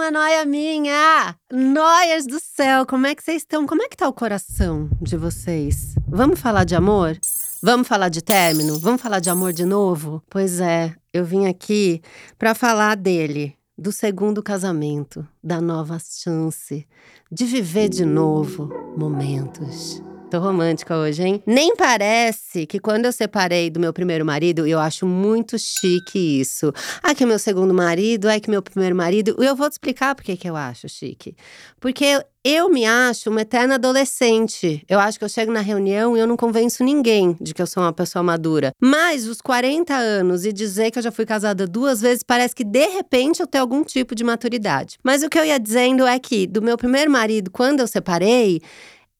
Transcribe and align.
Mais 0.00 0.12
uma 0.12 0.18
noia 0.18 0.46
minha! 0.46 1.36
Noias 1.52 2.26
do 2.26 2.40
céu, 2.40 2.86
como 2.86 3.06
é 3.06 3.14
que 3.14 3.22
vocês 3.22 3.42
estão? 3.42 3.66
Como 3.66 3.82
é 3.82 3.88
que 3.88 3.96
tá 3.98 4.08
o 4.08 4.14
coração 4.14 4.88
de 4.98 5.14
vocês? 5.14 5.94
Vamos 6.08 6.40
falar 6.40 6.64
de 6.64 6.74
amor? 6.74 7.18
Vamos 7.62 7.86
falar 7.86 8.08
de 8.08 8.22
término? 8.22 8.78
Vamos 8.78 9.02
falar 9.02 9.20
de 9.20 9.28
amor 9.28 9.52
de 9.52 9.66
novo? 9.66 10.22
Pois 10.30 10.58
é, 10.58 10.94
eu 11.12 11.22
vim 11.22 11.46
aqui 11.46 12.00
para 12.38 12.54
falar 12.54 12.96
dele, 12.96 13.54
do 13.76 13.92
segundo 13.92 14.42
casamento, 14.42 15.26
da 15.44 15.60
nova 15.60 15.98
chance, 15.98 16.88
de 17.30 17.44
viver 17.44 17.90
de 17.90 18.06
novo 18.06 18.70
momentos. 18.96 20.02
Tô 20.30 20.38
romântica 20.38 20.96
hoje, 20.96 21.24
hein? 21.24 21.42
Nem 21.44 21.74
parece 21.74 22.64
que 22.64 22.78
quando 22.78 23.06
eu 23.06 23.10
separei 23.10 23.68
do 23.68 23.80
meu 23.80 23.92
primeiro 23.92 24.24
marido, 24.24 24.64
eu 24.64 24.78
acho 24.78 25.04
muito 25.04 25.58
chique 25.58 26.40
isso. 26.40 26.72
Ah, 27.02 27.12
que 27.16 27.26
meu 27.26 27.36
segundo 27.36 27.74
marido, 27.74 28.28
é 28.28 28.38
que 28.38 28.48
meu 28.48 28.62
primeiro 28.62 28.94
marido. 28.94 29.34
Eu 29.42 29.56
vou 29.56 29.68
te 29.68 29.72
explicar 29.72 30.14
por 30.14 30.22
que 30.22 30.38
eu 30.48 30.54
acho 30.54 30.88
chique. 30.88 31.34
Porque 31.80 32.24
eu 32.44 32.68
me 32.68 32.86
acho 32.86 33.28
uma 33.28 33.40
eterna 33.40 33.74
adolescente. 33.74 34.84
Eu 34.88 35.00
acho 35.00 35.18
que 35.18 35.24
eu 35.24 35.28
chego 35.28 35.50
na 35.50 35.60
reunião 35.60 36.16
e 36.16 36.20
eu 36.20 36.28
não 36.28 36.36
convenço 36.36 36.84
ninguém 36.84 37.36
de 37.40 37.52
que 37.52 37.60
eu 37.60 37.66
sou 37.66 37.82
uma 37.82 37.92
pessoa 37.92 38.22
madura. 38.22 38.72
Mas 38.80 39.26
os 39.26 39.40
40 39.40 39.96
anos 39.96 40.44
e 40.44 40.52
dizer 40.52 40.92
que 40.92 41.00
eu 41.00 41.02
já 41.02 41.10
fui 41.10 41.26
casada 41.26 41.66
duas 41.66 42.00
vezes, 42.00 42.22
parece 42.22 42.54
que 42.54 42.62
de 42.62 42.86
repente 42.86 43.40
eu 43.40 43.48
tenho 43.48 43.62
algum 43.62 43.82
tipo 43.82 44.14
de 44.14 44.22
maturidade. 44.22 44.96
Mas 45.02 45.24
o 45.24 45.28
que 45.28 45.36
eu 45.36 45.44
ia 45.44 45.58
dizendo 45.58 46.06
é 46.06 46.20
que 46.20 46.46
do 46.46 46.62
meu 46.62 46.76
primeiro 46.78 47.10
marido, 47.10 47.50
quando 47.50 47.80
eu 47.80 47.88
separei, 47.88 48.62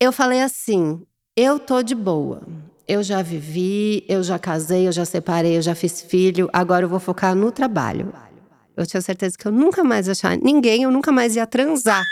eu 0.00 0.10
falei 0.10 0.40
assim: 0.40 1.02
eu 1.36 1.58
tô 1.58 1.82
de 1.82 1.94
boa. 1.94 2.42
Eu 2.88 3.02
já 3.04 3.22
vivi, 3.22 4.04
eu 4.08 4.22
já 4.22 4.36
casei, 4.38 4.88
eu 4.88 4.92
já 4.92 5.04
separei, 5.04 5.56
eu 5.56 5.62
já 5.62 5.76
fiz 5.76 6.00
filho, 6.00 6.48
agora 6.52 6.84
eu 6.84 6.88
vou 6.88 6.98
focar 6.98 7.36
no 7.36 7.52
trabalho. 7.52 8.12
Eu 8.76 8.84
tinha 8.84 9.00
certeza 9.00 9.36
que 9.38 9.46
eu 9.46 9.52
nunca 9.52 9.84
mais 9.84 10.06
ia 10.06 10.12
achar 10.12 10.36
ninguém, 10.36 10.82
eu 10.82 10.90
nunca 10.90 11.12
mais 11.12 11.36
ia 11.36 11.46
transar. 11.46 12.02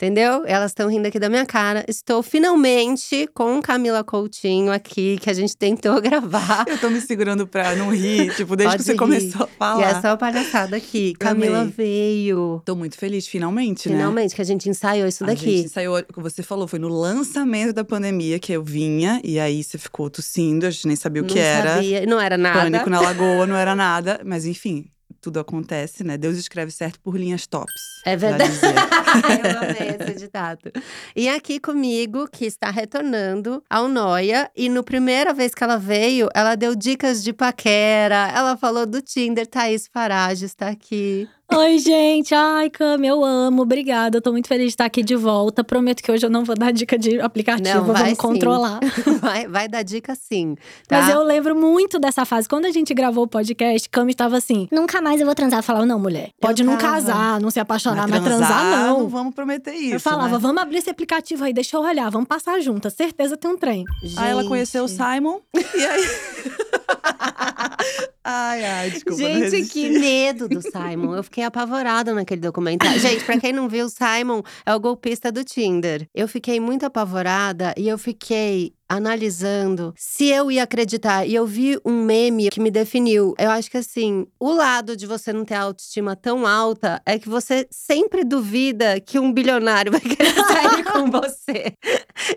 Entendeu? 0.00 0.44
Elas 0.46 0.70
estão 0.70 0.88
rindo 0.88 1.08
aqui 1.08 1.18
da 1.18 1.28
minha 1.28 1.44
cara. 1.44 1.84
Estou 1.88 2.22
finalmente 2.22 3.28
com 3.34 3.60
Camila 3.60 4.04
Coutinho 4.04 4.70
aqui, 4.72 5.18
que 5.20 5.28
a 5.28 5.32
gente 5.32 5.56
tentou 5.56 5.98
gravar. 6.02 6.64
Eu 6.68 6.78
tô 6.78 6.88
me 6.88 7.00
segurando 7.00 7.48
pra 7.48 7.74
não 7.74 7.92
rir, 7.92 8.32
tipo, 8.36 8.54
desde 8.54 8.74
Pode 8.74 8.78
que 8.78 8.84
você 8.84 8.92
rir. 8.92 8.98
começou 8.98 9.42
a 9.42 9.46
falar. 9.48 9.80
E 9.80 9.84
é 9.96 10.00
só 10.00 10.16
palhaçada 10.16 10.76
aqui. 10.76 11.14
Camila 11.18 11.62
Amei. 11.62 11.72
veio. 11.76 12.62
Tô 12.64 12.76
muito 12.76 12.96
feliz, 12.96 13.26
finalmente, 13.26 13.88
né? 13.88 13.96
Finalmente, 13.96 14.34
que 14.36 14.40
a 14.40 14.44
gente 14.44 14.68
ensaiou 14.68 15.08
isso 15.08 15.24
A 15.24 15.26
daqui. 15.28 15.58
gente 15.58 15.68
saiu, 15.70 15.92
como 16.12 16.30
você 16.30 16.44
falou, 16.44 16.68
foi 16.68 16.78
no 16.78 16.88
lançamento 16.88 17.72
da 17.72 17.84
pandemia 17.84 18.38
que 18.38 18.52
eu 18.52 18.62
vinha, 18.62 19.20
e 19.24 19.40
aí 19.40 19.64
você 19.64 19.78
ficou 19.78 20.08
tossindo, 20.08 20.64
a 20.64 20.70
gente 20.70 20.86
nem 20.86 20.96
sabia 20.96 21.22
o 21.22 21.24
não 21.26 21.32
que 21.34 21.40
era. 21.40 21.74
Sabia, 21.74 22.06
não 22.06 22.20
era 22.20 22.38
nada. 22.38 22.60
Pânico 22.60 22.88
na 22.88 23.00
lagoa, 23.00 23.46
não 23.48 23.56
era 23.56 23.74
nada, 23.74 24.20
mas 24.24 24.46
enfim, 24.46 24.86
tudo 25.20 25.40
acontece, 25.40 26.04
né? 26.04 26.16
Deus 26.16 26.36
escreve 26.36 26.70
certo 26.70 27.00
por 27.00 27.16
linhas 27.16 27.46
tops. 27.46 28.02
É 28.04 28.16
verdade. 28.16 28.52
eu 28.62 29.58
amei 29.58 29.96
esse 30.00 30.18
ditado. 30.18 30.70
E 31.14 31.28
aqui 31.28 31.58
comigo, 31.58 32.28
que 32.28 32.44
está 32.44 32.70
retornando 32.70 33.62
ao 33.68 33.88
Noia. 33.88 34.50
E 34.56 34.68
no 34.68 34.82
primeira 34.84 35.34
vez 35.34 35.54
que 35.54 35.62
ela 35.64 35.78
veio, 35.78 36.28
ela 36.34 36.54
deu 36.54 36.74
dicas 36.74 37.22
de 37.22 37.32
paquera. 37.32 38.32
Ela 38.34 38.56
falou 38.56 38.86
do 38.86 39.00
Tinder. 39.00 39.46
Thaís 39.46 39.88
Farage 39.92 40.44
está 40.44 40.68
aqui. 40.68 41.28
Oi, 41.50 41.78
gente. 41.78 42.34
Ai, 42.34 42.68
Cami, 42.68 43.06
eu 43.08 43.24
amo. 43.24 43.62
Obrigada. 43.62 44.18
Eu 44.18 44.22
tô 44.22 44.32
muito 44.32 44.46
feliz 44.46 44.66
de 44.66 44.70
estar 44.72 44.84
aqui 44.84 45.02
de 45.02 45.16
volta. 45.16 45.64
Prometo 45.64 46.02
que 46.02 46.12
hoje 46.12 46.26
eu 46.26 46.28
não 46.28 46.44
vou 46.44 46.54
dar 46.54 46.70
dica 46.72 46.98
de 46.98 47.18
aplicativo, 47.20 47.78
Não, 47.78 47.84
vai 47.86 47.94
vamos 47.94 48.10
sim. 48.10 48.16
controlar. 48.16 48.80
Vai, 49.20 49.48
vai 49.48 49.68
dar 49.68 49.82
dica 49.82 50.14
sim. 50.14 50.54
Tá? 50.86 51.00
Mas 51.00 51.08
eu 51.10 51.22
lembro 51.22 51.56
muito 51.56 51.98
dessa 51.98 52.24
fase. 52.24 52.48
Quando 52.48 52.66
a 52.66 52.70
gente 52.70 52.92
gravou 52.94 53.24
o 53.24 53.26
podcast, 53.26 53.88
Cami 53.88 54.14
tava 54.14 54.36
assim: 54.36 54.68
nunca 54.70 55.00
mais 55.00 55.20
eu 55.20 55.26
vou 55.26 55.34
transar. 55.34 55.58
Eu 55.60 55.62
falava, 55.62 55.86
não, 55.86 55.98
mulher, 55.98 56.30
pode 56.40 56.62
não 56.62 56.76
tava. 56.76 56.94
casar, 56.94 57.40
não 57.40 57.50
se 57.50 57.58
apaixonar, 57.58 58.06
Mas 58.08 58.20
mas 58.20 58.24
transar, 58.24 58.64
não. 58.64 58.98
não 59.00 59.08
vamos 59.08 59.34
prometer 59.34 59.74
isso. 59.74 59.94
eu 59.94 60.00
falava, 60.00 60.32
né? 60.34 60.38
vamos 60.38 60.62
abrir 60.62 60.78
esse 60.78 60.90
aplicativo 60.90 61.44
aí, 61.44 61.52
deixa 61.52 61.76
eu 61.76 61.80
olhar, 61.80 62.10
vamos 62.10 62.28
passar 62.28 62.60
juntas. 62.60 62.92
Certeza 62.92 63.36
tem 63.36 63.50
um 63.50 63.56
trem. 63.56 63.84
Aí 64.18 64.30
ela 64.30 64.42
Gente. 64.42 64.50
conheceu 64.50 64.84
o 64.84 64.88
Simon, 64.88 65.40
e 65.74 65.86
aí. 65.86 66.04
ai, 68.30 68.64
ai, 68.64 68.90
desculpa. 68.90 69.18
Gente, 69.18 69.68
que 69.68 69.88
medo 69.88 70.48
do 70.48 70.60
Simon. 70.60 71.14
Eu 71.14 71.22
fiquei 71.22 71.44
apavorada 71.44 72.12
naquele 72.12 72.40
documentário. 72.40 73.00
Gente, 73.00 73.24
pra 73.24 73.38
quem 73.40 73.52
não 73.52 73.68
viu, 73.68 73.86
o 73.86 73.88
Simon 73.88 74.42
é 74.64 74.74
o 74.74 74.80
golpista 74.80 75.32
do 75.32 75.42
Tinder. 75.44 76.08
Eu 76.14 76.28
fiquei 76.28 76.60
muito 76.60 76.84
apavorada 76.84 77.74
e 77.76 77.88
eu 77.88 77.98
fiquei 77.98 78.74
analisando 78.88 79.92
se 79.96 80.28
eu 80.28 80.50
ia 80.50 80.62
acreditar. 80.62 81.26
E 81.26 81.34
eu 81.34 81.46
vi 81.46 81.78
um 81.84 82.02
meme 82.02 82.48
que 82.50 82.60
me 82.60 82.70
definiu. 82.70 83.34
Eu 83.38 83.50
acho 83.50 83.70
que 83.70 83.76
assim, 83.76 84.26
o 84.38 84.52
lado 84.52 84.96
de 84.96 85.06
você 85.06 85.32
não 85.32 85.44
ter 85.44 85.54
autoestima 85.54 86.16
tão 86.16 86.46
alta 86.46 87.00
é 87.04 87.18
que 87.18 87.28
você 87.28 87.66
sempre 87.70 88.24
duvida 88.24 89.00
que 89.00 89.18
um 89.18 89.32
bilionário 89.32 89.92
vai 89.92 90.00
querer 90.00 90.34
sair 90.34 90.84
com 90.84 91.10
você. 91.10 91.72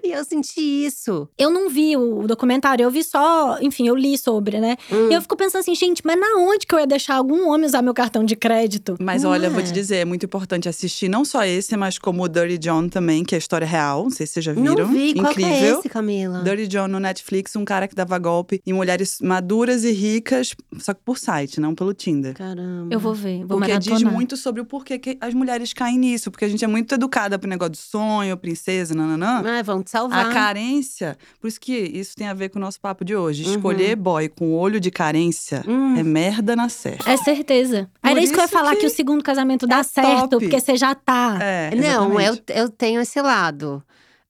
E 0.03 0.11
eu 0.11 0.23
senti 0.23 0.85
isso. 0.85 1.27
Eu 1.37 1.49
não 1.49 1.69
vi 1.69 1.95
o 1.95 2.27
documentário, 2.27 2.83
eu 2.83 2.91
vi 2.91 3.03
só, 3.03 3.57
enfim, 3.61 3.87
eu 3.87 3.95
li 3.95 4.17
sobre, 4.17 4.59
né? 4.59 4.77
Hum. 4.91 5.09
E 5.09 5.13
eu 5.13 5.21
fico 5.21 5.35
pensando 5.35 5.61
assim, 5.61 5.75
gente, 5.75 6.01
mas 6.05 6.19
na 6.19 6.37
onde 6.37 6.65
que 6.65 6.75
eu 6.75 6.79
ia 6.79 6.87
deixar 6.87 7.15
algum 7.15 7.49
homem 7.49 7.65
usar 7.65 7.81
meu 7.81 7.93
cartão 7.93 8.23
de 8.23 8.35
crédito? 8.35 8.95
Mas 8.99 9.23
Não 9.23 9.31
olha, 9.31 9.47
eu 9.47 9.51
vou 9.51 9.61
é. 9.61 9.63
te 9.63 9.71
dizer, 9.71 9.97
é 9.97 10.05
muito 10.05 10.25
importante 10.25 10.67
assistir 10.67 11.09
não 11.09 11.23
só 11.23 11.43
esse, 11.43 11.75
mas 11.77 11.97
como 11.97 12.23
o 12.23 12.27
Dirty 12.27 12.57
John 12.57 12.89
também, 12.89 13.23
que 13.23 13.35
é 13.35 13.37
a 13.37 13.39
história 13.39 13.65
real. 13.65 14.03
Não 14.03 14.11
sei 14.11 14.25
se 14.27 14.33
vocês 14.33 14.45
já 14.45 14.53
viram. 14.53 14.75
Não 14.75 14.87
vi. 14.87 15.13
Qual 15.13 15.33
que 15.33 15.43
é 15.43 15.47
Incrível. 15.47 15.79
esse, 15.79 15.89
Camila? 15.89 16.40
Dirty 16.43 16.67
John 16.67 16.87
no 16.87 16.99
Netflix, 16.99 17.55
um 17.55 17.63
cara 17.65 17.87
que 17.87 17.95
dava 17.95 18.17
golpe 18.19 18.61
em 18.65 18.73
mulheres 18.73 19.17
maduras 19.21 19.83
e 19.83 19.91
ricas, 19.91 20.55
só 20.79 20.93
que 20.93 21.01
por 21.03 21.17
site, 21.17 21.59
não 21.59 21.73
pelo 21.75 21.93
Tinder. 21.93 22.33
Caramba. 22.33 22.93
Eu 22.93 22.99
vou 22.99 23.13
ver, 23.13 23.45
vou 23.45 23.57
Porque 23.59 23.77
diz 23.77 23.87
maratonar. 23.87 24.13
muito 24.13 24.37
sobre 24.37 24.61
o 24.61 24.65
porquê 24.65 24.97
que 24.99 25.17
as 25.21 25.33
mulheres 25.33 25.73
caem 25.73 25.97
nisso. 25.97 26.31
Porque 26.31 26.45
a 26.45 26.49
gente 26.49 26.63
é 26.63 26.67
muito 26.67 26.93
educada 26.95 27.37
pro 27.39 27.49
negócio 27.49 27.71
de 27.71 27.77
sonho, 27.79 28.35
princesa, 28.37 28.93
nananã. 28.93 29.41
Ah, 29.45 29.61
vão 29.63 29.81
te 29.83 29.89
salvar. 29.91 30.27
A 30.29 30.33
carência, 30.33 31.17
por 31.39 31.47
isso 31.47 31.59
que 31.59 31.73
isso 31.73 32.13
tem 32.15 32.27
a 32.27 32.33
ver 32.33 32.49
com 32.49 32.57
o 32.59 32.61
nosso 32.61 32.79
papo 32.79 33.03
de 33.05 33.15
hoje. 33.15 33.45
Uhum. 33.45 33.55
Escolher 33.55 33.95
boy 33.95 34.29
com 34.29 34.53
olho 34.53 34.79
de 34.79 34.91
carência 34.91 35.63
Hum. 35.67 35.95
é 35.97 36.03
merda 36.03 36.55
na 36.55 36.69
certa. 36.69 37.09
É 37.11 37.17
certeza. 37.17 37.89
Era 38.03 38.21
isso 38.21 38.33
que 38.33 38.39
eu 38.39 38.43
ia 38.43 38.47
falar, 38.47 38.71
que... 38.71 38.81
que 38.81 38.85
o 38.87 38.89
segundo 38.89 39.23
casamento 39.23 39.65
dá 39.67 39.79
é 39.79 39.83
certo, 39.83 40.29
top. 40.29 40.45
porque 40.45 40.59
você 40.59 40.75
já 40.75 40.93
tá. 40.95 41.37
É, 41.41 41.71
Não, 41.75 42.19
eu, 42.19 42.37
eu 42.49 42.69
tenho 42.69 43.01
esse 43.01 43.21
lado. 43.21 43.83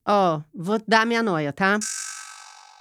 Ó, 0.08 0.42
vou 0.54 0.80
dar 0.88 1.06
minha 1.06 1.22
noia, 1.22 1.54
tá? 1.54 1.78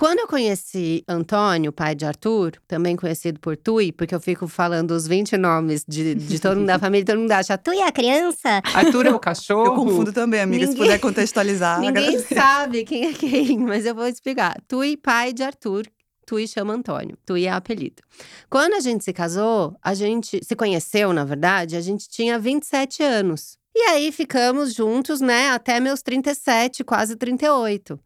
Quando 0.01 0.21
eu 0.21 0.27
conheci 0.27 1.05
Antônio, 1.07 1.71
pai 1.71 1.95
de 1.95 2.07
Arthur, 2.07 2.53
também 2.67 2.97
conhecido 2.97 3.39
por 3.39 3.55
Tui, 3.55 3.93
porque 3.93 4.15
eu 4.15 4.21
fico 4.21 4.49
falando 4.49 4.93
os 4.93 5.07
20 5.07 5.37
nomes 5.37 5.85
de, 5.87 6.15
de 6.15 6.41
todo 6.41 6.57
mundo 6.57 6.69
da 6.69 6.79
família, 6.81 7.05
todo 7.05 7.19
mundo 7.19 7.31
acha 7.33 7.59
Tui 7.59 7.77
é 7.77 7.87
a 7.87 7.93
criança, 7.93 8.63
Arthur 8.73 9.05
é 9.09 9.11
o 9.15 9.19
cachorro. 9.21 9.67
Eu 9.67 9.75
confundo 9.75 10.11
também, 10.11 10.41
amiga, 10.41 10.65
se 10.65 10.71
Ninguém- 10.73 10.87
puder 10.87 10.99
contextualizar. 11.01 11.81
Ninguém 11.81 12.07
agradeço. 12.17 12.35
sabe 12.35 12.85
quem 12.85 13.09
é 13.09 13.13
quem, 13.13 13.59
mas 13.59 13.85
eu 13.85 13.95
vou 13.95 14.07
explicar. 14.07 14.57
Tui, 14.67 14.97
pai 14.97 15.35
de 15.35 15.43
Arthur, 15.43 15.85
Tui 16.27 16.49
chama 16.49 16.73
Antônio. 16.73 17.19
Tui 17.27 17.45
é 17.45 17.51
apelido. 17.51 18.03
Quando 18.49 18.73
a 18.73 18.81
gente 18.81 19.05
se 19.05 19.13
casou, 19.13 19.77
a 19.83 19.93
gente 19.93 20.41
se 20.43 20.57
conheceu, 20.57 21.13
na 21.13 21.27
verdade, 21.27 21.77
a 21.77 21.81
gente 21.83 22.09
tinha 22.09 22.39
27 22.39 23.03
anos. 23.03 23.60
E 23.75 23.83
aí 23.83 24.11
ficamos 24.11 24.75
juntos, 24.75 25.21
né, 25.21 25.51
até 25.51 25.79
meus 25.79 26.03
37, 26.03 26.83
quase 26.83 27.15
38. 27.17 27.99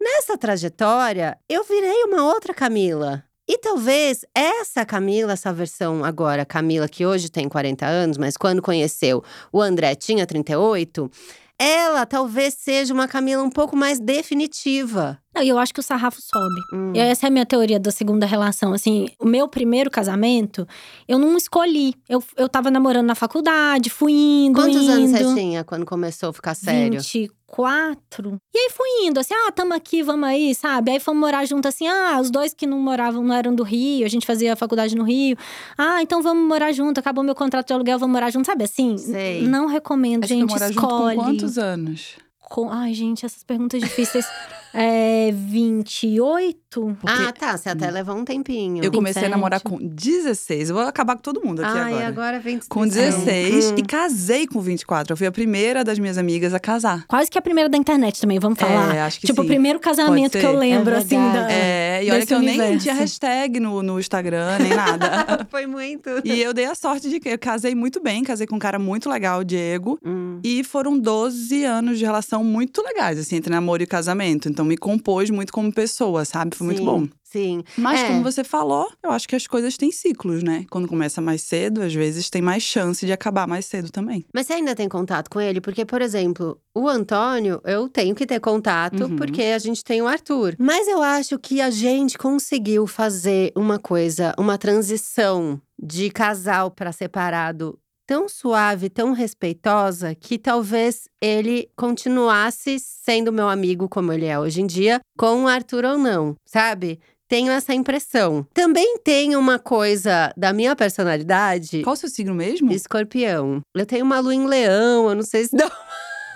Nessa 0.00 0.38
trajetória, 0.38 1.38
eu 1.48 1.62
virei 1.62 2.04
uma 2.04 2.24
outra 2.24 2.54
Camila. 2.54 3.22
E 3.46 3.58
talvez 3.58 4.24
essa 4.34 4.86
Camila, 4.86 5.32
essa 5.32 5.52
versão 5.52 6.04
agora, 6.04 6.46
Camila 6.46 6.88
que 6.88 7.04
hoje 7.04 7.28
tem 7.28 7.48
40 7.48 7.84
anos, 7.84 8.16
mas 8.16 8.36
quando 8.36 8.62
conheceu 8.62 9.22
o 9.52 9.60
André 9.60 9.94
tinha 9.94 10.24
38, 10.26 11.10
ela 11.58 12.06
talvez 12.06 12.54
seja 12.54 12.94
uma 12.94 13.06
Camila 13.06 13.42
um 13.42 13.50
pouco 13.50 13.76
mais 13.76 14.00
definitiva. 14.00 15.18
Não, 15.34 15.42
e 15.42 15.48
eu 15.48 15.58
acho 15.58 15.72
que 15.72 15.78
o 15.80 15.82
sarrafo 15.82 16.20
sobe. 16.20 16.60
Hum. 16.72 16.92
E 16.94 16.98
essa 16.98 17.26
é 17.26 17.28
a 17.28 17.30
minha 17.30 17.46
teoria 17.46 17.78
da 17.78 17.90
segunda 17.92 18.26
relação. 18.26 18.72
Assim, 18.72 19.08
o 19.18 19.24
meu 19.26 19.46
primeiro 19.46 19.88
casamento, 19.90 20.66
eu 21.06 21.18
não 21.18 21.36
escolhi. 21.36 21.94
Eu, 22.08 22.22
eu 22.36 22.48
tava 22.48 22.70
namorando 22.70 23.06
na 23.06 23.14
faculdade, 23.14 23.90
fui 23.90 24.12
indo, 24.12 24.56
Quantos 24.60 24.82
indo. 24.82 24.90
anos 24.92 25.10
você 25.12 25.34
tinha 25.34 25.62
quando 25.62 25.86
começou 25.86 26.30
a 26.30 26.32
ficar 26.32 26.54
sério? 26.54 27.00
24. 27.00 28.40
E 28.54 28.58
aí 28.58 28.70
fui 28.70 28.88
indo, 29.06 29.18
assim, 29.20 29.34
ah, 29.34 29.52
tamo 29.52 29.72
aqui, 29.74 30.02
vamos 30.02 30.28
aí, 30.28 30.54
sabe? 30.54 30.90
Aí 30.92 31.00
fomos 31.00 31.20
morar 31.20 31.44
junto, 31.44 31.66
assim, 31.66 31.86
ah, 31.86 32.18
os 32.20 32.30
dois 32.30 32.52
que 32.54 32.66
não 32.66 32.78
moravam, 32.78 33.22
não 33.22 33.34
eram 33.34 33.54
do 33.54 33.62
Rio, 33.62 34.04
a 34.06 34.08
gente 34.08 34.26
fazia 34.26 34.54
faculdade 34.56 34.94
no 34.96 35.04
Rio. 35.04 35.36
Ah, 35.76 36.02
então 36.02 36.22
vamos 36.22 36.46
morar 36.48 36.72
junto, 36.72 36.98
acabou 36.98 37.22
meu 37.24 37.34
contrato 37.34 37.66
de 37.68 37.72
aluguel, 37.72 37.98
vamos 37.98 38.12
morar 38.12 38.30
junto, 38.30 38.46
sabe? 38.46 38.64
Assim, 38.64 38.96
Sei. 38.98 39.42
não 39.46 39.66
recomendo, 39.66 40.24
Acho 40.24 40.32
que 40.34 40.40
gente, 40.40 40.50
morar 40.50 40.70
escolhe. 40.70 41.14
junto 41.16 41.16
com 41.16 41.24
quantos 41.24 41.58
anos? 41.58 42.16
Com- 42.40 42.70
Ai, 42.70 42.92
gente, 42.94 43.24
essas 43.26 43.42
perguntas 43.44 43.80
difíceis. 43.80 44.26
é, 44.72 45.30
28? 45.32 46.96
Ah, 47.04 47.32
tá. 47.32 47.56
Você 47.56 47.68
até 47.68 47.90
levou 47.90 48.16
um 48.16 48.24
tempinho. 48.24 48.82
Eu 48.84 48.90
comecei 48.92 49.22
a 49.22 49.26
27. 49.26 49.30
namorar 49.30 49.60
com 49.60 49.78
16. 49.78 50.70
Eu 50.70 50.76
vou 50.76 50.84
acabar 50.84 51.16
com 51.16 51.22
todo 51.22 51.40
mundo 51.44 51.60
aqui 51.64 51.76
Ai, 51.78 51.92
agora. 51.92 52.06
agora 52.08 52.40
vem 52.40 52.60
Com 52.68 52.86
16 52.86 53.72
Hum. 53.72 53.74
e 53.78 53.82
casei 53.82 54.46
com 54.46 54.60
24. 54.60 55.12
Eu 55.12 55.16
fui 55.16 55.26
a 55.26 55.32
primeira 55.32 55.82
das 55.84 55.98
minhas 55.98 56.16
amigas 56.18 56.54
a 56.54 56.60
casar. 56.60 57.04
Quase 57.06 57.30
que 57.30 57.38
a 57.38 57.42
primeira 57.42 57.68
da 57.68 57.76
internet 57.76 58.20
também, 58.20 58.38
vamos 58.38 58.58
falar. 58.58 58.94
É, 58.94 59.00
acho 59.02 59.20
que 59.20 59.26
tipo, 59.26 59.40
sim. 59.42 59.46
o 59.46 59.48
primeiro 59.48 59.78
casamento 59.80 60.38
que 60.38 60.44
eu 60.46 60.56
lembro, 60.56 60.94
É 60.94 60.98
assim, 60.98 61.16
da. 61.16 61.50
É, 61.50 62.04
e 62.04 62.10
olha 62.10 62.14
desse 62.20 62.26
que 62.28 62.34
eu 62.34 62.38
nem 62.40 62.50
universo. 62.58 62.78
tinha 62.82 62.94
hashtag 62.94 63.60
no, 63.60 63.82
no 63.82 63.98
Instagram, 63.98 64.58
nem 64.60 64.74
nada. 64.74 65.46
Foi 65.50 65.66
muito. 65.66 66.08
e 66.24 66.40
eu 66.40 66.52
dei 66.54 66.64
a 66.66 66.74
sorte 66.74 67.08
de 67.10 67.18
que 67.20 67.28
eu 67.28 67.38
casei 67.38 67.74
muito 67.74 68.00
bem, 68.02 68.22
casei 68.22 68.46
com 68.46 68.56
um 68.56 68.58
cara 68.60 68.78
muito 68.78 69.08
legal, 69.10 69.40
o 69.40 69.44
Diego. 69.44 69.98
Hum. 70.04 70.40
E 70.42 70.62
foram 70.64 70.98
12 70.98 71.64
anos 71.64 71.98
de 71.98 72.04
relação 72.04 72.42
muito 72.44 72.82
legais, 72.82 73.18
assim, 73.18 73.36
entre 73.36 73.50
namoro 73.52 73.82
e 73.82 73.86
casamento. 73.86 74.48
Então 74.48 74.59
me 74.64 74.76
compôs 74.76 75.30
muito 75.30 75.52
como 75.52 75.72
pessoa, 75.72 76.24
sabe? 76.24 76.56
Foi 76.56 76.64
muito 76.66 76.78
Sim, 76.78 76.84
bom. 76.84 77.08
Sim. 77.22 77.62
Mas 77.76 78.00
É. 78.00 78.06
como 78.08 78.22
você 78.24 78.42
falou, 78.42 78.90
eu 79.04 79.10
acho 79.10 79.28
que 79.28 79.36
as 79.36 79.46
coisas 79.46 79.76
têm 79.76 79.92
ciclos, 79.92 80.42
né? 80.42 80.64
Quando 80.68 80.88
começa 80.88 81.20
mais 81.20 81.42
cedo, 81.42 81.80
às 81.82 81.94
vezes 81.94 82.28
tem 82.28 82.42
mais 82.42 82.62
chance 82.62 83.06
de 83.06 83.12
acabar 83.12 83.46
mais 83.46 83.66
cedo 83.66 83.90
também. 83.92 84.24
Mas 84.34 84.46
você 84.48 84.54
ainda 84.54 84.74
tem 84.74 84.88
contato 84.88 85.28
com 85.30 85.40
ele? 85.40 85.60
Porque, 85.60 85.84
por 85.84 86.02
exemplo, 86.02 86.60
o 86.74 86.88
Antônio, 86.88 87.60
eu 87.64 87.88
tenho 87.88 88.16
que 88.16 88.26
ter 88.26 88.40
contato 88.40 89.04
Uhum. 89.04 89.16
porque 89.16 89.42
a 89.42 89.58
gente 89.60 89.84
tem 89.84 90.02
o 90.02 90.08
Arthur. 90.08 90.56
Mas 90.58 90.88
eu 90.88 91.00
acho 91.02 91.38
que 91.38 91.60
a 91.60 91.70
gente 91.70 92.18
conseguiu 92.18 92.84
fazer 92.88 93.52
uma 93.54 93.78
coisa, 93.78 94.34
uma 94.36 94.58
transição 94.58 95.60
de 95.80 96.10
casal 96.10 96.70
para 96.70 96.90
separado 96.90 97.78
tão 98.10 98.28
suave, 98.28 98.90
tão 98.90 99.12
respeitosa, 99.12 100.16
que 100.16 100.36
talvez 100.36 101.08
ele 101.20 101.70
continuasse 101.76 102.76
sendo 102.80 103.32
meu 103.32 103.48
amigo 103.48 103.88
como 103.88 104.12
ele 104.12 104.26
é 104.26 104.36
hoje 104.36 104.60
em 104.60 104.66
dia, 104.66 105.00
com 105.16 105.44
o 105.44 105.46
Arthur 105.46 105.84
ou 105.84 105.96
não, 105.96 106.34
sabe? 106.44 106.98
Tenho 107.28 107.52
essa 107.52 107.72
impressão. 107.72 108.44
Também 108.52 108.98
tem 108.98 109.36
uma 109.36 109.60
coisa 109.60 110.32
da 110.36 110.52
minha 110.52 110.74
personalidade. 110.74 111.82
Qual 111.84 111.94
o 111.94 111.96
seu 111.96 112.08
signo 112.08 112.34
mesmo? 112.34 112.72
Escorpião. 112.72 113.60
Eu 113.76 113.86
tenho 113.86 114.04
uma 114.04 114.18
lua 114.18 114.34
em 114.34 114.44
leão, 114.44 115.08
eu 115.08 115.14
não 115.14 115.22
sei 115.22 115.44
se 115.44 115.54
dá. 115.56 115.70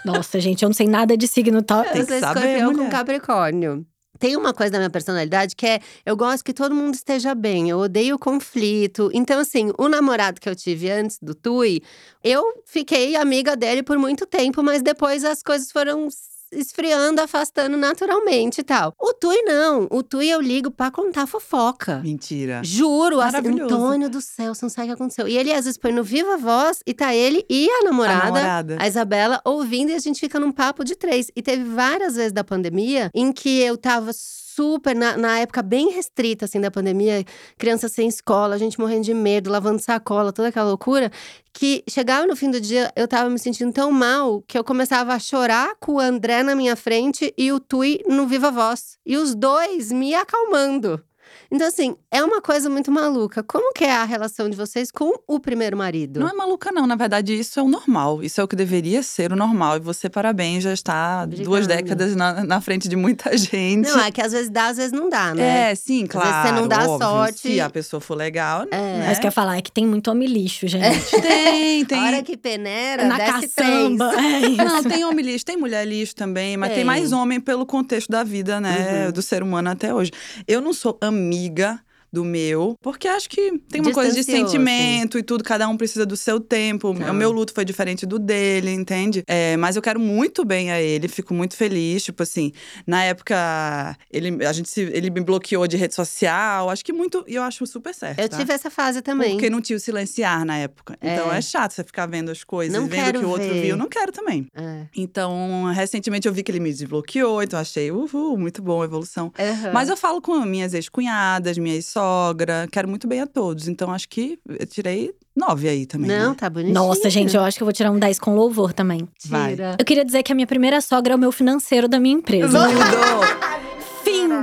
Nossa, 0.04 0.38
gente, 0.38 0.62
eu 0.62 0.68
não 0.68 0.74
sei 0.74 0.86
nada 0.86 1.16
de 1.16 1.26
signo 1.26 1.60
tá? 1.60 1.82
Tem 1.82 2.02
Eu 2.02 2.06
que 2.06 2.12
sou 2.12 2.20
saber, 2.20 2.38
escorpião 2.40 2.70
com 2.70 2.76
mulher. 2.76 2.90
Capricórnio. 2.90 3.84
Tem 4.18 4.36
uma 4.36 4.54
coisa 4.54 4.72
da 4.72 4.78
minha 4.78 4.90
personalidade 4.90 5.56
que 5.56 5.66
é 5.66 5.80
eu 6.06 6.16
gosto 6.16 6.44
que 6.44 6.52
todo 6.52 6.74
mundo 6.74 6.94
esteja 6.94 7.34
bem, 7.34 7.68
eu 7.70 7.78
odeio 7.78 8.18
conflito. 8.18 9.10
Então, 9.12 9.40
assim, 9.40 9.72
o 9.78 9.88
namorado 9.88 10.40
que 10.40 10.48
eu 10.48 10.54
tive 10.54 10.90
antes 10.90 11.18
do 11.20 11.34
Tui, 11.34 11.82
eu 12.22 12.62
fiquei 12.64 13.16
amiga 13.16 13.56
dele 13.56 13.82
por 13.82 13.98
muito 13.98 14.26
tempo, 14.26 14.62
mas 14.62 14.82
depois 14.82 15.24
as 15.24 15.42
coisas 15.42 15.70
foram 15.70 16.08
esfriando, 16.54 17.20
afastando 17.20 17.76
naturalmente 17.76 18.60
e 18.60 18.64
tal. 18.64 18.94
O 18.98 19.12
Tui 19.12 19.42
não. 19.42 19.86
O 19.90 20.02
Tui 20.02 20.28
eu 20.28 20.40
ligo 20.40 20.70
pra 20.70 20.90
contar 20.90 21.26
fofoca. 21.26 22.00
Mentira. 22.02 22.60
Juro, 22.64 23.20
assim, 23.20 23.32
Maravilhoso. 23.32 23.74
Antônio 23.74 24.08
do 24.10 24.20
céu, 24.20 24.54
você 24.54 24.64
não 24.64 24.70
sabe 24.70 24.86
o 24.86 24.88
que 24.90 24.94
aconteceu. 24.94 25.28
E 25.28 25.36
ele 25.36 25.52
às 25.52 25.64
vezes 25.64 25.78
põe 25.78 25.92
no 25.92 26.02
Viva 26.04 26.36
Voz 26.36 26.80
e 26.86 26.94
tá 26.94 27.14
ele 27.14 27.44
e 27.48 27.68
a 27.68 27.84
namorada, 27.84 28.22
A 28.22 28.24
namorada. 28.26 28.76
a 28.80 28.86
Isabela, 28.86 29.40
ouvindo 29.44 29.90
e 29.90 29.94
a 29.94 29.98
gente 29.98 30.20
fica 30.20 30.38
num 30.40 30.52
papo 30.52 30.84
de 30.84 30.94
três. 30.94 31.30
E 31.36 31.42
teve 31.42 31.64
várias 31.64 32.14
vezes 32.16 32.32
da 32.32 32.44
pandemia 32.44 33.10
em 33.14 33.32
que 33.32 33.60
eu 33.60 33.76
tava 33.76 34.10
super, 34.54 34.94
na, 34.94 35.16
na 35.16 35.38
época 35.38 35.62
bem 35.62 35.90
restrita, 35.90 36.44
assim, 36.44 36.60
da 36.60 36.70
pandemia, 36.70 37.24
criança 37.58 37.88
sem 37.88 38.08
escola, 38.08 38.54
a 38.54 38.58
gente 38.58 38.78
morrendo 38.78 39.04
de 39.04 39.14
medo, 39.14 39.50
lavando 39.50 39.80
sacola, 39.80 40.32
toda 40.32 40.48
aquela 40.48 40.68
loucura, 40.68 41.10
que 41.52 41.84
chegava 41.88 42.26
no 42.26 42.36
fim 42.36 42.50
do 42.50 42.60
dia, 42.60 42.92
eu 42.96 43.06
tava 43.08 43.28
me 43.30 43.38
sentindo 43.38 43.72
tão 43.72 43.90
mal 43.90 44.42
que 44.46 44.56
eu 44.56 44.64
começava 44.64 45.12
a 45.12 45.18
chorar 45.18 45.74
com 45.80 45.94
o 45.94 46.00
André 46.00 46.42
na 46.42 46.54
minha 46.54 46.76
frente 46.76 47.32
e 47.36 47.52
o 47.52 47.60
Tui 47.60 48.00
no 48.08 48.26
Viva 48.26 48.50
Voz. 48.50 48.98
E 49.04 49.16
os 49.16 49.34
dois 49.34 49.90
me 49.92 50.14
acalmando. 50.14 51.02
Então, 51.50 51.66
assim, 51.66 51.94
é 52.10 52.22
uma 52.22 52.40
coisa 52.40 52.68
muito 52.70 52.90
maluca. 52.90 53.42
Como 53.42 53.72
que 53.72 53.84
é 53.84 53.92
a 53.92 54.04
relação 54.04 54.48
de 54.48 54.56
vocês 54.56 54.90
com 54.90 55.12
o 55.26 55.38
primeiro 55.40 55.76
marido? 55.76 56.20
Não 56.20 56.28
é 56.28 56.32
maluca, 56.32 56.70
não. 56.72 56.86
Na 56.86 56.96
verdade, 56.96 57.38
isso 57.38 57.58
é 57.60 57.62
o 57.62 57.68
normal. 57.68 58.22
Isso 58.22 58.40
é 58.40 58.44
o 58.44 58.48
que 58.48 58.56
deveria 58.56 59.02
ser 59.02 59.32
o 59.32 59.36
normal. 59.36 59.76
E 59.76 59.80
você, 59.80 60.08
parabéns, 60.08 60.62
já 60.64 60.72
está 60.72 61.24
duas 61.26 61.64
Obrigada. 61.64 61.74
décadas 61.82 62.16
na, 62.16 62.44
na 62.44 62.60
frente 62.60 62.88
de 62.88 62.96
muita 62.96 63.36
gente. 63.38 63.88
Não, 63.88 64.00
é 64.00 64.10
que 64.10 64.20
às 64.20 64.32
vezes 64.32 64.50
dá, 64.50 64.66
às 64.68 64.76
vezes 64.76 64.92
não 64.92 65.08
dá, 65.08 65.34
né? 65.34 65.70
É, 65.70 65.74
sim, 65.74 65.98
vezes 66.00 66.10
claro. 66.12 66.48
você 66.48 66.52
não 66.54 66.66
dá 66.68 66.88
óbvio. 66.88 66.98
sorte. 67.08 67.38
Se 67.40 67.60
a 67.60 67.70
pessoa 67.70 68.00
for 68.00 68.16
legal, 68.16 68.62
É. 68.70 68.76
né? 68.76 69.04
Mas 69.08 69.18
quer 69.18 69.30
falar, 69.30 69.56
é 69.56 69.62
que 69.62 69.70
tem 69.72 69.86
muito 69.86 70.10
homem 70.10 70.28
lixo, 70.28 70.66
gente. 70.66 70.84
Tem, 71.20 71.84
tem. 71.84 71.98
A 71.98 72.04
hora 72.06 72.22
que 72.22 72.36
peneira, 72.36 73.04
Na 73.06 73.16
desce 73.16 73.48
caçamba. 73.48 74.10
três. 74.12 74.58
É. 74.58 74.64
Não, 74.64 74.82
tem 74.82 75.04
homem 75.04 75.24
lixo, 75.24 75.44
tem 75.44 75.56
mulher 75.56 75.86
lixo 75.86 76.14
também, 76.14 76.56
mas 76.56 76.68
tem, 76.70 76.78
Tem. 76.78 76.84
mais 76.84 77.12
homem 77.12 77.40
pelo 77.40 77.64
contexto 77.66 78.08
da 78.10 78.22
vida, 78.24 78.60
né? 78.60 79.06
Uhum. 79.06 79.12
Do 79.12 79.22
ser 79.22 79.42
humano 79.42 79.70
até 79.70 79.92
hoje. 79.94 80.10
Eu 80.46 80.60
não 80.60 80.72
sou 80.72 80.96
amiga 81.00 81.34
книга 81.44 81.80
do 82.14 82.24
meu, 82.24 82.76
porque 82.80 83.06
acho 83.08 83.28
que 83.28 83.58
tem 83.68 83.80
uma 83.82 83.92
coisa 83.92 84.10
de 84.10 84.16
Distanciou, 84.18 84.48
sentimento 84.48 85.18
e 85.18 85.22
tudo, 85.22 85.42
cada 85.44 85.68
um 85.68 85.76
precisa 85.76 86.06
do 86.06 86.16
seu 86.16 86.38
tempo. 86.40 86.94
Tá. 86.94 87.10
O 87.10 87.14
meu 87.14 87.30
luto 87.30 87.52
foi 87.52 87.64
diferente 87.64 88.06
do 88.06 88.18
dele, 88.18 88.70
entende? 88.72 89.22
É, 89.26 89.56
mas 89.56 89.76
eu 89.76 89.82
quero 89.82 89.98
muito 90.00 90.44
bem 90.44 90.70
a 90.70 90.80
ele, 90.80 91.08
fico 91.08 91.34
muito 91.34 91.56
feliz. 91.56 92.02
Tipo 92.04 92.22
assim, 92.22 92.52
na 92.86 93.02
época, 93.04 93.96
ele, 94.10 94.44
a 94.46 94.52
gente 94.52 94.68
se- 94.68 94.80
ele 94.92 95.10
me 95.10 95.20
bloqueou 95.20 95.66
de 95.66 95.76
rede 95.76 95.94
social, 95.94 96.70
acho 96.70 96.84
que 96.84 96.92
muito. 96.92 97.24
E 97.26 97.34
eu 97.34 97.42
acho 97.42 97.66
super 97.66 97.94
certo. 97.94 98.18
Eu 98.20 98.28
tá? 98.28 98.38
tive 98.38 98.52
essa 98.52 98.70
fase 98.70 99.02
também. 99.02 99.32
Porque 99.32 99.50
não 99.50 99.60
tinha 99.60 99.76
o 99.76 99.80
silenciar 99.80 100.44
na 100.44 100.56
época. 100.58 100.96
Então 101.02 101.32
É. 101.32 101.38
é 101.38 101.42
chato 101.42 101.72
você 101.72 101.82
ficar 101.84 102.06
vendo 102.06 102.30
as 102.30 102.44
coisas, 102.44 102.72
Não 102.78 102.86
vendo 102.88 103.16
o 103.16 103.20
que 103.20 103.26
o 103.26 103.28
outro 103.28 103.48
ver. 103.48 103.62
viu. 103.62 103.76
Não 103.76 103.88
quero 103.88 104.12
também. 104.12 104.46
É. 104.54 104.86
Então, 104.96 105.64
recentemente 105.74 106.28
eu 106.28 106.32
vi 106.32 106.42
que 106.42 106.50
ele 106.52 106.60
me 106.60 106.70
desbloqueou, 106.72 107.42
então 107.42 107.58
achei, 107.58 107.90
uhul, 107.90 108.38
muito 108.38 108.62
bom 108.62 108.82
a 108.82 108.84
evolução. 108.84 109.32
Aham. 109.38 109.72
Mas 109.72 109.88
eu 109.88 109.96
falo 109.96 110.20
com 110.20 110.38
minhas 110.44 110.74
ex-cunhadas, 110.74 111.58
minha 111.58 111.76
ex-sogra, 112.04 112.68
quero 112.70 112.88
muito 112.88 113.06
bem 113.08 113.20
a 113.20 113.26
todos. 113.26 113.68
Então, 113.68 113.90
acho 113.90 114.08
que 114.08 114.38
eu 114.48 114.66
tirei 114.66 115.14
nove 115.34 115.68
aí 115.68 115.86
também. 115.86 116.08
Não, 116.08 116.30
né? 116.30 116.36
tá 116.38 116.48
bonitinho. 116.50 116.74
Nossa, 116.74 117.08
gente, 117.10 117.34
eu 117.34 117.42
acho 117.42 117.56
que 117.56 117.62
eu 117.62 117.66
vou 117.66 117.72
tirar 117.72 117.90
um 117.90 117.98
10 117.98 118.18
com 118.18 118.34
louvor 118.34 118.72
também. 118.72 119.08
vai. 119.26 119.50
Tira. 119.50 119.76
Eu 119.78 119.84
queria 119.84 120.04
dizer 120.04 120.22
que 120.22 120.32
a 120.32 120.34
minha 120.34 120.46
primeira 120.46 120.80
sogra 120.80 121.14
é 121.14 121.16
o 121.16 121.18
meu 121.18 121.32
financeiro 121.32 121.88
da 121.88 121.98
minha 121.98 122.14
empresa. 122.14 122.58
Mudou! 122.68 123.63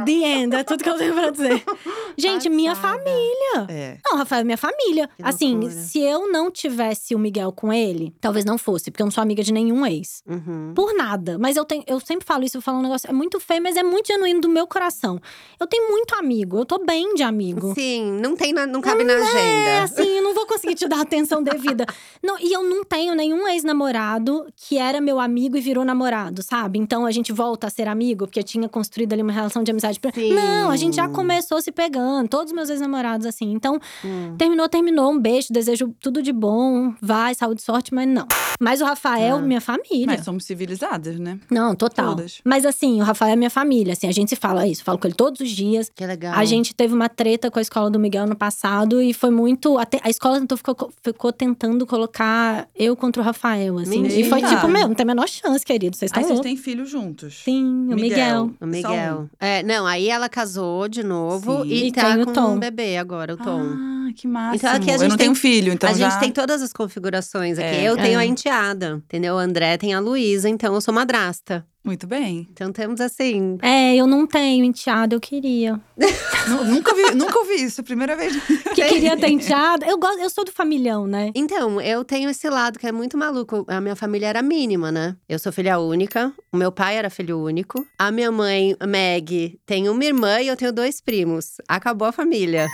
The 0.06 0.12
end, 0.12 0.56
é 0.56 0.64
tudo 0.64 0.84
que 0.84 0.90
eu 0.90 0.98
tenho 0.98 1.14
pra 1.14 1.30
dizer. 1.30 1.64
Gente, 2.18 2.50
minha 2.50 2.76
Passada. 2.76 2.98
família. 3.00 3.68
É. 3.70 3.98
Não, 4.06 4.18
Rafael, 4.18 4.42
é 4.42 4.44
minha 4.44 4.58
família. 4.58 5.10
Que 5.16 5.24
assim, 5.24 5.52
loucura. 5.54 5.72
se 5.72 6.00
eu 6.00 6.32
não 6.32 6.52
tivesse 6.52 7.16
o 7.16 7.20
Miguel 7.20 7.52
com 7.52 7.72
ele, 7.72 8.14
talvez 8.20 8.46
não 8.46 8.58
fosse, 8.58 8.92
porque 8.92 9.02
eu 9.02 9.06
não 9.06 9.12
sou 9.12 9.22
amiga 9.22 9.44
de 9.44 9.52
nenhum 9.54 9.86
ex. 9.86 10.22
Uhum. 10.28 10.74
Por 10.76 10.94
nada. 10.96 11.38
Mas 11.40 11.56
eu, 11.58 11.66
tenho, 11.66 11.84
eu 11.88 12.00
sempre 12.00 12.26
falo 12.26 12.44
isso, 12.44 12.58
eu 12.58 12.62
falo 12.62 12.80
um 12.80 12.82
negócio, 12.82 13.10
é 13.10 13.14
muito 13.14 13.40
feio, 13.40 13.62
mas 13.64 13.76
é 13.78 13.84
muito 13.84 14.08
genuíno 14.08 14.42
do 14.42 14.50
meu 14.50 14.68
coração. 14.68 15.20
Eu 15.60 15.68
tenho 15.68 15.90
muito 15.90 16.14
amigo, 16.16 16.58
eu 16.60 16.66
tô 16.66 16.80
bem 16.84 17.14
de 17.16 17.24
amigo. 17.24 17.74
Sim, 17.74 18.20
não 18.22 18.36
tem, 18.36 18.54
na- 18.54 18.68
não 18.68 18.82
cabe 18.82 19.04
na 19.04 19.14
É, 19.14 19.22
agenda. 19.22 19.84
assim, 19.84 20.08
eu 20.18 20.24
não 20.24 20.34
vou 20.34 20.46
conseguir 20.48 20.76
te 20.76 20.88
dar 20.88 20.98
a 20.98 21.02
atenção 21.02 21.42
devida. 21.42 21.86
Não, 22.22 22.38
e 22.40 22.52
eu 22.54 22.64
não 22.64 22.84
tenho 22.84 23.16
nenhum 23.16 23.48
ex-namorado 23.48 24.48
que 24.56 24.78
era 24.78 25.00
meu 25.02 25.20
amigo 25.20 25.58
e 25.58 25.62
virou 25.62 25.84
namorado, 25.86 26.44
sabe? 26.44 26.78
Então 26.80 27.06
a 27.06 27.12
gente 27.12 27.32
volta 27.32 27.68
a 27.68 27.70
ser 27.70 27.88
amigo, 27.88 28.26
porque 28.28 28.44
tinha 28.44 28.68
construído 28.70 29.14
ali 29.14 29.22
uma 29.22 29.32
relação 29.32 29.64
de 29.64 29.72
amizade. 29.72 29.81
Pra- 30.00 30.12
Sim. 30.14 30.34
Não, 30.34 30.70
a 30.70 30.78
gente 30.78 30.96
já 30.96 31.08
começou 31.10 31.62
se 31.62 31.72
pegando, 31.72 32.28
todos 32.28 32.48
os 32.48 32.56
meus 32.56 32.70
ex-namorados, 32.70 33.26
assim. 33.26 33.52
Então, 33.52 33.80
Hum. 34.04 34.36
terminou, 34.38 34.68
terminou. 34.70 35.12
Um 35.12 35.20
beijo, 35.20 35.48
desejo 35.52 35.94
tudo 36.00 36.22
de 36.22 36.32
bom, 36.32 36.94
vai, 37.02 37.34
saúde, 37.36 37.62
sorte, 37.62 37.94
mas 37.94 38.08
não. 38.08 38.26
Mas 38.60 38.82
o 38.82 38.86
Rafael, 38.86 39.38
Ah. 39.38 39.42
minha 39.42 39.62
família. 39.62 40.06
Mas 40.08 40.24
somos 40.24 40.46
civilizadas, 40.46 41.20
né? 41.20 41.40
Não, 41.50 41.76
total. 41.76 42.16
Todas. 42.16 42.42
Mas 42.46 42.66
assim, 42.66 43.02
o 43.02 43.04
Rafael 43.04 43.34
é 43.34 43.36
minha 43.36 43.50
família, 43.50 43.94
assim, 43.94 44.08
a 44.08 44.12
gente 44.12 44.30
se 44.30 44.36
fala 44.36 44.68
isso, 44.68 44.82
eu 44.82 44.86
falo 44.86 44.98
com 44.98 45.08
ele 45.08 45.16
todos 45.16 45.42
os 45.42 45.50
dias. 45.50 45.92
Que 45.94 46.06
legal. 46.06 46.34
A 46.36 46.46
gente 46.46 46.74
teve 46.76 46.94
uma 46.94 47.10
treta 47.10 47.50
com 47.50 47.60
a 47.60 47.62
escola 47.62 47.90
do 47.90 48.00
Miguel 48.00 48.28
no 48.28 48.36
passado 48.36 49.02
e 49.02 49.14
foi 49.14 49.30
muito. 49.32 49.78
até- 49.78 50.00
a 50.04 50.10
escola 50.10 50.40
tentou, 50.40 50.58
ficou, 50.58 50.92
ficou 51.04 51.32
tentando 51.32 51.86
colocar 51.88 52.68
eu 52.76 52.96
contra 52.96 53.22
o 53.22 53.26
Rafael, 53.26 53.78
assim. 53.80 54.04
E 54.06 54.24
foi 54.30 54.42
tipo, 54.42 54.68
meu, 54.68 54.88
não 54.88 54.96
tem 54.96 55.04
a 55.04 55.08
menor 55.08 55.28
chance, 55.28 55.66
querido. 55.66 55.96
Vocês 55.96 56.12
Aí 56.12 56.22
estão 56.22 56.24
vocês 56.24 56.34
loucos. 56.40 56.52
têm 56.52 56.58
filhos 56.58 56.90
juntos. 56.90 57.42
Sim, 57.44 57.64
o 57.92 57.96
Miguel. 57.96 58.52
O 58.60 58.66
Miguel. 58.66 59.30
É, 59.40 59.61
não, 59.64 59.86
aí 59.86 60.10
ela 60.10 60.28
casou 60.30 60.88
de 60.88 61.04
novo 61.04 61.64
Sim. 61.64 61.70
e, 61.70 61.88
E 61.88 61.92
tá 61.92 62.14
tem 62.14 62.22
o 62.22 62.26
com 62.26 62.34
Tom. 62.34 62.54
um 62.56 62.60
bebê 62.60 62.98
agora, 62.98 63.34
o 63.34 63.38
Tom. 63.38 63.62
Ah, 63.62 63.91
que 64.14 64.28
massa. 64.28 64.56
Então, 64.56 64.72
aqui 64.74 64.90
a 64.90 64.94
eu 64.96 65.00
gente 65.00 65.10
não 65.10 65.18
tem- 65.18 65.26
tenho 65.28 65.36
filho, 65.36 65.74
então 65.74 65.90
a 65.90 65.94
já… 65.94 66.10
gente 66.10 66.20
tem 66.20 66.32
todas 66.32 66.62
as 66.62 66.72
configurações 66.74 67.58
aqui. 67.58 67.68
É. 67.68 67.84
eu 67.90 67.96
tenho 67.98 68.20
a 68.20 68.24
É. 68.24 68.28
enteada, 68.28 69.02
entendeu? 69.06 69.36
O 69.36 69.38
André 69.40 69.78
tem 69.78 69.94
a 69.94 70.00
Luísa, 70.00 70.48
então 70.50 70.74
eu 70.76 70.82
sou 70.82 70.94
madrasta. 70.94 71.66
Muito 71.84 72.06
bem. 72.06 72.48
Então 72.52 72.72
temos 72.72 73.02
assim. 73.02 73.58
É, 73.60 73.96
eu 73.96 74.06
não 74.06 74.28
tenho 74.28 74.64
enteado, 74.64 75.16
eu 75.16 75.20
queria. 75.20 75.82
Nu- 76.48 76.64
nunca, 76.64 76.94
vi, 76.94 77.16
nunca 77.16 77.40
ouvi 77.40 77.56
isso, 77.56 77.82
primeira 77.84 78.16
vez. 78.16 78.34
Que 78.76 78.86
queria 78.86 79.18
ter 79.18 79.30
enteado. 79.30 79.84
Eu, 79.86 79.98
gosto, 79.98 80.20
eu 80.20 80.30
sou 80.30 80.46
do 80.46 80.52
familhão, 80.52 81.08
né? 81.08 81.32
Então, 81.36 81.82
eu 81.82 82.06
tenho 82.06 82.30
esse 82.30 82.48
lado 82.50 82.78
que 82.78 82.86
é 82.86 82.92
muito 82.92 83.18
maluco. 83.18 83.66
A 83.68 83.82
minha 83.82 83.96
família 83.96 84.28
era 84.28 84.42
mínima, 84.44 84.92
né? 84.92 85.16
Eu 85.28 85.40
sou 85.40 85.52
filha 85.52 85.80
única, 85.80 86.32
o 86.54 86.58
meu 86.58 86.72
pai 86.72 86.98
era 86.98 87.10
filho 87.10 87.40
único. 87.40 87.84
A 87.98 88.12
minha 88.12 88.32
mãe, 88.32 88.76
Meg, 88.88 89.60
tem 89.66 89.90
uma 89.90 90.06
irmã 90.06 90.40
e 90.40 90.48
eu 90.48 90.56
tenho 90.56 90.72
dois 90.72 91.02
primos. 91.02 91.56
Acabou 91.68 92.08
a 92.08 92.12
família. 92.12 92.68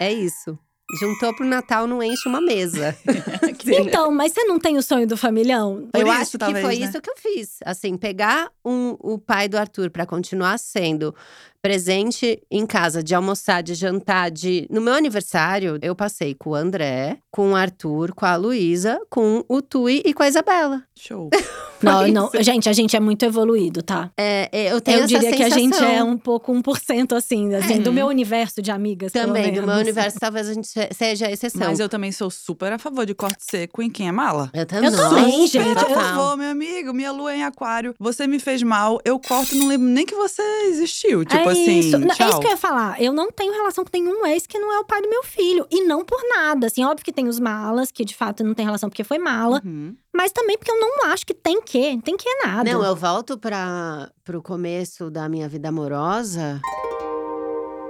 É 0.00 0.12
isso. 0.12 0.56
Juntou 1.00 1.34
pro 1.34 1.46
Natal, 1.46 1.86
não 1.86 2.02
enche 2.02 2.28
uma 2.28 2.40
mesa. 2.40 2.96
Então, 3.64 4.10
mas 4.10 4.32
você 4.32 4.44
não 4.44 4.58
tem 4.58 4.76
o 4.76 4.82
sonho 4.82 5.06
do 5.06 5.16
familhão? 5.16 5.88
Por 5.92 6.00
eu 6.00 6.06
isso, 6.06 6.16
acho 6.16 6.30
que 6.32 6.38
talvez, 6.38 6.64
foi 6.64 6.78
né? 6.78 6.86
isso 6.86 7.00
que 7.00 7.10
eu 7.10 7.16
fiz. 7.16 7.58
Assim, 7.64 7.96
pegar 7.96 8.50
um- 8.64 8.96
o 8.98 9.18
pai 9.18 9.48
do 9.48 9.56
Arthur 9.56 9.88
pra 9.90 10.04
continuar 10.04 10.58
sendo 10.58 11.14
presente 11.62 12.42
em 12.50 12.66
casa, 12.66 13.02
de 13.04 13.14
almoçar, 13.14 13.62
de 13.62 13.74
jantar, 13.74 14.30
de. 14.32 14.66
No 14.68 14.80
meu 14.80 14.94
aniversário, 14.94 15.78
eu 15.80 15.94
passei 15.94 16.34
com 16.34 16.50
o 16.50 16.54
André, 16.56 17.18
com 17.30 17.52
o 17.52 17.56
Arthur, 17.56 18.12
com 18.14 18.26
a 18.26 18.34
Luísa, 18.34 18.98
com 19.08 19.44
o 19.48 19.62
Tui 19.62 20.02
e 20.04 20.12
com 20.12 20.24
a 20.24 20.28
Isabela. 20.28 20.82
Show. 21.06 21.30
Não, 21.82 22.06
não. 22.06 22.30
Gente, 22.40 22.68
a 22.68 22.72
gente 22.72 22.94
é 22.96 23.00
muito 23.00 23.24
evoluído, 23.24 23.82
tá? 23.82 24.08
É, 24.16 24.48
é, 24.52 24.72
eu 24.72 24.80
tenho 24.80 24.98
Eu 24.98 25.04
essa 25.04 25.08
diria 25.08 25.32
que 25.32 25.42
a 25.42 25.48
gente 25.48 25.76
é 25.82 26.00
um 26.00 26.16
pouco 26.16 26.52
1% 26.52 27.12
assim, 27.16 27.52
assim 27.56 27.80
do 27.80 27.92
meu 27.92 28.06
universo 28.06 28.62
de 28.62 28.70
amigas. 28.70 29.10
pelo 29.10 29.26
Também, 29.26 29.52
do 29.52 29.66
meu 29.66 29.74
universo, 29.78 30.16
talvez 30.20 30.48
a 30.48 30.54
gente 30.54 30.68
se- 30.68 30.88
seja 30.92 31.26
a 31.26 31.32
exceção. 31.32 31.66
Mas 31.66 31.80
eu 31.80 31.88
também 31.88 32.12
sou 32.12 32.30
super 32.30 32.72
a 32.72 32.78
favor 32.78 33.04
de 33.04 33.16
corte 33.16 33.42
seco 33.44 33.82
em 33.82 33.90
quem 33.90 34.06
é 34.06 34.12
mala. 34.12 34.48
Eu 34.54 34.64
também. 34.64 34.90
Eu 34.90 34.96
também, 34.96 35.46
Super 35.48 35.64
gente, 35.64 35.82
eu- 35.82 35.90
favor, 35.90 36.36
meu 36.36 36.50
amigo. 36.50 36.92
Minha 36.94 37.10
lua 37.10 37.32
é 37.32 37.38
em 37.38 37.42
aquário. 37.44 37.96
Você 37.98 38.28
me 38.28 38.38
fez 38.38 38.62
mal, 38.62 39.00
eu 39.04 39.18
corto 39.18 39.52
e 39.52 39.58
não 39.58 39.66
lembro 39.66 39.88
nem 39.88 40.06
que 40.06 40.14
você 40.14 40.40
existiu. 40.66 41.24
Tipo 41.24 41.48
é 41.48 41.52
assim, 41.52 41.78
isso. 41.80 41.98
Não. 41.98 42.06
É 42.16 42.28
isso 42.28 42.38
que 42.38 42.46
eu 42.46 42.50
ia 42.52 42.56
falar. 42.56 43.02
Eu 43.02 43.12
não 43.12 43.32
tenho 43.32 43.52
relação 43.54 43.84
com 43.84 43.90
nenhum 43.92 44.24
ex 44.26 44.46
que 44.46 44.56
não 44.56 44.72
é 44.72 44.78
o 44.78 44.84
pai 44.84 45.02
do 45.02 45.10
meu 45.10 45.24
filho. 45.24 45.66
E 45.68 45.82
não 45.84 46.04
por 46.04 46.20
nada. 46.36 46.68
Assim, 46.68 46.84
óbvio 46.84 47.04
que 47.04 47.12
tem 47.12 47.26
os 47.26 47.40
malas, 47.40 47.90
que 47.90 48.04
de 48.04 48.14
fato 48.14 48.44
não 48.44 48.54
tem 48.54 48.64
relação 48.64 48.88
porque 48.88 49.02
foi 49.02 49.18
mala. 49.18 49.60
Uhum. 49.64 49.96
Mas 50.14 50.30
também 50.30 50.58
porque 50.58 50.70
eu 50.70 50.78
não 50.78 51.06
acho 51.06 51.24
que 51.24 51.32
tem 51.32 51.60
que. 51.62 51.98
Tem 52.02 52.16
que 52.16 52.28
é 52.28 52.46
nada. 52.46 52.70
Não, 52.70 52.84
eu 52.84 52.94
volto 52.94 53.38
para 53.38 54.10
pro 54.22 54.42
começo 54.42 55.10
da 55.10 55.28
minha 55.28 55.48
vida 55.48 55.70
amorosa. 55.70 56.60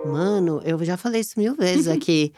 Mano, 0.06 0.60
eu 0.64 0.82
já 0.84 0.96
falei 0.96 1.20
isso 1.20 1.38
mil 1.38 1.54
vezes 1.56 1.88
aqui. 1.88 2.32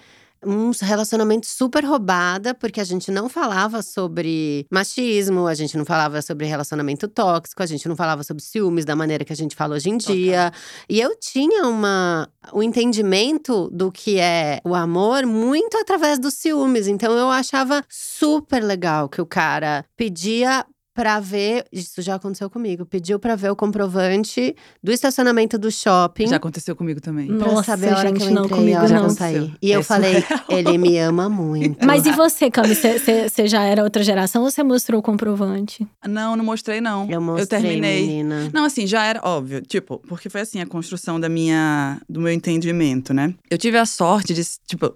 Um 0.47 0.71
relacionamento 0.81 1.47
super 1.47 1.85
roubada, 1.85 2.55
porque 2.55 2.81
a 2.81 2.85
gente 2.85 3.11
não 3.11 3.29
falava 3.29 3.83
sobre 3.83 4.67
machismo, 4.71 5.47
a 5.47 5.55
gente 5.55 5.77
não 5.77 5.85
falava 5.85 6.21
sobre 6.23 6.47
relacionamento 6.47 7.09
tóxico, 7.09 7.63
a 7.63 7.67
gente 7.67 7.89
não 7.89 7.97
falava 7.97 8.23
sobre 8.23 8.43
ciúmes 8.43 8.85
da 8.85 8.95
maneira 8.95 9.25
que 9.25 9.33
a 9.33 9.37
gente 9.37 9.57
fala 9.57 9.77
hoje 9.77 9.91
em 9.91 9.97
dia. 9.97 10.53
E 10.89 11.01
eu 11.01 11.17
tinha 11.19 11.67
uma, 11.67 12.29
um 12.53 12.63
entendimento 12.63 13.69
do 13.71 13.91
que 13.91 14.19
é 14.19 14.61
o 14.65 14.75
amor 14.75 15.27
muito 15.27 15.77
através 15.77 16.19
dos 16.19 16.35
ciúmes. 16.35 16.87
Então 16.87 17.13
eu 17.13 17.31
achava 17.31 17.85
super 17.89 18.63
legal 18.63 19.09
que 19.09 19.21
o 19.21 19.27
cara 19.27 19.85
pedia 19.97 20.65
pra 20.95 21.19
ver. 21.21 21.65
Isso 21.73 22.01
já 22.01 22.15
aconteceu 22.15 22.49
comigo. 22.49 22.87
Pediu 22.87 23.19
pra 23.19 23.35
ver 23.35 23.51
o 23.51 23.57
comprovante 23.57 24.55
do 24.83 24.93
estacionamento 24.93 25.59
do 25.59 25.71
shopping. 25.71 26.29
Já 26.29 26.37
aconteceu 26.37 26.77
comigo 26.77 27.01
também. 27.01 27.27
pra 27.27 27.49
Nossa, 27.49 27.65
saber 27.65 27.89
a 27.93 27.99
hora 27.99 28.09
gente, 28.11 28.19
que 28.19 28.25
eu 28.25 28.31
não, 28.31 28.45
entrei, 28.45 28.59
comigo 28.59 28.79
a 28.79 28.83
hora 28.83 28.95
não. 28.95 29.05
eu 29.05 29.11
saí. 29.11 29.53
E 29.61 29.73
eu 29.73 29.81
É 29.81 29.83
falei, 29.83 30.21
surreal. 30.23 30.45
ele 30.51 30.79
me 30.79 30.97
ama 30.99 31.29
muito. 31.29 31.85
Mas 31.85 32.07
e 32.07 32.13
você, 32.13 32.51
Cami? 32.51 32.75
Você 32.75 33.47
já 33.49 33.63
era 33.65 33.83
outra 33.83 34.03
geração 34.03 34.43
ou 34.45 34.51
você 34.51 34.63
mostrou 34.63 35.01
o 35.01 35.03
comprovante? 35.03 35.87
Não, 36.07 36.37
não 36.37 36.45
mostrei, 36.45 36.81
não. 36.81 37.11
Eu 37.11 37.21
mostrei, 37.21 37.61
terminei. 37.61 38.07
menina. 38.07 38.51
Não, 38.53 38.65
assim, 38.65 38.87
já 38.87 39.05
era 39.05 39.21
óbvio. 39.25 39.61
Tipo, 39.63 39.99
porque 40.09 40.31
foi 40.31 40.43
assim 40.43 40.61
a 40.61 40.67
construção 40.67 41.19
da 41.19 41.29
minha, 41.29 42.01
do 42.09 42.21
meu 42.21 42.33
entendimento, 42.33 43.13
né? 43.13 43.35
Eu 43.51 43.59
tive 43.59 43.77
a 43.79 43.85
sorte 43.87 44.33
de, 44.33 44.43
tipo, 44.67 44.95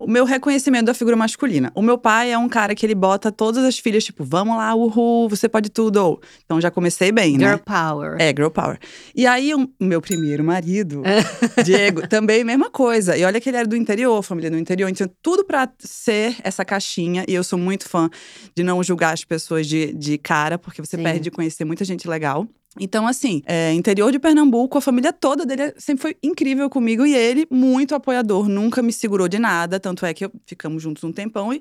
o 0.00 0.10
meu 0.10 0.24
reconhecimento 0.24 0.86
da 0.86 0.94
figura 0.94 1.14
masculina. 1.14 1.70
O 1.74 1.82
meu 1.82 1.98
pai 1.98 2.32
é 2.32 2.38
um 2.38 2.48
cara 2.48 2.74
que 2.74 2.86
ele 2.86 2.94
bota 2.94 3.30
todas 3.30 3.62
as 3.62 3.78
filhas, 3.78 4.02
tipo, 4.02 4.24
vamos 4.24 4.56
lá, 4.56 4.74
uhul, 4.74 5.28
você 5.28 5.46
pode 5.46 5.68
tudo. 5.68 6.18
Então 6.44 6.58
já 6.58 6.70
comecei 6.70 7.12
bem, 7.12 7.32
Girl 7.38 7.50
né? 7.52 7.58
power. 7.58 8.16
É, 8.18 8.28
girl 8.28 8.48
power. 8.48 8.78
E 9.14 9.26
aí, 9.26 9.54
o 9.54 9.68
meu 9.78 10.00
primeiro 10.00 10.42
marido, 10.42 11.02
Diego, 11.62 12.08
também 12.08 12.42
mesma 12.42 12.70
coisa. 12.70 13.14
E 13.14 13.24
olha 13.24 13.38
que 13.38 13.50
ele 13.50 13.58
era 13.58 13.68
do 13.68 13.76
interior, 13.76 14.22
família 14.22 14.50
do 14.50 14.56
interior. 14.56 14.88
Então, 14.88 15.08
tudo 15.20 15.44
pra 15.44 15.68
ser 15.78 16.34
essa 16.42 16.64
caixinha. 16.64 17.24
E 17.28 17.34
eu 17.34 17.44
sou 17.44 17.58
muito 17.58 17.86
fã 17.86 18.08
de 18.56 18.62
não 18.62 18.82
julgar 18.82 19.12
as 19.12 19.22
pessoas 19.22 19.66
de, 19.66 19.92
de 19.92 20.16
cara, 20.16 20.56
porque 20.56 20.80
você 20.80 20.96
Sim. 20.96 21.02
perde 21.02 21.20
de 21.20 21.30
conhecer 21.30 21.66
muita 21.66 21.84
gente 21.84 22.08
legal. 22.08 22.48
Então, 22.78 23.06
assim, 23.06 23.42
é, 23.46 23.72
interior 23.72 24.12
de 24.12 24.18
Pernambuco, 24.18 24.78
a 24.78 24.80
família 24.80 25.12
toda 25.12 25.44
dele 25.44 25.74
sempre 25.76 26.02
foi 26.02 26.16
incrível 26.22 26.70
comigo 26.70 27.04
e 27.04 27.14
ele, 27.14 27.46
muito 27.50 27.94
apoiador, 27.96 28.48
nunca 28.48 28.80
me 28.80 28.92
segurou 28.92 29.26
de 29.28 29.38
nada. 29.40 29.80
Tanto 29.80 30.06
é 30.06 30.14
que 30.14 30.24
eu- 30.24 30.32
ficamos 30.46 30.80
juntos 30.82 31.02
um 31.02 31.12
tempão 31.12 31.52
e 31.52 31.60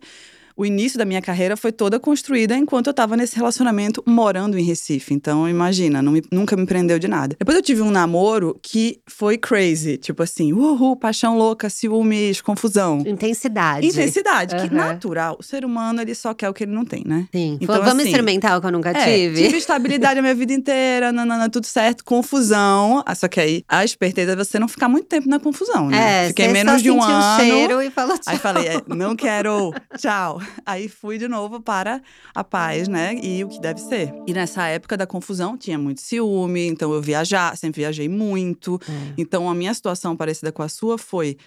o 0.59 0.65
início 0.65 0.97
da 0.99 1.05
minha 1.05 1.21
carreira 1.21 1.55
foi 1.55 1.71
toda 1.71 1.99
construída 1.99 2.55
enquanto 2.57 2.87
eu 2.87 2.93
tava 2.93 3.15
nesse 3.15 3.35
relacionamento 3.35 4.03
morando 4.05 4.57
em 4.57 4.63
Recife. 4.63 5.13
Então, 5.13 5.47
imagina, 5.47 6.01
me- 6.01 6.21
nunca 6.31 6.55
me 6.57 6.65
prendeu 6.65 6.99
de 6.99 7.07
nada. 7.07 7.35
Depois 7.39 7.55
eu 7.55 7.63
tive 7.63 7.81
um 7.81 7.89
namoro 7.91 8.59
que 8.61 8.99
foi 9.07 9.37
crazy. 9.37 9.97
Tipo 9.97 10.23
assim, 10.23 10.51
uhul, 10.51 10.95
paixão 10.97 11.37
louca, 11.37 11.69
ciúmes, 11.69 12.41
confusão. 12.41 13.01
Intensidade. 13.05 13.87
Intensidade, 13.87 14.55
que 14.55 14.61
Aham. 14.63 14.75
natural. 14.75 15.37
O 15.39 15.43
ser 15.43 15.63
humano, 15.63 16.01
ele 16.01 16.13
só 16.13 16.33
quer 16.33 16.49
o 16.49 16.53
que 16.53 16.63
ele 16.65 16.73
não 16.73 16.83
tem, 16.83 17.03
né? 17.05 17.25
Sim. 17.33 17.57
Então, 17.61 17.75
Vamos 17.75 17.99
assim, 17.99 18.09
experimentar 18.09 18.57
o 18.57 18.61
que 18.61 18.67
eu 18.67 18.71
nunca 18.71 18.89
É, 18.91 19.05
tive. 19.05 19.43
tive 19.43 19.57
estabilidade 19.57 20.19
a 20.19 20.21
minha 20.21 20.35
vida 20.35 20.51
inteira, 20.53 21.11
nanana, 21.11 21.49
tudo 21.49 21.65
certo, 21.67 22.03
confusão. 22.03 23.01
Ah, 23.05 23.15
Só 23.15 23.27
que 23.27 23.39
aí, 23.39 23.63
a 23.67 23.83
esperteza 23.85 24.33
é 24.33 24.35
você 24.35 24.59
não 24.59 24.67
ficar 24.67 24.89
muito 24.89 25.07
tempo 25.07 25.29
na 25.29 25.39
confusão, 25.39 25.87
né? 25.89 26.25
É, 26.25 26.27
Fiquei 26.29 26.47
menos 26.49 26.81
de 26.81 26.91
um 26.91 27.01
ano. 27.01 27.17
o 27.19 27.39
cheiro 27.39 27.81
e 27.81 27.89
falou 27.89 28.17
tchau. 28.17 28.33
Aí 28.33 28.37
falei, 28.37 28.67
é, 28.67 28.81
não 28.87 29.15
quero, 29.15 29.73
tchau. 29.97 30.41
Aí 30.65 30.87
fui 30.87 31.17
de 31.17 31.27
novo 31.27 31.61
para 31.61 32.01
a 32.33 32.43
paz, 32.43 32.87
né? 32.87 33.15
E 33.21 33.43
o 33.43 33.49
que 33.49 33.59
deve 33.59 33.79
ser. 33.79 34.13
E 34.27 34.33
nessa 34.33 34.67
época 34.67 34.97
da 34.97 35.05
confusão, 35.07 35.57
tinha 35.57 35.77
muito 35.77 36.01
ciúme, 36.01 36.67
então 36.67 36.91
eu 36.93 37.01
viajar, 37.01 37.57
sempre 37.57 37.81
viajei 37.81 38.07
muito. 38.07 38.79
É. 38.87 39.13
Então 39.17 39.49
a 39.49 39.53
minha 39.55 39.73
situação 39.73 40.15
parecida 40.15 40.51
com 40.51 40.61
a 40.61 40.69
sua 40.69 40.97
foi. 40.97 41.37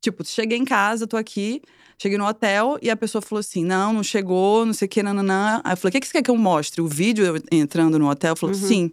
Tipo, 0.00 0.24
cheguei 0.24 0.56
em 0.56 0.64
casa, 0.64 1.06
tô 1.06 1.16
aqui, 1.16 1.60
cheguei 1.98 2.16
no 2.16 2.26
hotel 2.26 2.78
e 2.80 2.88
a 2.90 2.96
pessoa 2.96 3.20
falou 3.20 3.40
assim: 3.40 3.64
não, 3.64 3.92
não 3.92 4.02
chegou, 4.02 4.64
não 4.64 4.72
sei 4.72 4.86
o 4.86 4.88
que, 4.88 5.02
nananã. 5.02 5.60
Aí 5.64 5.72
eu 5.72 5.76
falei: 5.76 5.90
o 5.90 5.92
que, 5.92 6.00
que 6.00 6.06
você 6.06 6.12
quer 6.12 6.22
que 6.22 6.30
eu 6.30 6.36
mostre? 6.36 6.80
O 6.80 6.86
vídeo 6.86 7.24
eu 7.24 7.42
entrando 7.50 7.98
no 7.98 8.08
hotel? 8.08 8.36
Falou: 8.36 8.54
Uhum. 8.54 8.62
sim. 8.62 8.92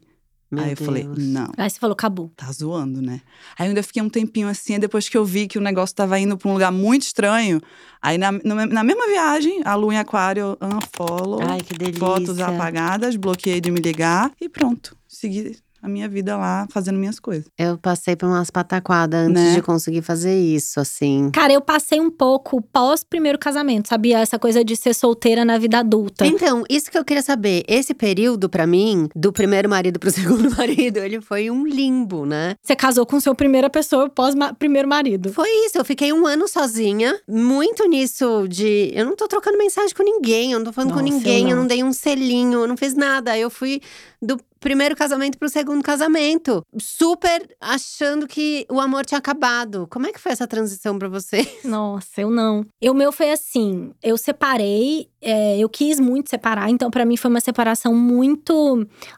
Meu 0.49 0.63
Aí 0.63 0.71
eu 0.71 0.77
falei: 0.77 1.03
não. 1.17 1.51
Aí 1.57 1.69
você 1.69 1.77
falou, 1.79 1.93
acabou. 1.93 2.31
Tá 2.35 2.49
zoando, 2.51 3.01
né? 3.01 3.21
Aí 3.59 3.65
eu 3.67 3.69
ainda 3.69 3.83
fiquei 3.83 4.01
um 4.01 4.09
tempinho 4.09 4.47
assim, 4.47 4.75
aí 4.75 4.79
depois 4.79 5.09
que 5.09 5.17
eu 5.17 5.25
vi 5.25 5.47
que 5.47 5.57
o 5.57 5.61
negócio 5.61 5.93
tava 5.95 6.17
indo 6.19 6.37
pra 6.37 6.49
um 6.49 6.53
lugar 6.53 6.71
muito 6.71 7.01
estranho. 7.03 7.61
Aí 8.01 8.17
na, 8.17 8.31
no- 8.31 8.65
na 8.65 8.83
mesma 8.83 9.07
viagem, 9.07 9.61
a 9.65 9.75
lua 9.75 9.93
em 9.93 9.97
aquário, 9.97 10.57
unfollow, 10.61 11.41
Ai, 11.43 11.59
que 11.61 11.73
delícia. 11.73 11.99
fotos 11.99 12.39
apagadas, 12.39 13.15
bloqueei 13.17 13.59
de 13.59 13.69
me 13.71 13.79
ligar 13.81 14.31
e 14.39 14.47
pronto. 14.47 14.95
Segui 15.07 15.57
a 15.81 15.87
minha 15.87 16.07
vida 16.09 16.35
lá, 16.37 16.67
fazendo 16.71 16.97
minhas 16.97 17.19
coisas. 17.19 17.45
Eu 17.57 17.77
passei 17.77 18.15
por 18.15 18.25
umas 18.27 18.49
pataquadas 18.49 19.27
antes 19.27 19.41
Né? 19.43 19.55
de 19.55 19.61
conseguir 19.61 20.01
fazer 20.01 20.37
isso, 20.39 20.79
assim. 20.79 21.29
Cara, 21.31 21.53
eu 21.53 21.61
passei 21.61 21.99
um 21.99 22.09
pouco 22.09 22.61
pós 22.61 23.03
primeiro 23.03 23.37
casamento, 23.37 23.87
sabia? 23.87 24.19
Essa 24.19 24.39
coisa 24.39 24.63
de 24.63 24.75
ser 24.75 24.93
solteira 24.93 25.45
na 25.45 25.57
vida 25.57 25.79
adulta. 25.79 26.25
Então, 26.25 26.63
isso 26.69 26.89
que 26.91 26.97
eu 26.97 27.05
queria 27.05 27.21
saber. 27.23 27.63
Esse 27.67 27.93
período, 27.93 28.49
pra 28.49 28.65
mim, 28.65 29.07
do 29.15 29.31
primeiro 29.31 29.69
marido 29.69 29.99
pro 29.99 30.09
segundo 30.11 30.49
marido, 30.55 30.97
ele 30.97 31.21
foi 31.21 31.49
um 31.51 31.65
limbo, 31.65 32.25
né? 32.25 32.55
Você 32.63 32.75
casou 32.75 33.05
com 33.05 33.19
seu 33.19 33.33
primeira 33.35 33.69
pessoa 33.69 34.09
pós 34.09 34.33
ma- 34.35 34.53
primeiro 34.53 34.87
marido. 34.87 35.31
Foi 35.31 35.49
isso, 35.65 35.77
eu 35.77 35.85
fiquei 35.85 36.11
um 36.11 36.25
ano 36.25 36.47
sozinha, 36.47 37.19
muito 37.27 37.87
nisso 37.87 38.47
de. 38.47 38.91
Eu 38.93 39.05
não 39.05 39.15
tô 39.15 39.27
trocando 39.27 39.57
mensagem 39.57 39.95
com 39.95 40.03
ninguém, 40.03 40.51
eu 40.53 40.59
não 40.59 40.65
tô 40.65 40.73
falando 40.73 40.91
com 40.93 40.99
Nossa, 40.99 41.09
eu 41.09 41.13
ninguém, 41.17 41.43
eu 41.49 41.55
não. 41.55 41.63
não 41.63 41.67
dei 41.67 41.83
um 41.83 41.93
selinho, 41.93 42.61
eu 42.61 42.67
não 42.67 42.77
fiz 42.77 42.93
nada. 42.93 43.37
Eu 43.37 43.49
fui 43.49 43.81
do 44.21 44.37
primeiro 44.59 44.95
casamento 44.95 45.37
pro 45.37 45.49
segundo 45.49 45.83
casamento, 45.83 46.63
super 46.77 47.47
achando 47.61 48.27
que 48.27 48.65
o 48.69 48.79
amor 48.79 49.05
tinha 49.05 49.17
acabado. 49.17 49.87
Como 49.89 50.05
é 50.07 50.11
que 50.11 50.19
foi 50.19 50.31
essa 50.31 50.47
transição 50.47 50.97
pra 50.97 51.07
você? 51.07 51.47
Nossa, 51.63 52.21
eu 52.21 52.29
não. 52.29 52.65
E 52.81 52.89
o 52.89 52.93
meu 52.93 53.11
foi 53.11 53.31
assim: 53.31 53.91
eu 54.03 54.17
separei, 54.17 55.07
é, 55.21 55.57
eu 55.57 55.67
quis 55.69 55.99
muito 55.99 56.29
separar, 56.29 56.69
então 56.69 56.89
pra 56.91 57.05
mim 57.05 57.17
foi 57.17 57.29
uma 57.29 57.41
separação 57.41 57.93
muito. 57.95 58.53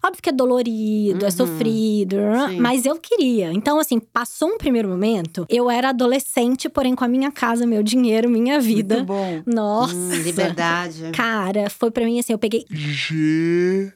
Óbvio 0.03 0.21
que 0.21 0.29
é 0.29 0.33
dolorido, 0.33 1.23
é 1.25 1.29
Uhum. 1.29 1.31
sofrido, 1.31 2.15
Sim. 2.49 2.59
mas 2.59 2.85
eu 2.85 2.95
queria. 2.97 3.51
Então, 3.53 3.79
assim, 3.79 3.99
passou 3.99 4.49
um 4.49 4.57
primeiro 4.57 4.89
momento, 4.89 5.45
eu 5.49 5.69
era 5.69 5.89
adolescente, 5.89 6.67
porém 6.69 6.95
com 6.95 7.03
a 7.03 7.07
minha 7.07 7.31
casa, 7.31 7.65
meu 7.65 7.81
dinheiro, 7.83 8.29
minha 8.29 8.59
vida. 8.59 8.95
Muito 8.95 9.07
bom. 9.07 9.41
Nossa. 9.45 9.93
Hum, 9.95 10.11
liberdade. 10.23 11.11
Cara, 11.13 11.69
foi 11.69 11.91
pra 11.91 12.05
mim 12.05 12.19
assim, 12.19 12.33
eu 12.33 12.39
peguei 12.39 12.65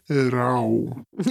Geral. 0.07 0.71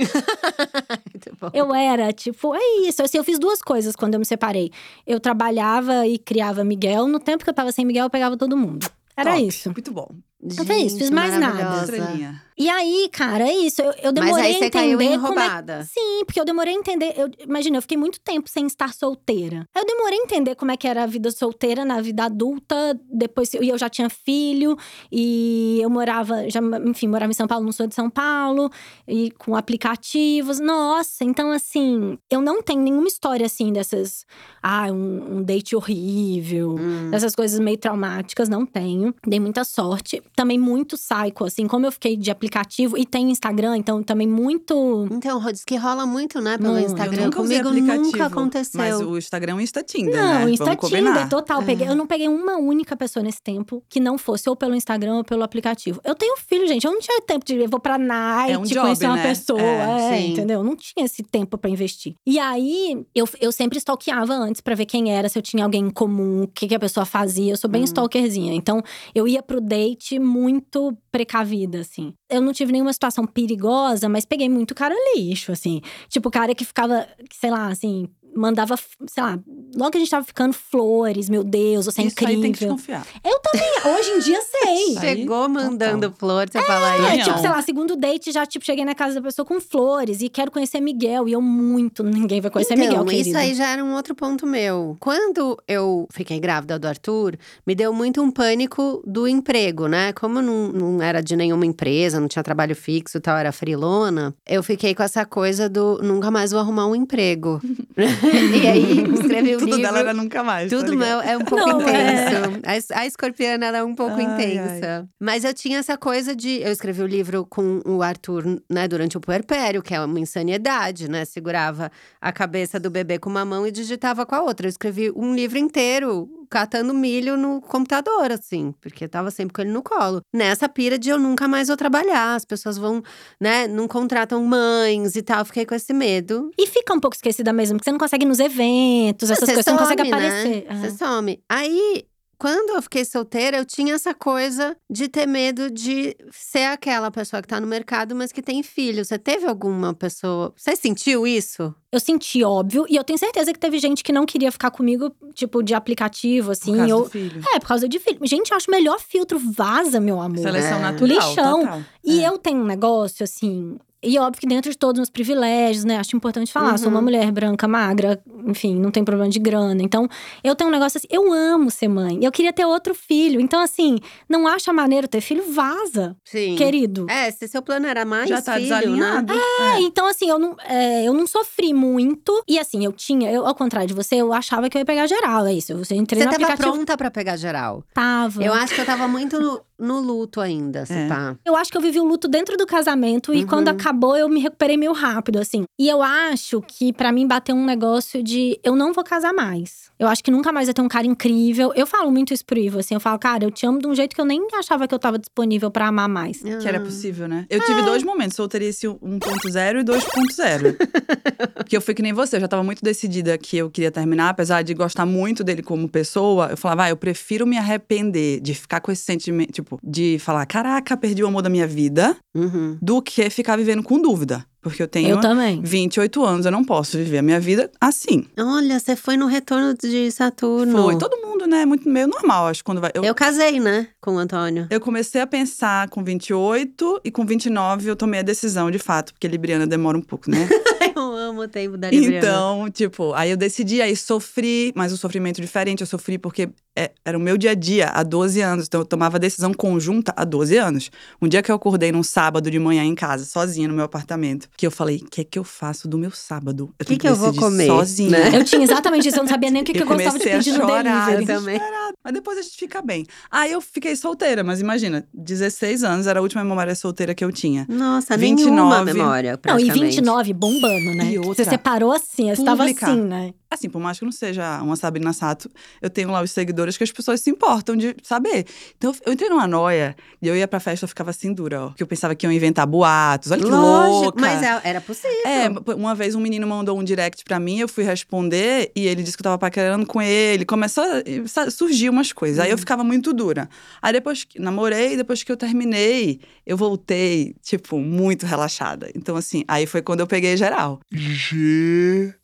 Eu 1.53 1.75
era, 1.75 2.13
tipo, 2.13 2.55
é 2.55 2.89
isso. 2.89 3.03
Assim, 3.03 3.19
eu 3.19 3.25
fiz 3.25 3.39
duas 3.39 3.61
coisas 3.61 3.95
quando 3.95 4.15
eu 4.15 4.21
me 4.21 4.27
separei. 4.27 4.71
Eu 5.07 5.21
trabalhava 5.21 6.07
e 6.07 6.19
criava 6.19 6.65
Miguel. 6.65 7.07
No 7.07 7.19
tempo 7.19 7.45
que 7.45 7.51
eu 7.51 7.55
tava 7.55 7.73
sem 7.73 7.85
Miguel, 7.85 8.07
eu 8.07 8.11
pegava 8.11 8.37
todo 8.37 8.57
mundo. 8.57 8.87
Era 9.17 9.33
Top. 9.33 9.47
isso. 9.47 9.71
Muito 9.71 9.93
bom. 9.93 10.09
Não 10.43 10.65
foi 10.67 10.77
isso, 10.83 10.99
fiz 10.99 11.11
mais 11.11 11.39
nada. 11.39 11.83
Estrelinha. 11.83 12.43
E 12.59 12.69
aí, 12.69 13.09
cara, 13.11 13.49
é 13.49 13.55
isso. 13.55 13.81
Eu, 13.81 13.93
eu 14.03 14.13
demorei 14.13 14.35
Mas 14.35 14.45
aí 14.45 14.51
a 14.51 14.59
você 14.59 14.65
entender 14.67 14.97
caiu 14.97 15.01
em 15.01 15.21
como 15.21 15.39
é 15.39 15.47
roubada. 15.47 15.85
Sim, 15.85 16.25
porque 16.25 16.39
eu 16.39 16.45
demorei 16.45 16.75
a 16.75 16.77
entender. 16.77 17.15
Eu, 17.17 17.31
imagina, 17.39 17.79
eu 17.79 17.83
fiquei 17.83 17.97
muito 17.97 18.21
tempo 18.21 18.49
sem 18.49 18.67
estar 18.67 18.93
solteira. 18.93 19.67
Eu 19.75 19.87
demorei 19.87 20.19
a 20.19 20.23
entender 20.23 20.55
como 20.55 20.71
é 20.71 20.77
que 20.77 20.87
era 20.87 21.05
a 21.05 21.07
vida 21.07 21.31
solteira 21.31 21.85
na 21.85 22.01
vida 22.01 22.25
adulta. 22.25 23.01
Depois, 23.11 23.55
e 23.55 23.69
eu 23.69 23.79
já 23.79 23.89
tinha 23.89 24.11
filho, 24.11 24.77
e 25.11 25.79
eu 25.81 25.89
morava, 25.89 26.49
já, 26.51 26.61
enfim, 26.87 27.09
morava 27.09 27.31
em 27.31 27.35
São 27.35 27.47
Paulo, 27.47 27.65
não 27.65 27.73
sou 27.73 27.87
de 27.87 27.95
São 27.95 28.11
Paulo, 28.11 28.71
e 29.09 29.31
com 29.33 29.57
aplicativos. 29.57 30.61
Nossa, 30.61 31.25
então 31.25 31.51
assim, 31.51 32.19
eu 32.31 32.41
não 32.41 32.63
tenho 32.63 32.81
nenhuma 32.83 33.09
história 33.09 33.47
assim 33.47 33.73
dessas. 33.73 34.25
Ah, 34.63 34.87
um, 34.93 35.39
um 35.39 35.43
date 35.43 35.75
horrível, 35.75 36.77
Hum. 36.79 37.11
dessas 37.11 37.35
coisas 37.35 37.59
meio 37.59 37.79
traumáticas, 37.79 38.49
não 38.49 38.65
tenho. 38.67 39.15
Dei 39.27 39.41
muita 39.41 39.65
sorte. 39.65 40.23
Também 40.35 40.59
muito 40.59 40.97
psycho, 40.97 41.45
assim, 41.45 41.67
como 41.67 41.87
eu 41.87 41.93
fiquei 41.93 42.17
de 42.17 42.31
aplicativo 42.31 42.97
e 42.97 43.05
tenho 43.05 43.29
Instagram, 43.29 43.77
então 43.77 44.03
também 44.03 44.27
muito. 44.27 45.07
Então, 45.11 45.41
diz 45.53 45.65
que 45.65 45.77
rola 45.77 46.07
muito, 46.07 46.41
né, 46.41 46.57
pelo 46.57 46.73
Muito. 46.73 46.87
Eu 46.87 46.93
Instagram. 46.93 47.25
nunca 47.25 47.43
usei 47.43 47.59
Comigo 47.63 47.81
nunca 47.81 47.93
aplicativo, 47.95 48.25
aconteceu. 48.25 48.79
Mas 48.79 49.01
o 49.01 49.19
Instagram 49.19 49.53
é 49.53 49.55
um 49.57 49.61
Insta 49.61 49.83
Tinder, 49.83 50.15
Não, 50.17 50.45
né? 50.47 50.51
Insta 50.51 50.65
Vamos 50.65 50.81
combinar. 50.81 51.13
Tinder, 51.13 51.29
total. 51.29 51.63
Peguei, 51.63 51.87
eu 51.89 51.95
não 51.95 52.07
peguei 52.07 52.29
uma 52.29 52.57
única 52.57 52.97
pessoa 52.97 53.23
nesse 53.23 53.43
tempo 53.43 53.83
que 53.89 54.01
não 54.01 54.17
fosse 54.17 54.49
ou 54.49 54.57
pelo 54.57 54.75
Instagram 54.75 55.17
ou 55.19 55.25
pelo 55.25 55.43
aplicativo. 55.43 56.01
Eu 56.05 56.15
tenho 56.15 56.37
filho, 56.39 56.67
gente. 56.67 56.87
Eu 56.87 56.93
não 56.93 57.01
tinha 57.01 57.21
tempo 57.23 57.45
de. 57.45 57.57
Eu 57.57 57.69
vou 57.69 57.79
pra 57.81 57.99
night, 57.99 58.53
É 58.53 58.59
um 58.59 58.63
job, 58.63 58.81
conhecer 58.81 59.07
uma 59.07 59.17
né? 59.17 59.23
pessoa. 59.29 59.61
É, 59.61 60.15
É, 60.15 60.27
entendeu? 60.27 60.61
Eu 60.61 60.65
não 60.65 60.75
tinha 60.77 61.05
esse 61.05 61.23
tempo 61.23 61.57
pra 61.59 61.71
investir. 61.71 62.15
E 62.27 62.39
aí, 62.39 63.05
eu, 63.15 63.29
eu 63.41 63.53
sempre 63.53 63.79
stalkeava 63.79 64.35
antes 64.35 64.61
pra 64.61 64.75
ver 64.75 64.87
quem 64.87 65.13
era, 65.13 65.29
se 65.29 65.39
eu 65.39 65.43
tinha 65.43 65.65
alguém 65.65 65.85
em 65.87 65.91
comum, 65.91 66.45
o 66.45 66.49
que, 66.49 66.67
que 66.69 66.75
a 66.75 66.81
pessoa 66.81 67.05
fazia. 67.07 67.53
Eu 67.53 67.57
sou 67.57 67.69
bem 67.71 67.83
Hum. 67.83 67.85
stalkerzinha. 67.85 68.55
Então, 68.55 68.83
eu 69.15 69.27
ia 69.29 69.43
pro 69.43 69.61
date 69.61 70.19
muito 70.23 70.97
precavida, 71.11 71.81
assim. 71.81 72.15
Eu 72.31 72.41
não 72.41 72.53
tive 72.53 72.73
nenhuma 72.73 72.93
situação 72.93 73.27
perigosa, 73.27 74.09
mas 74.09 74.25
peguei 74.25 74.49
muito 74.49 74.75
cara 74.75 74.95
lixo, 75.15 75.53
assim. 75.53 75.81
Tipo, 76.09 76.31
cara 76.31 76.55
que 76.55 76.65
ficava, 76.65 77.07
sei 77.33 77.51
lá, 77.51 77.69
assim. 77.69 78.09
Mandava, 78.35 78.77
sei 79.07 79.23
lá, 79.23 79.39
logo 79.77 79.91
que 79.91 79.99
a 79.99 80.01
gente 80.01 80.11
tava 80.11 80.25
ficando 80.25 80.53
flores, 80.53 81.29
meu 81.29 81.45
Deus, 81.45 81.87
você 81.87 82.01
é 82.03 82.05
Isso 82.07 82.15
aí 82.21 82.27
tem 82.27 82.41
que 82.43 82.49
incrível. 82.49 82.77
desconfiar. 82.77 83.07
Eu 83.25 83.39
também, 83.41 83.95
hoje 83.99 84.11
em 84.11 84.19
dia 84.21 84.41
sei. 84.41 84.63
Aí, 85.03 85.17
Chegou 85.17 85.49
mandando 85.49 86.11
total. 86.11 86.19
flor, 86.19 86.49
você 86.51 86.63
fala 86.63 87.11
É, 87.13 87.17
isso. 87.17 87.25
tipo, 87.29 87.39
sei 87.41 87.51
lá, 87.51 87.61
segundo 87.63 87.97
date, 87.97 88.33
já, 88.33 88.47
tipo, 88.47 88.65
cheguei 88.65 88.85
na 88.85 88.95
casa 88.95 89.17
da 89.17 89.23
pessoa 89.23 89.45
com 89.45 89.61
flores 89.61 90.21
e 90.23 90.29
quero 90.29 90.51
conhecer 90.51 90.81
Miguel. 90.81 91.29
E 91.29 91.33
eu 91.33 91.41
muito, 91.43 92.03
ninguém 92.05 92.41
vai 92.41 92.51
conhecer 92.51 92.75
então, 92.75 92.87
Miguel, 92.87 93.05
isso 93.07 93.17
querido. 93.31 93.39
aí 93.39 93.55
já 93.55 93.69
era 93.69 93.85
um 93.85 93.95
outro 93.95 94.15
ponto 94.15 94.47
meu. 94.47 94.97
Quando 95.01 95.59
eu 95.69 96.07
fiquei 96.11 96.39
grávida 96.41 96.79
do 96.79 96.87
Arthur, 96.89 97.37
me 97.67 97.75
deu 97.75 97.93
muito 97.93 98.23
um 98.23 98.31
pânico 98.31 99.03
do 99.07 99.27
emprego, 99.29 99.87
né? 99.89 100.13
Como 100.13 100.39
eu 100.39 100.43
não, 100.43 100.69
não 100.69 101.03
era 101.03 101.21
de 101.23 101.37
nenhuma 101.37 101.67
empresa, 101.67 102.19
não 102.21 102.29
tinha 102.29 102.43
trabalho 102.43 102.75
fixo 102.75 103.19
e 103.19 103.21
tal, 103.21 103.37
era 103.37 103.53
frilona, 103.53 104.35
eu 104.47 104.63
fiquei 104.63 104.95
com 104.95 105.03
essa 105.03 105.25
coisa 105.27 105.69
do 105.69 105.99
nunca 106.03 106.31
mais 106.31 106.51
vou 106.53 106.61
arrumar 106.61 106.87
um 106.87 106.95
emprego. 106.95 107.61
e 108.63 108.69
aí, 108.69 109.03
escrevi 109.15 109.57
o 109.57 109.59
Tudo 109.61 109.77
livro. 109.77 109.83
dela 109.83 109.99
era 109.99 110.15
nunca 110.15 110.43
mais. 110.43 110.71
tá 110.71 110.77
Tudo 110.77 110.97
meu 110.97 111.21
é 111.21 111.37
um 111.37 111.45
pouco 111.45 111.67
Não, 111.67 111.81
intenso. 111.81 112.93
A, 112.95 113.01
a 113.01 113.07
escorpiana 113.07 113.67
ela 113.67 113.79
é 113.79 113.85
um 113.85 113.95
pouco 113.95 114.17
Ai, 114.17 114.23
intensa. 114.23 115.09
Mas 115.21 115.45
eu 115.45 115.53
tinha 115.53 115.79
essa 115.79 115.97
coisa 115.97 116.35
de. 116.35 116.61
Eu 116.61 116.73
escrevi 116.73 117.03
o 117.03 117.07
livro 117.07 117.47
com 117.49 117.81
o 117.85 118.03
Arthur, 118.03 118.63
né, 118.71 118.87
durante 118.87 119.17
o 119.17 119.21
puerpério, 119.21 119.83
que 119.83 119.95
é 119.95 120.01
uma 120.01 120.21
insanidade, 120.21 121.09
né? 121.09 121.25
Segurava 121.25 121.91
a 122.21 122.33
cabeça 122.33 122.79
do 122.79 122.91
bebê 122.91 123.19
com 123.19 123.29
uma 123.31 123.45
mão 123.45 123.67
e 123.67 123.71
digitava 123.71 124.25
com 124.25 124.35
a 124.35 124.43
outra. 124.43 124.67
Eu 124.67 124.71
escrevi 124.71 125.11
um 125.15 125.35
livro 125.35 125.59
inteiro 125.59 126.29
catando 126.53 126.93
milho 126.93 127.35
no 127.35 127.63
computador, 127.63 128.31
assim, 128.31 128.75
porque 128.79 129.09
tava 129.09 129.31
sempre 129.31 129.55
com 129.55 129.63
ele 129.63 129.71
no 129.71 129.83
colo. 129.83 130.21
Nessa 130.33 130.69
pira 130.69 130.99
de 130.99 131.09
eu 131.09 131.19
nunca 131.19 131.49
mais 131.49 131.69
vou 131.69 131.77
trabalhar, 131.79 132.35
as 132.35 132.45
pessoas 132.45 132.77
vão, 132.77 133.03
né, 133.41 133.67
não 133.67 133.89
contratam 133.89 134.45
mães 134.45 135.17
e 135.17 135.23
tal. 135.23 135.47
Fiquei 135.47 135.65
com 135.65 135.75
esse 135.75 135.95
medo. 135.95 136.51
E 136.59 136.67
fica 136.67 136.93
um 136.93 137.01
pouco 137.01 137.17
esquecida 137.17 137.53
mesmo, 137.55 137.79
porque 137.79 137.85
você 137.85 137.93
não 137.93 137.99
consegue 137.99 138.27
ir 138.27 138.29
nos 138.29 138.39
eventos, 138.39 139.31
essas 139.31 139.49
Você 139.49 139.55
coisas, 139.55 139.65
você 139.65 139.71
não 139.71 139.79
consegue 139.79 140.03
some, 140.03 140.11
né? 140.11 140.27
aparecer. 140.29 140.67
Você 140.77 140.91
some. 140.99 141.43
Aí, 141.49 142.05
quando 142.43 142.75
eu 142.75 142.83
fiquei 142.83 143.05
solteira, 143.05 143.57
eu 143.57 143.65
tinha 143.65 143.95
essa 143.95 144.13
coisa 144.13 144.77
de 144.91 145.07
ter 145.07 145.27
medo 145.27 145.71
de 145.71 146.17
ser 146.33 146.65
aquela 146.65 147.09
pessoa 147.09 147.41
que 147.41 147.47
tá 147.47 147.61
no 147.61 147.69
mercado, 147.69 148.17
mas 148.17 148.33
que 148.33 148.43
tem 148.43 148.65
filho. 148.65 149.05
Você 149.05 149.17
teve 149.17 149.47
alguma 149.47 149.95
pessoa. 149.95 150.53
Você 150.57 150.75
sentiu 150.75 151.25
isso? 151.25 151.73
Eu 151.93 152.01
senti, 152.01 152.43
óbvio, 152.43 152.85
e 152.89 152.97
eu 152.97 153.05
tenho 153.05 153.17
certeza 153.17 153.53
que 153.53 153.61
teve 153.61 153.79
gente 153.79 154.03
que 154.03 154.11
não 154.13 154.27
queria 154.27 154.51
ficar 154.51 154.73
comigo, 154.73 155.15
tipo, 155.33 155.63
de 155.63 155.73
aplicativo, 155.73 156.51
assim. 156.51 156.73
Por 156.73 156.79
causa 156.79 156.97
ou... 156.97 157.03
do 157.05 157.11
filho. 157.11 157.43
É, 157.55 157.61
por 157.61 157.69
causa 157.69 157.89
de 157.89 158.01
filho. 158.01 158.19
Gente, 158.25 158.51
eu 158.51 158.57
acho 158.57 158.69
o 158.69 158.75
melhor 158.75 158.99
filtro 158.99 159.39
vaza, 159.39 160.01
meu 160.01 160.21
amor. 160.21 160.39
Seleção 160.39 160.79
É. 160.79 160.83
natural, 160.83 161.29
Lixão. 161.29 161.61
total. 161.61 161.83
E 162.05 162.25
É. 162.25 162.29
eu 162.29 162.39
tenho 162.39 162.59
um 162.61 162.65
negócio, 162.67 163.23
assim. 163.23 163.79
E 164.03 164.19
óbvio 164.19 164.41
que 164.41 164.47
dentro 164.47 164.71
de 164.71 164.77
todos 164.77 164.95
os 164.95 164.99
meus 165.01 165.11
privilégios, 165.11 165.85
né? 165.85 165.97
Acho 165.99 166.17
importante 166.17 166.53
falar. 166.53 166.77
Sou 166.79 166.89
uma 166.89 166.99
Uhum. 166.99 167.05
mulher 167.05 167.31
branca, 167.31 167.69
magra, 167.69 168.21
enfim, 168.47 168.75
não 168.79 168.91
tem 168.91 169.05
problema 169.05 169.31
de 169.31 169.39
grana. 169.39 169.81
Então, 169.83 170.09
eu 170.43 170.55
tenho 170.57 170.69
um 170.69 170.73
negócio 170.73 170.99
assim. 170.99 171.07
Eu 171.11 171.33
amo 171.33 171.71
ser 171.71 171.87
mãe. 171.89 172.19
Eu 172.23 172.33
queria 172.33 172.53
ter 172.53 172.65
outro 172.65 172.95
filho. 172.95 173.41
Então, 173.41 173.61
assim, 173.61 173.99
não 174.29 174.47
acha 174.47 174.73
maneiro 174.73 175.07
ter 175.07 175.21
filho? 175.21 175.45
Vaza, 175.53 176.17
Sim. 176.25 176.57
querido. 176.57 177.07
É, 177.09 177.31
se 177.31 177.47
seu 177.47 177.63
plano 177.63 177.87
era 177.87 178.05
mais 178.05 178.29
Já 178.29 178.43
tá 178.43 178.55
filho, 178.55 178.65
desalinhado. 178.65 179.33
né? 179.35 179.41
É, 179.77 179.81
então 179.83 180.07
assim, 180.07 180.29
eu 180.29 180.39
não, 180.39 180.57
é, 180.65 181.05
eu 181.07 181.13
não 181.15 181.27
sofri 181.27 181.73
muito. 181.73 182.43
E 182.49 182.59
assim, 182.59 182.85
eu 182.85 182.93
tinha, 182.93 183.31
eu, 183.31 183.47
ao 183.47 183.55
contrário 183.55 183.87
de 183.89 183.95
você, 183.95 184.17
eu 184.17 184.33
achava 184.33 184.69
que 184.69 184.77
eu 184.77 184.81
ia 184.81 184.85
pegar 184.87 185.07
geral, 185.07 185.47
é 185.47 185.53
isso. 185.55 185.73
Eu 185.73 185.79
entrei 185.93 186.21
Você 186.21 186.25
no 186.27 186.31
tava 186.33 186.45
aplicativo. 186.45 186.73
pronta 186.75 186.97
pra 186.97 187.11
pegar 187.11 187.37
geral. 187.37 187.85
Tava. 187.95 188.43
Eu 188.43 188.53
acho 188.53 188.75
que 188.75 188.81
eu 188.81 188.85
tava 188.87 189.07
muito 189.07 189.61
no, 189.83 190.01
luto 190.01 190.41
ainda, 190.41 190.87
se 190.87 190.93
É. 190.95 191.09
pá. 191.09 191.37
Eu 191.45 191.55
acho 191.57 191.71
que 191.71 191.77
eu 191.77 191.81
vivi 191.83 192.01
o 192.01 192.05
luto 192.05 192.29
dentro 192.29 192.57
do 192.57 192.67
casamento 192.67 193.35
e 193.35 193.41
Uhum. 193.43 193.47
quando 193.47 193.69
acabou 193.69 194.17
eu 194.17 194.29
me 194.29 194.41
recuperei 194.41 194.77
meio 194.77 194.93
rápido, 194.93 195.39
assim. 195.39 195.65
E 195.79 195.89
eu 195.89 196.03
acho 196.03 196.63
que 196.63 196.93
pra 196.93 197.13
mim 197.13 197.27
bateu 197.27 197.55
um 197.55 197.65
negócio 197.65 198.23
de 198.23 198.59
eu 198.65 198.75
não 198.75 198.93
vou 198.93 199.05
casar 199.05 199.33
mais. 199.35 199.91
Eu 200.03 200.09
acho 200.09 200.25
que 200.25 200.33
nunca 200.33 200.51
mais 200.51 200.67
vai 200.67 200.75
ter 200.75 200.83
um 200.83 200.89
cara 200.89 201.07
incrível. 201.07 201.73
Eu 201.77 201.87
falo 201.87 202.11
muito 202.11 202.35
isso 202.35 202.45
pro 202.45 202.59
Ivo, 202.59 202.81
assim. 202.81 202.93
Eu 202.95 202.99
falo, 202.99 203.17
cara, 203.21 203.45
eu 203.45 203.53
te 203.53 203.65
amo 203.65 203.79
de 203.79 203.87
um 203.87 203.95
jeito 203.95 204.17
que 204.17 204.21
eu 204.21 204.25
nem 204.25 204.45
achava 204.55 204.89
que 204.89 204.93
eu 204.93 204.99
tava 204.99 205.17
disponível 205.17 205.71
pra 205.71 205.87
amar 205.87 206.09
mais. 206.09 206.43
Que 206.43 206.67
era 206.69 206.79
Ah. 206.79 206.81
possível, 206.81 207.29
né? 207.29 207.47
Eu 207.49 207.61
tive 207.65 207.83
dois 207.83 208.03
momentos, 208.03 208.35
solteirice 208.37 208.89
1.0 208.89 209.79
e 209.81 209.85
2.0. 209.85 210.77
Porque 211.55 211.77
eu 211.77 211.81
fui 211.81 211.95
que 211.95 212.03
nem 212.03 212.13
você, 212.13 212.35
eu 212.37 212.41
já 212.41 212.49
tava 212.49 212.65
muito 212.65 212.83
decidida 212.83 213.39
que 213.39 213.57
eu 213.57 213.71
queria 213.71 213.93
terminar, 213.93 214.31
apesar 214.31 214.63
de 214.63 214.75
gostar 214.75 215.07
muito 215.07 215.45
dele 215.45 215.63
como 215.63 215.89
pessoa. 215.89 216.49
Eu 216.51 216.57
falava, 216.57 216.83
ah, 216.85 216.91
eu 216.91 216.97
prefiro 216.97 217.47
me 217.47 217.57
arrepender 217.57 218.41
de 218.41 218.55
ficar 218.55 218.81
com 218.81 218.91
esse 218.91 219.05
sentimento, 219.05 219.53
tipo, 219.53 219.79
de 219.85 220.19
falar, 220.19 220.45
caraca, 220.47 220.97
perdi 220.97 221.23
o 221.23 221.29
amor 221.29 221.43
da 221.43 221.49
minha 221.49 221.67
vida, 221.67 222.17
Uhum. 222.35 222.77
do 222.83 223.01
que 223.01 223.31
ficar 223.31 223.57
vivendo 223.57 223.83
com 223.85 224.01
dúvida. 224.01 224.45
Porque 224.63 224.83
eu 224.83 224.87
tenho 224.89 225.09
Eu 225.09 225.21
também. 225.21 225.61
28 225.61 226.25
anos, 226.25 226.47
eu 226.47 226.53
não 226.53 226.65
posso 226.65 226.97
viver 226.97 227.19
a 227.19 227.23
minha 227.23 227.41
vida 227.41 227.69
assim. 227.81 228.25
Olha, 228.39 228.79
você 228.79 228.95
foi 228.95 229.17
no 229.17 229.27
retorno 229.27 229.75
de 229.75 230.11
Saturno. 230.13 230.81
Foi. 230.85 230.97
Todo 230.99 231.17
mundo, 231.27 231.47
né? 231.49 231.67
Muito 231.67 231.89
meio 231.89 232.07
normal, 232.07 232.47
acho, 232.47 232.65
quando 232.65 232.81
vai. 232.81 232.93
Eu, 232.95 233.03
Eu 233.05 233.15
casei, 233.15 233.59
né, 233.59 233.89
com 234.01 234.15
o 234.15 234.19
Antônio. 234.19 234.69
eu 234.71 234.81
comecei 234.81 235.21
a 235.21 235.27
pensar 235.27 235.89
com 235.89 236.05
28 236.05 237.01
e 237.05 237.11
com 237.11 237.27
29 237.27 237.89
eu 237.91 237.97
tomei 237.97 238.21
a 238.21 238.23
decisão, 238.23 238.71
de 238.71 238.79
fato, 238.79 239.13
porque 239.13 239.27
Libriana 239.27 239.67
demora 239.67 239.99
um 239.99 240.03
pouco, 240.03 240.31
né? 240.31 240.49
Eu 241.33 241.39
amo 241.39 241.43
o 241.43 241.49
tempo 241.49 241.77
da 241.77 241.91
Libriana. 241.91 242.19
Então, 242.27 242.71
tipo, 242.71 243.13
aí 243.15 243.31
eu 243.31 243.37
decidi, 243.37 243.81
aí 243.81 243.97
sofri, 243.97 244.73
mas 244.75 244.93
um 244.93 244.97
sofrimento 244.97 245.41
diferente. 245.41 245.81
Eu 245.81 245.87
sofri 245.87 246.19
porque 246.19 246.49
é- 246.77 246.91
era 247.05 247.17
o 247.17 247.21
meu 247.21 247.37
dia 247.37 247.51
a 247.51 247.55
dia 247.55 247.89
há 247.89 248.03
12 248.03 248.41
anos. 248.41 248.67
Então, 248.67 248.81
eu 248.81 248.85
tomava 248.85 249.19
decisão 249.19 249.53
conjunta 249.55 250.13
há 250.17 250.25
12 250.25 250.57
anos. 250.57 250.91
Um 251.21 251.29
dia 251.29 251.43
que 251.43 251.51
eu 251.51 251.57
acordei 251.57 251.93
num 251.93 252.03
sábado 252.03 252.51
de 252.51 252.59
manhã 252.59 252.83
em 252.85 252.95
casa, 252.95 253.25
sozinha 253.25 253.69
no 253.69 253.75
meu 253.75 253.85
apartamento, 253.85 254.49
que 254.57 254.67
eu 254.67 254.71
falei: 254.71 254.97
o 254.99 255.11
que 255.11 255.21
é 255.21 255.25
que 255.25 255.39
eu 255.39 255.45
faço 255.45 255.87
do 255.89 255.99
meu 255.99 256.11
sábado? 256.11 256.73
Eu 256.79 256.85
Que 256.85 256.85
tenho 256.87 257.01
que 257.01 257.09
eu 257.09 257.17
vou 257.17 257.35
comer, 257.35 257.67
Sozinha. 257.67 258.11
né? 258.11 258.39
Eu 258.39 258.45
tinha 258.45 258.63
exatamente 258.63 259.09
isso, 259.09 259.17
eu 259.19 259.23
não 259.23 259.29
sabia 259.29 259.51
nem 259.51 259.63
o 259.63 259.65
que, 259.65 259.73
que 259.73 259.83
eu, 259.83 259.87
gostava 259.87 260.19
de 260.19 260.25
pedir 260.25 260.53
no 260.53 260.67
delivery. 260.67 261.21
Eu 261.23 261.27
também. 261.27 261.61
Mas 262.05 262.15
depois 262.15 262.39
a 262.39 262.43
gente 262.43 262.57
fica 262.57 262.83
bem. 262.83 263.05
Aí 263.31 263.53
eu 263.53 263.61
fiquei 263.61 263.95
solteira, 263.97 264.43
mas 264.43 264.61
imagina, 264.61 265.07
16 265.15 265.85
anos 265.85 266.07
era 266.07 266.19
a 266.19 266.23
última 266.23 266.43
memória 266.43 266.75
solteira 266.75 267.15
que 267.15 267.25
eu 267.25 267.31
tinha. 267.31 267.67
Nossa, 267.69 268.17
29. 268.17 268.51
nenhuma 268.51 268.85
memória, 268.85 269.31
Não, 269.31 269.35
e 269.35 269.39
praticamente. 269.39 269.81
29 269.97 270.33
bombando, 270.33 270.95
né? 270.97 271.13
E 271.13 271.19
outra, 271.27 271.45
Você 271.45 271.51
separou 271.51 271.93
assim, 271.93 272.35
você 272.35 272.45
tava 272.45 272.59
pública. 272.65 272.87
assim, 272.87 273.01
né? 273.03 273.35
Assim, 273.55 273.69
por 273.69 273.81
mais 273.81 273.99
que 273.99 274.05
eu 274.05 274.07
não 274.07 274.13
seja 274.13 274.61
uma 274.63 274.77
Sabrina 274.77 275.13
Sato, 275.13 275.51
eu 275.81 275.89
tenho 275.91 276.11
lá 276.11 276.23
os 276.23 276.31
seguidores 276.31 276.77
que 276.77 276.85
as 276.85 276.91
pessoas 276.93 277.21
se 277.21 277.31
importam 277.31 277.77
de 277.77 277.95
saber. 278.03 278.47
Então 278.77 278.95
eu 279.07 279.13
entrei 279.13 279.29
numa 279.29 279.47
noia 279.47 279.95
e 280.21 280.29
eu 280.29 280.37
ia 280.37 280.47
pra 280.49 280.61
festa, 280.61 280.85
eu 280.85 280.89
ficava 280.89 281.11
assim 281.11 281.33
dura, 281.33 281.65
ó. 281.65 281.69
Porque 281.69 281.83
eu 281.83 281.87
pensava 281.87 282.15
que 282.15 282.27
iam 282.27 282.33
inventar 282.33 282.67
boatos. 282.67 283.31
Olha 283.31 283.43
que 283.43 283.51
Lógico, 283.51 284.03
louca. 284.03 284.21
mas 284.21 284.43
é- 284.43 284.61
era 284.65 284.81
possível. 284.81 285.27
É, 285.27 285.49
uma 285.75 285.95
vez 285.95 286.15
um 286.15 286.21
menino 286.21 286.47
mandou 286.47 286.79
um 286.79 286.85
direct 286.85 287.25
pra 287.25 287.39
mim, 287.41 287.59
eu 287.59 287.69
fui 287.69 287.85
responder 287.85 288.71
e 288.75 288.87
ele 288.87 289.03
disse 289.03 289.17
que 289.17 289.21
eu 289.21 289.25
tava 289.25 289.39
paquerando 289.39 289.87
com 289.87 290.01
ele. 290.01 290.45
Começou 290.45 290.85
a 290.85 291.51
surgir 291.51 291.89
umas 291.89 292.13
coisas. 292.13 292.39
Aí 292.39 292.51
eu 292.51 292.59
ficava 292.59 292.83
muito 292.85 293.13
dura. 293.13 293.49
Aí 293.81 293.93
depois 293.93 294.25
que 294.25 294.41
namorei, 294.41 294.97
depois 294.97 295.23
que 295.23 295.31
eu 295.33 295.37
terminei, 295.37 296.21
eu 296.47 296.57
voltei, 296.57 297.35
tipo, 297.43 297.79
muito 297.79 298.27
relaxada. 298.27 298.91
Então, 298.95 299.17
assim, 299.17 299.45
aí 299.47 299.67
foi 299.67 299.83
quando 299.83 300.01
eu 300.01 300.07
peguei 300.07 300.37
geral. 300.37 300.81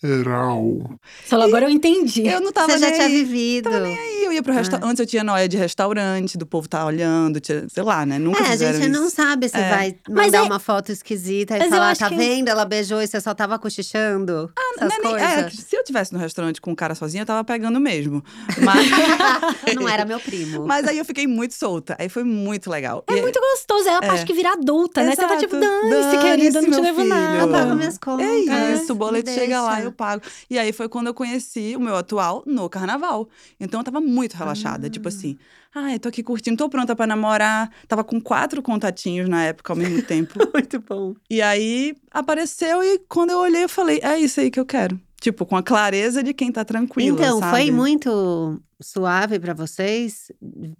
Geral. 0.02 0.98
Só 1.26 1.40
agora 1.40 1.66
eu 1.66 1.70
entendi. 1.70 2.26
Eu 2.26 2.40
não 2.40 2.52
tava 2.52 2.72
Você 2.72 2.78
já 2.78 2.86
nem 2.86 2.94
tinha 2.94 3.06
aí. 3.06 3.12
vivido. 3.24 3.68
Aí 3.68 4.24
eu 4.24 4.32
ia 4.32 4.42
pro 4.42 4.52
restaurante. 4.52 4.88
Antes 4.90 5.00
eu 5.00 5.06
tinha 5.06 5.22
noia 5.24 5.48
de 5.48 5.56
restaurante, 5.56 6.38
do 6.38 6.46
povo 6.46 6.68
tá 6.68 6.84
olhando, 6.84 7.38
tinha- 7.40 7.66
sei 7.68 7.82
lá, 7.82 8.04
né? 8.06 8.18
Nunca 8.18 8.42
É, 8.42 8.52
a 8.52 8.56
gente 8.56 8.88
não 8.88 9.06
isso. 9.06 9.16
sabe 9.16 9.48
se 9.48 9.56
É. 9.56 9.68
vai 9.70 9.96
mandar 10.08 10.38
é- 10.38 10.42
uma 10.42 10.58
foto 10.58 10.90
esquisita 10.90 11.56
e 11.58 11.68
falar, 11.68 11.96
tá 11.96 12.08
que- 12.08 12.16
vendo? 12.16 12.48
Ela 12.48 12.64
beijou 12.64 13.02
e 13.02 13.06
você 13.06 13.20
só 13.20 13.34
tava 13.34 13.58
cochichando. 13.58 14.50
Não 14.56 14.86
essas 14.86 14.98
é 14.98 15.02
nem- 15.02 15.10
coisas. 15.10 15.28
é, 15.28 15.50
se 15.50 15.76
eu 15.76 15.84
tivesse 15.84 16.12
no 16.12 16.18
restaurante 16.18 16.60
com 16.60 16.70
um 16.70 16.74
cara 16.74 16.94
sozinho, 16.94 17.22
eu 17.22 17.26
tava 17.26 17.44
pegando 17.44 17.78
mesmo. 17.80 18.24
Mas, 18.62 18.88
não 19.76 19.88
era 19.88 20.04
meu 20.04 20.20
primo. 20.20 20.66
mas 20.66 20.86
aí 20.86 20.98
eu 20.98 21.04
fiquei 21.04 21.26
muito 21.26 21.54
solta. 21.54 21.96
Aí 21.98 22.08
foi 22.08 22.24
muito 22.24 22.70
legal. 22.70 23.04
É 23.06 23.14
E- 23.18 23.22
muito 23.22 23.38
gostoso, 23.40 23.88
é 23.88 23.96
a 23.96 24.00
parte 24.00 24.24
que 24.24 24.32
vira 24.32 24.52
adulta, 24.52 25.02
né? 25.02 25.10
Você 25.14 25.22
tá 25.26 25.36
tipo, 25.36 25.56
Exato. 25.56 25.88
dane-se, 25.90 26.18
querida, 26.18 26.58
eu 26.58 26.62
não 26.62 26.70
te 26.70 26.74
meu 26.74 26.82
levo 26.82 26.96
filho. 27.02 27.08
nada. 27.08 27.36
eu 27.38 27.48
pago 27.48 27.74
minhas 27.74 27.98
contas. 27.98 28.26
É 28.26 28.72
isso, 28.74 28.92
o 28.92 28.94
me 28.94 28.98
boleto 28.98 29.30
chega 29.30 29.60
lá, 29.60 29.80
eu 29.82 29.92
pago. 29.92 30.22
E 30.48 30.58
aí 30.58 30.72
foi 30.72 30.88
quando 30.88 31.07
eu 31.08 31.14
conheci 31.14 31.74
o 31.76 31.80
meu 31.80 31.96
atual 31.96 32.42
no 32.46 32.68
carnaval. 32.68 33.28
Então 33.58 33.80
eu 33.80 33.84
tava 33.84 34.00
muito 34.00 34.34
relaxada, 34.34 34.88
tipo 34.88 35.08
assim, 35.08 35.36
ah, 35.74 35.92
eu 35.92 36.00
tô 36.00 36.08
aqui 36.08 36.22
curtindo, 36.22 36.56
tô 36.56 36.68
pronta 36.68 36.94
pra 36.94 37.06
namorar. 37.06 37.70
Tava 37.86 38.02
com 38.02 38.20
quatro 38.20 38.62
contatinhos 38.62 39.28
na 39.28 39.44
época 39.44 39.72
ao 39.72 39.76
mesmo 39.76 40.02
tempo. 40.02 40.34
Muito 40.52 40.80
bom. 40.80 41.14
E 41.28 41.42
aí 41.42 41.94
apareceu 42.10 42.82
e 42.82 42.98
quando 43.08 43.30
eu 43.30 43.38
olhei, 43.38 43.64
eu 43.64 43.68
falei, 43.68 44.00
é 44.02 44.18
isso 44.18 44.40
aí 44.40 44.50
que 44.50 44.58
eu 44.58 44.66
quero. 44.66 44.98
Tipo, 45.20 45.44
com 45.44 45.56
a 45.56 45.62
clareza 45.62 46.22
de 46.22 46.32
quem 46.32 46.52
tá 46.52 46.64
tranquilo. 46.64 47.16
Então, 47.16 47.40
sabe? 47.40 47.50
foi 47.50 47.70
muito 47.70 48.62
suave 48.80 49.38
pra 49.40 49.52
vocês 49.52 50.30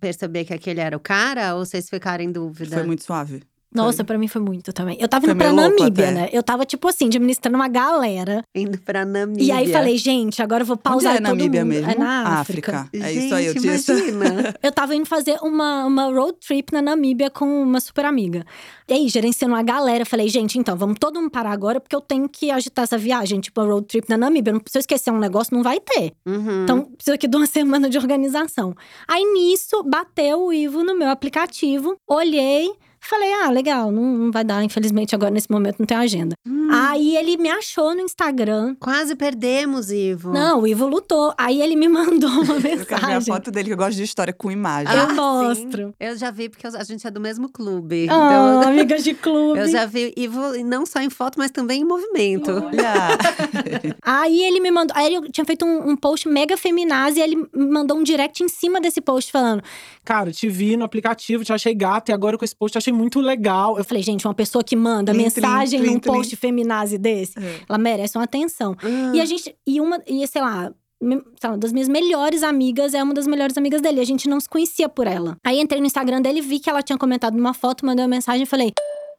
perceber 0.01 0.45
que 0.45 0.55
aquele 0.55 0.81
era 0.81 0.97
o 0.97 1.01
cara 1.01 1.57
ou 1.57 1.65
vocês 1.65 1.91
ficaram 1.91 2.23
em 2.23 2.31
dúvida? 2.31 2.77
Foi 2.77 2.87
muito 2.87 3.03
suave. 3.03 3.43
Nossa, 3.75 4.03
pra 4.03 4.17
mim 4.17 4.29
foi 4.29 4.41
muito 4.41 4.73
também. 4.73 4.97
Eu 4.99 5.07
tava 5.09 5.27
Foi 5.27 5.35
indo 5.35 5.39
pra 5.39 5.53
Namíbia, 5.53 6.05
até. 6.09 6.11
né? 6.15 6.29
Eu 6.33 6.43
tava, 6.43 6.65
tipo 6.65 6.89
assim, 6.89 7.07
administrando 7.07 7.57
uma 7.57 7.69
galera. 7.69 8.43
Indo 8.55 8.79
pra 8.81 9.05
Namíbia. 9.05 9.45
E 9.45 9.53
aí 9.53 9.71
falei, 9.71 9.99
gente, 9.99 10.41
agora 10.43 10.63
eu 10.63 10.67
vou 10.67 10.75
Onde 10.75 10.83
pausar 10.83 11.13
é 11.17 11.19
todo 11.19 11.25
Namíbia 11.29 11.65
mundo. 11.65 11.75
mesmo? 11.75 11.91
É 11.91 11.95
na 11.95 12.39
África. 12.41 12.89
É 12.95 13.13
isso 13.13 13.35
aí, 13.35 13.47
eu 13.47 13.53
Gente, 13.53 13.61
tinha 13.63 13.75
essa- 13.75 13.93
imagina. 13.93 14.55
Eu 14.63 14.73
tava 14.73 14.95
indo 14.95 15.05
fazer 15.07 15.37
uma, 15.43 15.85
uma 15.85 16.05
road 16.07 16.39
trip 16.47 16.73
na 16.73 16.81
Namíbia 16.81 17.29
com 17.31 17.45
uma 17.63 17.79
super 17.81 18.05
amiga. 18.07 18.45
E 18.89 18.93
aí, 18.95 19.09
gerenciando 19.09 19.55
uma 19.55 19.63
galera, 19.63 20.07
falei, 20.07 20.29
gente, 20.29 20.59
então, 20.59 20.75
vamos 20.77 20.97
todo 20.99 21.21
mundo 21.21 21.31
parar 21.31 21.53
agora, 21.53 21.79
porque 21.79 21.95
eu 21.95 22.01
tenho 22.01 22.27
que 22.27 22.51
agitar 22.51 22.85
essa 22.85 22.97
viagem, 22.97 23.39
tipo, 23.39 23.61
a 23.61 23.65
road 23.65 23.87
trip 23.87 24.09
na 24.09 24.17
Namíbia. 24.17 24.53
Não- 24.55 24.63
Se 24.67 24.79
eu 24.79 24.81
esquecer 24.81 25.11
um 25.11 25.19
negócio, 25.19 25.55
não 25.55 25.63
vai 25.63 25.79
ter. 25.79 26.13
Uhum. 26.27 26.65
Então, 26.65 26.85
precisa 26.85 27.15
aqui 27.17 27.29
de 27.29 27.37
uma 27.37 27.45
semana 27.47 27.91
de 27.91 27.99
organização. 27.99 28.75
Aí, 29.07 29.23
nisso, 29.25 29.83
bateu 29.85 30.45
o 30.47 30.53
Ivo 30.55 30.83
no 30.83 30.97
meu 30.97 31.11
aplicativo, 31.11 31.97
olhei. 32.09 32.71
Falei, 33.09 33.33
ah, 33.33 33.51
legal, 33.51 33.91
não, 33.91 34.03
não 34.03 34.31
vai 34.31 34.45
dar, 34.45 34.63
infelizmente, 34.63 35.15
agora 35.15 35.31
nesse 35.31 35.51
momento 35.51 35.77
não 35.79 35.87
tem 35.87 35.97
agenda. 35.97 36.35
Hum. 36.47 36.69
Aí 36.71 37.17
ele 37.17 37.39
me 37.39 37.49
achou 37.49 37.95
no 37.95 38.03
Instagram. 38.03 38.77
Quase 38.79 39.17
perdemos, 39.17 39.91
Ivo. 39.91 40.31
Não, 40.31 40.61
o 40.61 40.67
Ivo 40.67 40.87
lutou. 40.87 41.33
Aí 41.39 41.63
ele 41.63 41.75
me 41.75 41.89
mandou 41.89 42.29
uma 42.29 42.55
Eu 42.57 42.61
quero 42.61 42.61
ver 42.61 42.73
a 42.73 43.09
mensagem. 43.09 43.33
foto 43.35 43.51
dele, 43.51 43.69
que 43.69 43.73
eu 43.73 43.77
gosto 43.79 43.97
de 43.97 44.03
história 44.03 44.33
com 44.33 44.51
imagem. 44.51 44.95
Eu 44.95 45.03
Ah, 45.05 45.09
sim. 45.09 45.15
mostro. 45.15 45.95
Eu 45.99 46.19
já 46.19 46.31
vi, 46.31 46.51
porque 46.51 46.67
eu- 46.67 46.77
a 46.77 46.85
gente 46.85 47.07
é 47.07 47.11
do 47.11 47.19
mesmo 47.21 47.49
clube. 47.49 48.09
Ah, 48.11 48.61
Então, 48.61 48.69
amigas 48.69 49.03
de 49.03 49.15
clube. 49.15 49.59
eu 49.59 49.69
já 49.69 49.87
vi 49.87 50.13
Ivo 50.15 50.63
não 50.65 50.85
só 50.85 51.01
em 51.01 51.09
foto, 51.09 51.39
mas 51.39 51.51
também 51.51 51.81
em 51.81 51.85
movimento. 51.85 52.51
Olha! 52.51 53.17
Aí 54.05 54.43
ele 54.45 54.61
me 54.61 54.71
mandou. 54.71 54.95
Aí 54.97 55.15
eu 55.15 55.31
tinha 55.33 55.45
feito 55.45 55.65
um, 55.65 55.91
um 55.91 55.97
post 55.97 56.29
mega 56.29 56.57
feminazi 56.57 57.21
e 57.21 57.23
ele 57.23 57.37
me 57.37 57.67
mandou 57.71 57.97
um 57.97 58.03
direct 58.03 58.43
em 58.43 58.49
cima 58.49 58.81
desse 58.81 59.01
post 59.01 59.33
falando. 59.33 59.63
Cara, 60.05 60.31
te 60.31 60.49
vi 60.49 60.77
no 60.77 60.85
aplicativo, 60.85 61.45
te 61.45 61.53
achei 61.53 61.75
gata 61.75 62.11
e 62.13 62.15
agora 62.15 62.37
com 62.37 62.45
esse 62.45 62.55
post 62.55 62.73
te 62.73 62.79
achei 62.79 62.93
muito 62.99 63.21
legal. 63.21 63.79
Eu 63.79 63.85
falei, 63.85 64.03
gente, 64.03 64.27
uma 64.27 64.35
pessoa 64.35 64.63
que 64.65 64.75
manda 64.77 65.15
mensagem 65.15 65.81
num 65.81 65.99
post 66.01 66.35
feminazi 66.37 66.99
desse, 66.99 67.39
É. 67.39 67.61
ela 67.69 67.79
merece 67.79 68.19
uma 68.19 68.25
atenção. 68.25 68.77
Ah, 68.83 69.13
E 69.15 69.21
a 69.21 69.25
gente. 69.25 69.55
E 69.67 69.81
uma. 69.81 70.03
E 70.07 70.27
sei 70.27 70.43
lá. 70.43 70.73
uma 71.01 71.57
das 71.57 71.73
minhas 71.73 71.89
melhores 71.89 72.43
amigas 72.43 72.93
é 72.93 73.03
uma 73.03 73.15
das 73.15 73.27
melhores 73.27 73.57
amigas 73.57 73.81
dele. 73.81 74.01
A 74.01 74.05
gente 74.05 74.29
não 74.29 74.41
se 74.41 74.49
conhecia 74.49 74.89
por 74.89 75.07
ela. 75.07 75.37
Aí 75.45 75.61
entrei 75.61 75.81
no 75.81 75.87
Instagram 75.87 76.21
dele, 76.21 76.41
vi 76.41 76.59
que 76.59 76.69
ela 76.69 76.83
tinha 76.83 76.99
comentado 76.99 77.37
numa 77.37 77.55
foto, 77.55 77.87
mandei 77.87 78.05
uma 78.05 78.09
mensagem 78.11 78.43
e 78.43 78.47
falei: 78.47 78.73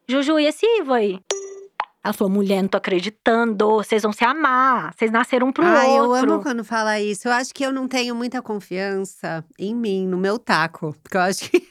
Juju, 0.08 0.38
e 0.39 0.46
esse 0.46 0.65
Ivo 0.80 0.94
aí? 0.94 1.20
Ela 2.04 2.13
falou: 2.13 2.32
mulher, 2.34 2.62
não 2.62 2.70
tô 2.70 2.78
acreditando. 2.78 3.68
Vocês 3.76 4.02
vão 4.04 4.12
se 4.13 4.24
amar. 4.24 4.94
Vocês 4.98 5.12
nasceram 5.12 5.48
um 5.48 5.52
pro 5.52 5.65
eu 5.65 6.04
outro. 6.10 6.34
amo 6.34 6.42
quando 6.44 6.63
fala 6.63 7.00
isso. 7.00 7.28
Eu 7.28 7.32
acho 7.34 7.54
que 7.54 7.65
eu 7.65 7.72
não 7.74 7.88
tenho 7.88 8.15
muita 8.15 8.42
confiança 8.42 9.44
em 9.58 9.76
mim, 9.76 10.08
no 10.08 10.18
meu 10.18 10.38
taco. 10.39 10.96
Porque 11.04 11.18
eu 11.18 11.22
acho 11.22 11.50
que 11.50 11.62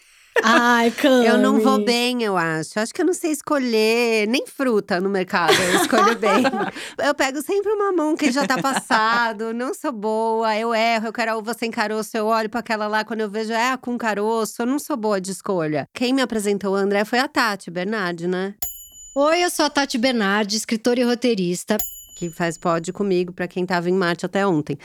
Ai, 0.42 0.90
Cami. 0.92 1.27
eu 1.27 1.37
não 1.38 1.61
vou 1.61 1.85
bem, 1.85 2.22
eu 2.22 2.37
acho. 2.37 2.79
Acho 2.79 2.94
que 2.94 3.03
eu 3.03 3.07
não 3.07 3.14
sei 3.14 3.33
escolher 3.33 4.27
nem 4.29 4.46
fruta 4.46 5.01
no 5.01 5.09
mercado. 5.09 5.53
Eu 5.55 5.81
escolho 5.81 6.16
bem. 6.16 6.42
eu 7.05 7.14
pego 7.14 7.42
sempre 7.42 7.72
uma 7.72 7.92
mão 7.92 8.16
que 8.16 8.31
já 8.31 8.46
tá 8.46 8.61
passado. 8.61 9.53
Não 9.53 9.74
sou 9.74 9.92
boa, 9.92 10.57
eu 10.57 10.74
erro. 10.74 11.07
Eu 11.07 11.12
quero 11.12 11.33
a 11.33 11.37
uva 11.37 11.55
sem 11.55 11.70
caroço. 11.70 12.16
Eu 12.16 12.27
olho 12.27 12.48
pra 12.48 12.61
aquela 12.61 12.87
lá 12.87 13.05
quando 13.05 13.20
eu 13.20 13.31
vejo 13.31 13.53
é 13.53 13.70
a 13.72 13.77
com 13.77 13.98
caroço. 13.98 14.62
Eu 14.62 14.66
não 14.66 14.79
sou 14.79 14.96
boa 14.96 15.20
de 15.20 15.33
escolha. 15.33 15.88
Quem 15.92 16.12
me 16.12 16.22
apresentou 16.22 16.72
o 16.72 16.77
André 16.77 17.05
foi 17.05 17.18
a 17.18 17.29
Tati 17.29 17.70
Bernardi, 17.70 18.27
né? 18.27 18.55
Oi, 19.14 19.42
eu 19.44 19.51
sou 19.51 19.64
a 19.66 19.70
Tati 19.70 19.98
Bernardi, 19.98 20.57
escritora 20.57 21.01
e 21.01 21.05
roteirista. 21.05 21.77
que 22.16 22.31
faz 22.31 22.59
pod 22.59 22.92
comigo, 22.92 23.33
pra 23.33 23.46
quem 23.46 23.64
tava 23.64 23.88
em 23.88 23.92
Marte 23.92 24.27
até 24.27 24.46
ontem. 24.46 24.77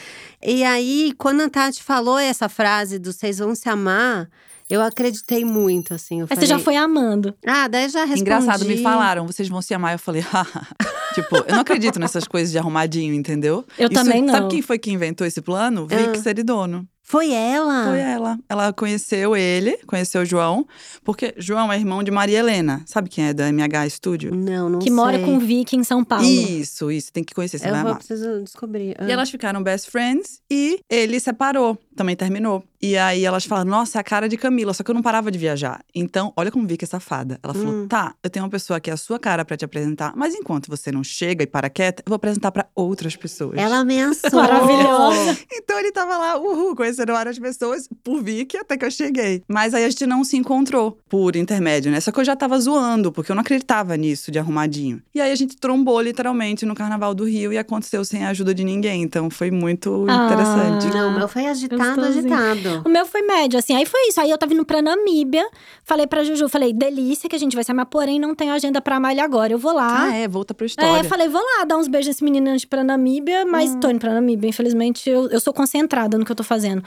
E 0.42 0.64
aí, 0.64 1.14
quando 1.18 1.42
a 1.42 1.50
Tati 1.50 1.82
falou 1.84 2.18
essa 2.20 2.48
frase 2.48 3.00
do 3.00 3.12
vocês 3.12 3.40
vão 3.40 3.56
se 3.56 3.68
amar, 3.70 4.30
eu 4.70 4.82
acreditei 4.82 5.44
muito, 5.46 5.94
assim. 5.94 6.20
Eu 6.20 6.24
Aí 6.26 6.36
falei, 6.36 6.42
você 6.42 6.48
já 6.48 6.60
foi 6.60 6.76
amando. 6.76 7.34
Ah, 7.46 7.68
daí 7.68 7.90
já 7.90 8.02
respondi. 8.02 8.22
Engraçado, 8.22 8.66
me 8.66 8.78
falaram, 8.82 9.26
vocês 9.28 9.48
vão 9.50 9.62
se 9.62 9.74
amar. 9.74 9.94
Eu 9.94 10.00
falei, 10.00 10.22
haha. 10.22 10.68
tipo, 11.14 11.36
eu 11.38 11.54
não 11.54 11.60
acredito 11.62 12.00
nessas 12.00 12.26
coisas 12.28 12.52
de 12.52 12.58
arrumadinho, 12.58 13.14
entendeu? 13.14 13.66
Eu 13.78 13.90
também 13.90 14.22
não. 14.22 14.34
Sabe 14.34 14.50
quem 14.50 14.62
foi 14.62 14.80
que 14.80 14.92
inventou 14.92 15.26
esse 15.28 15.42
plano? 15.42 15.88
Vic 15.88 16.18
Ah. 16.18 16.22
Seridono. 16.22 16.88
Foi 17.06 17.32
ela? 17.32 17.84
Foi 17.90 18.00
ela. 18.00 18.40
Ela 18.48 18.72
conheceu 18.74 19.36
ele, 19.36 19.78
conheceu 19.86 20.22
o 20.22 20.26
João, 20.26 20.66
porque 21.04 21.34
João 21.38 21.72
é 21.72 21.76
irmão 21.78 22.02
de 22.02 22.10
Maria 22.10 22.40
Helena. 22.40 22.82
Sabe 22.86 23.10
quem 23.10 23.26
é 23.28 23.34
da 23.34 23.50
MH 23.50 23.90
Studio? 23.90 24.34
Não, 24.34 24.70
não 24.70 24.80
que 24.80 24.86
sei. 24.86 24.94
mora 24.94 25.20
com 25.20 25.36
o 25.36 25.40
Vicky 25.40 25.76
em 25.76 25.84
São 25.84 26.02
Paulo. 26.02 26.24
Isso, 26.26 26.90
isso, 26.90 27.12
tem 27.12 27.22
que 27.22 27.36
conhecer, 27.36 27.60
você 27.60 27.68
Eu 27.68 27.72
vai 27.72 27.82
vou 27.82 27.90
amar. 27.92 27.98
preciso 28.00 28.42
descobrir. 28.42 28.96
E 29.06 29.12
elas 29.12 29.30
ficaram 29.30 29.62
best 29.62 29.92
friends 29.92 30.40
e 30.50 30.80
ele 30.90 31.20
separou, 31.20 31.78
também 31.94 32.16
terminou. 32.16 32.64
E 32.86 32.98
aí 32.98 33.24
elas 33.24 33.46
falaram: 33.46 33.70
Nossa, 33.72 33.98
é 33.98 34.02
a 34.02 34.04
cara 34.04 34.28
de 34.28 34.36
Camila, 34.36 34.74
só 34.74 34.84
que 34.84 34.92
eu 34.92 34.96
não 34.96 35.02
parava 35.02 35.32
de 35.32 35.38
viajar. 35.40 35.80
Então, 35.96 36.34
olha 36.36 36.52
como 36.52 36.68
Vicky 36.68 36.84
é 36.84 36.88
safada. 36.88 37.40
Ela 37.42 37.54
falou: 37.54 37.74
Hum. 37.74 37.88
Tá, 37.88 38.14
eu 38.22 38.30
tenho 38.30 38.44
uma 38.44 38.52
pessoa 38.52 38.78
que 38.78 38.90
é 38.90 38.94
a 38.94 38.98
sua 38.98 39.18
cara 39.18 39.46
pra 39.46 39.56
te 39.56 39.64
apresentar, 39.64 40.12
mas 40.18 40.36
enquanto 40.36 40.68
você 40.70 40.92
não 40.92 41.02
chega 41.02 41.44
e 41.44 41.48
para 41.48 41.70
quieta, 41.70 42.04
eu 42.06 42.10
vou 42.10 42.18
apresentar 42.18 42.52
pra 42.52 42.66
outras 42.76 43.16
pessoas. 43.16 43.58
Ela 43.58 43.78
ameaçou. 43.78 44.34
Maravilhosa. 44.34 45.38
Então 45.54 45.80
ele 45.80 45.94
tava 45.94 46.18
lá, 46.18 46.38
uhul, 46.38 46.76
conhecendo 46.76 47.14
várias 47.14 47.40
pessoas 47.40 47.88
por 48.04 48.22
Vicky 48.22 48.58
até 48.58 48.76
que 48.76 48.84
eu 48.84 48.92
cheguei. 48.92 49.42
Mas 49.48 49.74
aí 49.74 49.86
a 49.86 49.90
gente 49.90 50.06
não 50.06 50.24
se 50.26 50.36
encontrou 50.36 51.00
por 51.08 51.38
intermédio, 51.38 51.90
né? 51.90 52.02
Só 52.02 52.12
que 52.12 52.20
eu 52.20 52.26
já 52.26 52.36
tava 52.36 52.60
zoando, 52.60 53.12
porque 53.14 53.32
eu 53.32 53.36
não 53.36 53.42
acreditava 53.42 53.96
nisso 53.96 54.30
de 54.30 54.40
arrumadinho. 54.40 55.02
E 55.16 55.22
aí 55.22 55.32
a 55.32 55.36
gente 55.36 55.56
trombou 55.56 56.02
literalmente 56.02 56.66
no 56.66 56.76
Carnaval 56.76 57.14
do 57.16 57.24
Rio 57.24 57.54
e 57.54 57.58
aconteceu 57.58 58.04
sem 58.04 58.26
a 58.26 58.30
ajuda 58.30 58.54
de 58.54 58.64
ninguém. 58.66 59.02
Então 59.04 59.30
foi 59.30 59.50
muito 59.52 60.06
Ah. 60.10 60.26
interessante. 60.26 60.88
Não, 60.94 61.12
o 61.14 61.18
meu 61.18 61.28
foi 61.30 61.46
agitado, 61.46 62.02
agitado. 62.02 62.73
O 62.86 62.90
meu 62.90 63.06
foi 63.06 63.22
médio, 63.22 63.58
assim. 63.60 63.76
Aí 63.76 63.86
foi 63.86 64.08
isso. 64.10 64.20
Aí 64.22 64.30
eu 64.30 64.38
tava 64.38 64.54
indo 64.54 64.66
pra 64.66 64.82
Namíbia. 64.82 65.46
Falei 65.84 66.08
pra 66.08 66.24
Juju, 66.24 66.48
falei, 66.50 66.74
delícia 66.74 67.30
que 67.30 67.36
a 67.36 67.40
gente 67.40 67.56
vai 67.56 67.64
se 67.64 67.72
amar, 67.72 67.86
porém 67.86 68.20
não 68.20 68.34
tenho 68.34 68.52
agenda 68.54 68.82
pra 68.82 68.98
ele 69.12 69.20
agora. 69.22 69.52
Eu 69.54 69.58
vou 69.58 69.74
lá. 69.74 70.04
Ah, 70.06 70.16
é, 70.16 70.28
volta 70.28 70.54
pra 70.54 70.66
história. 70.66 71.00
É, 71.00 71.04
falei, 71.04 71.28
vou 71.28 71.42
lá 71.42 71.66
dar 71.66 71.78
uns 71.78 71.88
beijos 71.88 72.08
nesse 72.08 72.24
menino 72.24 72.50
antes 72.50 72.66
pra 72.66 72.84
Namíbia, 72.84 73.46
mas 73.46 73.76
tô 73.76 73.90
indo 73.90 74.00
pra 74.00 74.14
Namíbia. 74.14 74.50
Infelizmente, 74.50 75.10
eu, 75.10 75.28
eu 75.30 75.40
sou 75.40 75.54
concentrada 75.54 76.18
no 76.18 76.26
que 76.26 76.32
eu 76.32 76.36
tô 76.36 76.44
fazendo. 76.44 76.84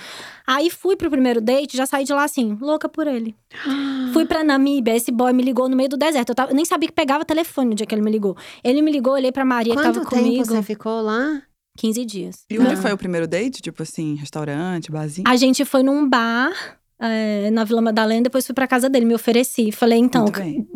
Aí 0.47 0.71
fui 0.71 0.97
pro 0.97 1.11
primeiro 1.11 1.41
date, 1.41 1.77
já 1.77 1.87
saí 1.87 2.05
de 2.05 2.13
lá 2.13 2.25
assim, 2.25 2.57
louca 2.61 2.89
por 2.89 3.07
ele. 3.07 3.35
fui 4.13 4.25
pra 4.25 4.43
Namíbia, 4.45 4.97
esse 4.97 5.11
boy 5.13 5.33
me 5.33 5.43
ligou 5.43 5.69
no 5.69 5.77
meio 5.77 5.89
do 5.89 5.97
deserto. 5.97 6.31
Eu, 6.31 6.35
tava- 6.35 6.53
eu 6.53 6.57
nem 6.57 6.65
sabia 6.65 6.89
que 6.89 6.95
pegava 6.95 7.25
telefone 7.25 7.71
no 7.71 7.75
dia 7.75 7.87
que 7.87 7.95
ele 7.95 8.03
me 8.03 8.11
ligou. 8.11 8.37
Ele 8.63 8.81
me 8.83 8.91
ligou, 8.91 9.13
olhei 9.15 9.33
pra 9.33 9.45
Maria 9.45 9.75
que 9.75 9.79
Quanto 9.83 9.95
tava 10.01 10.07
tempo 10.11 10.23
comigo. 10.23 10.45
você 10.45 10.63
ficou 10.63 11.01
lá? 11.01 11.43
15 11.77 12.05
dias. 12.05 12.45
E 12.51 12.59
onde 12.59 12.75
Ah. 12.75 12.77
foi 12.77 12.93
o 12.93 12.99
primeiro 12.99 13.27
date? 13.29 13.61
Tipo 13.63 13.83
assim, 13.83 14.15
restaurante, 14.17 14.91
barzinho? 14.91 15.29
A 15.29 15.37
gente 15.37 15.65
foi 15.65 15.83
num 15.83 16.09
bar 16.09 16.53
é, 16.99 17.51
na 17.51 17.63
Vila 17.65 17.83
Madalena, 17.83 18.23
depois 18.23 18.47
fui 18.47 18.55
pra 18.55 18.67
casa 18.67 18.89
dele, 18.89 19.05
me 19.05 19.15
ofereci. 19.15 19.71
Falei, 19.71 19.99
então, 19.99 20.25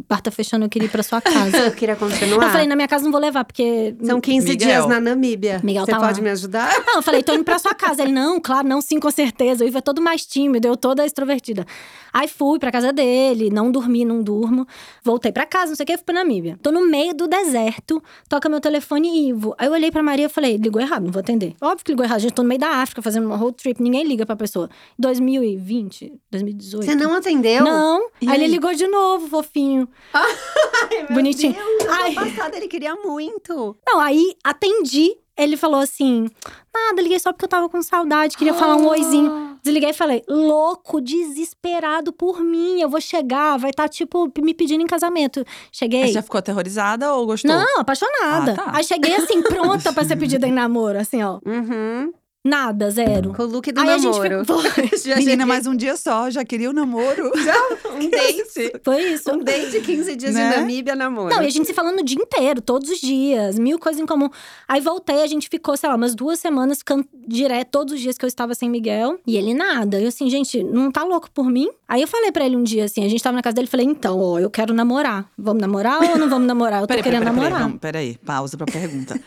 bar 0.09 0.21
tá 0.21 0.31
fechando, 0.31 0.65
eu 0.65 0.69
queria 0.69 0.87
ir 0.87 0.91
pra 0.91 1.03
sua 1.03 1.21
casa. 1.21 1.57
Eu 1.71 1.73
queria 1.73 1.97
continuar. 1.97 2.45
eu 2.47 2.51
falei, 2.51 2.67
na 2.67 2.77
minha 2.77 2.89
casa 2.89 3.05
não 3.05 3.13
vou 3.13 3.21
levar, 3.21 3.45
porque. 3.45 3.95
São 4.03 4.21
15 4.21 4.49
Miguel. 4.49 4.69
dias 4.69 4.87
na 4.87 5.01
Namíbia. 5.01 5.61
Miguel 5.63 5.85
Você 5.85 5.93
tá 5.93 5.99
pode 5.99 6.19
lá. 6.21 6.25
me 6.25 6.31
ajudar? 6.31 6.85
Não, 6.87 6.97
eu 6.97 7.03
falei, 7.03 7.23
tô 7.23 7.33
indo 7.33 7.45
pra 7.45 7.59
sua 7.59 7.75
casa. 7.75 8.03
Ele, 8.03 8.13
não, 8.13 8.41
claro, 8.41 8.67
não, 8.67 8.81
sim, 8.81 8.99
com 9.01 9.11
certeza. 9.11 9.65
O 9.65 9.67
Ivo 9.69 9.79
é 9.79 9.81
todo 9.81 10.03
mais 10.03 10.27
tímido, 10.27 10.67
eu 10.69 10.77
toda 10.77 11.05
extrovertida. 11.07 11.67
Aí 12.13 12.27
fui 12.29 12.59
pra 12.59 12.71
casa 12.73 12.93
dele, 12.93 13.51
não 13.51 13.71
dormi, 13.71 14.05
não 14.05 14.23
durmo. 14.23 14.67
Voltei 15.03 15.31
pra 15.33 15.47
casa, 15.47 15.69
não 15.69 15.77
sei 15.77 15.85
o 15.85 15.87
que, 15.87 15.97
fui 15.97 16.05
pra 16.05 16.15
Namíbia. 16.15 16.59
Tô 16.61 16.71
no 16.73 16.87
meio 16.87 17.15
do 17.15 17.29
deserto, 17.29 18.03
toca 18.29 18.49
meu 18.49 18.61
telefone 18.61 19.29
Ivo. 19.29 19.55
Aí 19.57 19.69
eu 19.69 19.73
olhei 19.73 19.91
pra 19.91 20.03
Maria 20.03 20.27
e 20.27 20.29
falei, 20.29 20.57
ligou 20.57 20.83
errado, 20.83 21.05
não 21.05 21.13
vou 21.13 21.21
atender. 21.21 21.55
Óbvio 21.61 21.85
que 21.85 21.93
ligou 21.93 22.05
errado, 22.05 22.21
gente, 22.21 22.33
tô 22.35 22.43
no 22.43 22.49
meio 22.49 22.61
da 22.61 22.69
África 22.83 23.01
fazendo 23.01 23.27
uma 23.27 23.37
road 23.37 23.57
trip, 23.57 23.81
ninguém 23.81 24.05
liga 24.05 24.27
pra 24.27 24.35
pessoa. 24.35 24.69
2020, 24.99 26.10
2018. 26.31 26.85
Você 26.85 26.95
não 26.95 27.15
atendeu? 27.15 27.65
Não. 27.65 28.09
E 28.21 28.29
Aí, 28.29 28.37
ele 28.37 28.47
ligou 28.47 28.75
de 28.75 28.87
novo, 28.87 29.29
fofinho. 29.29 29.89
Bonitinho. 31.11 31.57
Ai, 31.89 32.15
Ai. 32.17 32.17
ano 32.17 32.37
passado 32.37 32.55
ele 32.55 32.69
queria 32.69 32.95
muito. 32.97 33.77
Não, 33.87 34.01
aí 34.01 34.35
atendi. 34.45 35.17
Ele 35.37 35.57
falou 35.57 35.81
assim: 35.81 36.29
nada, 36.75 37.01
liguei 37.01 37.19
só 37.19 37.33
porque 37.33 37.47
eu 37.47 37.49
tava 37.49 37.69
com 37.69 37.81
saudade, 37.81 38.37
queria 38.37 38.53
falar 38.53 38.77
um 38.77 38.87
oizinho. 38.89 39.59
Desliguei 39.63 39.91
e 39.91 39.95
falei: 39.95 40.23
louco, 40.29 41.01
desesperado 41.01 42.13
por 42.13 42.41
mim. 42.41 42.81
Eu 42.81 42.91
vou 42.91 43.01
chegar, 43.01 43.59
vai 43.59 43.71
estar, 43.71 43.89
tipo, 43.89 44.31
me 44.39 44.53
pedindo 44.53 44.83
em 44.83 44.87
casamento. 44.87 45.45
Cheguei. 45.73 46.07
você 46.09 46.13
já 46.13 46.23
ficou 46.23 46.39
aterrorizada 46.39 47.15
ou 47.15 47.25
gostou? 47.27 47.51
Não, 47.51 47.81
apaixonada. 47.81 48.53
Ah, 48.53 48.55
tá. 48.55 48.71
Aí 48.75 48.85
cheguei 48.85 49.15
assim, 49.17 49.41
pronta 49.43 49.93
pra 49.93 50.05
ser 50.05 50.17
pedida 50.17 50.47
em 50.47 50.53
namoro, 50.53 50.99
assim, 50.99 51.23
ó. 51.23 51.39
Uhum. 51.47 52.13
Nada, 52.43 52.91
zero. 52.91 53.35
Com 53.35 53.43
o 53.43 53.47
look 53.47 53.71
do 53.71 53.79
Aí 53.83 53.91
a 53.91 53.99
gente 53.99 54.19
namoro. 54.19 54.45
ficou. 54.47 54.63
Já 55.05 55.17
Menina, 55.17 55.45
mais 55.45 55.67
um 55.67 55.77
dia 55.77 55.95
só, 55.95 56.31
já 56.31 56.43
queria 56.43 56.71
o 56.71 56.73
namoro. 56.73 57.31
um 58.01 58.09
date. 58.09 58.81
Foi 58.83 59.03
isso. 59.13 59.31
Um 59.31 59.45
date 59.45 59.71
de 59.73 59.81
15 59.83 60.17
dias 60.17 60.35
Né? 60.35 60.51
de 60.51 60.57
Namíbia, 60.57 60.97
namoro. 60.97 61.29
Não, 61.35 61.43
e 61.43 61.47
a 61.47 61.51
gente 61.51 61.67
se 61.67 61.75
falando 61.75 62.01
o 62.01 62.03
dia 62.03 62.17
inteiro, 62.19 62.63
todos 62.63 62.89
os 62.89 62.99
dias, 62.99 63.59
mil 63.59 63.79
coisas 63.79 64.01
em 64.01 64.07
comum. 64.07 64.31
Aí 64.67 64.81
voltei, 64.81 65.23
a 65.23 65.27
gente 65.27 65.51
ficou, 65.51 65.77
sei 65.77 65.91
lá, 65.91 65.97
umas 65.97 66.15
duas 66.15 66.39
semanas 66.41 66.79
ficando 66.79 67.07
direto 67.29 67.69
todos 67.73 67.93
os 67.93 68.01
dias 68.01 68.17
que 68.17 68.25
eu 68.25 68.29
estava 68.29 68.55
sem 68.55 68.71
Miguel. 68.71 69.19
E 69.27 69.37
ele 69.37 69.53
nada. 69.53 70.01
Eu 70.01 70.09
assim, 70.09 70.31
gente, 70.31 70.63
não 70.63 70.91
tá 70.91 71.05
louco 71.05 71.31
por 71.31 71.45
mim? 71.51 71.69
Aí 71.87 72.01
eu 72.01 72.09
falei 72.09 72.33
pra 72.33 72.47
ele 72.47 72.57
um 72.57 72.63
dia 72.63 72.85
assim, 72.87 73.05
a 73.05 73.09
gente 73.09 73.23
tava 73.23 73.37
na 73.37 73.43
casa 73.43 73.57
dele, 73.57 73.67
falei, 73.69 73.85
então, 73.85 74.19
ó, 74.19 74.39
eu 74.39 74.49
quero 74.49 74.73
namorar. 74.73 75.29
Vamos 75.37 75.61
namorar 75.61 76.01
ou 76.03 76.17
não 76.17 76.29
vamos 76.31 76.47
namorar? 76.49 76.79
Eu 76.81 76.87
tô 76.87 76.89
Peraí, 76.89 77.03
querendo 77.03 77.21
peraí, 77.21 77.35
peraí, 77.35 77.51
namorar. 77.51 77.67
vamos, 77.69 77.81
peraí, 77.81 78.17
pausa 78.25 78.57
pra 78.57 78.65
pergunta. 78.67 79.21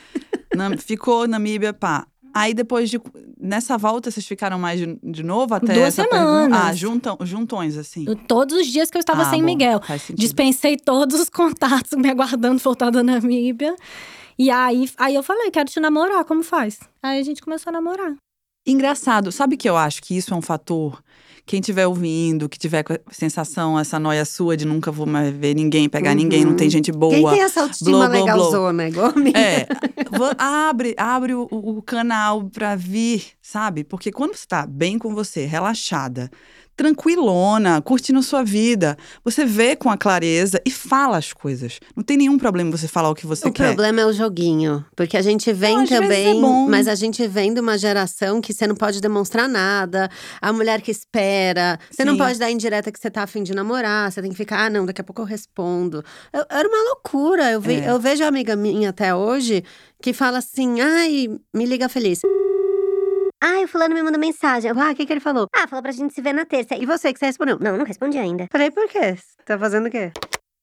Na- 0.55 0.75
ficou 0.77 1.27
Namíbia, 1.27 1.73
pá. 1.73 2.07
Aí 2.33 2.53
depois 2.53 2.89
de. 2.89 2.99
Nessa 3.39 3.77
volta, 3.77 4.09
vocês 4.09 4.25
ficaram 4.25 4.57
mais 4.57 4.79
de, 4.79 4.97
de 5.03 5.21
novo 5.21 5.53
até 5.53 5.73
Duas 5.73 5.87
essa 5.99 6.03
pergunta? 6.07 6.25
semanas. 6.45 6.59
Ah, 6.59 6.73
juntam, 6.73 7.17
juntões, 7.21 7.77
assim. 7.77 8.05
Eu- 8.07 8.15
Todos 8.15 8.57
os 8.57 8.67
dias 8.67 8.89
que 8.89 8.97
eu 8.97 9.01
estava 9.01 9.21
Ah, 9.23 9.29
sem 9.29 9.39
bom, 9.41 9.45
Miguel. 9.45 9.79
Dispensei 10.15 10.77
todos 10.77 11.19
os 11.19 11.29
contatos 11.31 11.91
me 11.97 12.09
aguardando 12.09 12.57
voltar 12.59 12.89
da 12.89 13.03
Namíbia. 13.03 13.75
E 14.39 14.49
aí, 14.49 14.89
aí 14.97 15.13
eu 15.13 15.21
falei, 15.21 15.51
quero 15.51 15.69
te 15.69 15.79
namorar, 15.79 16.25
como 16.25 16.41
faz? 16.41 16.79
Aí 17.03 17.19
a 17.19 17.23
gente 17.23 17.41
começou 17.41 17.69
a 17.69 17.73
namorar. 17.73 18.15
Engraçado, 18.65 19.31
sabe 19.31 19.57
que 19.57 19.69
eu 19.69 19.75
acho 19.75 20.01
que 20.01 20.15
isso 20.15 20.33
é 20.33 20.37
um 20.37 20.41
fator? 20.41 21.03
Quem 21.45 21.59
estiver 21.59 21.85
ouvindo, 21.85 22.47
que 22.47 22.57
tiver 22.57 22.83
com 22.83 22.93
a 22.93 22.97
sensação, 23.11 23.77
essa 23.77 23.99
noia 23.99 24.23
sua 24.23 24.55
de 24.55 24.65
nunca 24.65 24.89
vou 24.91 25.05
mais 25.05 25.33
ver 25.35 25.53
ninguém, 25.53 25.89
pegar 25.89 26.11
Uhum. 26.11 26.15
ninguém, 26.15 26.45
não 26.45 26.55
tem 26.55 26.69
gente 26.69 26.89
boa. 26.91 27.13
Quem 27.13 27.27
tem 27.29 27.41
essa 27.41 27.61
autoestima 27.61 27.97
blow, 27.97 28.09
blow. 28.09 28.19
legalzona, 28.25 28.87
igual 28.87 29.13
a? 29.17 29.33
É, 29.35 29.67
abre, 30.37 30.93
abre 30.97 31.33
o, 31.33 31.47
o 31.51 31.81
canal 31.81 32.45
pra 32.49 32.75
vir, 32.77 33.25
sabe? 33.41 33.83
Porque 33.83 34.09
quando 34.11 34.35
você 34.35 34.45
tá 34.47 34.65
bem 34.65 34.97
com 34.97 35.13
você, 35.13 35.45
relaxada, 35.45 36.31
tranquilona, 36.75 37.81
curtindo 37.81 38.21
sua 38.23 38.43
vida, 38.43 38.97
você 39.23 39.45
vê 39.45 39.75
com 39.75 39.89
a 39.89 39.97
clareza 39.97 40.61
e 40.65 40.71
fala 40.71 41.17
as 41.17 41.33
coisas. 41.33 41.79
Não 41.95 42.03
tem 42.03 42.17
nenhum 42.17 42.37
problema 42.37 42.71
você 42.75 42.87
falar 42.87 43.09
o 43.09 43.15
que 43.15 43.25
você 43.27 43.47
O 43.47 43.51
quer. 43.51 43.67
problema 43.67 44.01
é 44.01 44.05
o 44.05 44.13
joguinho. 44.13 44.85
Porque 44.95 45.17
a 45.17 45.21
gente 45.21 45.51
vem 45.53 45.73
Não, 45.77 45.85
vezes 45.85 45.99
também, 45.99 46.37
é 46.37 46.69
mas 46.69 46.87
a 46.87 46.95
gente 46.95 47.25
vem 47.27 47.53
de 47.53 47.59
uma 47.59 47.77
geração 47.77 48.41
que 48.41 48.53
você 48.53 48.65
não 48.67 48.75
pode 48.75 48.99
demonstrar 49.01 49.47
nada. 49.47 50.09
A 50.41 50.51
mulher 50.53 50.81
que 50.81 50.91
espera. 50.91 51.79
Você 51.91 52.03
não 52.05 52.13
Sim. 52.13 52.19
pode 52.19 52.39
dar 52.39 52.51
indireta 52.51 52.91
que 52.91 52.99
você 52.99 53.09
tá 53.09 53.23
afim 53.23 53.43
de 53.43 53.53
namorar. 53.53 54.11
Você 54.11 54.21
tem 54.21 54.31
que 54.31 54.37
ficar, 54.37 54.65
ah, 54.65 54.69
não, 54.69 54.85
daqui 54.85 55.01
a 55.01 55.03
pouco 55.03 55.21
eu 55.21 55.25
respondo. 55.25 56.03
Eu- 56.31 56.45
era 56.49 56.67
uma 56.67 56.83
loucura. 56.89 57.51
Eu, 57.51 57.61
ve- 57.61 57.81
É. 57.81 57.89
eu 57.89 57.99
vejo 57.99 58.23
a 58.23 58.27
amiga 58.27 58.55
minha 58.55 58.89
até 58.89 59.13
hoje 59.13 59.63
que 60.01 60.13
fala 60.13 60.39
assim: 60.39 60.81
ai, 60.81 61.29
me 61.53 61.65
liga 61.65 61.87
feliz. 61.89 62.19
Ai, 63.45 63.65
o 63.65 63.67
fulano 63.67 63.93
me 63.93 64.01
mandou 64.01 64.17
mensagem. 64.19 64.71
Eu, 64.71 64.79
Ah, 64.79 64.91
o 64.91 64.95
que, 64.95 65.05
que 65.05 65.11
ele 65.11 65.19
falou? 65.19 65.47
Ah, 65.53 65.67
falou 65.67 65.83
pra 65.83 65.91
gente 65.91 66.13
se 66.13 66.21
ver 66.21 66.31
na 66.31 66.45
terça. 66.45 66.77
E 66.77 66.85
você 66.85 67.11
que 67.11 67.19
você 67.19 67.25
respondeu? 67.25 67.59
Não, 67.59 67.77
não 67.77 67.83
respondi 67.83 68.17
ainda. 68.17 68.47
Falei, 68.49 68.71
por 68.71 68.87
quê? 68.87 69.17
Você 69.17 69.43
tá 69.45 69.59
fazendo 69.59 69.87
o 69.87 69.91
quê? 69.91 70.11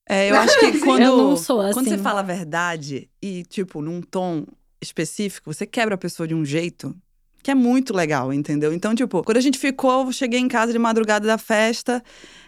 É, 0.09 0.31
eu 0.31 0.35
acho 0.35 0.59
que 0.59 0.79
quando, 0.79 1.01
Eu 1.05 1.17
não 1.17 1.37
sou 1.37 1.59
quando 1.73 1.87
você 1.87 1.93
assim. 1.93 2.03
fala 2.03 2.21
a 2.21 2.23
verdade 2.23 3.07
e, 3.21 3.43
tipo, 3.43 3.83
num 3.83 4.01
tom 4.01 4.47
específico, 4.81 5.53
você 5.53 5.67
quebra 5.67 5.93
a 5.93 5.97
pessoa 5.97 6.27
de 6.27 6.33
um 6.33 6.43
jeito 6.43 6.95
que 7.43 7.51
é 7.51 7.55
muito 7.55 7.93
legal, 7.93 8.33
entendeu? 8.33 8.73
Então, 8.73 8.95
tipo, 8.95 9.23
quando 9.23 9.37
a 9.37 9.41
gente 9.41 9.59
ficou, 9.59 10.05
eu 10.07 10.11
cheguei 10.11 10.39
em 10.39 10.47
casa 10.47 10.71
de 10.71 10.79
madrugada 10.79 11.25
da 11.27 11.37
festa, 11.37 12.03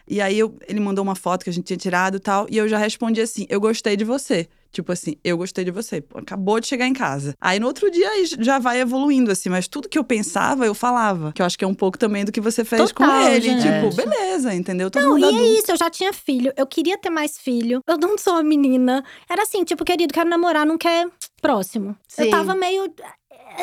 e 0.07 0.19
aí 0.21 0.37
eu- 0.37 0.55
ele 0.67 0.79
mandou 0.79 1.03
uma 1.03 1.15
foto 1.15 1.43
que 1.43 1.49
a 1.49 1.53
gente 1.53 1.65
tinha 1.65 1.77
tirado 1.77 2.17
e 2.17 2.19
tal, 2.19 2.47
e 2.49 2.57
eu 2.57 2.67
já 2.67 2.77
respondi 2.77 3.21
assim: 3.21 3.45
eu 3.49 3.59
gostei 3.59 3.95
de 3.95 4.03
você. 4.03 4.47
Tipo 4.73 4.91
assim, 4.91 5.15
eu 5.23 5.37
gostei 5.37 5.63
de 5.63 5.69
você. 5.69 6.03
Acabou 6.15 6.59
de 6.59 6.65
chegar 6.65 6.87
em 6.87 6.93
casa. 6.93 7.35
Aí 7.39 7.59
no 7.59 7.67
outro 7.67 7.91
dia 7.91 8.09
já 8.39 8.57
vai 8.57 8.81
evoluindo, 8.81 9.31
assim, 9.31 9.47
mas 9.47 9.67
tudo 9.67 9.87
que 9.87 9.99
eu 9.99 10.03
pensava, 10.03 10.65
eu 10.65 10.73
falava. 10.73 11.31
Que 11.31 11.43
eu 11.43 11.45
acho 11.45 11.57
que 11.57 11.63
é 11.63 11.67
um 11.67 11.75
pouco 11.75 11.95
também 11.95 12.25
do 12.25 12.31
que 12.31 12.41
você 12.41 12.65
fez 12.65 12.91
com 12.91 13.05
Total, 13.05 13.27
ele. 13.29 13.41
gente. 13.41 13.61
Tipo, 13.61 13.95
beleza, 13.95 14.51
entendeu? 14.53 14.89
Todo 14.89 15.03
Não, 15.03 15.19
e 15.19 15.23
adulto. 15.23 15.43
é 15.43 15.47
isso, 15.49 15.71
eu 15.71 15.77
já 15.77 15.91
tinha 15.91 16.11
filho, 16.11 16.51
eu 16.57 16.65
queria 16.65 16.97
ter 16.97 17.11
mais 17.11 17.37
filho. 17.37 17.81
Eu 17.87 17.97
não 17.97 18.17
sou 18.17 18.33
uma 18.33 18.43
menina. 18.43 19.03
Era 19.29 19.43
assim, 19.43 19.63
tipo, 19.63 19.85
querido, 19.85 20.11
quero 20.11 20.27
namorar, 20.27 20.65
não 20.65 20.77
quer 20.77 21.07
próximo. 21.39 21.95
Sim. 22.07 22.23
Eu 22.23 22.29
tava 22.31 22.55
meio. 22.55 22.91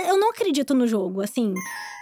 Eu 0.07 0.17
não 0.19 0.31
acredito 0.31 0.73
no 0.75 0.87
jogo, 0.87 1.21
assim. 1.21 1.53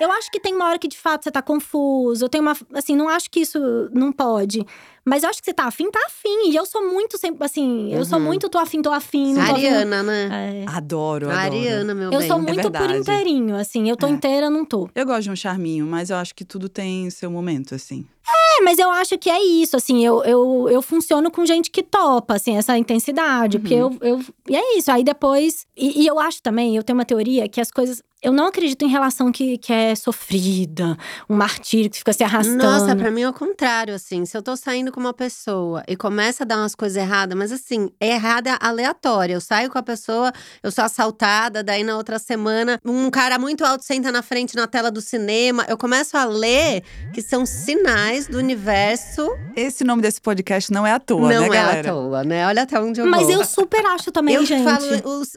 Eu 0.01 0.12
acho 0.12 0.31
que 0.31 0.38
tem 0.38 0.55
uma 0.55 0.66
hora 0.66 0.79
que 0.79 0.88
de 0.88 0.99
fato 0.99 1.25
você 1.25 1.31
tá 1.31 1.40
confuso. 1.40 2.25
Eu 2.25 2.29
tenho 2.29 2.42
uma. 2.42 2.55
Assim, 2.75 2.94
não 2.94 3.09
acho 3.09 3.31
que 3.31 3.40
isso 3.40 3.59
não 3.92 4.12
pode. 4.12 4.66
Mas 5.09 5.23
eu 5.23 5.31
acho 5.31 5.40
que 5.40 5.47
você 5.47 5.55
tá 5.55 5.64
afim, 5.64 5.90
tá 5.90 5.99
afim. 6.07 6.51
E 6.51 6.57
eu 6.57 6.66
sou 6.66 6.87
muito 6.87 7.16
sempre, 7.18 7.44
assim, 7.44 7.92
eu 7.94 8.05
sou 8.05 8.18
Uhum. 8.18 8.25
muito 8.27 8.49
tô 8.49 8.59
afim, 8.59 8.83
tô 8.83 8.92
afim, 8.92 9.33
não 9.35 9.44
tô 9.47 9.53
afim. 9.53 9.66
Ariana, 9.66 10.03
né? 10.03 10.64
É. 10.66 10.71
Adoro, 10.71 11.31
adoro. 11.31 11.38
Ariana, 11.57 11.94
meu 11.94 12.12
Eu 12.12 12.18
bem. 12.18 12.29
sou 12.29 12.38
muito 12.38 12.62
por 12.71 12.73
verdade. 12.73 12.99
inteirinho, 12.99 13.57
assim. 13.57 13.88
Eu 13.88 13.97
tô 13.97 14.07
É. 14.07 14.11
inteira, 14.11 14.51
não 14.51 14.64
tô. 14.64 14.88
Eu 14.94 15.07
gosto 15.07 15.23
de 15.23 15.31
um 15.31 15.37
charminho, 15.37 15.87
mas 15.87 16.11
eu 16.11 16.16
acho 16.16 16.35
que 16.35 16.44
tudo 16.44 16.68
tem 16.68 17.09
seu 17.11 17.31
momento, 17.31 17.75
assim. 17.75 18.07
É, 18.29 18.62
mas 18.62 18.79
eu 18.79 18.90
acho 18.90 19.16
que 19.16 19.31
é 19.31 19.42
isso, 19.42 19.75
assim, 19.77 20.05
eu, 20.05 20.23
eu, 20.23 20.68
eu 20.71 20.83
funciono 20.83 21.31
com 21.31 21.47
gente 21.47 21.71
que 21.71 21.83
topa, 21.83 22.35
assim, 22.35 22.57
essa 22.59 22.77
intensidade. 22.77 23.59
Porque 23.59 23.73
eu, 23.75 23.97
eu. 24.03 24.21
E 24.49 24.55
é 24.57 24.77
isso. 24.77 24.90
Aí 24.92 25.03
depois. 25.03 25.66
E, 25.77 26.03
e 26.03 26.07
eu 26.07 26.18
acho 26.18 26.42
também, 26.42 26.77
eu 26.77 26.83
tenho 26.83 26.99
uma 26.99 27.05
teoria 27.07 27.49
que 27.49 27.61
as 27.61 27.71
coisas. 27.71 28.03
Eu 28.20 28.33
não 28.33 28.46
acredito 28.48 28.85
em 28.85 28.88
relação 28.88 29.31
que, 29.31 29.57
que 29.59 29.72
é 29.72 29.94
sofrida, 29.94 30.96
um 31.31 31.37
martírio 31.37 31.88
que 31.88 31.98
fica 31.98 32.12
se 32.12 32.24
arrastando. 32.24 32.57
Nossa, 32.64 32.96
pra 32.96 33.12
mim 33.12 33.22
é 33.22 33.28
o 33.28 33.33
contrário, 33.33 33.94
assim. 33.94 34.24
Se 34.24 34.37
eu 34.37 34.42
tô 34.42 34.57
saindo 34.57 34.90
com 34.90 34.98
uma 34.98 35.14
pessoa 35.14 35.85
e 35.87 35.96
começa 35.96 36.42
a 36.42 36.46
dar 36.46 36.57
umas 36.57 36.74
coisas 36.74 36.96
erradas, 36.96 37.38
mas 37.38 37.52
assim, 37.52 37.90
é 38.00 38.14
errada 38.14 38.59
aleatória. 38.61 39.35
Eu 39.35 39.40
saio 39.40 39.70
com 39.70 39.78
a 39.78 39.83
pessoa, 39.85 40.33
eu 40.64 40.72
sou 40.72 40.83
assaltada, 40.83 41.62
daí 41.62 41.85
na 41.85 41.96
outra 41.96 42.18
semana, 42.18 42.81
um 42.85 43.09
cara 43.09 43.38
muito 43.38 43.64
alto 43.64 43.85
senta 43.85 44.11
na 44.11 44.20
frente 44.20 44.57
na 44.57 44.66
tela 44.66 44.90
do 44.90 45.00
cinema. 45.00 45.64
Eu 45.68 45.78
começo 45.78 46.16
a 46.16 46.24
ler 46.24 46.83
que 47.14 47.22
são 47.22 47.46
sinais 47.46 48.26
do 48.26 48.37
universo. 48.37 49.31
Esse 49.54 49.85
nome 49.85 50.02
desse 50.02 50.20
podcast 50.20 50.72
não 50.72 50.85
é 50.85 50.90
à 50.90 50.98
toa, 50.98 51.33
não 51.33 51.42
né, 51.42 51.46
é 51.46 51.50
galera? 51.50 51.90
à 51.90 51.92
toa, 51.92 52.24
né? 52.24 52.46
Olha 52.48 52.62
até 52.62 52.81
onde 52.81 53.00
eu 53.00 53.07
Mas 53.07 53.28
vou. 53.28 53.33
eu 53.35 53.44
super 53.44 53.87
acho 53.87 54.11
também, 54.11 54.35
eu 54.35 54.44
gente. 54.44 54.64
falo, 54.64 54.85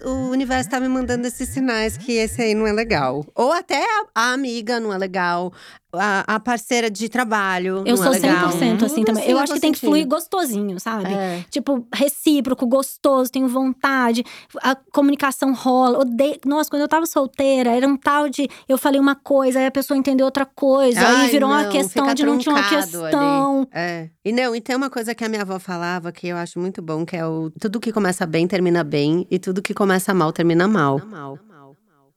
o, 0.04 0.10
o 0.10 0.30
universo 0.32 0.68
tá 0.68 0.80
me 0.80 0.88
mandando 0.88 1.28
esses 1.28 1.48
sinais 1.48 1.96
que 1.96 2.14
esse 2.14 2.42
aí 2.42 2.56
não 2.56 2.66
é 2.66 2.71
legal. 2.72 3.26
Ou 3.36 3.52
até 3.52 3.84
a, 3.84 4.06
a 4.16 4.34
amiga 4.34 4.80
não 4.80 4.94
é 4.94 4.98
legal, 4.98 5.52
a, 5.94 6.36
a 6.36 6.40
parceira 6.40 6.90
de 6.90 7.10
trabalho 7.10 7.84
Eu 7.86 7.96
não 7.96 7.98
sou 7.98 8.14
é 8.14 8.20
legal. 8.20 8.50
100% 8.52 8.84
assim 8.84 9.04
também. 9.04 9.24
Eu 9.30 9.38
Sim, 9.38 9.44
acho 9.44 9.54
que 9.54 9.60
tem 9.60 9.72
que 9.72 9.80
fluir 9.80 10.08
gostosinho, 10.08 10.80
sabe? 10.80 11.14
É. 11.14 11.44
Tipo, 11.50 11.86
recíproco, 11.94 12.66
gostoso, 12.66 13.32
tenho 13.32 13.48
vontade, 13.48 14.24
a 14.62 14.76
comunicação 14.92 15.54
rola. 15.54 16.00
Odeio. 16.00 16.38
Nossa, 16.46 16.70
quando 16.70 16.84
eu 16.84 16.88
tava 16.88 17.06
solteira, 17.06 17.72
era 17.72 17.88
um 17.88 17.98
tal 17.98 18.30
de. 18.30 18.50
Eu 18.68 18.78
falei 18.78 19.00
uma 19.00 19.16
coisa, 19.16 19.60
aí 19.60 19.66
a 19.66 19.72
pessoa 19.72 19.98
entendeu 19.98 20.26
outra 20.26 20.46
coisa, 20.46 21.02
Ai, 21.02 21.26
aí 21.26 21.32
virou 21.32 21.50
uma 21.50 21.64
não, 21.64 21.72
questão 21.72 22.04
fica 22.04 22.12
onde 22.12 22.26
não 22.26 22.38
tinha 22.38 22.56
uma 22.56 22.70
questão. 22.70 23.68
É. 23.72 24.10
E 24.24 24.32
não, 24.32 24.56
e 24.56 24.62
tem 24.62 24.76
uma 24.76 24.90
coisa 24.90 25.14
que 25.14 25.24
a 25.24 25.30
minha 25.30 25.42
avó 25.42 25.60
falava 25.60 26.12
que 26.12 26.28
eu 26.28 26.38
acho 26.38 26.60
muito 26.60 26.82
bom, 26.82 27.06
que 27.06 27.16
é 27.16 27.26
o 27.26 27.52
tudo 27.60 27.80
que 27.80 27.92
começa 27.92 28.26
bem 28.26 28.48
termina 28.48 28.84
bem 28.84 29.28
e 29.30 29.38
tudo 29.38 29.62
que 29.62 29.74
começa 29.74 30.14
mal 30.14 30.32
termina 30.32 30.68
mal. 30.68 31.00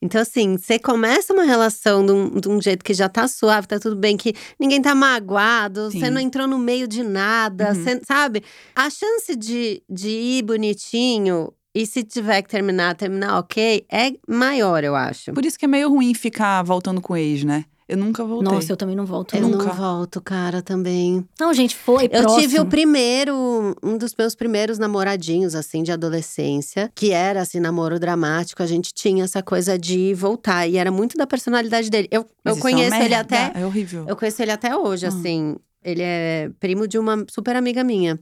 Então, 0.05 0.21
assim, 0.21 0.59
você 0.59 0.79
começa 0.79 1.33
uma 1.33 1.45
relação 1.45 2.05
de 2.05 2.13
um, 2.13 2.29
de 2.39 2.47
um 2.47 2.61
jeito 2.61 2.85
que 2.85 2.93
já 2.93 3.09
tá 3.09 3.27
suave, 3.27 3.67
tá 3.67 3.79
tudo 3.81 3.97
bem, 3.97 4.19
que 4.19 4.35
ninguém 4.61 4.83
tá 4.83 4.95
magoado, 4.95 5.91
Sim. 5.91 5.99
você 5.99 6.11
não 6.11 6.21
entrou 6.21 6.47
no 6.47 6.59
meio 6.59 6.87
de 6.87 7.03
nada, 7.03 7.69
Uhum. 7.71 7.75
você- 7.75 8.01
sabe? 8.07 8.43
A 8.77 8.91
chance 8.91 9.35
de, 9.35 9.83
de 9.89 10.09
ir 10.11 10.43
bonitinho 10.43 11.51
e 11.75 11.87
se 11.87 12.03
tiver 12.05 12.43
que 12.43 12.51
terminar, 12.51 12.95
terminar 12.95 13.39
ok, 13.39 13.87
é 13.91 14.13
maior, 14.29 14.85
eu 14.85 14.95
acho. 14.95 15.33
Por 15.33 15.45
isso 15.47 15.59
que 15.59 15.65
é 15.65 15.69
meio 15.69 15.89
ruim 15.89 16.13
ficar 16.13 16.63
voltando 16.63 17.01
com 17.01 17.15
o 17.15 17.17
ex, 17.17 17.43
né? 17.43 17.65
Eu 17.87 17.99
nunca 17.99 18.25
voltei. 18.25 18.51
Nossa, 18.53 18.73
eu 18.73 18.77
também 18.77 18.97
não 18.97 19.05
volto. 19.05 19.37
Eu 19.37 19.43
Nunca. 19.43 19.65
não 19.67 19.75
volto, 19.75 20.21
cara, 20.21 20.63
também. 20.63 21.23
Não, 21.39 21.53
gente, 21.53 21.77
foi 21.77 22.05
Eu 22.07 22.23
próximo. 22.23 22.41
tive 22.41 22.61
o 22.61 22.65
primeiro, 22.67 23.77
um 23.83 23.99
dos 23.99 24.15
meus 24.19 24.35
primeiros 24.35 24.79
namoradinhos, 24.79 25.55
assim, 25.55 25.83
de 25.83 25.93
adolescência, 25.93 26.91
que 26.95 27.11
era, 27.11 27.43
assim, 27.43 27.61
namoro 27.61 28.01
dramático. 28.01 28.63
A 28.63 28.67
gente 28.67 28.93
tinha 28.95 29.25
essa 29.25 29.43
coisa 29.43 29.79
de 29.79 30.15
voltar, 30.15 30.67
e 30.67 30.77
era 30.79 30.91
muito 30.91 31.17
da 31.19 31.27
personalidade 31.27 31.91
dele. 31.91 32.09
Eu, 32.11 32.25
Mas 32.43 32.55
eu 32.55 32.59
é 32.59 32.63
conheço 32.63 32.95
ele 32.97 33.09
merda, 33.11 33.21
até. 33.21 33.61
É 33.61 33.67
horrível. 33.67 34.05
Eu 34.09 34.17
conheço 34.17 34.41
ele 34.43 34.51
até 34.53 34.75
hoje, 34.75 35.05
Hum. 35.05 35.09
assim. 35.09 35.57
Ele 35.85 36.03
é 36.03 36.51
primo 36.59 36.89
de 36.89 36.99
uma 36.99 37.25
super 37.29 37.55
amiga 37.57 37.85
minha. 37.85 38.19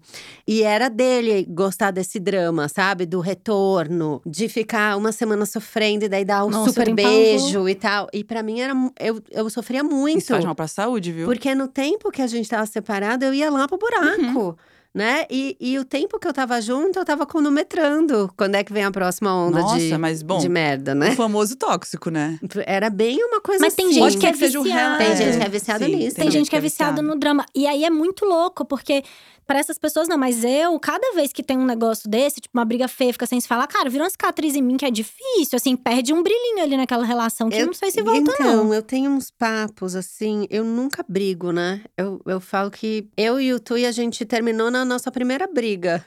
E 0.47 0.63
era 0.63 0.89
dele 0.89 1.47
gostar 1.49 1.91
desse 1.91 2.19
drama, 2.19 2.69
sabe? 2.69 3.07
Do 3.07 3.21
retorno, 3.21 4.21
de 4.27 4.49
ficar 4.49 4.97
uma 4.97 5.13
semana 5.13 5.47
sofrendo 5.47 6.05
e 6.05 6.09
daí 6.09 6.25
dar 6.25 6.45
um 6.45 6.51
Nossa, 6.51 6.71
super 6.71 6.93
beijo 6.93 7.69
e 7.69 7.75
tal. 7.75 8.09
E 8.13 8.25
pra 8.25 8.43
mim 8.43 8.61
era. 8.61 8.75
Eu, 8.99 9.23
eu 9.31 9.49
sofria 9.49 9.85
muito. 9.85 10.19
Isso 10.19 10.33
faz 10.33 10.45
mal 10.45 10.55
pra 10.55 10.67
saúde, 10.67 11.13
viu? 11.13 11.27
Porque 11.27 11.55
no 11.55 11.69
tempo 11.69 12.11
que 12.11 12.21
a 12.21 12.27
gente 12.27 12.49
tava 12.49 12.67
separado, 12.67 13.25
eu 13.25 13.33
ia 13.33 13.51
lá 13.51 13.69
pro 13.69 13.79
buraco. 13.79 14.59
Né? 14.95 15.25
E, 15.31 15.57
e 15.59 15.79
o 15.79 15.87
tempo 15.87 16.19
que 16.19 16.29
eu 16.29 16.35
tava 16.35 16.61
junto, 16.61 16.99
eu 16.99 17.05
tava 17.05 17.25
cronometrando. 17.25 18.31
Quando 18.37 18.57
é 18.57 18.63
que 18.65 18.73
vem 18.73 18.85
a 18.85 18.91
próxima 18.91 19.35
onda 19.35 19.61
Nossa, 19.61 19.79
de, 19.79 19.97
mas 19.97 20.23
bom, 20.23 20.37
de 20.39 20.51
merda, 20.51 20.93
o 20.93 20.95
né? 20.95 21.15
famoso 21.17 21.57
tóxico, 21.57 22.11
né? 22.11 22.39
Era 22.67 22.91
bem 22.91 23.25
uma 23.25 23.41
coisa 23.41 23.65
Mas 23.65 23.75
tem 23.75 23.87
assim. 23.87 23.95
gente 23.95 24.03
Pode 24.03 24.19
que 24.19 24.27
é 24.27 24.29
ser 24.29 24.33
que 24.35 24.39
seja 24.45 24.61
o 24.61 24.63
viciada. 24.63 24.99
real- 24.99 24.99
Tem 24.99 25.17
gente 25.17 25.35
é, 25.37 25.39
que 25.41 25.47
é 25.47 25.49
viciada 25.49 25.89
nisso. 25.89 26.17
Tem 26.17 26.31
gente 26.31 26.51
que 26.51 26.57
é 26.57 26.61
viciada 26.61 27.01
no 27.01 27.19
drama. 27.19 27.47
E 27.55 27.67
aí 27.67 27.85
é 27.85 27.91
muito 27.91 28.27
louco, 28.27 28.67
porque 28.67 29.03
para 29.47 29.59
essas 29.59 29.79
pessoas 29.79 30.09
não, 30.09 30.17
mas 30.17 30.45
eu, 30.45 30.79
cada 30.81 31.13
vez 31.15 31.33
que 31.33 31.43
tem 31.43 31.59
um 31.59 31.65
negócio 31.65 32.09
desse, 32.09 32.41
tipo 32.41 32.57
uma 32.57 32.65
briga 32.65 32.87
feia, 32.89 33.13
fica 33.13 33.27
sem 33.27 33.41
se 33.41 33.47
falar, 33.49 33.67
cara, 33.67 33.91
vira 33.91 34.05
uma 34.05 34.11
cicatriz 34.11 34.55
em 34.55 34.63
mim 34.63 34.77
que 34.77 34.85
é 34.85 34.91
difícil, 34.91 35.57
assim, 35.57 35.77
perde 35.77 36.13
um 36.13 36.23
brilhinho 36.23 36.63
ali 36.63 36.77
naquela 36.77 37.05
relação 37.05 37.49
que 37.51 37.57
Eu- 37.57 37.67
não 37.67 37.75
sei 37.75 37.91
se 37.91 38.03
volta, 38.03 38.19
então, 38.21 38.65
não. 38.65 38.75
eu 38.75 38.83
tenho 38.83 39.11
uns 39.11 39.31
papos, 39.31 39.95
assim, 39.95 40.47
eu 40.51 40.65
nunca 40.65 41.05
brigo, 41.09 41.51
né? 41.53 41.83
Eu, 41.97 42.21
eu 42.27 42.41
falo 42.41 42.71
que 42.71 43.09
eu 43.17 43.41
e 43.41 43.53
o 43.53 43.61
Tui, 43.61 43.85
a 43.87 43.93
gente 43.93 44.25
terminou 44.25 44.71
na 44.71 44.85
nossa 44.85 45.11
primeira 45.11 45.47
briga. 45.47 46.05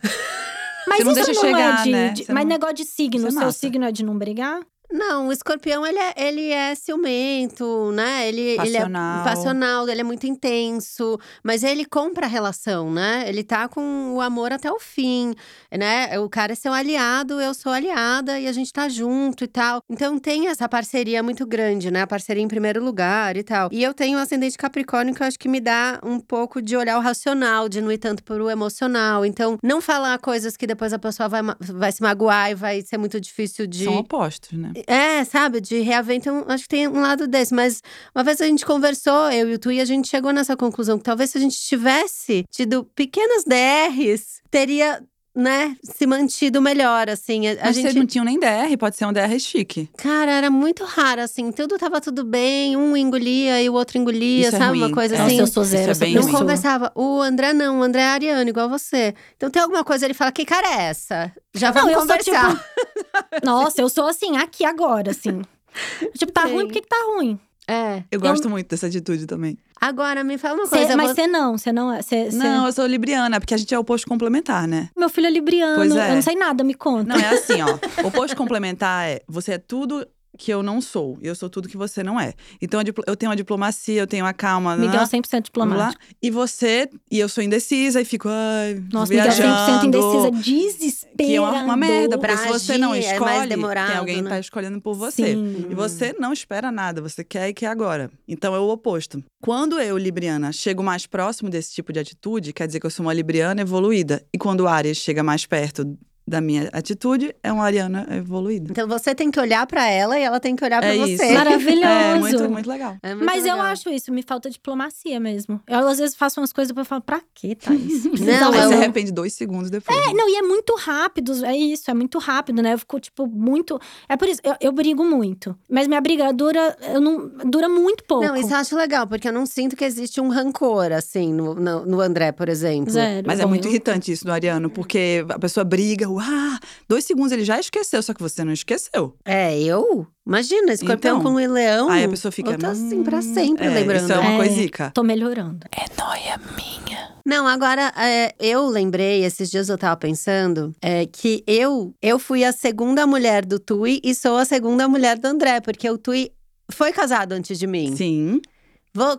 Mas 0.87 0.99
Você 0.99 1.03
não 1.03 1.11
isso 1.13 1.25
deixa 1.25 1.33
não 1.33 1.41
chegar, 1.41 1.79
é 1.79 1.83
de. 1.83 1.91
né? 1.91 2.09
de- 2.09 2.25
mas 2.31 2.43
não- 2.43 2.49
negócio 2.49 2.75
de 2.75 2.85
signo, 2.85 3.27
é 3.27 3.31
seu 3.31 3.39
massa. 3.41 3.57
signo 3.57 3.85
é 3.85 3.91
de 3.91 4.03
não 4.05 4.17
brigar? 4.17 4.59
Não, 4.91 5.27
o 5.27 5.31
escorpião, 5.31 5.85
ele 5.85 5.99
é, 5.99 6.13
ele 6.15 6.49
é 6.51 6.75
ciumento, 6.75 7.91
né? 7.91 8.27
Ele, 8.27 8.41
ele 8.41 8.57
Passional. 8.57 9.21
é 9.21 9.23
passional, 9.23 9.89
ele 9.89 10.01
é 10.01 10.03
muito 10.03 10.25
intenso. 10.27 11.19
Mas 11.43 11.63
ele 11.63 11.85
compra 11.85 12.25
a 12.25 12.29
relação, 12.29 12.91
né? 12.91 13.25
Ele 13.27 13.43
tá 13.43 13.67
com 13.67 14.13
o 14.13 14.21
amor 14.21 14.53
até 14.53 14.71
o 14.71 14.79
fim, 14.79 15.33
né? 15.71 16.17
O 16.19 16.29
cara 16.29 16.53
é 16.53 16.55
seu 16.55 16.73
aliado, 16.73 17.41
eu 17.41 17.53
sou 17.53 17.71
aliada 17.71 18.39
e 18.39 18.47
a 18.47 18.51
gente 18.51 18.71
tá 18.71 18.87
junto 18.87 19.43
e 19.43 19.47
tal. 19.47 19.81
Então 19.89 20.17
tem 20.19 20.47
essa 20.47 20.67
parceria 20.69 21.21
muito 21.23 21.45
grande, 21.45 21.91
né? 21.91 22.01
A 22.03 22.07
parceria 22.07 22.43
em 22.43 22.47
primeiro 22.47 22.83
lugar 22.83 23.35
e 23.37 23.43
tal. 23.43 23.69
E 23.71 23.83
eu 23.83 23.93
tenho 23.93 24.17
um 24.17 24.21
ascendente 24.21 24.57
capricórnio 24.57 25.13
que 25.13 25.21
eu 25.21 25.27
acho 25.27 25.39
que 25.39 25.49
me 25.49 25.59
dá 25.59 25.99
um 26.03 26.19
pouco 26.19 26.61
de 26.61 26.77
olhar 26.77 26.97
o 26.97 27.01
racional, 27.01 27.67
de 27.67 27.81
não 27.81 27.91
ir 27.91 27.97
tanto 27.97 28.23
pro 28.23 28.49
emocional. 28.49 29.25
Então, 29.25 29.57
não 29.63 29.81
falar 29.81 30.17
coisas 30.19 30.55
que 30.55 30.67
depois 30.67 30.93
a 30.93 30.99
pessoa 30.99 31.27
vai, 31.27 31.41
vai 31.59 31.91
se 31.91 32.01
magoar 32.01 32.51
e 32.51 32.55
vai 32.55 32.81
ser 32.81 32.97
muito 32.97 33.19
difícil 33.19 33.67
de… 33.67 33.85
São 33.85 33.97
opostos, 33.97 34.57
né? 34.57 34.71
É, 34.87 35.23
sabe, 35.23 35.61
de 35.61 35.79
reaver. 35.79 36.15
Então, 36.15 36.43
acho 36.47 36.63
que 36.63 36.69
tem 36.69 36.87
um 36.87 37.01
lado 37.01 37.27
desse. 37.27 37.53
Mas 37.53 37.81
uma 38.13 38.23
vez 38.23 38.41
a 38.41 38.45
gente 38.45 38.65
conversou, 38.65 39.29
eu 39.31 39.49
e 39.49 39.53
o 39.55 39.59
Tu, 39.59 39.71
e 39.73 39.81
a 39.81 39.85
gente 39.85 40.07
chegou 40.07 40.31
nessa 40.31 40.55
conclusão 40.57 40.97
que 40.97 41.03
talvez 41.03 41.29
se 41.29 41.37
a 41.37 41.41
gente 41.41 41.57
tivesse 41.59 42.45
tido 42.51 42.83
pequenas 42.95 43.43
DRs, 43.45 44.41
teria, 44.49 45.01
né, 45.35 45.75
se 45.83 46.07
mantido 46.07 46.61
melhor, 46.61 47.09
assim. 47.09 47.47
A, 47.47 47.51
a 47.51 47.55
Mas 47.65 47.75
gente. 47.75 47.83
vocês 47.83 47.95
não 47.95 48.05
tinham 48.05 48.23
nem 48.25 48.39
DR, 48.39 48.77
pode 48.79 48.95
ser 48.95 49.05
um 49.05 49.11
DR 49.11 49.37
chique. 49.39 49.89
Cara, 49.97 50.31
era 50.31 50.49
muito 50.49 50.83
raro, 50.85 51.21
assim. 51.21 51.51
Tudo 51.51 51.77
tava 51.77 51.99
tudo 51.99 52.23
bem, 52.23 52.77
um 52.77 52.95
engolia 52.95 53.61
e 53.61 53.69
o 53.69 53.73
outro 53.73 53.97
engolia, 53.97 54.47
Isso 54.47 54.55
é 54.55 54.59
sabe? 54.59 54.77
Uma 54.77 54.85
ruim. 54.85 54.95
coisa 54.95 55.15
É. 55.15 55.17
Nossa, 55.17 55.29
assim. 55.31 55.39
eu 55.41 55.47
sou 55.47 55.63
zero, 55.63 55.91
Isso 55.91 56.03
é 56.03 56.05
bem 56.05 56.15
Não 56.15 56.21
ruim. 56.23 56.31
conversava. 56.31 56.91
O 56.95 57.21
André 57.21 57.51
não, 57.53 57.79
o 57.79 57.83
André 57.83 58.01
é 58.01 58.05
ariano, 58.07 58.49
igual 58.49 58.69
você. 58.69 59.13
Então 59.35 59.49
tem 59.49 59.61
alguma 59.61 59.83
coisa, 59.83 60.05
ele 60.05 60.13
fala: 60.13 60.31
que 60.31 60.45
cara 60.45 60.67
é 60.67 60.83
essa? 60.83 61.31
Já 61.53 61.67
Não, 61.67 61.73
vamos 61.73 61.91
eu 61.91 61.99
sou 61.99 62.07
conversar. 62.07 62.65
Nossa, 63.43 63.81
eu 63.81 63.89
sou 63.89 64.07
assim, 64.07 64.37
aqui 64.37 64.63
agora, 64.65 65.11
assim. 65.11 65.41
tipo, 66.17 66.31
tá 66.31 66.47
Sim. 66.47 66.53
ruim, 66.53 66.65
por 66.65 66.73
que, 66.73 66.81
que 66.81 66.87
tá 66.87 66.97
ruim? 67.15 67.39
É. 67.67 68.03
Eu 68.11 68.19
gosto 68.19 68.47
muito 68.47 68.67
dessa 68.69 68.85
atitude 68.85 69.25
também. 69.25 69.57
Agora, 69.81 70.23
me 70.23 70.37
fala 70.37 70.53
uma 70.55 70.65
Cê- 70.67 70.77
coisa. 70.77 70.95
mas 70.95 71.07
vo- 71.09 71.15
você 71.15 71.27
não, 71.27 71.57
você 71.57 71.71
não 71.73 71.91
é. 71.91 72.01
Cê, 72.03 72.29
cê- 72.29 72.37
Não, 72.37 72.67
eu 72.67 72.71
sou 72.71 72.85
libriana, 72.85 73.39
porque 73.39 73.55
a 73.55 73.57
gente 73.57 73.73
é 73.73 73.79
oposto 73.79 74.07
complementar, 74.07 74.67
né? 74.67 74.89
Meu 74.95 75.09
filho 75.09 75.25
é 75.27 75.31
libriano, 75.31 75.75
Pois 75.77 75.91
é. 75.95 76.11
eu 76.11 76.15
não 76.15 76.21
sei 76.21 76.35
nada, 76.35 76.63
me 76.63 76.75
conta. 76.75 77.09
Não, 77.09 77.15
é 77.15 77.29
assim, 77.29 77.55
ó. 77.63 78.07
Oposto 78.07 78.35
complementar 78.37 79.07
é 79.09 79.21
você 79.27 79.53
é 79.53 79.57
tudo 79.57 80.07
que 80.37 80.51
eu 80.51 80.61
não 80.61 80.81
sou, 80.81 81.17
e 81.21 81.27
eu 81.27 81.35
sou 81.35 81.49
tudo 81.49 81.67
que 81.67 81.77
você 81.77 82.03
não 82.03 82.19
é. 82.19 82.33
Então 82.61 82.81
eu 83.07 83.15
tenho 83.15 83.31
a 83.31 83.35
diplomacia, 83.35 84.01
eu 84.01 84.07
tenho 84.07 84.25
a 84.25 84.33
calma. 84.33 84.75
Miguel 84.75 84.95
é 84.95 84.97
né? 84.99 85.05
100% 85.05 85.49
Vamos 85.53 85.77
lá. 85.77 85.89
diplomático. 85.89 86.03
E 86.21 86.31
você, 86.31 86.89
e 87.11 87.19
eu 87.19 87.29
sou 87.29 87.43
indecisa 87.43 88.01
e 88.01 88.05
fico, 88.05 88.27
ai, 88.29 88.81
Nossa, 88.91 89.13
Miguel 89.13 89.27
é 89.27 89.29
100% 89.29 89.35
viajando. 89.35 89.85
indecisa, 89.87 90.31
desesperado. 90.31 91.15
Que 91.17 91.35
é 91.35 91.41
uma, 91.41 91.63
uma 91.63 91.77
merda, 91.77 92.17
porque 92.17 92.37
se 92.37 92.47
você 92.47 92.77
não 92.77 92.93
é 92.93 92.99
escolhe, 92.99 93.19
mais 93.19 93.49
demorado, 93.49 93.87
tem 93.87 93.97
alguém 93.97 94.15
que 94.17 94.21
né? 94.23 94.29
tá 94.29 94.39
escolhendo 94.39 94.81
por 94.81 94.95
você. 94.95 95.33
Sim. 95.33 95.67
E 95.69 95.75
você 95.75 96.13
não 96.19 96.33
espera 96.33 96.71
nada, 96.71 97.01
você 97.01 97.23
quer 97.23 97.49
e 97.49 97.53
quer 97.53 97.67
agora. 97.67 98.11
Então 98.27 98.53
é 98.55 98.59
o 98.59 98.69
oposto. 98.69 99.23
Quando 99.41 99.79
eu, 99.79 99.97
Libriana, 99.97 100.51
chego 100.51 100.83
mais 100.83 101.05
próximo 101.05 101.49
desse 101.49 101.73
tipo 101.73 101.93
de 101.93 101.99
atitude, 101.99 102.51
quer 102.51 102.67
dizer 102.67 102.79
que 102.79 102.85
eu 102.85 102.89
sou 102.91 103.05
uma 103.05 103.13
Libriana 103.13 103.61
evoluída. 103.61 104.23
E 104.33 104.37
quando 104.37 104.61
o 104.61 104.67
Aries 104.67 104.97
chega 104.97 105.23
mais 105.23 105.45
perto 105.45 105.97
da 106.27 106.41
minha 106.41 106.69
atitude, 106.73 107.35
é 107.43 107.51
uma 107.51 107.63
Ariana 107.65 108.07
evoluída. 108.11 108.71
Então 108.71 108.87
você 108.87 109.13
tem 109.13 109.29
que 109.29 109.39
olhar 109.39 109.65
pra 109.67 109.87
ela 109.87 110.17
e 110.19 110.23
ela 110.23 110.39
tem 110.39 110.55
que 110.55 110.63
olhar 110.63 110.81
pra 110.81 110.93
É 110.93 110.97
você. 110.97 111.13
isso. 111.13 111.23
Maravilhoso. 111.33 111.85
É 111.85 112.15
muito, 112.19 112.49
muito 112.49 112.69
legal. 112.69 112.97
É 113.03 113.13
muito 113.13 113.25
Mas 113.25 113.45
eu 113.45 113.53
legal. 113.55 113.67
acho 113.71 113.89
isso, 113.89 114.11
me 114.11 114.23
falta 114.23 114.49
diplomacia 114.49 115.19
mesmo. 115.19 115.61
Eu 115.67 115.87
às 115.87 115.99
vezes 115.99 116.15
faço 116.15 116.39
umas 116.41 116.51
coisas 116.51 116.69
depois 116.69 116.85
eu 116.85 116.89
falo, 116.89 117.01
pra 117.01 117.21
quê, 117.33 117.55
Thaís? 117.55 118.05
Não, 118.19 118.51
Aí 118.51 118.59
eu- 118.59 118.69
você 118.69 118.73
arrepende 118.75 119.11
dois 119.11 119.33
segundos 119.33 119.69
depois. 119.69 119.95
É, 119.97 120.13
não, 120.13 120.27
e 120.29 120.35
é 120.37 120.41
muito 120.41 120.75
rápido, 120.75 121.45
é 121.45 121.55
isso, 121.55 121.89
é 121.91 121.93
muito 121.93 122.17
rápido, 122.17 122.61
né? 122.61 122.73
Eu 122.73 122.79
fico, 122.79 122.99
tipo, 122.99 123.27
muito. 123.27 123.79
É 124.09 124.17
por 124.17 124.27
isso, 124.27 124.41
eu, 124.43 124.55
eu 124.59 124.71
brigo 124.71 125.03
muito. 125.05 125.55
Mas 125.69 125.87
minha 125.87 126.01
briga 126.01 126.31
dura, 126.33 126.75
eu 126.93 126.99
não, 127.01 127.27
dura 127.49 127.69
muito 127.69 128.03
pouco. 128.03 128.25
Não, 128.25 128.35
isso 128.35 128.51
eu 128.51 128.57
acho 128.57 128.75
legal, 128.75 129.05
porque 129.07 129.27
eu 129.27 129.33
não 129.33 129.45
sinto 129.45 129.75
que 129.75 129.85
existe 129.85 130.19
um 130.19 130.29
rancor, 130.29 130.91
assim, 130.91 131.31
no, 131.33 131.53
no, 131.55 131.85
no 131.85 132.01
André, 132.01 132.31
por 132.31 132.49
exemplo. 132.49 132.91
Zero. 132.91 133.27
Mas 133.27 133.39
é 133.39 133.43
Bom, 133.43 133.49
muito 133.49 133.65
eu- 133.67 133.71
irritante 133.71 134.11
isso 134.11 134.25
do 134.25 134.31
Ariano, 134.31 134.69
porque 134.69 135.23
a 135.29 135.37
pessoa 135.39 135.63
briga, 135.63 136.09
ah, 136.19 136.59
dois 136.87 137.05
segundos 137.05 137.31
ele 137.31 137.43
já 137.43 137.59
esqueceu, 137.59 138.01
só 138.03 138.13
que 138.13 138.21
você 138.21 138.43
não 138.43 138.53
esqueceu. 138.53 139.15
É, 139.25 139.57
eu? 139.61 140.07
Imagina, 140.25 140.73
escorpião 140.73 141.19
Então, 141.19 141.33
com 141.33 141.39
um 141.39 141.51
leão. 141.51 141.89
Aí 141.89 142.03
a 142.03 142.09
pessoa 142.09 142.31
fica. 142.31 142.51
Eu 142.51 142.57
tô 142.57 142.65
assim 142.67 142.99
"Hum, 142.99 143.03
pra 143.03 143.21
sempre, 143.21 143.65
é, 143.65 143.69
lembrando. 143.69 144.03
Isso 144.03 144.13
é 144.13 144.17
uma 144.19 144.31
É. 144.33 144.37
coisica. 144.37 144.91
Tô 144.93 145.03
melhorando. 145.03 145.59
É 145.71 145.85
nóia 146.01 146.39
minha. 146.55 147.15
Não, 147.25 147.47
agora, 147.47 147.91
é, 147.97 148.35
eu 148.39 148.67
lembrei, 148.67 149.23
esses 149.23 149.49
dias 149.49 149.67
eu 149.69 149.77
tava 149.77 149.97
pensando, 149.97 150.75
é, 150.81 151.05
que 151.07 151.43
eu, 151.47 151.93
eu 152.01 152.19
fui 152.19 152.43
a 152.43 152.51
segunda 152.51 153.05
mulher 153.07 153.43
do 153.45 153.59
Tui 153.59 153.99
e 154.03 154.13
sou 154.13 154.37
a 154.37 154.45
segunda 154.45 154.87
mulher 154.87 155.17
do 155.17 155.25
André, 155.27 155.59
porque 155.59 155.89
o 155.89 155.97
Tui 155.97 156.31
foi 156.71 156.91
casado 156.91 157.31
antes 157.33 157.57
de 157.57 157.65
mim. 157.67 157.95
Sim, 157.95 158.41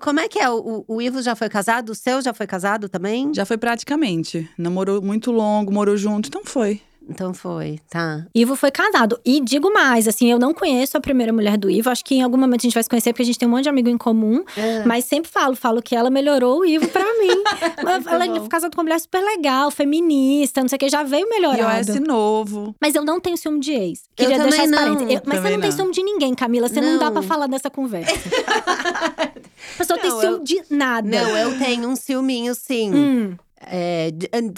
como 0.00 0.20
é 0.20 0.28
que 0.28 0.38
é? 0.38 0.48
O, 0.50 0.84
o, 0.86 1.02
Ivo 1.02 1.20
já 1.22 1.34
foi 1.36 1.48
casado? 1.48 1.90
O 1.90 1.94
seu 1.94 2.20
já 2.22 2.32
foi 2.32 2.46
casado 2.46 2.88
também? 2.88 3.32
já 3.34 3.44
foi 3.44 3.56
praticamente. 3.58 4.48
Namorou 4.56 5.02
muito 5.02 5.30
longo, 5.30 5.72
morou 5.72 5.96
junto, 5.96 6.28
então 6.28 6.42
foi. 6.44 6.80
Então 7.08 7.32
foi, 7.32 7.78
tá. 7.88 8.26
Ivo 8.34 8.56
foi 8.56 8.72
casado. 8.72 9.16
E 9.24 9.40
digo 9.40 9.72
mais, 9.72 10.08
assim, 10.08 10.28
eu 10.28 10.40
não 10.40 10.52
conheço 10.52 10.96
a 10.96 11.00
primeira 11.00 11.32
mulher 11.32 11.56
do 11.56 11.70
Ivo. 11.70 11.88
Acho 11.88 12.04
que 12.04 12.16
em 12.16 12.22
algum 12.22 12.36
momento 12.36 12.62
a 12.62 12.64
gente 12.64 12.74
vai 12.74 12.82
se 12.82 12.88
conhecer, 12.88 13.12
porque 13.12 13.22
a 13.22 13.26
gente 13.26 13.38
tem 13.38 13.46
um 13.46 13.52
monte 13.52 13.62
de 13.62 13.68
amigo 13.68 13.88
em 13.88 13.96
comum. 13.96 14.42
Mas 14.84 15.04
sempre 15.04 15.30
falo, 15.30 15.54
falo 15.54 15.80
que 15.80 15.94
ela 15.94 16.10
melhorou 16.10 16.60
o 16.62 16.66
Ivo 16.66 16.88
pra 16.88 17.04
mim. 17.04 17.44
Ela 18.10 18.24
é 18.24 18.28
bom. 18.28 18.48
casada 18.48 18.74
com 18.74 18.80
uma 18.80 18.84
mulher 18.86 18.98
super 18.98 19.22
legal, 19.22 19.70
feminista, 19.70 20.60
não 20.60 20.68
sei 20.68 20.76
o 20.76 20.78
que, 20.80 20.88
já 20.88 21.04
veio 21.04 21.28
melhorado. 21.30 21.92
iOS 21.92 22.00
novo. 22.00 22.74
Mas 22.80 22.94
eu 22.96 23.04
não 23.04 23.20
tenho 23.20 23.36
ciúme 23.36 23.60
de 23.60 23.72
ex. 23.72 24.00
Eu 24.18 24.26
Queria 24.26 24.36
também 24.38 24.50
deixar 24.50 24.64
esse 24.64 24.72
não. 24.72 24.78
parênteses. 24.78 25.14
Eu- 25.14 25.22
mas 25.24 25.36
você 25.36 25.36
Também 25.36 25.52
não 25.52 25.60
tem 25.60 25.70
não. 25.70 25.76
ciúme 25.76 25.92
de 25.92 26.02
ninguém, 26.02 26.34
Camila. 26.34 26.68
Você 26.68 26.80
não, 26.80 26.98
dá 26.98 27.04
Não. 27.06 27.12
pra 27.12 27.22
falar 27.22 27.46
dessa 27.46 27.70
conversa. 27.70 28.12
a 29.74 29.78
pessoa 29.78 29.98
tem 29.98 30.10
Não, 30.10 30.20
ciúme 30.20 30.36
eu- 30.38 30.42
de 30.44 30.62
nada. 30.70 31.08
Não, 31.08 31.36
eu 31.36 31.58
tenho 31.58 31.88
um 31.88 31.96
ciúminho, 31.96 32.54
sim. 32.54 32.92
Hum, 32.94 33.36
É, 33.68 34.10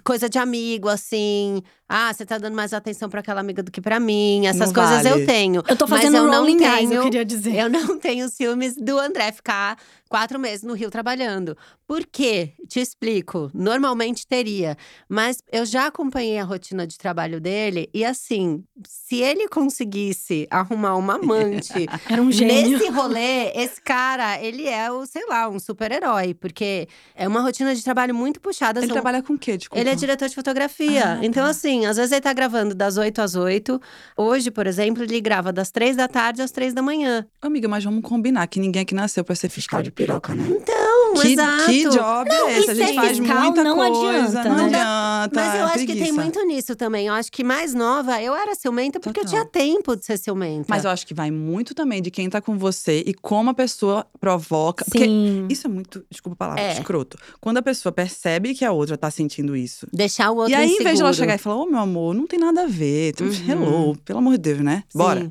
coisa 0.05 0.29
de 0.29 0.39
amigo, 0.39 0.89
assim. 0.89 1.63
Ah, 1.89 2.13
você 2.13 2.27
tá 2.27 2.37
dando 2.37 2.55
mais 2.57 2.75
atenção 2.75 3.09
pra 3.09 3.21
aquela 3.21 3.41
amiga 3.41 3.63
do 3.63 3.71
que 3.71 3.81
pra 3.81 4.01
mim. 4.01 4.45
Essas 4.47 4.73
Não 4.73 4.75
coisas 4.75 5.05
vale. 5.05 5.23
eu 5.23 5.25
tenho. 5.27 5.63
eu 5.69 5.77
tô 5.77 5.87
Mas 5.87 6.01
fazendo 6.03 6.17
eu 6.17 6.25
não 6.27 6.45
eyes, 6.47 6.83
eu 6.83 6.89
tenho- 6.91 7.03
queria 7.05 7.25
dizer. 7.25 7.55
Eu 7.55 7.71
não 7.71 7.97
tenho 7.99 8.29
ciúmes 8.29 8.75
do 8.75 8.99
André 8.99 9.31
ficar 9.31 9.79
quatro 10.09 10.39
meses 10.39 10.63
no 10.65 10.75
Rio 10.75 10.91
trabalhando. 10.91 11.57
Por 11.87 12.05
quê? 12.07 12.53
Te 12.69 12.81
explico. 12.81 13.51
Normalmente 13.55 14.27
teria, 14.27 14.77
mas 15.09 15.43
eu 15.51 15.65
já 15.65 15.87
acompanhei 15.87 16.39
a 16.39 16.45
rotina 16.45 16.87
de 16.87 16.99
trabalho 16.99 17.41
dele 17.41 17.89
e 17.95 18.05
assim, 18.05 18.65
se 18.87 19.17
ele 19.23 19.49
conseguisse 19.49 20.47
arrumar 20.51 20.97
uma 20.97 21.15
amante 21.17 21.87
Era 22.11 22.21
um 22.23 22.31
gênio. 22.33 22.79
Nesse 22.79 22.89
rolê, 22.91 23.53
esse 23.55 23.81
cara, 23.81 24.41
ele 24.43 24.67
é 24.67 24.91
o, 24.91 25.07
sei 25.07 25.27
lá, 25.27 25.49
um 25.49 25.59
super-herói, 25.59 26.35
porque 26.35 26.89
é 27.15 27.27
uma 27.29 27.41
rotina 27.41 27.75
de 27.75 27.83
trabalho 27.83 28.15
muito 28.15 28.41
puxada. 28.41 28.81
Ele 28.81 28.87
são- 28.87 28.95
trabalha 28.95 29.23
com 29.23 29.35
o 29.35 29.39
quê? 29.39 29.57
Desculpa. 29.57 29.81
ele 29.81 29.91
é 29.91 29.95
diretor 29.95 30.29
de 30.29 30.35
fotografia. 30.35 31.19
Ah, 31.21 31.25
então, 31.25 31.45
tá. 31.45 31.51
assim, 31.51 31.87
às 31.87 31.97
vezes 31.97 32.13
ele 32.13 32.21
tá 32.21 32.33
gravando 32.33 32.75
das 32.75 32.97
8 32.97 33.21
às 33.21 33.35
8. 33.35 33.81
Hoje, 34.17 34.51
por 34.51 34.67
exemplo, 34.67 35.03
ele 35.03 35.21
grava 35.21 35.53
das 35.53 35.71
3 35.71 35.97
da 35.97 36.09
tarde 36.09 36.43
às 36.43 36.51
3 36.51 36.73
da 36.75 36.83
manhã. 36.83 37.27
Amiga, 37.41 37.69
mas 37.69 37.85
vamos 37.85 38.03
combinar 38.03 38.47
que 38.47 38.59
ninguém 38.61 38.83
aqui 38.83 38.95
nasceu 38.95 39.25
pra 39.25 39.35
ser 39.35 39.49
fiscal 39.49 39.83
de 39.83 39.91
piroca, 39.99 40.33
né? 40.35 40.45
Então, 40.49 41.15
que, 41.21 41.33
exato. 41.33 41.65
que 41.67 41.83
job 41.89 42.31
é 42.31 42.59
esse? 42.59 42.71
A 42.71 42.75
gente 42.75 42.95
faz 42.95 43.19
fiscal 43.19 43.41
muita 43.43 43.65
não 43.65 43.77
coisa. 43.77 44.41
adianta, 44.41 44.49
não 44.49 44.57
né? 44.71 44.81
adianta. 44.81 45.31
Mas 45.35 45.55
eu 45.55 45.61
é 45.61 45.65
acho 45.65 45.73
que 45.81 45.87
tem 45.87 45.97
preguiça. 45.97 46.13
muito 46.23 46.45
nisso 46.47 46.77
também. 46.77 47.07
Eu 47.09 47.15
acho 47.15 47.33
que 47.33 47.43
mais 47.43 47.75
nova, 47.75 48.23
eu 48.23 48.35
era 48.35 48.55
ciumenta 48.55 49.01
porque 49.01 49.19
eu 49.21 49.25
Total. 49.25 49.41
tinha 49.41 49.51
tempo 49.51 49.97
de 49.97 50.07
ser 50.07 50.17
ciumenta. 50.17 50.67
Mas 50.69 50.85
eu 50.85 50.91
acho 50.91 51.05
que 51.07 51.13
vai 51.13 51.31
muito 51.33 51.75
também 51.75 52.01
de 52.01 52.11
quem 52.13 52.31
tá 52.31 52.41
com 52.41 52.57
você 52.57 53.03
e 53.05 53.13
como 53.13 53.51
a 53.51 53.55
pessoa 53.55 54.07
provoca. 54.21 54.85
Porque 54.85 55.05
Sim. 55.05 55.47
isso 55.51 55.67
é 55.67 55.71
muito, 55.71 56.05
desculpa 56.09 56.35
a 56.35 56.39
palavra, 56.49 56.63
É. 56.63 56.73
escroto. 56.75 57.19
Quando 57.41 57.59
a 57.59 57.63
pessoa 57.63 57.93
percebe 57.93 58.55
que 58.55 58.65
a 58.65 58.71
outra 58.71 58.97
tá 58.97 59.11
sentindo 59.11 59.57
isso. 59.57 59.87
Deixar 59.93 60.31
o 60.31 60.37
outro 60.37 60.53
e 60.53 60.55
aí, 60.55 60.65
em 60.71 60.79
vez 60.79 60.79
de 60.79 60.85
ela 60.87 61.11
inseguro. 61.11 61.15
chegar 61.15 61.35
e 61.35 61.39
falar, 61.39 61.57
ô 61.57 61.67
meu 61.67 61.81
amor, 61.81 62.15
não 62.15 62.27
tem 62.27 62.39
nada 62.39 62.63
a 62.63 62.67
ver. 62.67 63.15
Uhum. 63.21 63.51
Hello, 63.51 63.97
pelo 64.05 64.21
amor 64.21 64.33
de 64.33 64.39
Deus, 64.39 64.61
né? 64.61 64.85
Bora. 64.95 65.29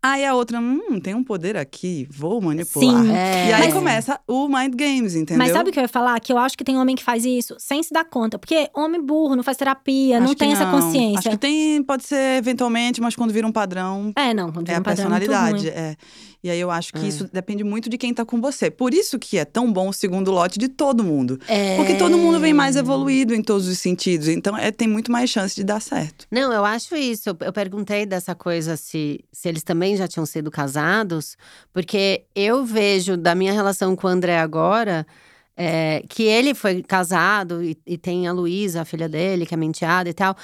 Aí 0.00 0.24
a 0.24 0.32
outra, 0.32 0.60
hum, 0.60 1.00
tem 1.02 1.12
um 1.12 1.24
poder 1.24 1.56
aqui, 1.56 2.06
vou 2.08 2.40
manipular. 2.40 3.02
Sim. 3.04 3.10
É. 3.12 3.48
E 3.48 3.52
aí 3.52 3.64
Mas- 3.64 3.74
começa 3.74 4.20
o 4.28 4.46
mind 4.46 4.72
games, 4.76 5.16
entendeu? 5.16 5.38
Mas 5.44 5.52
sabe 5.52 5.70
o 5.70 5.72
que 5.72 5.78
eu 5.78 5.82
ia 5.82 5.88
falar? 5.88 6.20
Que 6.20 6.32
eu 6.32 6.38
acho 6.38 6.56
que 6.56 6.62
tem 6.62 6.78
homem 6.78 6.94
que 6.94 7.02
faz 7.02 7.24
isso 7.24 7.56
sem 7.58 7.82
se 7.82 7.92
dar 7.92 8.04
conta. 8.04 8.38
Porque 8.38 8.70
homem 8.76 9.04
burro, 9.04 9.34
não 9.34 9.42
faz 9.42 9.56
terapia, 9.56 10.18
não 10.20 10.26
Acho 10.26 10.34
que 10.34 10.38
tem 10.38 10.52
essa 10.52 10.64
não. 10.66 10.80
consciência. 10.80 11.18
Acho 11.18 11.30
que 11.30 11.36
tem, 11.36 11.82
pode 11.82 12.04
ser 12.04 12.36
eventualmente, 12.38 13.00
mas 13.00 13.16
quando 13.16 13.32
vira 13.32 13.46
um 13.46 13.50
padrão, 13.52 14.12
É, 14.16 14.32
não, 14.32 14.52
quando 14.52 14.68
é 14.68 14.72
vira 14.74 14.78
a 14.78 14.80
um 14.80 14.82
padrão, 14.84 15.06
é 15.06 15.08
muito 15.10 15.26
personalidade. 15.26 15.68
É. 15.68 15.96
E 16.42 16.48
aí 16.50 16.60
eu 16.60 16.70
acho 16.70 16.92
que 16.92 17.00
É. 17.00 17.08
isso 17.08 17.28
depende 17.32 17.64
muito 17.64 17.88
de 17.90 17.98
quem 17.98 18.14
tá 18.14 18.24
com 18.24 18.40
você. 18.40 18.70
Por 18.70 18.94
isso 18.94 19.18
que 19.18 19.38
é 19.38 19.44
tão 19.44 19.72
bom 19.72 19.88
o 19.88 19.92
segundo 19.92 20.30
lote 20.30 20.58
de 20.58 20.68
todo 20.68 21.02
mundo. 21.02 21.38
É. 21.48 21.76
Porque 21.76 21.94
todo 21.96 22.16
mundo 22.16 22.38
vem 22.38 22.54
mais 22.54 22.76
evoluído 22.76 23.34
em 23.34 23.42
todos 23.42 23.66
os 23.66 23.78
sentidos. 23.78 24.28
Então 24.28 24.56
é, 24.56 24.70
tem 24.70 24.86
muito 24.86 25.10
mais 25.10 25.28
chance 25.30 25.54
de 25.56 25.64
dar 25.64 25.80
certo. 25.80 26.26
Não, 26.30 26.52
eu 26.52 26.64
acho 26.64 26.94
isso. 26.94 27.30
Eu 27.40 27.52
perguntei 27.52 28.06
dessa 28.06 28.34
coisa 28.34 28.76
se, 28.76 29.24
se 29.32 29.48
eles 29.48 29.62
também 29.64 29.96
já 29.96 30.06
tinham 30.06 30.24
sido 30.26 30.50
casados, 30.50 31.36
porque 31.72 32.22
eu 32.34 32.64
vejo 32.64 33.16
da 33.16 33.34
minha 33.34 33.52
relação 33.52 33.96
com 33.96 34.06
o 34.06 34.10
André 34.10 34.38
agora. 34.38 35.04
é, 35.60 36.04
que 36.08 36.22
ele 36.22 36.54
foi 36.54 36.84
casado 36.84 37.64
e, 37.64 37.76
e 37.84 37.98
tem 37.98 38.28
a 38.28 38.32
Luísa, 38.32 38.82
a 38.82 38.84
filha 38.84 39.08
dele, 39.08 39.44
que 39.44 39.52
é 39.52 39.56
menteada 39.56 40.08
e 40.08 40.14
tal. 40.14 40.36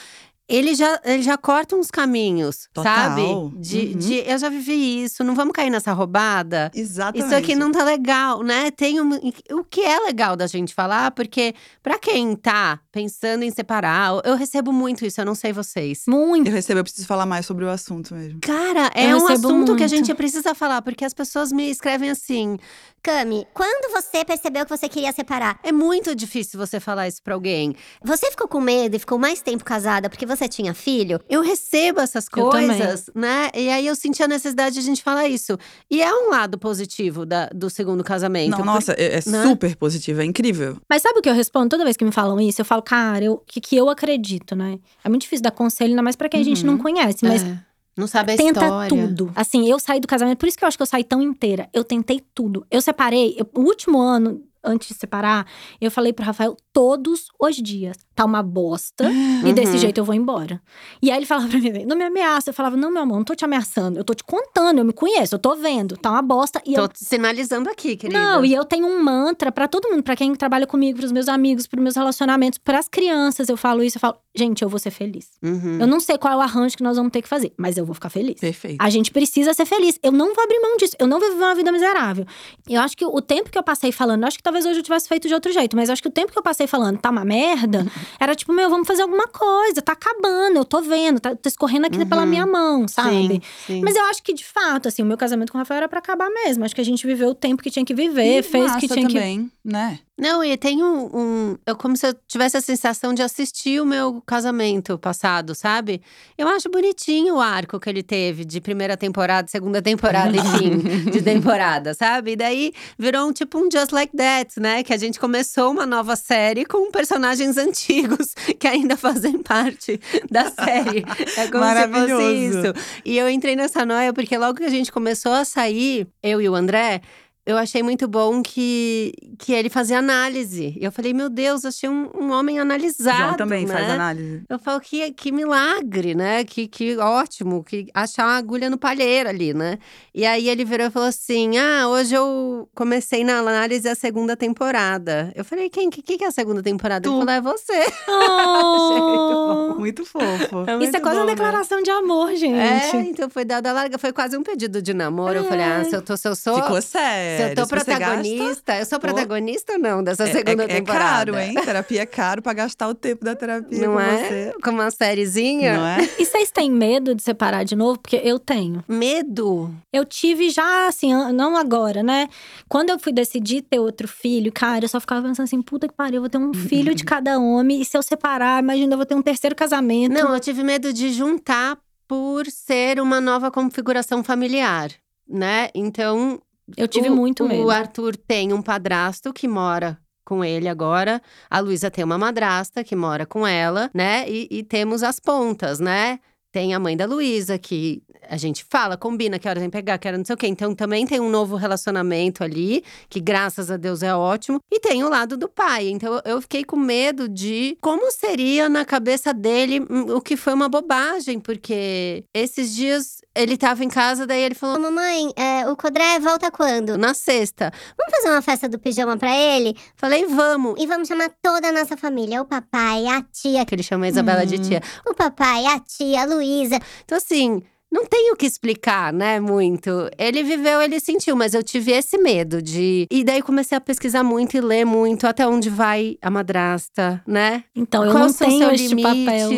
Ele 0.47 0.75
já, 0.75 1.01
ele 1.05 1.23
já 1.23 1.39
corta 1.39 1.75
uns 1.75 1.91
caminhos, 1.91 2.69
Total. 2.73 2.95
sabe? 2.95 3.23
De, 3.59 3.79
Uhum. 3.79 3.99
de 3.99 4.15
eu 4.31 4.39
já 4.39 4.49
vivi 4.51 5.03
isso, 5.05 5.25
não 5.25 5.35
vamos 5.35 5.53
cair 5.55 5.71
nessa 5.71 5.93
roubada. 5.93 6.71
Exatamente. 6.75 7.27
Isso 7.27 7.35
aqui 7.35 7.55
não 7.55 7.73
tá 7.73 7.83
legal, 7.83 8.43
né? 8.43 8.71
Tem 8.71 9.01
um, 9.01 9.11
o 9.53 9.65
que 9.65 9.81
é 9.81 9.99
legal 10.01 10.37
da 10.37 10.47
gente 10.47 10.75
falar, 10.75 11.13
porque 11.13 11.55
pra 11.83 11.99
quem 11.99 12.37
tá 12.37 12.79
pensando 12.95 13.43
em 13.43 13.51
separar, 13.51 14.13
eu 14.25 14.37
recebo 14.37 14.73
muito 14.73 15.05
isso, 15.05 15.21
eu 15.21 15.25
não 15.25 15.35
sei 15.35 15.53
vocês. 15.53 16.05
Muito. 16.07 16.47
Eu 16.47 16.53
recebo, 16.55 16.79
eu 16.79 16.85
preciso 16.85 17.09
falar 17.09 17.27
mais 17.27 17.45
sobre 17.45 17.65
o 17.65 17.69
assunto 17.69 18.15
mesmo. 18.15 18.39
Cara, 18.41 18.89
é 18.95 19.11
Eu 19.13 19.19
um 19.19 19.27
assunto 19.27 19.75
que 19.75 19.83
a 19.83 19.89
muito. 19.89 19.89
gente 19.89 20.15
precisa 20.15 20.55
falar, 20.55 20.81
porque 20.81 21.05
as 21.05 21.13
pessoas 21.13 21.51
me 21.51 21.69
escrevem 21.69 22.09
assim. 22.09 22.57
Cami, 23.03 23.47
quando 23.53 23.93
você 23.93 24.25
percebeu 24.25 24.65
que 24.65 24.71
você 24.75 24.89
queria 24.89 25.13
separar, 25.13 25.59
É 25.63 25.71
muito 25.73 26.15
difícil 26.15 26.59
você 26.59 26.81
falar 26.81 27.07
isso 27.09 27.23
pra 27.23 27.35
alguém. 27.35 27.75
você 28.03 28.31
ficou 28.31 28.47
com 28.49 28.61
medo 28.61 28.95
e 28.97 28.99
ficou 28.99 29.19
mais 29.19 29.43
tempo 29.43 29.63
casada 29.65 30.09
porque 30.09 30.25
você 30.25 30.49
tinha 30.49 30.73
filho? 30.73 31.21
Eu 31.29 31.43
recebo 31.43 32.01
essas 32.01 32.29
coisas, 32.29 33.11
né? 33.15 33.51
E 33.55 33.69
aí 33.69 33.87
eu 33.87 33.95
senti 33.97 34.23
a 34.23 34.29
necessidade 34.29 34.75
de 34.77 34.81
a 34.81 34.85
gente 34.85 35.03
falar 35.03 35.27
isso. 35.29 35.59
E 35.91 36.01
é 36.01 36.15
um 36.15 36.31
lado 36.31 36.57
positivo 36.59 37.27
da- 37.27 37.51
do 37.55 37.69
segundo 37.69 38.03
casamento. 38.05 38.51
Não, 38.53 38.59
por- 38.59 38.65
nossa, 38.67 38.93
é, 38.93 39.17
é 39.19 39.21
né? 39.29 39.43
super 39.43 39.77
positivo, 39.77 40.23
é 40.23 40.25
incrível. 40.25 40.79
Mas 40.89 41.03
sabe 41.03 41.19
o 41.19 41.23
que 41.23 41.29
eu 41.29 41.35
respondo 41.35 41.69
toda 41.69 41.85
vez 41.85 41.97
que 41.99 42.05
me 42.07 42.13
falam 42.13 42.41
isso? 42.41 42.61
Eu 42.61 42.65
falo, 42.65 42.83
cara, 42.85 43.25
eu, 43.25 43.39
que, 43.47 43.61
que 43.61 43.75
eu 43.77 43.89
acredito, 43.91 44.55
né? 44.55 44.79
É 45.03 45.09
muito 45.09 45.23
difícil 45.23 45.43
dar 45.43 45.51
conselho, 45.51 45.91
ainda 45.91 46.03
mais 46.03 46.15
pra 46.17 46.29
quem 46.29 46.41
a 46.41 46.45
gente 46.45 46.65
não 46.65 46.79
conhece. 46.79 47.25
Mas 47.25 47.43
É. 47.43 47.59
Não 47.97 48.09
sabe 48.09 48.33
a 48.33 48.37
tenta 48.37 48.61
história. 48.65 48.89
tudo. 48.89 49.31
Assim, 49.37 49.69
eu 49.71 49.79
saí 49.79 50.01
do 50.01 50.09
casamento, 50.09 50.39
por 50.39 50.49
isso 50.49 50.59
que 50.59 50.65
eu 50.65 50.69
acho 50.69 50.77
que 50.77 50.83
eu 50.83 50.87
saí 50.87 51.05
tão 51.05 51.23
inteira. 51.23 51.69
Eu 51.73 51.85
tentei 51.85 52.21
tudo. 52.35 52.67
Eu 52.69 52.83
separei, 52.83 53.37
eu- 53.39 53.49
o 53.55 53.61
último 53.61 54.01
ano 54.01 54.43
antes 54.65 54.89
de 54.89 54.95
separar, 54.95 55.47
eu 55.81 55.91
falei 55.93 56.13
pro 56.13 56.25
Rafael 56.25 56.57
todos 56.73 57.29
os 57.41 57.55
dias: 57.57 57.97
tá 58.15 58.25
uma 58.25 58.43
bosta 58.43 59.11
e 59.45 59.53
desse 59.53 59.73
Uhum. 59.73 59.79
jeito 59.79 59.99
eu 59.99 60.05
vou 60.05 60.15
embora. 60.15 60.61
E 61.03 61.11
aí 61.11 61.17
ele 61.19 61.27
falava 61.27 61.49
pra 61.49 61.59
mim: 61.59 61.85
não 61.87 61.97
me 61.97 62.05
ameaça. 62.05 62.51
Eu 62.51 62.55
falava: 62.55 62.77
não, 62.77 62.91
meu 62.91 63.03
amor, 63.03 63.17
não 63.17 63.25
tô 63.25 63.35
te 63.35 63.45
ameaçando. 63.45 63.99
Eu 63.99 64.05
tô 64.05 64.15
te 64.15 64.23
contando, 64.25 64.79
eu 64.79 64.85
me 64.85 64.93
conheço, 64.93 65.35
eu 65.35 65.39
tô 65.39 65.55
vendo, 65.57 65.97
tá 65.97 66.11
uma 66.11 66.23
bosta. 66.23 66.61
E 66.65 66.75
Tô 66.75 66.83
eu 66.83 66.89
te 66.89 67.05
sinalizando 67.05 67.69
aqui, 67.69 67.97
querida. 67.97 68.19
não, 68.19 68.45
e 68.45 68.55
eu 68.55 68.65
tenho 68.65 68.87
um 68.87 69.03
mantra 69.03 69.51
pra 69.53 69.67
todo 69.69 69.89
mundo, 69.91 70.03
pra 70.03 70.15
quem 70.17 70.35
trabalha 70.35 70.67
comigo, 70.67 70.99
pros 70.99 71.13
meus 71.13 71.29
amigos, 71.29 71.67
pros 71.67 71.83
meus 71.83 71.97
relacionamentos, 71.97 72.59
pras 72.59 72.89
crianças. 72.89 73.49
Eu 73.49 73.57
falo 73.57 73.83
isso, 73.83 73.97
eu 73.97 74.01
falo, 74.01 74.17
gente, 74.35 74.63
eu 74.63 74.69
vou 74.69 74.79
ser 74.79 74.91
feliz. 74.91 75.29
Uhum. 75.43 75.79
Eu 75.81 75.87
não 75.87 76.01
sei 76.01 76.17
qual 76.19 76.33
é 76.33 76.37
o 76.37 76.41
arranjo 76.41 76.77
que 76.77 76.83
nós 76.83 76.97
vamos 76.97 77.13
ter 77.13 77.23
que 77.23 77.29
fazer, 77.29 77.53
mas 77.57 77.77
eu 77.77 77.85
vou 77.85 77.95
ficar 77.95 78.11
feliz. 78.11 78.41
Perfeito. 78.41 78.81
A 78.81 78.91
gente 78.91 79.11
precisa 79.11 79.53
ser 79.55 79.65
feliz. 79.67 79.99
Eu 80.03 80.13
não 80.13 80.35
vou 80.35 80.45
abrir 80.45 80.59
mão 80.61 80.77
disso. 80.77 80.95
Eu 80.99 81.07
não 81.07 81.19
vou 81.21 81.31
viver 81.31 81.45
uma 81.45 81.55
vida 81.55 81.73
miserável. 81.73 82.27
Eu 82.69 82.81
acho 82.81 82.97
que 82.97 83.05
o 83.05 83.21
tempo 83.21 83.51
que 83.51 83.59
eu 83.59 83.63
passei 83.63 83.91
falando, 83.93 84.23
eu 84.23 84.29
acho 84.29 84.37
que 84.37 84.43
talvez 84.43 84.65
hoje 84.67 84.79
eu 84.79 84.83
tivesse 84.83 85.09
feito 85.09 85.29
de 85.29 85.35
outro 85.35 85.53
jeito, 85.53 85.77
mas 85.77 85.89
eu 85.89 85.93
acho 85.95 86.03
que 86.03 86.09
o 86.09 86.13
tempo 86.13 86.33
que 86.33 86.39
eu 86.39 86.43
passei 86.43 86.67
falando, 86.67 86.99
tá 86.99 87.11
uma 87.11 87.25
merda, 87.25 87.87
era 88.19 88.35
tipo, 88.35 88.53
meu, 88.53 88.69
vamos 88.71 88.87
fazer 88.87 89.03
alguma 89.03 89.27
coisa, 89.29 89.83
tá 89.83 89.93
acabando, 89.93 90.57
eu 90.57 90.65
tô 90.65 90.81
vendo, 90.83 91.21
tá, 91.21 91.35
tá 91.35 91.49
escorrendo 91.49 91.87
aqui 91.87 92.05
pela 92.07 92.23
Uhum. 92.23 92.29
minha 92.29 92.47
mão, 92.47 92.87
sabe? 92.89 93.11
Sim, 93.35 93.41
sim. 93.67 93.81
Mas 93.85 93.97
eu 93.97 94.05
acho 94.07 94.23
que, 94.23 94.33
de 94.33 94.45
fato, 94.45 94.89
assim, 94.89 95.03
o 95.03 95.07
meu 95.07 95.17
casamento 95.17 95.51
com 95.53 95.59
o 95.59 95.61
Rafael 95.61 95.79
era 95.79 95.89
pra 95.89 95.99
acabar 95.99 96.29
mesmo. 96.31 96.65
Acho 96.65 96.75
que 96.75 96.81
a 96.81 96.85
gente 96.85 97.07
viveu 97.07 97.31
o 97.31 97.35
tempo 97.35 97.63
que 97.63 97.71
tinha 97.71 97.85
que 97.85 97.95
viver, 97.95 98.39
E 98.39 98.43
fez 98.43 98.73
o 98.75 98.79
que 98.79 98.89
tinha 98.89 99.07
que. 99.07 99.15
também, 99.15 99.51
né? 99.65 99.99
Não, 100.17 100.45
e 100.45 100.57
tem 100.57 100.81
um, 100.81 101.07
um. 101.13 101.59
Eu 101.67 101.75
como 101.75 101.97
se 101.97 102.07
eu 102.07 102.15
tivesse 102.29 102.57
a 102.57 102.61
sensação 102.61 103.13
de 103.13 103.21
assistir 103.21 103.81
o 103.81 103.85
meu 103.85 104.23
casamento 104.25 104.97
passado, 104.97 105.57
sabe? 105.57 106.01
Eu 106.39 106.47
acho 106.47 106.71
bonitinho 106.71 107.35
o 107.35 107.41
arco 107.41 107.81
que 107.81 107.91
ele 107.91 108.03
teve 108.03 108.45
de 108.45 108.61
primeira 108.61 108.97
temporada, 108.97 109.49
segunda 109.49 109.83
temporada, 109.83 110.37
enfim, 110.37 110.79
de 111.11 111.21
temporada, 111.21 111.95
sabe? 111.95 112.33
E 112.33 112.37
daí 112.37 112.73
virou 112.97 113.29
um 113.29 113.33
tipo 113.33 113.59
um 113.59 113.69
Just 113.69 113.91
Like 113.91 114.17
That, 114.17 114.61
né? 114.61 114.85
Que 114.85 114.93
a 114.93 114.97
gente 114.97 115.19
começou 115.19 115.73
uma 115.73 115.85
nova 115.85 116.15
série 116.15 116.65
com 116.65 116.93
personagens 116.93 117.57
antigos 117.59 118.35
que 118.61 118.69
ainda 118.69 118.97
fazem 118.97 119.43
parte 119.43 120.01
da 120.31 120.49
série. 120.49 121.05
É 121.37 121.49
como 121.49 121.65
se 121.65 121.75
fosse 121.75 121.89
Maravilhoso. 121.89 122.23
isso. 122.23 122.75
E 123.05 123.19
eu 123.19 123.29
entrei 123.29 123.57
nessa 123.57 123.85
noia 123.85 124.13
porque 124.13 124.39
logo 124.39 124.59
que 124.59 124.65
a 124.65 124.71
gente 124.71 124.93
começou 124.93 125.33
a 125.33 125.45
sair, 125.45 126.07
eu 126.23 126.41
e 126.41 126.49
o 126.49 126.55
André, 126.55 127.01
eu 127.47 127.59
achei 127.59 127.83
muito 127.83 128.09
bom 128.09 128.43
que, 128.43 129.13
que 129.39 129.53
ele 129.53 129.69
fazia 129.69 129.99
análise. 129.99 130.75
E 130.81 130.85
eu 130.85 130.91
falei, 130.91 131.13
meu 131.13 131.29
Deus, 131.29 131.65
achei 131.65 131.89
um, 131.89 132.09
um 132.19 132.31
homem 132.31 132.59
analisado. 132.59 133.19
João 133.19 133.35
também 133.35 133.67
né? 133.67 133.75
faz 133.75 133.91
análise. 133.91 134.43
Eu 134.49 134.59
falo 134.59 134.81
que, 134.81 135.13
que 135.13 135.31
milagre, 135.31 136.15
né? 136.15 136.45
Que, 136.45 136.67
que 136.67 136.97
ótimo, 136.97 137.63
que 137.63 137.89
achar 137.93 138.25
uma 138.25 138.37
agulha 138.37 138.71
no 138.71 138.79
palheiro 138.79 139.29
ali, 139.29 139.53
né? 139.53 139.79
E 140.15 140.25
aí 140.25 140.49
ele 140.49 140.65
virou 140.65 140.87
e 140.87 140.91
falou 140.91 141.09
assim: 141.09 141.59
Ah, 141.59 141.87
hoje 141.89 142.15
eu 142.15 142.69
comecei 142.75 143.23
na 143.25 143.39
análise 143.39 143.87
a 143.89 143.95
segunda 143.95 144.37
temporada. 144.37 145.31
Eu 145.35 145.45
falei, 145.45 145.69
quem? 145.69 145.89
O 145.89 145.91
que, 145.91 146.03
que 146.03 146.25
é 146.25 146.29
a 146.29 146.33
segunda 146.33 146.63
temporada? 146.63 147.07
Ele 147.07 147.15
Tu. 147.15 147.19
falou, 147.19 147.35
é 147.35 147.41
você. 147.41 147.85
Oh! 148.55 149.75
Muito 149.79 150.05
fofo. 150.05 150.25
É 150.67 150.73
Isso 150.73 150.79
muito 150.79 150.97
é 150.97 151.01
quase 151.01 151.19
uma 151.19 151.25
bom, 151.25 151.31
né? 151.31 151.35
declaração 151.35 151.83
de 151.83 151.91
amor, 151.91 152.35
gente. 152.35 152.57
É, 152.57 153.01
então 153.03 153.29
foi 153.29 153.45
dada 153.45 153.71
a 153.71 153.73
larga, 153.73 153.99
foi 153.99 154.13
quase 154.13 154.37
um 154.37 154.43
pedido 154.43 154.81
de 154.81 154.95
namoro. 154.95 155.35
Eu 155.35 155.45
falei, 155.45 155.65
ah, 155.65 155.85
se 155.85 155.95
eu, 155.95 156.03
tô, 156.03 156.17
se 156.17 156.27
eu 156.27 156.35
sou. 156.35 156.63
Ficou 156.63 156.81
sério. 156.81 157.34
Se 157.37 157.43
eu 157.51 157.55
tô 157.55 157.65
Se 157.65 157.69
você 157.71 157.75
gasta, 157.77 157.95
protagonista, 157.97 158.77
eu 158.79 158.87
sou 158.87 159.01
protagonista 159.01 159.73
ou 159.75 159.79
não 159.79 160.03
dessa 160.03 160.25
é- 160.25 160.33
segunda 160.33 160.63
é, 160.65 160.67
é 160.67 160.69
temporada? 160.69 161.33
caro, 161.33 161.39
hein? 161.39 161.55
Terapia 161.55 162.03
é 162.03 162.07
caro 162.07 162.43
pra 162.43 162.53
gastar 162.53 162.89
o 162.89 162.95
tempo 162.95 163.25
da 163.25 163.35
terapia 163.35 163.87
Não 163.87 163.95
com 163.95 164.01
é? 164.01 164.29
você. 164.29 164.55
Com 164.63 164.71
uma 164.71 164.91
sériezinha? 164.91 165.77
Não 165.77 165.87
é? 165.87 166.09
E 166.19 166.25
vocês 166.25 166.51
têm 166.51 166.71
medo 166.71 167.15
de 167.15 167.23
separar 167.23 167.65
de 167.65 167.75
novo? 167.77 167.99
Porque 167.99 168.21
eu 168.23 168.39
tenho. 168.39 168.85
Medo. 168.89 169.75
Eu 169.93 170.05
tive 170.05 170.51
já, 170.51 170.89
assim, 170.89 171.13
não 171.33 171.57
agora, 171.57 172.03
né? 172.03 172.29
Quando 172.69 172.91
eu 172.91 172.99
fui 172.99 173.13
decidir 173.13 173.63
ter 173.63 173.79
outro 173.79 174.07
filho, 174.09 174.53
cara, 174.53 174.85
eu 174.85 174.89
só 174.89 175.01
ficava 175.01 175.27
pensando 175.27 175.45
assim: 175.45 175.63
puta 175.63 175.89
que 175.89 175.95
pariu, 175.95 176.17
eu 176.17 176.21
vou 176.23 176.31
ter 176.31 176.39
um 176.39 176.53
filho 176.55 176.95
de 176.95 177.05
cada 177.05 177.39
homem. 177.39 177.81
E 177.81 177.85
se 177.85 177.97
eu 177.97 178.03
separar, 178.03 178.63
imagina, 178.63 178.93
eu 178.95 178.97
vou 178.99 179.07
ter 179.07 179.15
um 179.15 179.23
terceiro 179.23 179.55
casamento. 179.55 180.13
Não, 180.13 180.33
eu 180.35 180.41
tive 180.41 180.63
medo 180.63 180.93
de 180.93 181.13
juntar 181.13 181.77
por 182.07 182.47
ser 182.47 183.01
uma 183.01 183.21
nova 183.21 183.51
configuração 183.51 184.23
familiar, 184.23 184.91
né? 185.29 185.69
Então. 185.75 186.41
Eu 186.77 186.89
tive 186.89 187.09
o, 187.09 187.17
muito 187.17 187.47
medo. 187.47 187.65
O 187.65 187.71
Arthur 187.71 188.17
tem 188.17 188.53
um 188.53 188.63
padrasto 188.63 189.33
que 189.33 189.49
mora 189.49 189.99
com 190.25 190.45
ele 190.45 190.69
agora. 190.69 191.21
A 191.51 191.61
Luísa 191.61 191.91
tem 191.91 192.05
uma 192.05 192.17
madrasta 192.19 192.83
que 192.83 192.97
mora 192.97 193.27
com 193.27 193.47
ela, 193.47 193.91
né? 193.93 194.29
E, 194.29 194.49
e 194.51 194.63
temos 194.63 195.03
as 195.03 195.21
pontas, 195.21 195.81
né? 195.81 196.19
Tem 196.51 196.73
a 196.73 196.79
mãe 196.79 196.97
da 196.97 197.05
Luísa, 197.05 197.59
que 197.59 198.03
a 198.29 198.37
gente 198.37 198.65
fala, 198.71 198.97
combina 198.97 199.39
que 199.39 199.49
hora 199.49 199.61
vem 199.61 199.71
pegar, 199.71 199.99
que 199.99 200.07
hora 200.09 200.17
não 200.19 200.25
sei 200.25 200.35
o 200.35 200.37
quê. 200.39 200.47
Então 200.47 200.75
também 200.75 201.07
tem 201.07 201.21
um 201.21 201.31
novo 201.31 201.57
relacionamento 201.57 202.43
ali, 202.45 202.85
que 203.09 203.21
graças 203.21 203.71
a 203.71 203.77
Deus 203.77 204.03
é 204.03 204.15
ótimo. 204.15 204.61
E 204.71 204.81
tem 204.81 205.03
o 205.05 205.09
lado 205.09 205.37
do 205.37 205.49
pai. 205.49 205.89
Então 205.89 206.21
eu 206.25 206.41
fiquei 206.41 206.65
com 206.65 206.77
medo 206.77 207.29
de 207.29 207.77
como 207.81 208.11
seria 208.11 208.69
na 208.69 208.85
cabeça 208.85 209.33
dele, 209.35 209.81
hum, 209.81 210.15
o 210.17 210.21
que 210.21 210.37
foi 210.37 210.53
uma 210.55 210.69
bobagem, 210.69 211.39
porque 211.41 212.25
esses 212.35 212.75
dias 212.75 213.21
ele 213.35 213.57
tava 213.57 213.85
em 213.85 213.89
casa, 213.89 214.27
daí 214.27 214.43
ele 214.43 214.55
falou. 214.55 214.79
Mamãe, 214.79 215.33
é, 215.37 215.69
o 215.69 215.77
Codré 215.77 216.19
volta 216.21 216.51
quando? 216.51 216.97
Na 216.99 217.15
sexta. 217.15 217.73
Vamos 217.99 218.15
fazer 218.17 218.31
uma 218.31 218.43
festa 218.43 218.69
do 218.69 218.79
pijama 218.79 219.17
pra 219.17 219.35
ele? 219.37 219.77
Falei, 219.97 220.25
vamos. 220.27 220.75
E 220.81 220.87
vamos 220.87 221.09
chamar 221.09 221.31
toda 221.43 221.69
a 221.69 221.73
nossa 221.73 221.97
família. 221.97 222.41
O 222.43 222.45
papai, 222.45 223.07
a 223.07 223.23
tia, 223.23 223.65
Que 223.65 223.75
ele 223.75 223.83
chama 223.83 224.07
a 224.07 224.09
Isabela 224.09 224.45
de 224.47 224.57
Hum. 224.57 224.63
tia. 224.63 224.83
o 225.07 225.15
papai, 225.15 225.67
a 225.67 225.81
tia, 225.81 226.23
a 226.23 226.25
Luísa. 226.27 226.79
Então, 227.05 227.19
assim, 227.19 227.63
não 227.95 228.05
tem 228.05 228.33
o 228.33 228.37
que 228.37 228.45
explicar, 228.45 229.13
né, 229.13 229.39
muito. 229.39 230.11
Ele 230.19 230.43
viveu, 230.43 230.83
ele 230.83 230.99
sentiu, 230.99 231.37
mas 231.37 231.55
eu 231.55 231.63
tive 231.63 231.93
esse 231.93 232.19
medo 232.19 232.61
de. 232.61 233.07
E 233.09 233.23
daí 233.23 233.41
comecei 233.41 233.79
a 233.79 233.81
pesquisar 233.81 234.25
muito 234.25 234.57
e 234.57 234.61
ler 234.61 234.85
muito 234.85 235.29
até 235.29 235.47
onde 235.47 235.71
vai 235.71 236.19
a 236.21 236.29
madrasta, 236.29 237.23
né? 237.25 237.63
Então, 237.73 238.05
eu 238.05 238.13
não 238.13 238.29
são 238.31 238.49
tenho 238.49 238.69
seus 238.69 238.81
este 238.81 238.97
papel. 239.01 239.51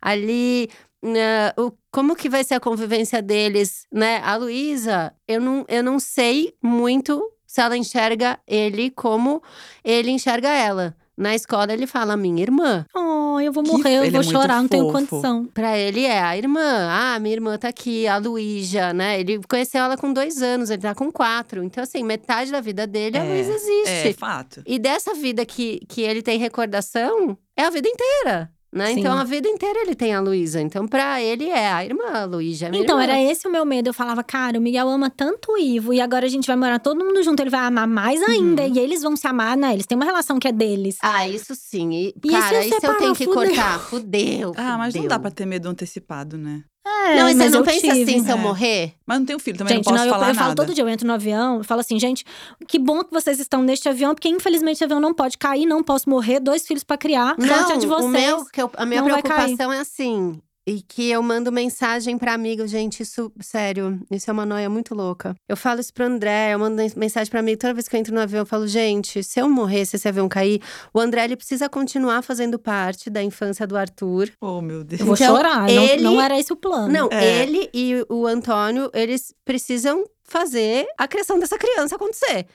ali. 0.00 0.70
né, 1.02 1.52
o, 1.58 1.72
como 1.90 2.14
que 2.14 2.28
vai 2.28 2.44
ser 2.44 2.54
a 2.54 2.60
convivência 2.60 3.20
deles, 3.20 3.88
né? 3.92 4.20
A 4.22 4.36
Luísa, 4.36 5.12
eu 5.26 5.40
não, 5.40 5.64
eu 5.66 5.82
não 5.82 5.98
sei 5.98 6.54
muito 6.62 7.20
se 7.44 7.60
ela 7.60 7.76
enxerga 7.76 8.38
ele 8.46 8.90
como 8.90 9.42
ele 9.82 10.12
enxerga 10.12 10.50
ela. 10.50 10.94
Na 11.20 11.34
escola 11.34 11.70
ele 11.74 11.86
fala 11.86 12.16
minha 12.16 12.42
irmã. 12.42 12.86
Oh, 12.94 13.38
eu 13.40 13.52
vou 13.52 13.62
morrer, 13.62 13.98
eu 13.98 14.04
ele 14.04 14.10
vou 14.12 14.20
é 14.22 14.24
chorar, 14.24 14.62
não 14.62 14.68
tenho 14.68 14.90
condição. 14.90 15.44
Pra 15.52 15.76
ele 15.76 16.06
é 16.06 16.18
a 16.18 16.34
irmã. 16.34 16.88
Ah, 16.90 17.18
minha 17.18 17.34
irmã 17.34 17.58
tá 17.58 17.68
aqui, 17.68 18.06
a 18.06 18.16
Luísa, 18.16 18.94
né? 18.94 19.20
Ele 19.20 19.38
conheceu 19.46 19.82
ela 19.82 19.98
com 19.98 20.14
dois 20.14 20.40
anos, 20.40 20.70
ele 20.70 20.80
tá 20.80 20.94
com 20.94 21.12
quatro. 21.12 21.62
Então, 21.62 21.82
assim, 21.84 22.02
metade 22.02 22.50
da 22.50 22.62
vida 22.62 22.86
dele, 22.86 23.18
a 23.18 23.24
É, 23.24 23.28
Luísa 23.28 23.52
existe. 23.52 24.08
É 24.08 24.12
fato. 24.14 24.62
E 24.66 24.78
dessa 24.78 25.12
vida 25.12 25.44
que, 25.44 25.80
que 25.86 26.00
ele 26.00 26.22
tem 26.22 26.38
recordação, 26.38 27.36
é 27.54 27.64
a 27.64 27.70
vida 27.70 27.86
inteira. 27.86 28.50
Né? 28.72 28.92
Então, 28.92 29.18
a 29.18 29.24
vida 29.24 29.48
inteira 29.48 29.80
ele 29.80 29.96
tem 29.96 30.14
a 30.14 30.20
Luísa. 30.20 30.60
Então, 30.60 30.86
pra 30.86 31.20
ele 31.20 31.48
é 31.48 31.72
a 31.72 31.84
irmã, 31.84 32.04
a 32.12 32.24
Luísa 32.24 32.66
é 32.66 32.68
Então, 32.68 33.00
irmã. 33.00 33.02
era 33.02 33.20
esse 33.20 33.48
o 33.48 33.50
meu 33.50 33.64
medo. 33.64 33.88
Eu 33.88 33.94
falava, 33.94 34.22
cara, 34.22 34.58
o 34.58 34.62
Miguel 34.62 34.88
ama 34.88 35.10
tanto 35.10 35.52
o 35.52 35.58
Ivo 35.58 35.92
e 35.92 36.00
agora 36.00 36.24
a 36.24 36.28
gente 36.28 36.46
vai 36.46 36.54
morar 36.54 36.78
todo 36.78 37.04
mundo 37.04 37.20
junto, 37.24 37.40
ele 37.42 37.50
vai 37.50 37.60
amar 37.60 37.88
mais 37.88 38.22
ainda. 38.22 38.62
Uhum. 38.62 38.74
E 38.74 38.78
eles 38.78 39.02
vão 39.02 39.16
se 39.16 39.26
amar, 39.26 39.56
né? 39.56 39.72
Eles 39.72 39.86
têm 39.86 39.96
uma 39.96 40.04
relação 40.04 40.38
que 40.38 40.46
é 40.46 40.52
deles. 40.52 40.98
Ah, 41.02 41.26
isso 41.28 41.54
sim. 41.56 41.92
E, 41.92 42.14
E 42.24 42.30
cara, 42.30 42.64
isso 42.64 42.74
eu 42.86 42.94
tenho 42.98 43.14
que 43.14 43.24
fudeu. 43.24 43.34
cortar. 43.48 43.80
Fudeu. 43.80 44.52
Ah, 44.56 44.78
mas 44.78 44.94
não 44.94 45.02
fudeu. 45.02 45.08
dá 45.08 45.18
pra 45.18 45.30
ter 45.32 45.46
medo 45.46 45.68
antecipado, 45.68 46.38
né? 46.38 46.62
É, 47.06 47.16
Não, 47.16 47.28
e 47.28 47.32
você 47.32 47.38
mas 47.38 47.52
não 47.52 47.58
eu 47.60 47.64
pensa 47.64 47.80
tive. 47.80 48.02
assim, 48.02 48.22
se 48.24 48.30
eu 48.30 48.36
É. 48.36 48.40
morrer? 48.40 48.92
Mas 49.06 49.18
não 49.18 49.26
tenho 49.26 49.38
filho, 49.38 49.56
também 49.58 49.74
Gente, 49.76 49.86
não 49.86 49.92
posso 49.92 50.04
eu, 50.04 50.10
falar 50.10 50.28
eu 50.28 50.34
falo 50.34 50.48
nada. 50.48 50.62
todo 50.66 50.74
dia, 50.74 50.84
eu 50.84 50.88
entro 50.88 51.06
no 51.06 51.12
avião, 51.14 51.58
eu 51.58 51.64
falo 51.64 51.80
assim, 51.80 51.98
gente, 51.98 52.24
que 52.68 52.78
bom 52.78 53.02
que 53.02 53.10
vocês 53.12 53.40
estão 53.40 53.62
neste 53.62 53.88
avião, 53.88 54.14
porque 54.14 54.28
infelizmente 54.28 54.76
esse 54.76 54.84
avião 54.84 55.00
não 55.00 55.14
pode 55.14 55.38
cair, 55.38 55.66
não 55.66 55.82
posso 55.82 56.08
morrer, 56.10 56.40
dois 56.40 56.66
filhos 56.66 56.84
pra 56.84 56.96
criar. 56.98 57.34
sorte 57.40 57.72
é 57.72 57.76
de 57.76 57.86
vocês. 57.86 58.04
o 58.04 58.08
meu, 58.08 58.44
que 58.46 58.60
eu- 58.62 58.70
a 58.76 58.84
minha 58.86 59.00
não 59.02 59.08
preocupação 59.08 59.72
é 59.72 59.78
assim. 59.80 60.40
E 60.66 60.82
que 60.82 61.10
eu 61.10 61.22
mando 61.22 61.50
mensagem 61.50 62.18
pra 62.18 62.34
amigo, 62.34 62.66
gente, 62.66 63.02
isso, 63.02 63.32
sério, 63.40 63.98
isso 64.10 64.28
é 64.28 64.32
uma 64.32 64.44
noia 64.44 64.68
muito 64.68 64.94
louca. 64.94 65.34
Eu 65.48 65.56
falo 65.56 65.80
isso 65.80 65.92
pro 65.92 66.04
André, 66.04 66.52
eu 66.52 66.58
mando 66.58 66.76
mensagem 66.96 67.30
pra 67.30 67.40
amigo, 67.40 67.58
toda 67.58 67.72
vez 67.74 67.88
que 67.88 67.96
eu 67.96 68.00
entro 68.00 68.14
no 68.14 68.20
avião, 68.20 68.40
eu 68.42 68.46
falo, 68.46 68.68
gente, 68.68 69.22
se 69.24 69.40
eu 69.40 69.48
morrer, 69.48 69.86
se 69.86 69.96
esse 69.96 70.06
avião 70.06 70.28
cair, 70.28 70.60
o 70.92 71.00
André, 71.00 71.24
ele 71.24 71.34
precisa 71.36 71.68
continuar 71.68 72.22
fazendo 72.22 72.58
parte 72.58 73.08
da 73.08 73.22
infância 73.22 73.66
do 73.66 73.76
Arthur. 73.76 74.30
Oh, 74.40 74.60
meu 74.60 74.84
Deus. 74.84 75.00
Eu 75.00 75.06
vou 75.06 75.14
Então, 75.14 75.34
chorar, 75.34 75.68
ele- 75.70 76.02
não, 76.02 76.12
não 76.14 76.20
era 76.20 76.38
esse 76.38 76.52
o 76.52 76.56
plano. 76.56 76.92
Não, 76.92 77.08
É. 77.10 77.42
ele 77.42 77.68
e 77.72 78.04
o 78.08 78.26
Antônio, 78.26 78.90
eles 78.92 79.34
precisam 79.44 80.04
fazer 80.24 80.86
a 80.98 81.08
criação 81.08 81.38
dessa 81.38 81.56
criança 81.58 81.96
acontecer. 81.96 82.46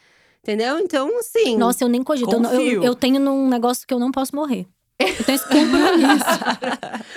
Entendeu? 0.44 0.78
Então, 0.78 1.10
assim. 1.20 1.58
Nossa, 1.58 1.84
eu 1.84 1.88
nem 1.90 2.04
cogito. 2.04 2.32
Eu, 2.32 2.44
eu, 2.62 2.84
eu 2.84 2.96
tenho 2.96 3.20
num 3.20 3.50
negócio 3.50 3.86
que 3.86 3.92
eu 3.94 4.00
não 4.00 4.12
posso 4.12 4.36
morrer. 4.36 4.68
Eu 4.98 5.24
tenho 5.26 5.36
esse 5.36 5.44
compromisso. 5.48 6.26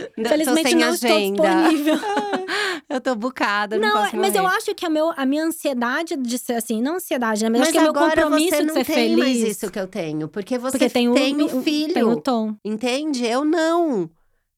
Infelizmente 0.19 0.75
não 0.75 0.91
estou 0.95 1.11
agenda. 1.11 1.43
disponível. 1.71 1.99
Eu 2.91 3.01
tô 3.03 3.15
bucada, 3.15 3.77
não, 3.79 3.87
Não, 3.89 4.03
posso 4.05 4.17
mas 4.17 4.35
eu 4.35 4.47
acho 4.47 4.75
que 4.75 4.87
a, 4.87 4.89
meu, 4.89 5.13
a 5.15 5.27
minha 5.27 5.45
ansiedade 5.45 6.17
de 6.17 6.39
ser 6.39 6.55
assim, 6.55 6.81
não 6.81 6.95
ansiedade, 6.97 7.45
né? 7.45 7.51
Mas, 7.51 7.61
Mas 7.61 7.69
acho 7.69 7.73
que 7.73 7.79
é 7.79 7.83
meu 7.83 7.93
compromisso 7.93 8.49
você 8.57 8.61
de 8.63 8.67
não 8.67 8.75
ser 8.77 8.85
tem 8.87 8.95
feliz. 8.95 9.19
mais 9.19 9.37
isso 9.43 9.71
que 9.71 9.79
eu 9.79 9.87
tenho. 9.87 10.27
Porque 10.27 10.57
você 10.57 10.79
porque 10.79 10.89
tem 10.91 11.13
tem 11.13 11.43
o 11.43 11.59
o- 11.59 11.63
filho. 11.63 11.93
Tem 11.93 12.03
o 12.03 12.17
Tom. 12.19 12.55
Entende? 12.65 13.27
Eu 13.27 13.45
não. 13.45 14.09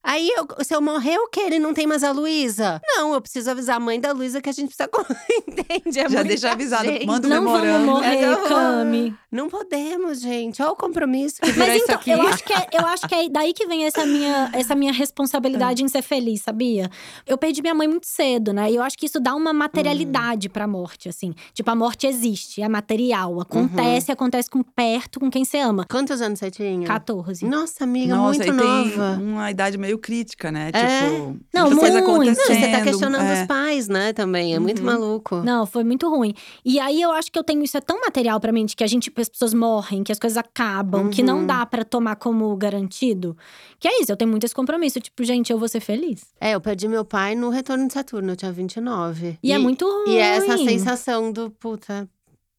Aí, 0.03 0.29
eu- 0.35 0.47
se 0.63 0.73
eu 0.73 0.81
morrer, 0.81 1.17
o 1.19 1.27
quê? 1.29 1.41
Ele 1.41 1.59
não 1.59 1.73
tem 1.73 1.85
mais 1.85 2.03
a 2.03 2.11
Luísa? 2.11 2.81
Não, 2.83 3.13
eu 3.13 3.21
preciso 3.21 3.51
avisar 3.51 3.77
a 3.77 3.79
mãe 3.79 3.99
da 3.99 4.11
Luísa 4.11 4.41
que 4.41 4.49
a 4.49 4.51
gente 4.51 4.75
precisa. 4.75 4.89
Entende? 5.47 5.99
É 5.99 6.09
Já 6.09 6.23
deixa 6.23 6.51
avisado, 6.51 6.85
gente. 6.85 7.05
manda 7.05 7.27
um 7.27 7.29
Não 7.29 7.43
vamos 7.43 7.85
morrer, 7.85 8.23
Eu 8.23 8.31
não- 8.31 8.47
Cami. 8.47 9.15
Não 9.31 9.47
podemos, 9.49 10.19
gente. 10.19 10.61
Olha 10.61 10.71
o 10.71 10.75
compromisso 10.75 11.39
que 11.41 11.53
Mas 11.53 11.81
então, 11.83 11.95
aqui. 11.95 12.11
eu 12.11 12.21
acho, 12.21 12.43
que 12.43 12.51
é, 12.53 12.67
eu 12.73 12.85
acho 12.85 13.07
que 13.07 13.15
é 13.15 13.29
daí 13.29 13.53
que 13.53 13.65
vem 13.65 13.85
essa 13.85 14.05
minha, 14.05 14.49
essa 14.53 14.75
minha 14.75 14.91
responsabilidade 14.91 15.83
em 15.83 15.87
ser 15.87 16.01
feliz, 16.01 16.41
sabia? 16.41 16.89
Eu 17.25 17.37
perdi 17.37 17.61
minha 17.61 17.73
mãe 17.73 17.87
muito 17.87 18.07
cedo, 18.07 18.51
né? 18.51 18.69
E 18.71 18.75
eu 18.75 18.83
acho 18.83 18.97
que 18.97 19.05
isso 19.05 19.19
dá 19.21 19.33
uma 19.33 19.53
materialidade 19.53 20.49
pra 20.49 20.67
morte, 20.67 21.07
assim. 21.07 21.33
Tipo, 21.53 21.71
a 21.71 21.75
morte 21.75 22.07
existe, 22.07 22.61
é 22.61 22.67
material. 22.67 23.39
Acontece, 23.39 24.11
acontece 24.11 24.49
com 24.49 24.61
perto, 24.63 25.19
com 25.19 25.29
quem 25.29 25.45
você 25.45 25.59
ama. 25.59 25.85
Quantos 25.89 26.21
anos 26.21 26.39
você 26.39 26.51
tinha? 26.51 26.85
14. 26.85 27.45
Nossa, 27.45 27.83
amiga, 27.85 28.15
Nossa, 28.15 28.39
muito 28.39 28.53
nova. 28.53 29.15
tem 29.17 29.25
uma 29.27 29.49
idade 29.49 29.77
meio 29.77 29.90
crítica, 29.97 30.51
né? 30.51 30.69
É. 30.73 31.01
Tipo, 31.09 31.37
Não, 31.53 31.65
muita 31.69 31.79
coisa 31.81 32.01
muito. 32.01 32.07
Não, 32.07 32.13
acontecendo. 32.33 32.59
você 32.59 32.71
tá 32.71 32.81
questionando 32.81 33.21
é. 33.23 33.41
os 33.41 33.47
pais, 33.47 33.87
né, 33.87 34.13
também. 34.13 34.55
É 34.55 34.59
muito 34.59 34.79
Uhum. 34.79 34.85
maluco. 34.85 35.35
Não, 35.37 35.65
foi 35.65 35.83
muito 35.83 36.09
ruim. 36.09 36.33
E 36.65 36.79
aí 36.79 37.01
eu 37.01 37.11
acho 37.11 37.31
que 37.31 37.37
eu 37.39 37.43
tenho 37.43 37.63
isso 37.63 37.77
é 37.77 37.81
tão 37.81 37.99
material 38.01 38.39
pra 38.39 38.51
mim, 38.51 38.65
de 38.65 38.75
que 38.75 38.83
a 38.83 38.87
gente, 38.87 39.11
as 39.17 39.29
pessoas 39.29 39.53
morrem, 39.53 40.03
que 40.03 40.11
as 40.11 40.19
coisas 40.19 40.37
acabam, 40.37 41.09
que 41.09 41.23
não 41.23 41.39
Uhum. 41.39 41.47
dá 41.47 41.65
pra 41.65 41.83
tomar 41.83 42.15
como 42.15 42.55
garantido. 42.55 43.35
Que 43.79 43.87
é 43.87 44.01
isso, 44.01 44.11
eu 44.11 44.17
tenho 44.17 44.29
muito 44.29 44.43
esse 44.43 44.53
compromisso. 44.55 44.99
Tipo, 44.99 45.23
gente, 45.23 45.51
eu 45.51 45.57
vou 45.57 45.67
ser 45.67 45.79
feliz. 45.79 46.25
É, 46.39 46.51
eu 46.55 46.61
perdi 46.61 46.87
meu 46.87 47.03
pai 47.05 47.35
no 47.35 47.49
retorno 47.49 47.87
de 47.87 47.93
Saturno, 47.93 48.31
eu 48.31 48.35
tinha 48.35 48.51
29. 48.51 49.37
E, 49.43 49.51
é 49.51 49.57
muito 49.57 49.85
ruim. 49.85 50.11
E 50.13 50.17
é 50.17 50.37
essa 50.37 50.57
sensação 50.57 51.31
do, 51.31 51.49
puta, 51.51 52.07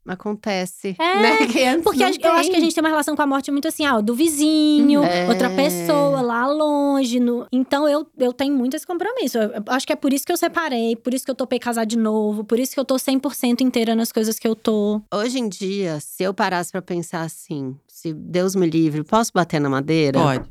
acontece. 0.07 0.96
É, 0.98 1.22
né? 1.22 1.78
Porque 1.82 2.03
eu 2.03 2.32
acho 2.32 2.50
que 2.50 2.57
a 2.57 2.61
gente 2.61 2.74
tem 2.74 2.82
uma 2.82 2.88
relação 2.88 3.14
com 3.14 3.22
a 3.22 3.26
morte 3.26 3.50
muito 3.50 3.68
assim, 3.68 3.84
ah, 3.84 4.00
do 4.00 4.14
vizinho, 4.14 5.03
É. 5.03 5.28
outra 5.28 5.50
pessoa 5.50 6.20
lá 6.22 6.46
longe. 6.46 7.20
no- 7.20 7.46
Então 7.53 7.88
eu, 7.88 8.07
eu 8.18 8.32
tenho 8.32 8.55
muito 8.55 8.74
esse 8.76 8.86
compromisso. 8.86 9.38
Eu, 9.38 9.50
eu 9.50 9.62
acho 9.68 9.86
que 9.86 9.92
é 9.92 9.96
por 9.96 10.12
isso 10.12 10.24
que 10.26 10.32
eu 10.32 10.36
separei, 10.36 10.96
por 10.96 11.12
isso 11.14 11.24
que 11.24 11.30
eu 11.30 11.34
topei 11.34 11.59
casar 11.59 11.84
de 11.84 11.96
novo, 11.96 12.44
por 12.44 12.59
isso 12.59 12.74
que 12.74 12.80
eu 12.80 12.84
tô 12.84 12.96
100% 12.96 13.61
inteira 13.61 13.94
nas 13.94 14.11
coisas 14.12 14.38
que 14.38 14.46
eu 14.48 14.55
tô. 14.57 15.00
Hoje 15.14 15.38
em 15.38 15.48
dia, 15.48 15.98
se 16.00 16.22
eu 16.22 16.32
parasse 16.34 16.70
pra 16.72 16.82
pensar 16.82 17.22
assim, 17.22 17.76
se 17.86 18.12
Deus 18.12 18.55
me 18.55 18.66
livre, 18.66 19.03
posso 19.05 19.30
bater 19.34 19.61
na 19.61 19.68
madeira? 19.68 20.18
Pode. 20.20 20.50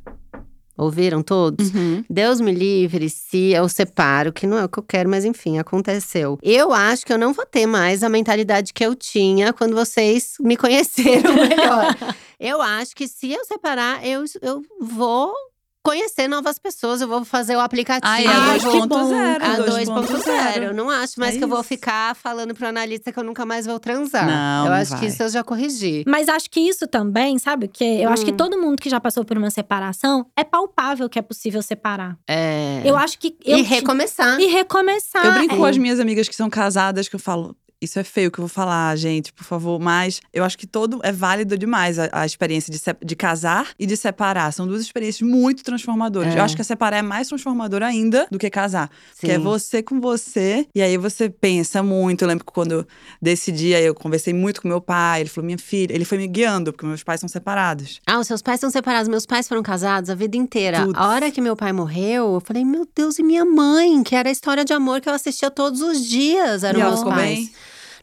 Ouviram 0.78 1.22
todos? 1.22 1.74
Uhum. 1.74 2.03
Deus 2.09 2.39
me 2.39 2.51
livre 2.51 3.09
se 3.09 3.51
eu 3.51 3.67
separo, 3.67 4.32
que 4.32 4.47
não 4.47 4.57
é 4.57 4.65
o 4.65 4.69
que 4.69 4.80
eu 4.80 4.84
quero, 4.84 5.09
mas 5.09 5.26
enfim, 5.26 5.57
aconteceu. 5.59 6.39
Eu 6.41 6.74
acho 6.74 7.05
que 7.05 7.13
eu 7.13 7.17
não 7.17 7.34
vou 7.34 7.45
ter 7.45 7.65
mais 7.65 8.03
a 8.03 8.09
mentalidade 8.09 8.74
que 8.74 8.86
eu 8.86 8.95
tinha 8.95 9.53
quando 9.53 9.76
vocês 9.76 10.36
me 10.39 10.55
conheceram 10.55 11.34
melhor. 11.36 11.95
eu 12.39 12.61
acho 12.61 12.95
que 12.95 13.07
se 13.07 13.32
eu 13.32 13.43
separar, 13.45 14.05
eu, 14.05 14.24
eu 14.41 14.61
vou 14.80 15.34
conhecer 15.84 16.27
novas 16.27 16.59
pessoas, 16.59 17.01
eu 17.01 17.07
vou 17.07 17.25
fazer 17.25 17.55
o 17.55 17.59
aplicativo. 17.59 18.11
Ai, 18.11 18.59
que 18.59 18.65
bom. 18.88 18.88
2.0. 18.88 19.41
A 19.41 19.57
2.0. 19.57 20.05
2.0. 20.07 20.63
Eu 20.63 20.73
não 20.73 20.89
acho 20.89 21.19
mais 21.19 21.36
É 21.36 21.38
que 21.38 21.43
eu 21.43 21.47
vou 21.47 21.63
ficar 21.63 22.15
falando 22.15 22.53
pro 22.53 22.67
analista 22.67 23.11
que 23.11 23.17
eu 23.19 23.23
nunca 23.23 23.45
mais 23.45 23.65
vou 23.65 23.79
transar. 23.79 24.25
Não, 24.27 24.65
eu 24.65 24.71
não 24.71 24.77
acho 24.77 24.91
que 24.93 24.99
vai. 25.01 25.07
isso 25.09 25.23
eu 25.23 25.29
já 25.29 25.43
corrigi. 25.43 26.03
Mas 26.07 26.29
acho 26.29 26.49
que 26.49 26.59
isso 26.59 26.88
também, 26.88 27.38
sabe 27.39 27.65
o 27.65 27.69
quê? 27.69 27.99
Eu 28.01 28.09
acho 28.09 28.23
que 28.23 28.32
Hum. 28.32 28.38
todo 28.38 28.57
mundo 28.59 28.79
que 28.82 28.89
já 28.89 28.99
passou 28.99 29.25
por 29.25 29.38
uma 29.38 29.49
separação 29.49 30.25
é 30.38 30.43
palpável 30.43 31.09
que 31.09 31.17
é 31.19 31.21
possível 31.21 31.61
separar. 31.61 32.17
É. 32.27 32.82
Eu 32.86 32.95
acho 32.97 33.17
que. 33.19 33.36
Eu 33.43 33.57
e 33.57 33.63
ti- 33.63 33.69
recomeçar. 33.69 34.39
E 34.39 34.45
recomeçar. 34.47 35.25
Eu 35.25 35.34
brinco 35.34 35.55
É. 35.55 35.57
com 35.57 35.65
as 35.65 35.77
minhas 35.77 35.99
amigas 35.99 36.27
que 36.29 36.36
são 36.36 36.49
casadas, 36.49 37.07
que 37.07 37.15
eu 37.15 37.19
falo. 37.19 37.55
Isso 37.82 37.97
é 37.97 38.03
feio 38.03 38.29
que 38.29 38.39
eu 38.39 38.43
vou 38.43 38.49
falar, 38.49 38.95
gente, 38.95 39.34
por 39.34 39.43
favor. 39.43 39.79
Mas 39.79 40.21
eu 40.32 40.43
acho 40.43 40.55
que 40.57 40.67
todo 40.67 40.99
é 41.03 41.11
válido 41.11 41.57
demais 41.57 41.97
a, 41.97 42.09
a 42.11 42.25
experiência 42.25 42.71
de, 42.71 42.77
se- 42.77 42.95
de 43.03 43.15
casar 43.15 43.69
e 43.79 43.88
de 43.88 43.97
separar. 43.97 44.53
São 44.53 44.67
duas 44.67 44.82
experiências 44.82 45.27
muito 45.27 45.63
transformadoras. 45.63 46.36
É. 46.36 46.38
Eu 46.39 46.43
acho 46.43 46.55
que 46.55 46.61
a 46.61 46.65
separar 46.65 46.97
é 46.97 47.01
mais 47.01 47.27
transformadora 47.27 47.88
ainda 47.88 48.27
do 48.29 48.38
que 48.38 48.49
casar. 48.51 48.89
Que 49.19 49.32
é 49.32 49.36
Sim. 49.38 49.41
você 49.43 49.82
com 49.82 49.99
você. 49.99 50.67
E 50.75 50.82
aí 50.82 50.95
você 50.95 51.27
pensa 51.29 51.82
muito. 51.82 52.21
Eu 52.21 52.27
lembro 52.27 52.45
que 52.45 52.51
quando 52.51 52.88
decidi, 53.21 53.73
aí 53.73 53.84
eu 53.86 53.95
conversei 53.95 54.34
muito 54.34 54.61
com 54.61 54.67
meu 54.67 54.79
pai. 54.82 55.21
Ele 55.21 55.29
falou, 55.29 55.45
minha 55.47 55.57
filha, 55.57 55.93
ele 55.93 56.05
foi 56.05 56.17
me 56.19 56.27
guiando, 56.27 56.71
porque 56.71 56.86
meus 56.86 57.03
pais 57.03 57.19
são 57.19 57.27
separados. 57.29 57.99
Ah, 58.05 58.19
os 58.19 58.27
seus 58.27 58.41
pais 58.43 58.59
são 58.59 58.69
separados. 58.69 59.07
Meus 59.07 59.25
pais 59.25 59.47
foram 59.47 59.63
casados 59.63 60.09
a 60.09 60.15
vida 60.15 60.38
inteira. 60.38 60.86
Putz. 60.86 60.99
A 60.99 61.07
hora 61.07 61.32
que 61.32 61.41
meu 61.41 61.55
pai 61.55 61.73
morreu, 61.73 62.36
eu 62.36 62.41
falei, 62.41 62.63
meu 62.63 62.88
Deus, 62.95 63.17
e 63.17 63.23
minha 63.23 63.43
mãe? 63.43 64.03
Que 64.03 64.15
era 64.15 64.29
a 64.29 64.32
história 64.32 64.63
de 64.63 64.71
amor 64.73 65.01
que 65.01 65.09
eu 65.09 65.13
assistia 65.13 65.49
todos 65.49 65.82
os 65.82 66.05
dias. 66.05 66.63
Eram 66.63 66.79
E 66.79 66.84
meus 66.84 67.03
pais. 67.03 67.15
bem? 67.15 67.51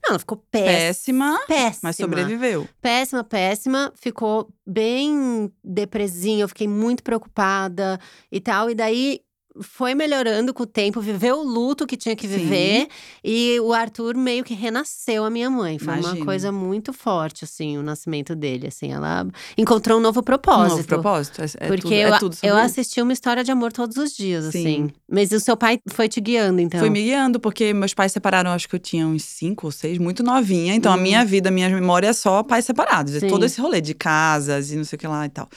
Não, 0.02 0.10
ela 0.10 0.18
ficou 0.18 0.36
péssima. 0.50 1.38
Péssima, 1.38 1.46
Péssima. 1.46 1.80
mas 1.82 1.96
sobreviveu. 1.96 2.68
Péssima, 2.80 3.24
péssima. 3.24 3.92
Ficou 3.96 4.48
bem 4.66 5.52
depresinha. 5.62 6.44
Eu 6.44 6.48
fiquei 6.48 6.68
muito 6.68 7.02
preocupada 7.02 7.98
e 8.30 8.40
tal. 8.40 8.70
E 8.70 8.74
daí, 8.74 9.20
foi 9.60 9.94
melhorando 9.94 10.54
com 10.54 10.62
o 10.62 10.66
tempo, 10.66 11.00
viveu 11.00 11.38
o 11.38 11.42
luto 11.42 11.86
que 11.86 11.96
tinha 11.96 12.14
que 12.14 12.28
Sim. 12.28 12.36
viver. 12.38 12.88
E 13.24 13.58
o 13.60 13.72
Arthur 13.72 14.16
meio 14.16 14.44
que 14.44 14.54
renasceu 14.54 15.24
a 15.24 15.30
minha 15.30 15.50
mãe. 15.50 15.78
Foi 15.78 15.94
uma 15.94 16.00
Imagino. 16.00 16.24
coisa 16.24 16.52
muito 16.52 16.92
forte, 16.92 17.44
assim, 17.44 17.76
o 17.76 17.82
nascimento 17.82 18.36
dele. 18.36 18.68
Assim, 18.68 18.92
ela 18.92 19.26
encontrou 19.56 19.98
um 19.98 20.00
novo 20.00 20.20
Um 20.20 20.22
propósito. 20.22 20.76
novo 20.76 20.84
propósito. 20.84 21.42
É, 21.42 21.44
é 21.58 21.66
Porque 21.68 21.82
tudo, 21.82 21.94
eu, 21.94 22.14
é 22.14 22.18
tudo 22.18 22.36
eu 22.42 22.56
assisti 22.56 23.00
uma 23.02 23.12
história 23.12 23.42
de 23.42 23.50
amor 23.50 23.72
todos 23.72 23.96
os 23.96 24.12
dias, 24.12 24.44
Sim. 24.52 24.60
assim. 24.60 24.90
Mas 25.10 25.32
o 25.32 25.40
seu 25.40 25.56
pai 25.56 25.80
foi 25.88 26.08
te 26.08 26.20
guiando, 26.20 26.60
então. 26.60 26.78
Foi 26.78 26.90
me 26.90 27.02
guiando, 27.02 27.40
porque 27.40 27.72
meus 27.72 27.94
pais 27.94 28.12
separaram, 28.12 28.50
acho 28.50 28.68
que 28.68 28.74
eu 28.76 28.80
tinha 28.80 29.06
uns 29.06 29.24
cinco 29.24 29.66
ou 29.66 29.72
seis, 29.72 29.98
muito 29.98 30.22
novinha. 30.22 30.74
Então, 30.74 30.92
a 30.92 30.96
minha 30.96 31.24
vida, 31.24 31.48
a 31.48 31.52
minha 31.52 31.68
memória 31.68 32.08
é 32.08 32.12
só 32.12 32.42
pais 32.42 32.64
separados. 32.64 33.14
É 33.14 33.20
Sim. 33.20 33.28
todo 33.28 33.44
esse 33.44 33.60
rolê 33.60 33.80
de 33.80 33.94
casas 33.94 34.70
e 34.70 34.76
não 34.76 34.84
sei 34.84 34.96
o 34.96 35.00
que 35.00 35.06
lá 35.06 35.26
e 35.26 35.30
tal. 35.30 35.48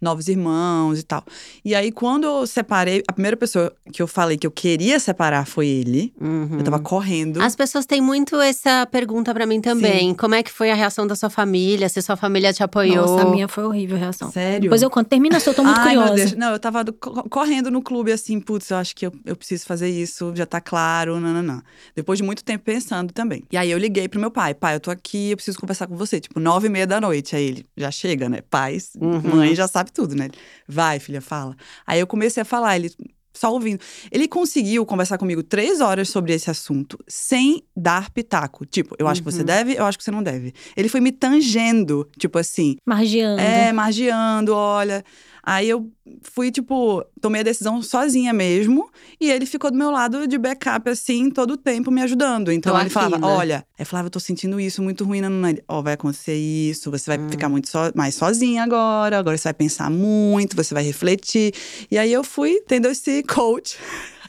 Novos 0.00 0.28
irmãos 0.28 1.00
e 1.00 1.02
tal. 1.02 1.24
E 1.64 1.74
aí, 1.74 1.90
quando 1.90 2.24
eu 2.24 2.46
separei, 2.46 3.02
a 3.08 3.12
primeira 3.12 3.36
pessoa 3.38 3.72
que 3.92 4.02
eu 4.02 4.06
falei 4.06 4.36
que 4.36 4.46
eu 4.46 4.50
queria 4.50 4.98
separar 5.00 5.46
foi 5.46 5.66
ele. 5.66 6.12
Uhum. 6.20 6.58
Eu 6.58 6.64
tava 6.64 6.78
correndo. 6.78 7.40
As 7.40 7.56
pessoas 7.56 7.86
têm 7.86 8.00
muito 8.00 8.38
essa 8.40 8.86
pergunta 8.86 9.32
pra 9.32 9.46
mim 9.46 9.60
também. 9.60 10.14
Como 10.14 10.34
é 10.34 10.42
que 10.42 10.50
foi 10.50 10.70
a 10.70 10.74
reação 10.74 11.06
da 11.06 11.16
sua 11.16 11.30
família? 11.30 11.88
Se 11.88 12.02
sua 12.02 12.16
família 12.16 12.52
te 12.52 12.62
apoiou? 12.62 13.06
Nossa, 13.06 13.22
a 13.22 13.30
minha 13.30 13.48
foi 13.48 13.64
horrível 13.64 13.96
a 13.96 14.00
reação. 14.00 14.30
Sério? 14.30 14.62
Depois 14.62 14.82
eu 14.82 14.90
conto. 14.90 15.08
Termina, 15.08 15.40
se 15.40 15.48
eu 15.48 15.54
tô 15.54 15.62
muito 15.64 15.78
Ai, 15.80 15.94
meu 15.96 16.02
curiosa. 16.02 16.14
Deus. 16.14 16.32
Não, 16.36 16.52
eu 16.52 16.58
tava 16.58 16.84
do- 16.84 16.92
co- 16.92 17.22
correndo 17.30 17.70
no 17.70 17.80
clube 17.80 18.12
assim, 18.12 18.38
putz, 18.40 18.68
eu 18.70 18.76
acho 18.76 18.94
que 18.94 19.06
eu, 19.06 19.12
eu 19.24 19.34
preciso 19.36 19.64
fazer 19.64 19.88
isso, 19.88 20.32
já 20.34 20.44
tá 20.44 20.60
claro, 20.60 21.18
nananã. 21.20 21.62
Depois 21.96 22.18
de 22.18 22.22
muito 22.24 22.44
tempo 22.44 22.64
pensando 22.64 23.12
também. 23.12 23.44
E 23.50 23.56
aí 23.56 23.70
eu 23.70 23.78
liguei 23.78 24.08
pro 24.08 24.20
meu 24.20 24.30
pai, 24.30 24.52
pai, 24.54 24.74
eu 24.74 24.80
tô 24.80 24.90
aqui, 24.90 25.30
eu 25.30 25.36
preciso 25.36 25.58
conversar 25.58 25.86
com 25.86 25.96
você. 25.96 26.20
Tipo, 26.20 26.40
nove 26.40 26.66
e 26.66 26.70
meia 26.70 26.86
da 26.86 27.00
noite. 27.00 27.36
Aí 27.36 27.44
ele, 27.44 27.66
já 27.76 27.90
chega, 27.90 28.28
né? 28.28 28.40
Pais, 28.50 28.90
Uhum. 29.00 29.20
mãe 29.36 29.54
já 29.54 29.68
sabe 29.68 29.92
tudo, 29.92 30.14
né? 30.14 30.28
Vai, 30.66 30.98
filha, 30.98 31.20
fala. 31.20 31.56
Aí 31.86 32.00
eu 32.00 32.06
comecei 32.06 32.40
a 32.42 32.44
falar, 32.44 32.76
ele 32.76 32.90
só 33.38 33.52
ouvindo. 33.52 33.80
Ele 34.10 34.26
conseguiu 34.26 34.84
conversar 34.84 35.16
comigo 35.18 35.42
três 35.42 35.80
horas 35.80 36.08
sobre 36.08 36.32
esse 36.34 36.50
assunto, 36.50 36.98
sem 37.06 37.62
dar 37.76 38.10
pitaco. 38.10 38.66
Tipo, 38.66 38.94
eu 38.98 39.06
acho 39.06 39.22
que 39.22 39.30
você 39.30 39.40
Uhum. 39.40 39.44
deve, 39.46 39.74
eu 39.74 39.84
acho 39.84 39.96
que 39.98 40.04
você 40.04 40.10
não 40.10 40.22
deve. 40.22 40.52
Ele 40.76 40.88
foi 40.88 41.00
me 41.00 41.12
tangendo, 41.12 42.08
tipo 42.18 42.38
assim, 42.38 42.76
Margiando. 42.84 43.40
é, 43.40 43.72
margeando, 43.72 44.54
olha. 44.54 45.04
Aí 45.50 45.66
eu 45.70 45.90
fui, 46.20 46.50
tipo, 46.50 47.02
tomei 47.22 47.40
a 47.40 47.44
decisão 47.44 47.80
sozinha 47.80 48.34
mesmo. 48.34 48.90
E 49.18 49.30
ele 49.30 49.46
ficou 49.46 49.70
do 49.70 49.78
meu 49.78 49.90
lado 49.90 50.26
de 50.28 50.36
backup, 50.36 50.90
assim, 50.90 51.30
todo 51.30 51.52
o 51.52 51.56
tempo 51.56 51.90
me 51.90 52.02
ajudando. 52.02 52.52
Então 52.52 52.72
Tô 52.74 52.78
ele 52.78 52.84
aqui, 52.88 52.92
falava: 52.92 53.26
olha, 53.26 53.64
eu 53.78 53.86
falava, 53.86 54.08
eu 54.08 54.10
tô 54.10 54.20
sentindo 54.20 54.60
isso 54.60 54.82
muito 54.82 55.04
ruim 55.04 55.22
na 55.22 55.28
Ó, 55.66 55.80
vai 55.80 55.94
acontecer 55.94 56.34
isso, 56.36 56.90
você 56.90 57.16
vai 57.16 57.18
Hum. 57.18 57.30
ficar 57.30 57.48
muito 57.48 57.66
so- 57.70 57.92
mais 57.94 58.14
sozinha 58.14 58.62
agora, 58.62 59.18
agora 59.18 59.38
você 59.38 59.44
vai 59.44 59.54
pensar 59.54 59.88
muito, 59.90 60.54
você 60.54 60.74
vai 60.74 60.82
refletir. 60.82 61.54
E 61.90 61.96
aí 61.96 62.12
eu 62.12 62.22
fui 62.22 62.60
tendo 62.66 62.86
esse 62.86 63.22
coach 63.24 63.78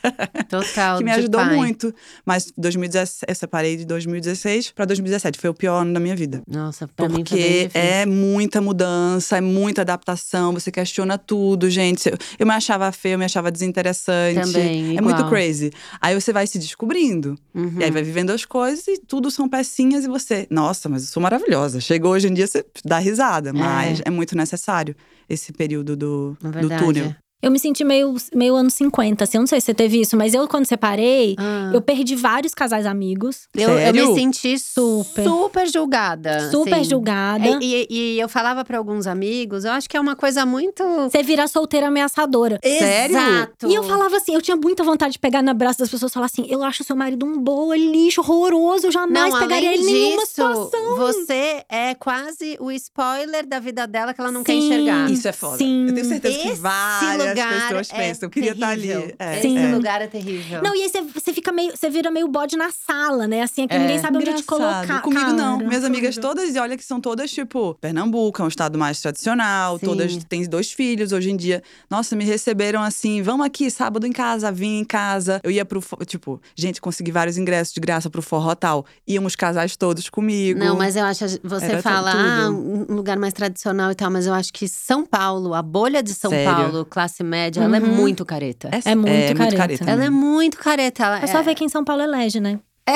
Total. 0.49 0.97
que 0.97 1.03
me 1.03 1.11
ajudou 1.11 1.41
pai. 1.41 1.55
muito. 1.55 1.93
Mas 2.25 2.51
2017, 2.57 3.25
eu 3.27 3.35
separei 3.35 3.77
de 3.77 3.85
2016 3.85 4.71
pra 4.71 4.85
2017. 4.85 5.39
Foi 5.39 5.49
o 5.49 5.53
pior 5.53 5.81
ano 5.81 5.93
da 5.93 5.99
minha 5.99 6.15
vida. 6.15 6.41
Nossa, 6.47 6.87
pra 6.87 7.07
mim 7.07 7.15
foi 7.15 7.17
bem 7.17 7.23
Porque 7.23 7.63
difícil. 7.67 7.81
é 7.81 8.05
muita 8.05 8.61
mudança, 8.61 9.37
é 9.37 9.41
muita 9.41 9.81
adaptação, 9.81 10.53
você 10.53 10.71
questiona 10.71 11.17
tudo, 11.17 11.69
gente. 11.69 12.11
Eu, 12.37 12.45
me 12.45 12.53
achava 12.53 12.91
feia, 12.91 13.13
eu 13.13 13.19
me 13.19 13.25
achava 13.25 13.51
desinteressante. 13.51 14.39
Também, 14.39 14.91
é 14.91 14.93
igual. 14.93 15.03
muito 15.03 15.29
crazy. 15.29 15.71
Aí 16.01 16.19
você 16.19 16.33
vai 16.33 16.47
se 16.47 16.57
descobrindo. 16.57 17.35
Uhum. 17.53 17.75
E 17.79 17.83
aí 17.83 17.91
vai 17.91 18.03
vivendo 18.03 18.31
as 18.31 18.45
coisas 18.45 18.87
e 18.87 18.97
tudo 18.97 19.29
são 19.29 19.47
pecinhas 19.47 20.05
e 20.05 20.07
você. 20.07 20.47
Nossa, 20.49 20.89
mas 20.89 21.03
eu 21.03 21.09
sou 21.09 21.21
maravilhosa. 21.21 21.79
Chegou 21.79 22.11
hoje 22.13 22.27
em 22.27 22.33
dia, 22.33 22.47
você 22.47 22.65
dá 22.83 22.99
risada. 22.99 23.53
Mas 23.53 24.01
é, 24.05 24.09
muito 24.09 24.35
necessário 24.35 24.95
esse 25.29 25.51
período 25.53 25.95
do, 25.95 26.37
do 26.41 26.69
túnel. 26.77 27.15
Eu 27.41 27.49
me 27.51 27.57
senti 27.59 27.83
meio, 27.85 28.15
meio 28.35 28.55
anos 28.55 28.73
50, 28.73 29.23
assim. 29.23 29.37
Eu 29.37 29.41
não 29.41 29.47
sei 29.47 29.61
se 29.61 29.65
você 29.67 29.73
teve 29.73 30.01
isso, 30.01 30.17
mas 30.17 30.33
eu, 30.33 30.47
quando 30.47 30.65
separei, 30.65 31.35
Ah. 31.37 31.71
eu 31.73 31.81
perdi 31.81 32.15
vários 32.15 32.53
casais 32.53 32.85
amigos. 32.85 33.47
Eu, 33.55 33.69
eu 33.79 33.93
me 33.93 34.13
senti 34.13 34.59
super, 34.59 35.23
super 35.23 35.67
julgada. 35.71 36.49
Super 36.51 36.73
assim. 36.75 36.83
julgada. 36.83 37.47
E, 37.61 37.87
e- 37.89 38.15
e 38.15 38.19
eu 38.19 38.27
falava 38.27 38.65
pra 38.65 38.77
alguns 38.77 39.07
amigos, 39.07 39.63
eu 39.63 39.71
acho 39.71 39.89
que 39.89 39.95
é 39.95 39.99
uma 39.99 40.15
coisa 40.15 40.45
muito. 40.45 40.83
Você 41.09 41.23
vira 41.23 41.47
solteira 41.47 41.87
ameaçadora. 41.87 42.59
Sério? 42.63 43.15
Exato. 43.15 43.67
E 43.69 43.73
eu 43.75 43.83
falava 43.83 44.17
assim, 44.17 44.33
eu 44.33 44.41
tinha 44.41 44.57
muita 44.57 44.83
vontade 44.83 45.13
de 45.13 45.19
pegar 45.19 45.41
no 45.41 45.49
abraço 45.51 45.79
das 45.79 45.89
pessoas 45.89 46.11
e 46.11 46.13
falar 46.13 46.25
assim: 46.25 46.45
eu 46.49 46.61
acho 46.63 46.83
seu 46.83 46.95
marido 46.95 47.25
um 47.25 47.37
boa 47.37 47.77
lixo, 47.77 48.19
horroroso, 48.21 48.87
eu 48.87 48.91
jamais 48.91 49.33
Não, 49.33 49.39
pegaria 49.39 49.73
ele 49.73 49.83
em 49.83 49.93
nenhuma 49.93 50.25
situação. 50.25 50.97
você 50.97 51.63
é 51.69 51.95
quase 51.95 52.57
o 52.59 52.69
spoiler 52.71 53.45
da 53.47 53.59
vida 53.59 53.87
dela 53.87 54.13
que 54.13 54.19
ela 54.19 54.31
não 54.31 54.43
quer 54.43 54.53
Sim. 54.53 54.59
enxergar. 54.67 55.09
Isso 55.09 55.27
é 55.27 55.31
foda. 55.31 55.57
Sim. 55.57 55.87
Eu 55.87 55.93
tenho 55.93 56.05
certeza 56.07 56.37
que 56.37 56.47
Esse 56.49 56.59
várias 56.59 57.28
lugar 57.29 57.61
pessoas 57.63 57.89
é 57.91 57.95
pensam. 57.97 58.27
Eu 58.27 58.29
queria 58.31 58.51
estar 58.51 58.69
ali. 58.69 58.87
terrível. 58.87 59.15
É, 59.19 59.41
Sim. 59.41 59.57
Esse 59.57 59.65
é. 59.67 59.75
lugar 59.75 60.01
é 60.01 60.07
terrível. 60.07 60.61
Não, 60.61 60.75
e 60.75 60.83
aí 60.83 60.89
você, 60.89 61.01
você 61.01 61.33
fica 61.33 61.51
meio. 61.51 61.75
Você 61.75 61.89
vira 61.89 62.09
meio 62.11 62.27
bode 62.27 62.55
na 62.57 62.71
sala, 62.71 63.27
né? 63.27 63.41
Assim, 63.41 63.63
é 63.63 63.67
que 63.67 63.73
É. 63.75 63.79
ninguém 63.79 63.99
sabe 63.99 64.17
onde 64.17 64.25
te 64.33 64.41
Engraçado. 64.43 64.87
colocar. 64.87 65.01
Comigo 65.01 65.31
não. 65.33 65.57
Minhas 65.59 65.83
amigas 65.83 66.17
Horrível. 66.17 66.35
todas, 66.35 66.55
e 66.55 66.59
olha 66.59 66.77
que 66.77 66.83
são 66.83 66.99
todas, 67.01 67.31
tipo, 67.31 67.75
Pernambuco, 67.81 68.41
é 68.41 68.45
um 68.45 68.47
estado 68.47 68.77
mais 68.77 69.01
tradicional, 69.01 69.77
Sim. 69.79 69.85
todas 69.85 70.15
têm 70.25 70.43
dois 70.47 70.71
filhos 70.71 71.11
hoje 71.11 71.29
em 71.31 71.35
dia. 71.37 71.61
Nossa, 71.89 72.15
me 72.15 72.23
receberam 72.25 72.81
assim, 72.81 73.21
vamos 73.21 73.45
aqui, 73.45 73.69
sábado 73.69 74.05
em 74.05 74.11
casa, 74.11 74.51
vim 74.51 74.79
em 74.79 74.85
casa. 74.85 75.39
Eu 75.43 75.51
ia 75.51 75.65
pro, 75.65 75.81
tipo, 76.05 76.41
gente, 76.55 76.81
consegui 76.81 77.11
vários 77.11 77.37
ingressos 77.37 77.73
de 77.73 77.79
graça 77.79 78.09
pro 78.09 78.21
forró 78.21 78.55
tal. 78.55 78.85
Íamos 79.07 79.35
casais 79.35 79.75
todos 79.75 80.09
comigo. 80.09 80.59
Não, 80.59 80.77
mas 80.77 80.95
eu 80.95 81.03
acho, 81.05 81.25
você 81.43 81.65
Era 81.65 81.81
fala, 81.81 82.11
ah, 82.13 82.49
um 82.49 82.85
lugar 82.95 83.17
mais 83.17 83.33
tradicional 83.33 83.91
e 83.91 83.95
tal, 83.95 84.09
mas 84.11 84.25
eu 84.25 84.33
acho 84.33 84.51
que 84.53 84.67
São 84.67 85.05
Paulo, 85.05 85.53
a 85.53 85.61
bolha 85.61 86.01
de 86.01 86.13
São 86.13 86.31
Sério? 86.31 86.53
Paulo, 86.53 86.85
classe 86.85 87.18
média, 87.23 87.61
ela 87.61 87.77
é 87.77 87.79
Uhum. 87.79 87.87
muito 87.95 88.25
careta. 88.25 88.69
É 88.85 88.95
muito 88.95 89.55
careta. 89.55 89.89
Ela 89.89 90.05
é 90.05 90.09
muito 90.09 90.57
careta. 90.57 91.03
Ela 91.05 91.19
É 91.23 91.27
só 91.27 91.41
ver 91.41 91.55
quem 91.55 91.69
São 91.69 91.83
Paulo 91.83 92.01
elege, 92.03 92.39
né? 92.39 92.59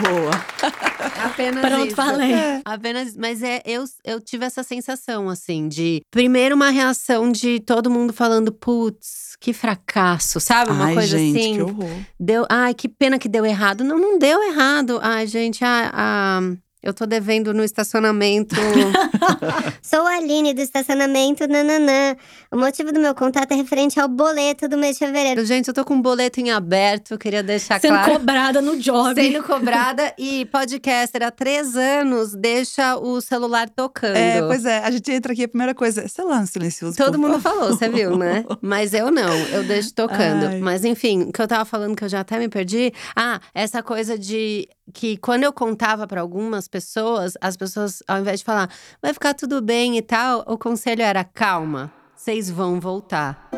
Boa. 0.00 0.30
Apenas 1.24 1.60
Pronto, 1.66 1.86
isso. 1.86 1.96
falei. 1.96 2.32
Apenas, 2.64 3.16
mas 3.16 3.42
é, 3.42 3.60
eu, 3.64 3.84
eu 4.04 4.20
tive 4.20 4.44
essa 4.44 4.62
sensação, 4.62 5.28
assim, 5.28 5.66
de… 5.66 6.02
Primeiro 6.10 6.54
uma 6.54 6.70
reação 6.70 7.32
de 7.32 7.58
todo 7.60 7.90
mundo 7.90 8.12
falando, 8.12 8.52
putz, 8.52 9.34
que 9.40 9.52
fracasso, 9.52 10.38
sabe? 10.40 10.70
Uma 10.70 10.86
Ai, 10.86 10.94
coisa 10.94 11.18
gente, 11.18 11.38
assim. 11.38 11.54
que 11.56 11.62
horror. 11.62 11.90
Deu, 12.20 12.46
ai, 12.48 12.74
que 12.74 12.88
pena 12.88 13.18
que 13.18 13.28
deu 13.28 13.44
errado. 13.44 13.82
Não, 13.82 13.98
não 13.98 14.18
deu 14.18 14.40
errado. 14.44 15.00
Ai, 15.02 15.26
gente, 15.26 15.64
a, 15.64 15.90
a- 15.92 16.40
eu 16.88 16.94
tô 16.94 17.06
devendo 17.06 17.52
no 17.52 17.62
estacionamento. 17.62 18.56
Sou 19.82 20.06
a 20.06 20.16
Aline 20.16 20.54
do 20.54 20.60
estacionamento 20.60 21.46
Nananã. 21.46 22.16
O 22.50 22.56
motivo 22.56 22.92
do 22.92 23.00
meu 23.00 23.14
contato 23.14 23.52
é 23.52 23.54
referente 23.54 24.00
ao 24.00 24.08
boleto 24.08 24.68
do 24.68 24.76
mês 24.78 24.98
de 24.98 25.06
fevereiro. 25.06 25.44
gente, 25.44 25.68
eu 25.68 25.74
tô 25.74 25.84
com 25.84 25.94
um 25.94 26.02
boleto 26.02 26.40
em 26.40 26.50
aberto, 26.50 27.18
queria 27.18 27.42
deixar 27.42 27.80
Sendo 27.80 27.94
claro. 27.94 28.12
cobrada 28.12 28.60
no 28.62 28.76
job. 28.78 29.20
Sendo 29.20 29.42
cobrada 29.42 30.14
e 30.18 30.46
podcaster 30.46 31.22
há 31.22 31.30
três 31.30 31.76
anos 31.76 32.34
deixa 32.34 32.96
o 32.96 33.20
celular 33.20 33.68
tocando. 33.68 34.16
É, 34.16 34.40
pois 34.42 34.64
é, 34.64 34.78
a 34.78 34.90
gente 34.90 35.10
entra 35.12 35.32
aqui, 35.32 35.44
a 35.44 35.48
primeira 35.48 35.74
coisa 35.74 36.02
é 36.02 36.08
celular 36.08 36.46
silencioso. 36.46 36.96
Todo 36.96 37.12
por 37.12 37.18
mundo 37.18 37.40
favor. 37.40 37.58
falou, 37.60 37.76
você 37.76 37.88
viu, 37.88 38.16
né? 38.16 38.44
Mas 38.62 38.94
eu 38.94 39.10
não, 39.10 39.36
eu 39.48 39.62
deixo 39.64 39.92
tocando. 39.94 40.46
Ai. 40.46 40.60
Mas 40.60 40.84
enfim, 40.84 41.22
o 41.24 41.32
que 41.32 41.40
eu 41.40 41.48
tava 41.48 41.64
falando 41.64 41.94
que 41.94 42.04
eu 42.04 42.08
já 42.08 42.20
até 42.20 42.38
me 42.38 42.48
perdi. 42.48 42.92
Ah, 43.14 43.40
essa 43.54 43.82
coisa 43.82 44.18
de 44.18 44.68
que 44.92 45.16
quando 45.16 45.44
eu 45.44 45.52
contava 45.52 46.06
pra 46.06 46.20
algumas 46.20 46.68
pessoas, 46.68 47.34
as 47.40 47.56
pessoas, 47.56 48.02
ao 48.06 48.18
invés 48.18 48.40
de 48.40 48.44
falar, 48.44 48.70
vai 49.02 49.12
ficar 49.12 49.34
tudo 49.34 49.60
bem 49.60 49.96
e 49.96 50.02
tal, 50.02 50.44
o 50.46 50.56
conselho 50.56 51.02
era 51.02 51.24
calma, 51.24 51.92
vocês 52.14 52.50
vão 52.50 52.80
voltar. 52.80 53.48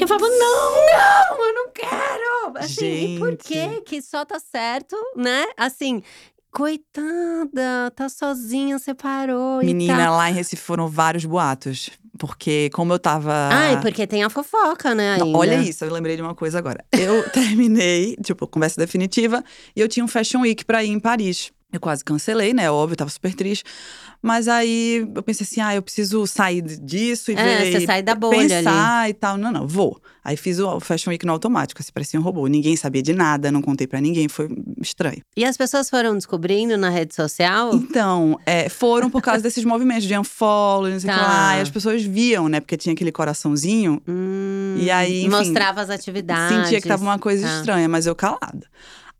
Eu 0.00 0.06
falava, 0.06 0.28
não! 0.28 0.70
Não, 0.86 1.46
eu 1.46 1.54
não 1.54 1.70
quero! 1.72 2.56
Assim, 2.56 3.16
e 3.16 3.18
por 3.18 3.30
Gente. 3.30 3.44
que 3.44 3.80
que 3.82 4.02
só 4.02 4.24
tá 4.24 4.38
certo, 4.38 4.96
né? 5.16 5.46
Assim, 5.56 6.02
coitada, 6.50 7.90
tá 7.94 8.08
sozinha, 8.08 8.78
separou 8.78 9.62
e 9.62 9.66
Menina, 9.66 9.96
tal. 10.06 10.16
lá 10.16 10.30
em 10.30 10.34
Recife 10.34 10.62
foram 10.62 10.88
vários 10.88 11.24
boatos. 11.24 11.90
Porque 12.18 12.68
como 12.74 12.92
eu 12.92 12.98
tava. 12.98 13.32
Ai, 13.50 13.80
porque 13.80 14.06
tem 14.06 14.22
a 14.22 14.28
fofoca, 14.28 14.94
né, 14.94 15.16
Não, 15.16 15.32
olha 15.32 15.56
isso, 15.56 15.84
eu 15.84 15.90
lembrei 15.92 16.16
de 16.16 16.22
uma 16.22 16.34
coisa 16.34 16.58
agora. 16.58 16.84
Eu 16.92 17.22
terminei, 17.30 18.14
tipo, 18.22 18.46
conversa 18.46 18.78
definitiva, 18.78 19.42
e 19.74 19.80
eu 19.80 19.88
tinha 19.88 20.04
um 20.04 20.08
Fashion 20.08 20.40
Week 20.42 20.64
pra 20.64 20.84
ir 20.84 20.90
em 20.90 21.00
Paris. 21.00 21.50
Eu 21.72 21.78
quase 21.80 22.04
cancelei, 22.04 22.52
né? 22.52 22.70
Óbvio, 22.70 22.94
eu 22.94 22.96
tava 22.96 23.10
super 23.10 23.32
triste. 23.34 23.64
Mas 24.22 24.48
aí 24.48 25.08
eu 25.14 25.22
pensei 25.22 25.44
assim, 25.44 25.60
ah, 25.60 25.74
eu 25.74 25.80
preciso 25.80 26.26
sair 26.26 26.60
disso 26.62 27.30
e 27.30 27.34
É, 27.34 27.64
ver. 27.64 27.72
você 27.80 27.86
sai 27.86 28.02
da 28.02 28.14
bolha 28.14 28.48
Pensar 28.58 29.08
e 29.08 29.14
tal. 29.14 29.38
Não, 29.38 29.50
não, 29.50 29.66
vou. 29.66 29.98
Aí 30.22 30.36
fiz 30.36 30.58
o 30.58 30.78
Fashion 30.80 31.10
Week 31.10 31.24
no 31.24 31.32
automático, 31.32 31.80
assim, 31.80 31.90
parecia 31.92 32.20
um 32.20 32.22
robô. 32.22 32.46
Ninguém 32.46 32.76
sabia 32.76 33.02
de 33.02 33.14
nada, 33.14 33.50
não 33.50 33.62
contei 33.62 33.86
pra 33.86 33.98
ninguém, 34.00 34.28
foi 34.28 34.48
estranho. 34.82 35.22
E 35.34 35.44
as 35.44 35.56
pessoas 35.56 35.88
foram 35.88 36.14
descobrindo 36.14 36.76
na 36.76 36.90
rede 36.90 37.14
social? 37.14 37.74
Então, 37.74 38.38
é, 38.44 38.68
foram 38.68 39.08
por 39.08 39.22
causa 39.22 39.42
desses 39.42 39.64
movimentos 39.64 40.04
de 40.06 40.18
unfollow, 40.18 40.90
não 40.90 41.00
sei 41.00 41.08
o 41.08 41.12
que 41.14 41.18
Tá. 41.18 41.26
lá. 41.26 41.56
E 41.58 41.60
as 41.62 41.70
pessoas 41.70 42.02
viam, 42.02 42.48
né? 42.48 42.60
Porque 42.60 42.76
tinha 42.76 42.92
aquele 42.92 43.12
coraçãozinho. 43.12 44.02
Hum, 44.06 44.76
E 44.78 44.90
aí, 44.90 45.20
enfim, 45.24 45.30
Mostrava 45.30 45.80
as 45.80 45.88
atividades. 45.88 46.64
Sentia 46.64 46.80
que 46.80 46.88
tava 46.88 47.02
uma 47.04 47.18
coisa 47.18 47.46
Tá. 47.46 47.56
estranha, 47.58 47.88
mas 47.88 48.06
eu 48.06 48.14
calada. 48.14 48.66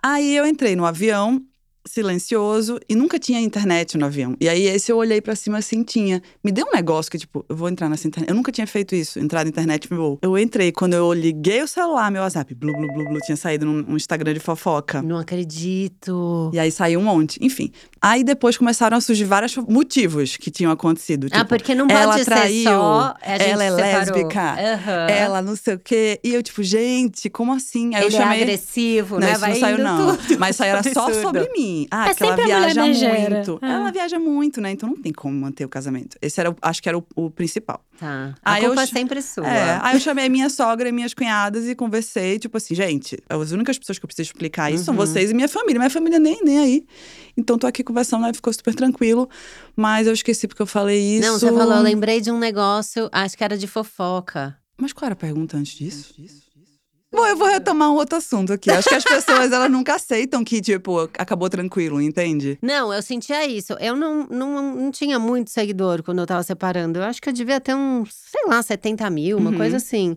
Aí 0.02 0.34
eu 0.36 0.46
entrei 0.46 0.74
no 0.76 0.84
avião 0.84 1.42
silencioso 1.86 2.78
e 2.88 2.94
nunca 2.94 3.18
tinha 3.18 3.40
internet 3.40 3.96
no 3.96 4.06
avião. 4.06 4.36
E 4.40 4.48
aí 4.48 4.64
esse 4.66 4.90
eu 4.92 4.96
olhei 4.96 5.20
pra 5.20 5.34
cima 5.34 5.58
assim, 5.58 5.82
tinha. 5.82 6.22
Me 6.42 6.52
deu 6.52 6.66
um 6.66 6.74
negócio 6.74 7.10
que 7.10 7.18
tipo, 7.18 7.44
eu 7.48 7.56
vou 7.56 7.68
entrar 7.68 7.88
nessa 7.88 8.06
internet. 8.06 8.28
Eu 8.30 8.34
nunca 8.36 8.52
tinha 8.52 8.66
feito 8.66 8.94
isso, 8.94 9.18
entrar 9.18 9.44
na 9.44 9.48
internet, 9.50 9.92
meu. 9.92 10.18
Eu 10.22 10.36
entrei 10.38 10.72
quando 10.72 10.94
eu 10.94 11.12
liguei 11.12 11.62
o 11.62 11.68
celular, 11.68 12.10
meu 12.10 12.22
WhatsApp, 12.22 12.54
blu 12.54 12.72
blu 12.72 12.86
blu 12.92 13.04
blu, 13.08 13.18
tinha 13.20 13.36
saído 13.36 13.64
num, 13.66 13.82
num 13.82 13.96
Instagram 13.96 14.34
de 14.34 14.40
fofoca. 14.40 15.02
Não 15.02 15.18
acredito. 15.18 16.50
E 16.52 16.58
aí 16.58 16.70
saiu 16.70 17.00
um 17.00 17.04
monte. 17.04 17.38
Enfim. 17.42 17.70
Aí 18.00 18.22
depois 18.24 18.56
começaram 18.56 18.96
a 18.96 19.00
surgir 19.00 19.24
vários 19.24 19.56
motivos 19.56 20.36
que 20.36 20.50
tinham 20.50 20.70
acontecido. 20.72 21.26
ah, 21.32 21.38
tipo, 21.38 21.48
porque 21.48 21.74
não 21.74 21.86
pode 21.86 22.00
ela 22.00 22.18
ser 22.18 22.24
traiu, 22.24 22.64
só. 22.64 23.14
Ela 23.22 23.64
é 23.64 23.70
separou. 23.70 23.76
lésbica, 23.76 24.40
Aham. 24.74 25.06
ela 25.10 25.42
não 25.42 25.56
sei 25.56 25.74
o 25.74 25.78
quê. 25.78 26.20
E 26.24 26.34
eu, 26.34 26.42
tipo, 26.42 26.62
gente, 26.62 27.28
como 27.30 27.52
assim? 27.52 27.94
Aí 27.94 28.04
Ele 28.04 28.14
eu 28.14 28.18
chamei. 28.20 28.40
é 28.40 28.42
agressivo, 28.42 29.14
Não, 29.18 29.26
né? 29.26 29.32
isso 29.32 29.40
Vai 29.40 29.52
não 29.52 29.60
saiu, 29.60 29.78
não. 29.78 30.16
tudo. 30.16 30.38
Mas 30.38 30.60
aí 30.60 30.68
era 30.70 30.82
só 30.94 31.12
sobre 31.12 31.48
mim. 31.52 31.69
Ah, 31.90 32.06
É 32.06 32.08
porque 32.14 32.24
ela 32.24 32.36
viaja 32.36 32.84
muito. 32.86 33.58
É. 33.62 33.70
Ela 33.70 33.90
viaja 33.90 34.18
muito, 34.18 34.60
né? 34.60 34.70
Então 34.72 34.88
não 34.88 34.96
tem 34.96 35.12
como 35.12 35.34
manter 35.38 35.64
o 35.64 35.68
casamento. 35.68 36.16
Esse 36.22 36.40
era, 36.40 36.50
o- 36.50 36.56
acho 36.62 36.82
que 36.82 36.88
era 36.88 36.96
o, 36.98 37.04
o 37.16 37.30
principal. 37.30 37.84
Tá. 37.98 38.34
A 38.42 38.54
Aí 38.54 38.62
eu 38.64 38.68
culpa 38.70 38.82
é 38.82 38.86
ch- 38.86 38.90
sempre 38.90 39.20
sua. 39.22 39.46
É, 39.46 39.78
aí 39.82 39.96
eu 39.96 40.00
chamei 40.00 40.28
minha 40.28 40.48
sogra 40.48 40.88
e 40.88 40.92
minhas 40.92 41.12
cunhadas 41.14 41.66
e 41.66 41.74
conversei, 41.74 42.38
tipo 42.38 42.56
assim, 42.56 42.74
gente, 42.74 43.18
as 43.28 43.50
únicas 43.52 43.78
pessoas 43.78 43.98
que 43.98 44.04
eu 44.04 44.08
preciso 44.08 44.28
explicar 44.28 44.72
isso 44.72 44.84
são 44.84 44.94
Uhum. 44.94 45.00
vocês 45.00 45.30
e 45.30 45.34
minha 45.34 45.48
família. 45.48 45.78
Minha 45.78 45.90
família 45.90 46.18
nem, 46.18 46.40
nem 46.44 46.58
aí. 46.58 46.86
Então 47.36 47.58
tô 47.58 47.66
aqui 47.66 47.82
conversando, 47.84 48.24
aí 48.26 48.32
ficou 48.34 48.52
super 48.52 48.74
tranquilo. 48.74 49.28
Mas 49.76 50.06
eu 50.06 50.12
esqueci 50.12 50.46
porque 50.48 50.62
eu 50.62 50.66
falei 50.66 51.00
isso. 51.18 51.26
Não, 51.28 51.38
você 51.38 51.46
falou, 51.52 51.74
eu 51.76 51.82
lembrei 51.82 52.20
de 52.20 52.30
um 52.30 52.38
negócio, 52.38 53.08
acho 53.12 53.36
que 53.36 53.44
era 53.44 53.56
de 53.56 53.66
fofoca. 53.66 54.56
Mas 54.80 54.92
qual 54.94 55.06
era 55.06 55.12
a 55.12 55.16
pergunta 55.16 55.56
antes 55.58 55.74
disso? 55.74 56.14
Bom, 57.12 57.26
eu 57.26 57.36
vou 57.36 57.48
retomar 57.48 57.90
um 57.90 57.94
outro 57.96 58.16
assunto 58.18 58.52
aqui. 58.52 58.70
Acho 58.70 58.88
que 58.88 58.94
as 58.94 59.02
pessoas, 59.04 59.50
elas 59.50 59.70
nunca 59.70 59.94
aceitam 59.96 60.44
que, 60.44 60.60
tipo, 60.60 60.98
acabou 61.18 61.48
tranquilo, 61.50 62.00
entende? 62.00 62.56
Não, 62.62 62.92
eu 62.94 63.02
sentia 63.02 63.44
isso. 63.46 63.72
Eu 63.80 63.96
não, 63.96 64.26
não, 64.30 64.76
não 64.76 64.90
tinha 64.92 65.18
muito 65.18 65.50
seguidor 65.50 66.02
quando 66.04 66.20
eu 66.20 66.26
tava 66.26 66.42
separando. 66.44 67.00
Eu 67.00 67.04
acho 67.04 67.20
que 67.20 67.28
eu 67.28 67.32
devia 67.32 67.60
ter 67.60 67.74
uns, 67.74 68.14
sei 68.14 68.42
lá, 68.46 68.62
70 68.62 69.10
mil, 69.10 69.38
uma 69.38 69.50
Uhum. 69.50 69.56
coisa 69.56 69.78
assim. 69.78 70.16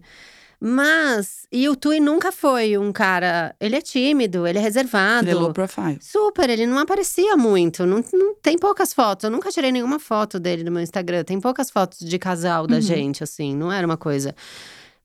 Mas, 0.66 1.46
e 1.52 1.68
o 1.68 1.76
Tui 1.76 2.00
nunca 2.00 2.32
foi 2.32 2.78
um 2.78 2.92
cara. 2.94 3.54
Ele 3.60 3.76
é 3.76 3.82
tímido, 3.82 4.48
ele 4.48 4.60
é 4.60 4.62
reservado. 4.62 5.26
Ele 5.28 5.32
é 5.32 5.40
low 5.42 5.52
profile. 5.52 5.98
Super, 6.00 6.50
ele 6.50 6.66
não 6.66 6.78
aparecia 6.78 7.36
muito. 7.36 7.86
Não, 7.86 8.02
não- 8.14 8.36
tem 8.42 8.58
poucas 8.58 8.94
fotos. 8.94 9.26
Eu 9.26 9.32
nunca 9.32 9.50
tirei 9.52 9.72
nenhuma 9.74 10.00
foto 10.00 10.40
dele 10.40 10.64
no 10.64 10.72
meu 10.72 10.82
Instagram. 10.82 11.24
Tem 11.26 11.38
poucas 11.42 11.70
fotos 11.70 12.00
de 12.00 12.18
casal 12.18 12.66
da 12.66 12.76
Uhum. 12.76 12.82
gente, 12.82 13.22
assim. 13.24 13.54
Não 13.54 13.70
era 13.72 13.86
uma 13.86 13.98
coisa. 13.98 14.34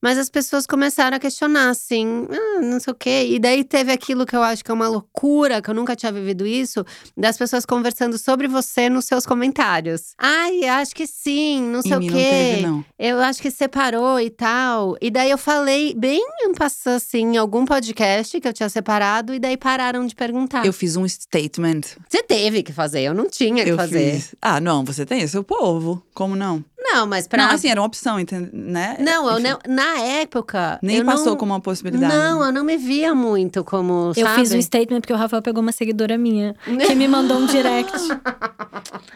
Mas 0.01 0.17
as 0.17 0.29
pessoas 0.29 0.65
começaram 0.65 1.17
a 1.17 1.19
questionar, 1.19 1.69
assim, 1.69 2.27
ah, 2.29 2.61
não 2.61 2.79
sei 2.79 2.91
o 2.91 2.95
quê. 2.95 3.27
E 3.29 3.39
daí 3.39 3.63
teve 3.63 3.91
aquilo 3.91 4.25
que 4.25 4.35
eu 4.35 4.41
acho 4.41 4.63
que 4.63 4.71
é 4.71 4.73
uma 4.73 4.87
loucura, 4.87 5.61
que 5.61 5.69
eu 5.69 5.73
nunca 5.73 5.95
tinha 5.95 6.11
vivido 6.11 6.45
isso, 6.47 6.85
das 7.17 7.37
pessoas 7.37 7.65
conversando 7.65 8.17
sobre 8.17 8.47
você 8.47 8.89
nos 8.89 9.05
seus 9.05 9.25
comentários. 9.25 10.13
Ai, 10.17 10.63
acho 10.65 10.95
que 10.95 11.05
sim, 11.05 11.61
não 11.61 11.81
sei 11.81 11.91
Em 11.93 11.95
o 11.97 11.99
quê. 12.01 12.07
não 12.07 12.13
teve, 12.13 12.61
não. 12.61 12.85
Eu 12.97 13.19
acho 13.19 13.41
que 13.41 13.51
separou 13.51 14.19
e 14.19 14.29
tal. 14.29 14.95
E 15.01 15.09
daí 15.11 15.29
eu 15.29 15.37
falei 15.37 15.93
bem 15.93 16.23
passou 16.57 16.93
assim 16.93 17.19
em 17.35 17.37
algum 17.37 17.63
podcast 17.65 18.39
que 18.39 18.47
eu 18.47 18.53
tinha 18.53 18.69
separado, 18.69 19.33
e 19.33 19.39
daí 19.39 19.55
pararam 19.55 20.05
de 20.05 20.15
perguntar. 20.15 20.65
Eu 20.65 20.73
fiz 20.73 20.95
um 20.95 21.07
statement. 21.07 21.81
Você 22.07 22.23
teve 22.23 22.63
que 22.63 22.73
fazer, 22.73 23.01
eu 23.01 23.13
não 23.13 23.29
tinha 23.29 23.63
que 23.63 23.69
eu 23.71 23.75
fazer. 23.77 24.13
fiz. 24.13 24.35
Ah, 24.41 24.59
não, 24.59 24.83
você 24.83 25.05
tem, 25.05 25.21
é 25.21 25.27
seu 25.27 25.43
povo. 25.43 26.03
Como 26.13 26.35
não? 26.35 26.63
Não, 26.81 27.05
mas 27.05 27.27
pra. 27.27 27.47
Não, 27.47 27.53
assim, 27.53 27.67
era 27.67 27.79
uma 27.79 27.87
opção, 27.87 28.19
entende? 28.19 28.49
né? 28.53 28.95
Não, 28.99 29.29
eu 29.29 29.39
não, 29.39 29.59
na 29.67 29.99
época. 29.99 30.79
Nem 30.81 30.97
eu 30.97 31.05
passou 31.05 31.31
não, 31.31 31.37
como 31.37 31.53
uma 31.53 31.59
possibilidade. 31.59 32.13
Não, 32.13 32.43
eu 32.43 32.51
não 32.51 32.63
me 32.63 32.77
via 32.77 33.13
muito 33.13 33.63
como. 33.63 34.13
Eu 34.15 34.25
sabe? 34.25 34.39
fiz 34.39 34.53
um 34.53 34.61
statement 34.61 35.01
porque 35.01 35.13
o 35.13 35.17
Rafael 35.17 35.41
pegou 35.41 35.61
uma 35.61 35.73
seguidora 35.73 36.17
minha, 36.17 36.55
que 36.65 36.95
me 36.95 37.07
mandou 37.07 37.37
um 37.37 37.45
direct. 37.45 37.97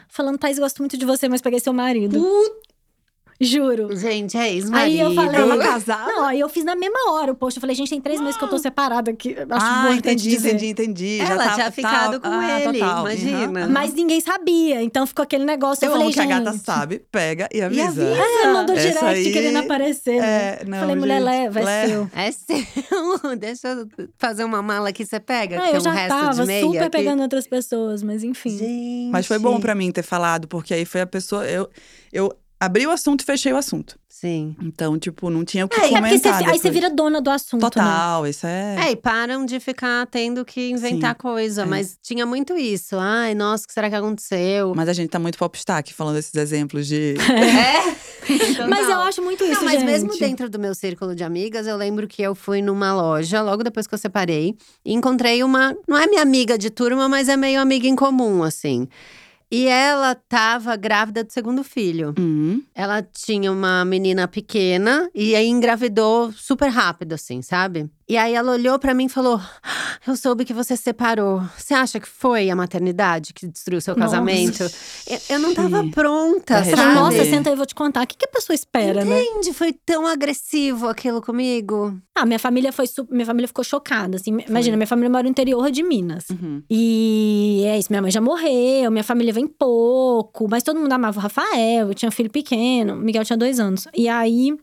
falando, 0.10 0.38
Thaís, 0.38 0.60
gosto 0.60 0.80
muito 0.80 0.98
de 0.98 1.06
você, 1.06 1.30
mas 1.30 1.42
peguei 1.42 1.60
seu 1.60 1.74
marido. 1.74 2.20
Juro. 3.46 3.96
Gente, 3.96 4.38
é 4.38 4.42
Aí 4.42 4.56
ex-marido. 4.58 5.02
eu 5.02 5.14
falei. 5.16 5.42
Ela 5.42 5.58
casada? 5.58 6.12
Não, 6.12 6.26
aí 6.26 6.40
eu 6.40 6.50
fiz 6.50 6.64
na 6.64 6.76
mesma 6.76 7.12
hora 7.12 7.32
o 7.32 7.36
post. 7.36 7.58
Eu 7.58 7.62
falei, 7.62 7.76
gente, 7.76 7.90
tem 7.90 8.02
três 8.02 8.20
meses 8.20 8.38
que 8.38 8.44
eu 8.44 8.48
tô 8.48 8.58
separada 8.58 9.12
aqui. 9.12 9.36
Acho 9.38 9.46
ah, 9.66 9.94
entendi, 9.96 10.30
dizer. 10.30 10.50
entendi, 10.50 10.68
entendi. 10.68 11.18
Já 11.18 11.26
Ela 11.26 11.44
tava- 11.44 11.56
tinha 11.56 11.72
ficado 11.72 12.20
com 12.22 12.28
ah, 12.28 12.62
ele, 12.62 12.80
total. 12.80 13.00
imagina. 13.02 13.66
Uhum. 13.66 13.72
Mas 13.72 13.94
ninguém 13.94 14.22
sabia, 14.22 14.82
então 14.82 15.06
ficou 15.06 15.24
aquele 15.24 15.46
negócio. 15.46 15.84
Eu, 15.84 15.90
eu 15.90 15.92
falei, 15.92 16.06
amo 16.08 16.14
que 16.14 16.20
a 16.20 16.26
gata 16.26 16.54
sabe, 16.58 17.00
pega 17.12 17.48
e 17.54 17.62
avisa. 17.62 17.88
avisa. 17.88 18.04
É, 18.44 18.54
mandou 18.54 18.76
Essa 18.76 18.88
direct 18.88 19.06
aí 19.06 19.32
querendo 19.34 19.58
aparecer. 19.58 20.20
né? 20.22 20.28
É, 20.62 20.66
não, 20.66 20.80
falei, 20.80 20.96
mulher, 20.96 21.18
gente, 21.20 21.26
leva, 21.26 21.60
é 21.60 21.64
leva. 21.64 21.88
seu. 21.88 22.10
É 22.16 22.32
seu. 22.32 23.36
Deixa 23.38 23.68
eu 23.70 23.88
fazer 24.18 24.44
uma 24.44 24.62
mala 24.62 24.90
aqui, 24.90 25.06
você 25.06 25.20
pega. 25.20 25.62
Ah, 25.62 25.72
eu 25.72 25.78
um 25.78 25.82
já 25.82 25.92
resto 25.92 26.10
tava 26.10 26.34
de 26.42 26.46
meia 26.48 26.62
super 26.66 26.82
aqui. 26.82 26.90
pegando 26.90 27.22
outras 27.24 27.48
pessoas, 27.48 28.04
mas 28.04 28.24
enfim. 28.24 28.58
Gente. 28.58 29.10
Mas 29.12 29.26
foi 29.26 29.40
bom 29.40 29.60
pra 29.60 29.76
mim 29.76 29.92
ter 29.92 30.04
falado, 30.04 30.48
porque 30.48 30.74
aí 30.74 30.86
foi 30.86 31.02
a 31.02 31.08
pessoa. 31.08 31.46
Eu, 31.46 31.70
eu 32.12 32.32
abri 32.66 32.86
o 32.88 32.92
assunto 32.92 33.22
e 33.22 33.26
fechei 33.26 33.52
o 33.54 33.58
assunto. 33.58 33.98
Sim. 34.08 34.56
Então, 34.62 34.98
tipo, 34.98 35.30
não 35.30 35.44
tinha 35.44 35.66
o 35.66 35.68
que 35.68 35.76
É, 35.76 35.90
comentar. 35.90 36.02
porque 36.04 36.20
você, 36.20 36.50
aí 36.52 36.58
você 36.60 36.72
vira 36.72 36.90
dona 36.90 37.20
do 37.20 37.30
assunto, 37.30 37.62
né? 37.62 37.70
Total, 37.70 38.26
isso 38.26 38.48
é. 38.48 38.88
É, 38.88 38.92
e 38.92 38.96
param 38.96 39.46
de 39.46 39.60
ficar 39.60 40.06
tendo 40.08 40.46
que 40.46 40.70
inventar 40.70 41.12
Sim, 41.16 41.22
coisa. 41.22 41.64
é. 41.64 41.66
Mas 41.66 41.98
tinha 42.02 42.26
muito 42.26 42.56
isso. 42.58 42.96
Ai, 42.98 43.36
nossa, 43.36 43.66
o 43.66 43.68
que 43.68 43.74
será 43.74 43.90
que 43.90 43.96
aconteceu? 43.96 44.74
Mas 44.76 44.88
a 44.88 44.94
gente 44.94 45.10
tá 45.10 45.20
muito 45.20 45.38
popstar 45.38 45.78
aqui 45.78 45.94
falando 45.94 46.18
esses 46.18 46.34
exemplos 46.36 46.88
de. 46.88 47.16
É. 47.30 48.14
Mas 48.70 48.88
eu 48.88 49.02
acho 49.02 49.22
muito 49.22 49.44
isso, 49.44 49.56
Não, 49.56 49.64
mas 49.66 49.74
gente. 49.82 49.84
mesmo 49.86 50.18
dentro 50.18 50.50
do 50.50 50.58
meu 50.58 50.74
círculo 50.74 51.14
de 51.14 51.26
amigas, 51.26 51.68
eu 51.68 51.76
lembro 51.76 52.08
que 52.08 52.22
eu 52.22 52.34
fui 52.34 52.62
numa 52.62 52.94
loja 52.96 53.42
logo 53.42 53.64
depois 53.66 53.86
que 53.86 53.94
eu 53.94 53.98
separei 53.98 54.56
e 54.86 54.94
encontrei 54.94 55.44
uma. 55.44 55.76
Não 55.86 55.98
é 55.98 56.08
minha 56.08 56.22
amiga 56.22 56.58
de 56.58 56.70
turma, 56.70 57.10
mas 57.10 57.28
é 57.28 57.36
meio 57.36 57.60
amiga 57.60 57.86
em 57.86 57.98
comum, 57.98 58.42
assim. 58.42 58.88
E 59.56 59.68
ela 59.68 60.16
tava 60.16 60.76
grávida 60.76 61.24
do 61.24 61.32
segundo 61.32 61.64
filho. 61.64 62.16
Hum, 62.18 62.64
Ela 62.74 63.04
tinha 63.04 63.52
uma 63.52 63.86
menina 63.86 64.28
pequena 64.28 65.08
e 65.14 65.36
aí 65.36 65.48
engravidou 65.48 66.32
super 66.32 66.70
rápido, 66.70 67.14
assim, 67.14 67.40
sabe? 67.44 67.88
E 68.10 68.18
aí 68.18 68.34
ela 68.34 68.52
olhou 68.52 68.78
pra 68.80 68.94
mim 68.94 69.06
e 69.06 69.10
falou: 69.10 69.40
"Ah, 69.64 69.98
Eu 70.08 70.18
soube 70.18 70.44
que 70.44 70.54
você 70.54 70.76
se 70.76 70.84
separou. 70.84 71.42
Você 71.58 71.74
acha 71.74 72.00
que 72.00 72.08
foi 72.08 72.50
a 72.50 72.56
maternidade 72.56 73.32
que 73.34 73.48
destruiu 73.48 73.80
seu 73.80 73.96
Nossa. 73.96 74.16
casamento? 74.18 74.64
Eu, 75.08 75.20
eu 75.30 75.40
não 75.40 75.54
tava 75.54 75.84
pronta, 75.92 76.64
fala, 76.66 76.76
sabe? 76.76 76.94
nossa, 76.96 77.24
senta 77.26 77.50
aí, 77.50 77.54
eu 77.54 77.58
vou 77.58 77.66
te 77.66 77.74
contar. 77.76 78.04
O 78.04 78.08
que, 78.08 78.18
que 78.18 78.26
a 78.26 78.28
pessoa 78.28 78.54
espera, 78.56 79.06
né? 79.06 79.22
Entende? 79.22 79.54
Foi 79.54 79.72
tão 79.86 80.06
agressivo 80.06 80.88
aquilo 80.90 81.22
comigo. 81.22 81.98
Ah, 82.16 82.26
minha 82.26 82.40
família 82.40 82.72
foi 82.74 82.86
minha 83.10 83.26
família 83.26 83.48
ficou 83.48 83.64
chocada, 83.64 84.18
assim. 84.18 84.38
Imagina, 84.50 84.76
minha 84.76 84.88
família 84.88 85.10
mora 85.10 85.24
no 85.24 85.30
interior 85.30 85.72
de 85.72 85.82
Minas. 85.84 86.26
uhum. 86.30 86.62
E 86.70 87.64
é 87.66 87.80
isso, 87.80 87.88
minha 87.92 88.02
mãe 88.02 88.12
já 88.12 88.20
morreu, 88.22 88.92
minha 88.92 89.04
família 89.04 89.32
vem 89.34 89.43
pouco, 89.48 90.48
mas 90.50 90.64
todo 90.64 90.80
mundo 90.80 90.92
amava 90.92 91.20
o 91.20 91.22
Rafael, 91.22 91.88
eu 91.88 91.94
tinha 91.94 92.10
um 92.10 92.12
filho 92.12 92.30
pequeno, 92.30 92.96
Miguel 92.96 93.24
tinha 93.26 93.38
dois 93.38 93.60
anos. 93.60 93.88
E 93.96 94.08
aí, 94.08 94.56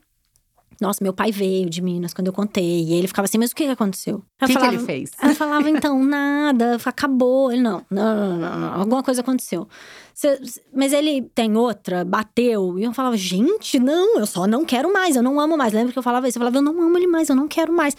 nossa, 0.81 1.03
meu 1.03 1.13
pai 1.13 1.31
veio 1.31 1.69
de 1.69 1.81
Minas 1.81 2.13
quando 2.13 2.27
eu 2.27 2.33
contei, 2.33 2.83
e 2.83 2.93
ele 2.93 3.07
ficava 3.07 3.25
assim, 3.25 3.37
mas 3.37 3.51
o 3.51 3.55
que, 3.55 3.65
que 3.65 3.69
aconteceu? 3.69 4.15
O 4.41 4.45
que, 4.47 4.53
que 4.53 4.65
ele 4.75 4.85
fez? 4.85 5.11
Ela 5.21 5.35
falava, 5.35 5.69
então, 5.69 6.03
nada, 6.03 6.77
acabou. 6.83 7.51
Ele, 7.51 7.61
não, 7.61 7.85
não, 7.89 8.15
não, 8.15 8.37
não, 8.37 8.59
não, 8.59 8.73
alguma 8.79 9.03
coisa 9.03 9.21
aconteceu. 9.21 9.67
Cê- 10.13 10.39
mas 10.73 10.91
ele 10.91 11.21
tem 11.33 11.55
outra, 11.55 12.03
bateu. 12.03 12.77
E 12.77 12.83
eu 12.83 12.93
falava, 12.93 13.15
gente, 13.15 13.79
não, 13.79 14.19
eu 14.19 14.25
só 14.25 14.45
não 14.45 14.65
quero 14.65 14.91
mais, 14.91 15.15
eu 15.15 15.23
não 15.23 15.39
amo 15.39 15.55
mais. 15.55 15.71
Lembra 15.71 15.93
que 15.93 15.97
eu 15.99 16.03
falava 16.03 16.27
isso? 16.27 16.37
Eu 16.37 16.41
falava, 16.41 16.57
eu 16.57 16.61
não 16.61 16.79
amo 16.81 16.97
ele 16.97 17.07
mais, 17.07 17.29
eu 17.29 17.35
não 17.35 17.47
quero 17.47 17.71
mais. 17.71 17.95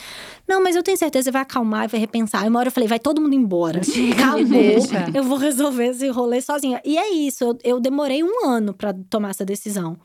Não, 0.47 0.63
mas 0.63 0.77
eu 0.77 0.83
tenho 0.83 0.99
certeza, 0.99 1.31
vai 1.31 1.43
acalmar, 1.43 1.89
vai 1.89 2.01
repensar. 2.01 2.43
Aí 2.43 2.49
uma 2.49 2.59
hora 2.59 2.69
eu 2.69 2.73
falei, 2.73 2.89
vai 2.89 2.99
todo 2.99 3.21
mundo 3.21 3.35
embora. 3.35 3.81
Acabou. 4.13 5.15
Eu 5.15 5.23
vou 5.25 5.39
resolver 5.39 5.87
esse 5.87 6.09
rolê 6.09 6.41
sozinha. 6.41 6.81
E 6.85 6.99
é 6.99 7.11
isso, 7.13 7.45
eu, 7.45 7.59
eu 7.65 7.81
demorei 7.81 8.23
um 8.23 8.47
ano 8.47 8.75
pra 8.75 8.93
tomar 9.09 9.31
essa 9.31 9.45
decisão. 9.45 9.97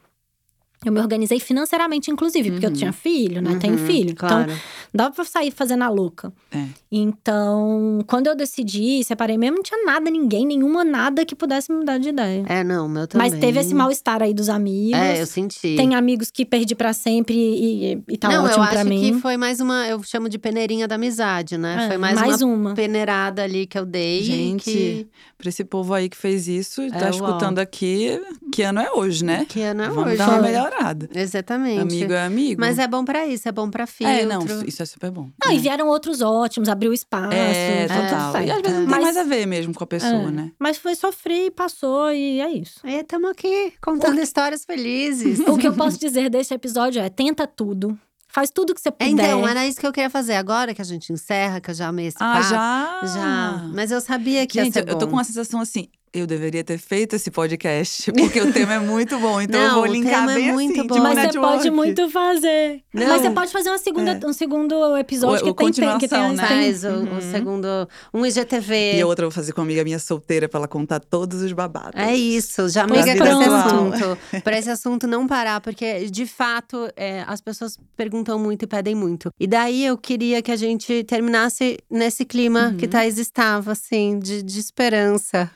Eu 0.88 0.94
me 0.94 1.00
organizei 1.00 1.40
financeiramente, 1.40 2.10
inclusive, 2.10 2.52
porque 2.52 2.66
eu 2.66 2.72
tinha 2.74 2.94
filho, 2.94 3.42
né? 3.42 3.58
Tenho 3.60 3.74
Uhum, 3.78 3.86
filho. 3.86 4.12
Então, 4.12 4.28
Claro. 4.28 4.54
dava 4.94 5.14
pra 5.14 5.26
sair 5.26 5.52
fazendo 5.52 5.84
a 5.84 5.90
louca. 5.90 6.32
É. 6.52 6.64
Então, 6.92 8.04
quando 8.08 8.28
eu 8.28 8.36
decidi, 8.36 9.04
separei 9.04 9.38
mesmo, 9.38 9.58
não 9.58 9.64
tinha 9.64 9.84
nada, 9.86 10.10
ninguém, 10.10 10.46
nenhuma, 10.46 10.84
nada 10.84 11.26
que 11.26 11.36
pudesse 11.36 11.72
me 11.72 11.80
mudar 11.80 11.98
de 11.98 12.10
ideia. 12.10 12.44
É, 12.48 12.64
não, 12.64 12.88
meu 12.88 13.08
também. 13.08 13.30
Mas 13.30 13.40
teve 13.40 13.60
esse 13.60 13.74
mal-estar 13.74 14.22
aí 14.22 14.34
dos 14.34 14.50
amigos. 14.50 14.98
É, 15.00 15.22
eu 15.22 15.26
senti. 15.26 15.76
Tem 15.76 15.96
amigos 15.96 16.32
que 16.32 16.46
perdi 16.46 16.76
pra 16.76 16.94
sempre 16.94 17.36
e, 17.36 18.04
e, 18.08 18.18
tá 18.18 18.30
não, 18.30 18.46
ótimo 18.46 18.64
eu 18.64 18.70
pra 18.70 18.82
acho 18.82 18.90
mim. 18.90 19.00
que 19.14 19.20
foi 19.20 19.36
mais 19.38 19.60
uma. 19.60 19.88
Eu 19.88 20.02
chamo 20.04 20.30
de 20.30 20.38
peneirinha 20.38 20.88
da 20.88 20.96
amizade, 20.96 21.58
né? 21.58 21.86
É, 21.86 21.88
foi 21.88 21.98
mais, 21.98 22.20
mais 22.20 22.42
uma, 22.42 22.54
uma. 22.54 22.74
peneirada 22.74 23.44
ali 23.44 23.66
que 23.66 23.78
eu 23.78 23.86
dei. 23.86 24.24
Gente, 24.24 24.64
que, 24.64 25.08
pra 25.38 25.50
esse 25.50 25.64
povo 25.64 25.94
aí 25.94 26.10
que 26.10 26.18
fez 26.18 26.48
isso 26.48 26.82
e 26.82 26.90
tá 26.92 27.08
É, 27.08 27.10
escutando 27.12 27.60
aqui, 27.60 28.20
que 28.52 28.64
ano 28.64 28.80
é 28.80 28.92
hoje, 28.92 29.24
né? 29.24 29.46
que 29.48 29.62
ano 29.62 29.84
é 29.84 29.88
Vamos 29.90 30.06
hoje. 30.08 30.18
dar 30.18 30.30
uma 30.30 30.40
Foi. 30.40 30.48
melhorada. 30.48 31.10
Exatamente. 31.14 31.80
Amigo 31.82 32.14
é 32.14 32.26
amigo. 32.26 32.60
Mas 32.60 32.80
é 32.80 32.88
bom 32.88 33.06
pra 33.06 33.26
isso, 33.28 33.48
é 33.48 33.52
bom 33.52 33.70
pra 33.70 33.86
filtro. 33.86 34.16
É, 34.16 34.26
não, 34.26 34.44
isso 34.66 34.82
é 34.82 34.86
super 34.86 35.12
bom. 35.12 35.30
Não, 35.44 35.52
é. 35.52 35.56
e 35.56 35.60
vieram 35.60 35.88
outros 35.88 36.22
ótimos, 36.22 36.68
abriu 36.70 36.92
espaço. 36.92 37.34
É, 37.34 37.88
tá 37.88 37.96
tudo 37.96 38.10
total. 38.10 38.42
E 38.44 38.52
às 38.52 38.62
vezes 38.62 38.78
não 38.80 38.86
tem 38.86 38.88
Mas- 38.88 39.04
mais 39.04 39.18
a 39.18 39.24
ver 39.24 39.46
mesmo 39.46 39.74
com 39.74 39.84
a 39.84 39.88
pessoa, 39.88 40.12
é, 40.12 40.32
né? 40.32 40.52
Mas 40.58 40.78
foi 40.78 40.96
sofrer, 40.96 41.52
passou 41.52 42.12
e 42.12 42.40
é 42.42 42.50
isso. 42.50 42.80
E 42.86 42.96
estamos 42.96 43.30
aqui 43.30 43.74
contando 43.82 44.20
histórias 44.20 44.66
felizes. 44.66 45.40
O 45.48 45.58
que 45.58 45.68
eu 45.68 45.74
posso 45.74 46.00
dizer 46.00 46.30
desse 46.30 46.54
episódio 46.54 47.02
é: 47.02 47.10
tenta 47.10 47.46
tudo. 47.48 47.98
Faz 48.38 48.52
tudo 48.52 48.76
que 48.76 48.80
você 48.80 48.92
puder. 48.92 49.10
Então, 49.10 49.48
era 49.48 49.66
isso 49.66 49.80
que 49.80 49.88
eu 49.88 49.92
queria 49.92 50.12
fazer. 50.12 50.36
Agora 50.36 50.72
que 50.76 50.80
a 50.80 50.86
gente 50.86 51.12
encerra, 51.12 51.60
que 51.60 51.72
eu 51.72 51.74
já 51.74 51.88
amei 51.88 52.06
esse 52.06 52.18
Ah, 52.20 52.34
papo. 52.36 52.44
já? 52.50 53.02
Já. 53.16 53.70
Mas 53.74 53.90
eu 53.90 54.00
sabia 54.00 54.46
que 54.46 54.60
Gente, 54.64 54.76
ia 54.76 54.84
ser 54.84 54.88
eu 54.88 54.94
tô 54.96 55.06
bom. 55.06 55.12
com 55.14 55.18
uma 55.18 55.24
sensação 55.24 55.60
assim. 55.60 55.88
Eu 56.18 56.26
deveria 56.28 56.64
ter 56.64 56.78
feito 56.78 57.16
esse 57.16 57.30
podcast, 57.30 58.12
porque 58.14 58.42
o 58.42 58.52
tema 58.52 58.74
é 58.76 58.80
muito 58.80 59.20
bom. 59.20 59.40
Então 59.40 59.60
eu 59.62 59.68
Não, 59.68 59.76
vou 59.76 59.84
o 59.84 59.86
linkar 59.86 60.20
tema 60.22 60.32
é 60.32 60.36
bem 60.36 60.52
muito 60.54 60.80
assim, 60.80 60.88
bom. 60.88 60.98
Mas 61.00 61.14
você 61.16 61.26
network. 61.28 61.54
pode 61.58 61.70
muito 61.72 62.10
fazer. 62.10 62.82
Não. 62.94 63.08
Mas 63.08 63.22
você 63.22 63.30
pode 63.30 63.52
fazer 63.52 63.70
uma 63.70 63.78
segunda, 63.78 64.20
É. 64.22 64.28
um 64.28 64.34
segundo 64.34 64.98
episódio 64.98 65.48
ou 65.48 65.54
que 65.56 65.64
tem, 65.72 65.74
tem, 65.90 65.98
que 66.00 66.08
tem, 66.08 66.34
né? 66.34 66.48
Faz 66.48 66.84
o, 66.84 66.88
o 67.18 67.22
segundo. 67.22 67.68
Um 68.14 68.26
IGTV. 68.26 68.98
E 68.98 69.04
outra 69.04 69.26
eu 69.26 69.30
vou 69.30 69.36
fazer 69.36 69.52
com 69.54 69.62
uma 69.62 69.68
amiga 69.68 69.84
minha 69.84 70.00
solteira 70.00 70.50
pra 70.50 70.60
ela 70.60 70.68
contar 70.68 71.00
todos 71.00 71.42
os 71.42 71.52
babados. 71.54 72.00
É 72.02 72.16
isso, 72.16 72.68
já 72.70 72.84
amiga 72.84 73.16
pra 73.16 73.32
esse 73.32 73.50
assunto. 73.50 74.18
Pra 74.44 74.58
esse 74.58 74.70
assunto 74.70 75.08
não 75.08 75.28
parar, 75.28 75.60
porque 75.62 76.06
de 76.10 76.26
fato 76.26 76.90
é, 76.96 77.24
as 77.28 77.42
pessoas 77.42 77.78
perguntam 77.96 78.40
muito 78.40 78.64
e 78.64 78.68
pedem 78.68 78.96
muito. 78.96 79.30
E 79.40 79.46
daí 79.46 79.86
eu 79.86 79.98
queria 79.98 80.42
que 80.42 80.52
a 80.52 80.56
gente 80.56 81.04
terminasse 81.04 81.78
nesse 81.90 82.24
clima 82.26 82.70
Uhum. 82.70 82.78
que 82.78 82.88
Thaís 82.88 83.18
estava, 83.18 83.74
assim, 83.74 84.20
de, 84.20 84.42
de 84.42 84.60
esperança. 84.60 85.52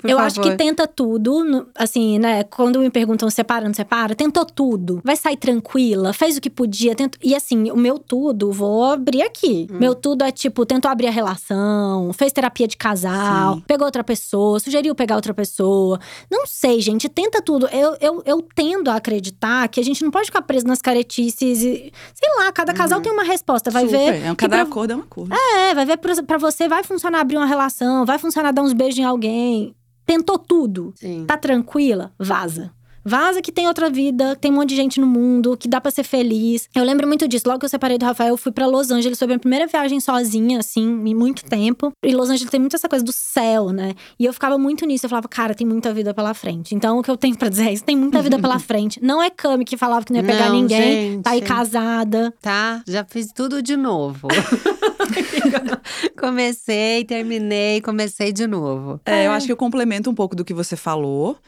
Por 0.00 0.10
eu 0.10 0.16
favor. 0.16 0.26
acho 0.26 0.40
que 0.40 0.56
tenta 0.56 0.86
tudo, 0.86 1.68
assim, 1.74 2.18
né? 2.18 2.44
Quando 2.44 2.78
me 2.80 2.90
perguntam 2.90 3.28
separa, 3.30 3.66
não 3.66 3.74
separa, 3.74 4.14
tentou 4.14 4.44
tudo. 4.44 5.00
Vai 5.04 5.16
sair 5.16 5.36
tranquila, 5.36 6.12
fez 6.12 6.36
o 6.36 6.40
que 6.40 6.48
podia. 6.50 6.94
Tento... 6.94 7.18
E 7.22 7.34
assim, 7.34 7.70
o 7.70 7.76
meu 7.76 7.98
tudo, 7.98 8.50
vou 8.52 8.84
abrir 8.84 9.22
aqui. 9.22 9.66
Hum. 9.70 9.76
Meu 9.78 9.94
tudo 9.94 10.24
é 10.24 10.30
tipo, 10.30 10.64
tentou 10.64 10.90
abrir 10.90 11.06
a 11.08 11.10
relação, 11.10 12.12
fez 12.12 12.32
terapia 12.32 12.66
de 12.66 12.76
casal, 12.76 13.56
Sim. 13.56 13.64
pegou 13.66 13.84
outra 13.86 14.02
pessoa, 14.04 14.58
sugeriu 14.60 14.94
pegar 14.94 15.16
outra 15.16 15.34
pessoa. 15.34 15.98
Não 16.30 16.46
sei, 16.46 16.80
gente, 16.80 17.08
tenta 17.08 17.42
tudo. 17.42 17.66
Eu, 17.68 17.96
eu, 18.00 18.22
eu 18.24 18.42
tendo 18.54 18.90
a 18.90 18.96
acreditar 18.96 19.68
que 19.68 19.80
a 19.80 19.84
gente 19.84 20.02
não 20.02 20.10
pode 20.10 20.26
ficar 20.26 20.42
preso 20.42 20.66
nas 20.66 20.80
caretices 20.80 21.62
e. 21.62 21.92
Sei 22.14 22.28
lá, 22.38 22.50
cada 22.52 22.72
casal 22.72 23.00
tem 23.00 23.12
uma 23.12 23.24
resposta. 23.24 23.70
Vai 23.70 23.84
Uhum. 23.84 23.90
Super. 23.90 24.12
ver. 24.12 24.26
É 24.26 24.32
um, 24.32 24.34
cada 24.34 24.56
pra- 24.56 24.62
acordo 24.62 24.92
é 24.92 24.96
um 24.96 25.00
acordo. 25.00 25.34
é, 25.34 25.74
vai 25.74 25.84
ver 25.86 25.96
pra, 25.98 26.22
pra 26.22 26.38
você, 26.38 26.68
vai 26.68 26.82
funcionar 26.82 27.20
abrir 27.20 27.36
uma 27.36 27.46
relação, 27.46 28.04
vai 28.06 28.18
funcionar 28.18 28.52
dar 28.52 28.62
uns 28.62 28.72
beijos 28.72 28.98
em 28.98 29.04
alguém. 29.04 29.74
Tentou 30.06 30.38
tudo. 30.38 30.92
Sim. 30.96 31.24
Tá 31.26 31.36
tranquila? 31.36 32.12
Vaza. 32.18 32.72
Vaza 33.02 33.40
que 33.40 33.50
tem 33.50 33.66
outra 33.66 33.88
vida, 33.88 34.36
tem 34.36 34.52
um 34.52 34.56
monte 34.56 34.68
de 34.68 34.76
gente 34.76 35.00
no 35.00 35.06
mundo, 35.06 35.56
que 35.56 35.66
dá 35.66 35.80
pra 35.80 35.90
ser 35.90 36.02
feliz. 36.04 36.68
Eu 36.74 36.84
lembro 36.84 37.06
muito 37.08 37.26
disso. 37.26 37.44
Logo 37.48 37.58
que 37.60 37.64
eu 37.64 37.68
separei 37.70 37.96
do 37.96 38.04
Rafael, 38.04 38.28
eu 38.34 38.36
fui 38.36 38.52
pra 38.52 38.66
Los 38.66 38.90
Angeles. 38.90 39.18
Foi 39.18 39.24
a 39.24 39.28
minha 39.28 39.38
primeira 39.38 39.66
viagem 39.66 39.98
sozinha, 40.00 40.58
assim, 40.58 40.82
em 41.08 41.14
muito 41.14 41.42
tempo. 41.46 41.92
E 42.04 42.14
Los 42.14 42.28
Angeles 42.28 42.50
tem 42.50 42.60
muito 42.60 42.76
essa 42.76 42.90
coisa 42.90 43.02
do 43.02 43.10
céu, 43.10 43.70
né? 43.70 43.94
E 44.18 44.26
eu 44.26 44.34
ficava 44.34 44.58
muito 44.58 44.84
nisso. 44.84 45.06
Eu 45.06 45.10
falava, 45.10 45.28
cara, 45.28 45.54
tem 45.54 45.66
muita 45.66 45.94
vida 45.94 46.12
pela 46.12 46.34
frente. 46.34 46.74
Então, 46.74 46.98
o 46.98 47.02
que 47.02 47.10
eu 47.10 47.16
tenho 47.16 47.34
pra 47.38 47.48
dizer 47.48 47.68
é 47.68 47.72
isso: 47.72 47.84
tem 47.84 47.96
muita 47.96 48.20
vida 48.20 48.38
pela 48.38 48.58
frente. 48.60 49.02
Não 49.02 49.22
é 49.22 49.30
Cami 49.30 49.64
que 49.64 49.78
falava 49.78 50.04
que 50.04 50.12
não 50.12 50.20
ia 50.20 50.26
pegar 50.26 50.50
Não, 50.50 50.56
ninguém, 50.60 51.12
gente. 51.12 51.22
tá 51.22 51.30
aí 51.30 51.40
casada. 51.40 52.34
Tá? 52.42 52.82
Já 52.86 53.02
fiz 53.08 53.32
tudo 53.32 53.62
de 53.62 53.78
novo. 53.78 54.28
comecei, 56.18 57.04
terminei, 57.04 57.80
comecei 57.80 58.32
de 58.32 58.46
novo. 58.46 59.00
É, 59.04 59.26
eu 59.26 59.32
acho 59.32 59.46
que 59.46 59.52
eu 59.52 59.56
complemento 59.56 60.10
um 60.10 60.14
pouco 60.14 60.34
do 60.36 60.44
que 60.44 60.54
você 60.54 60.76
falou. 60.76 61.38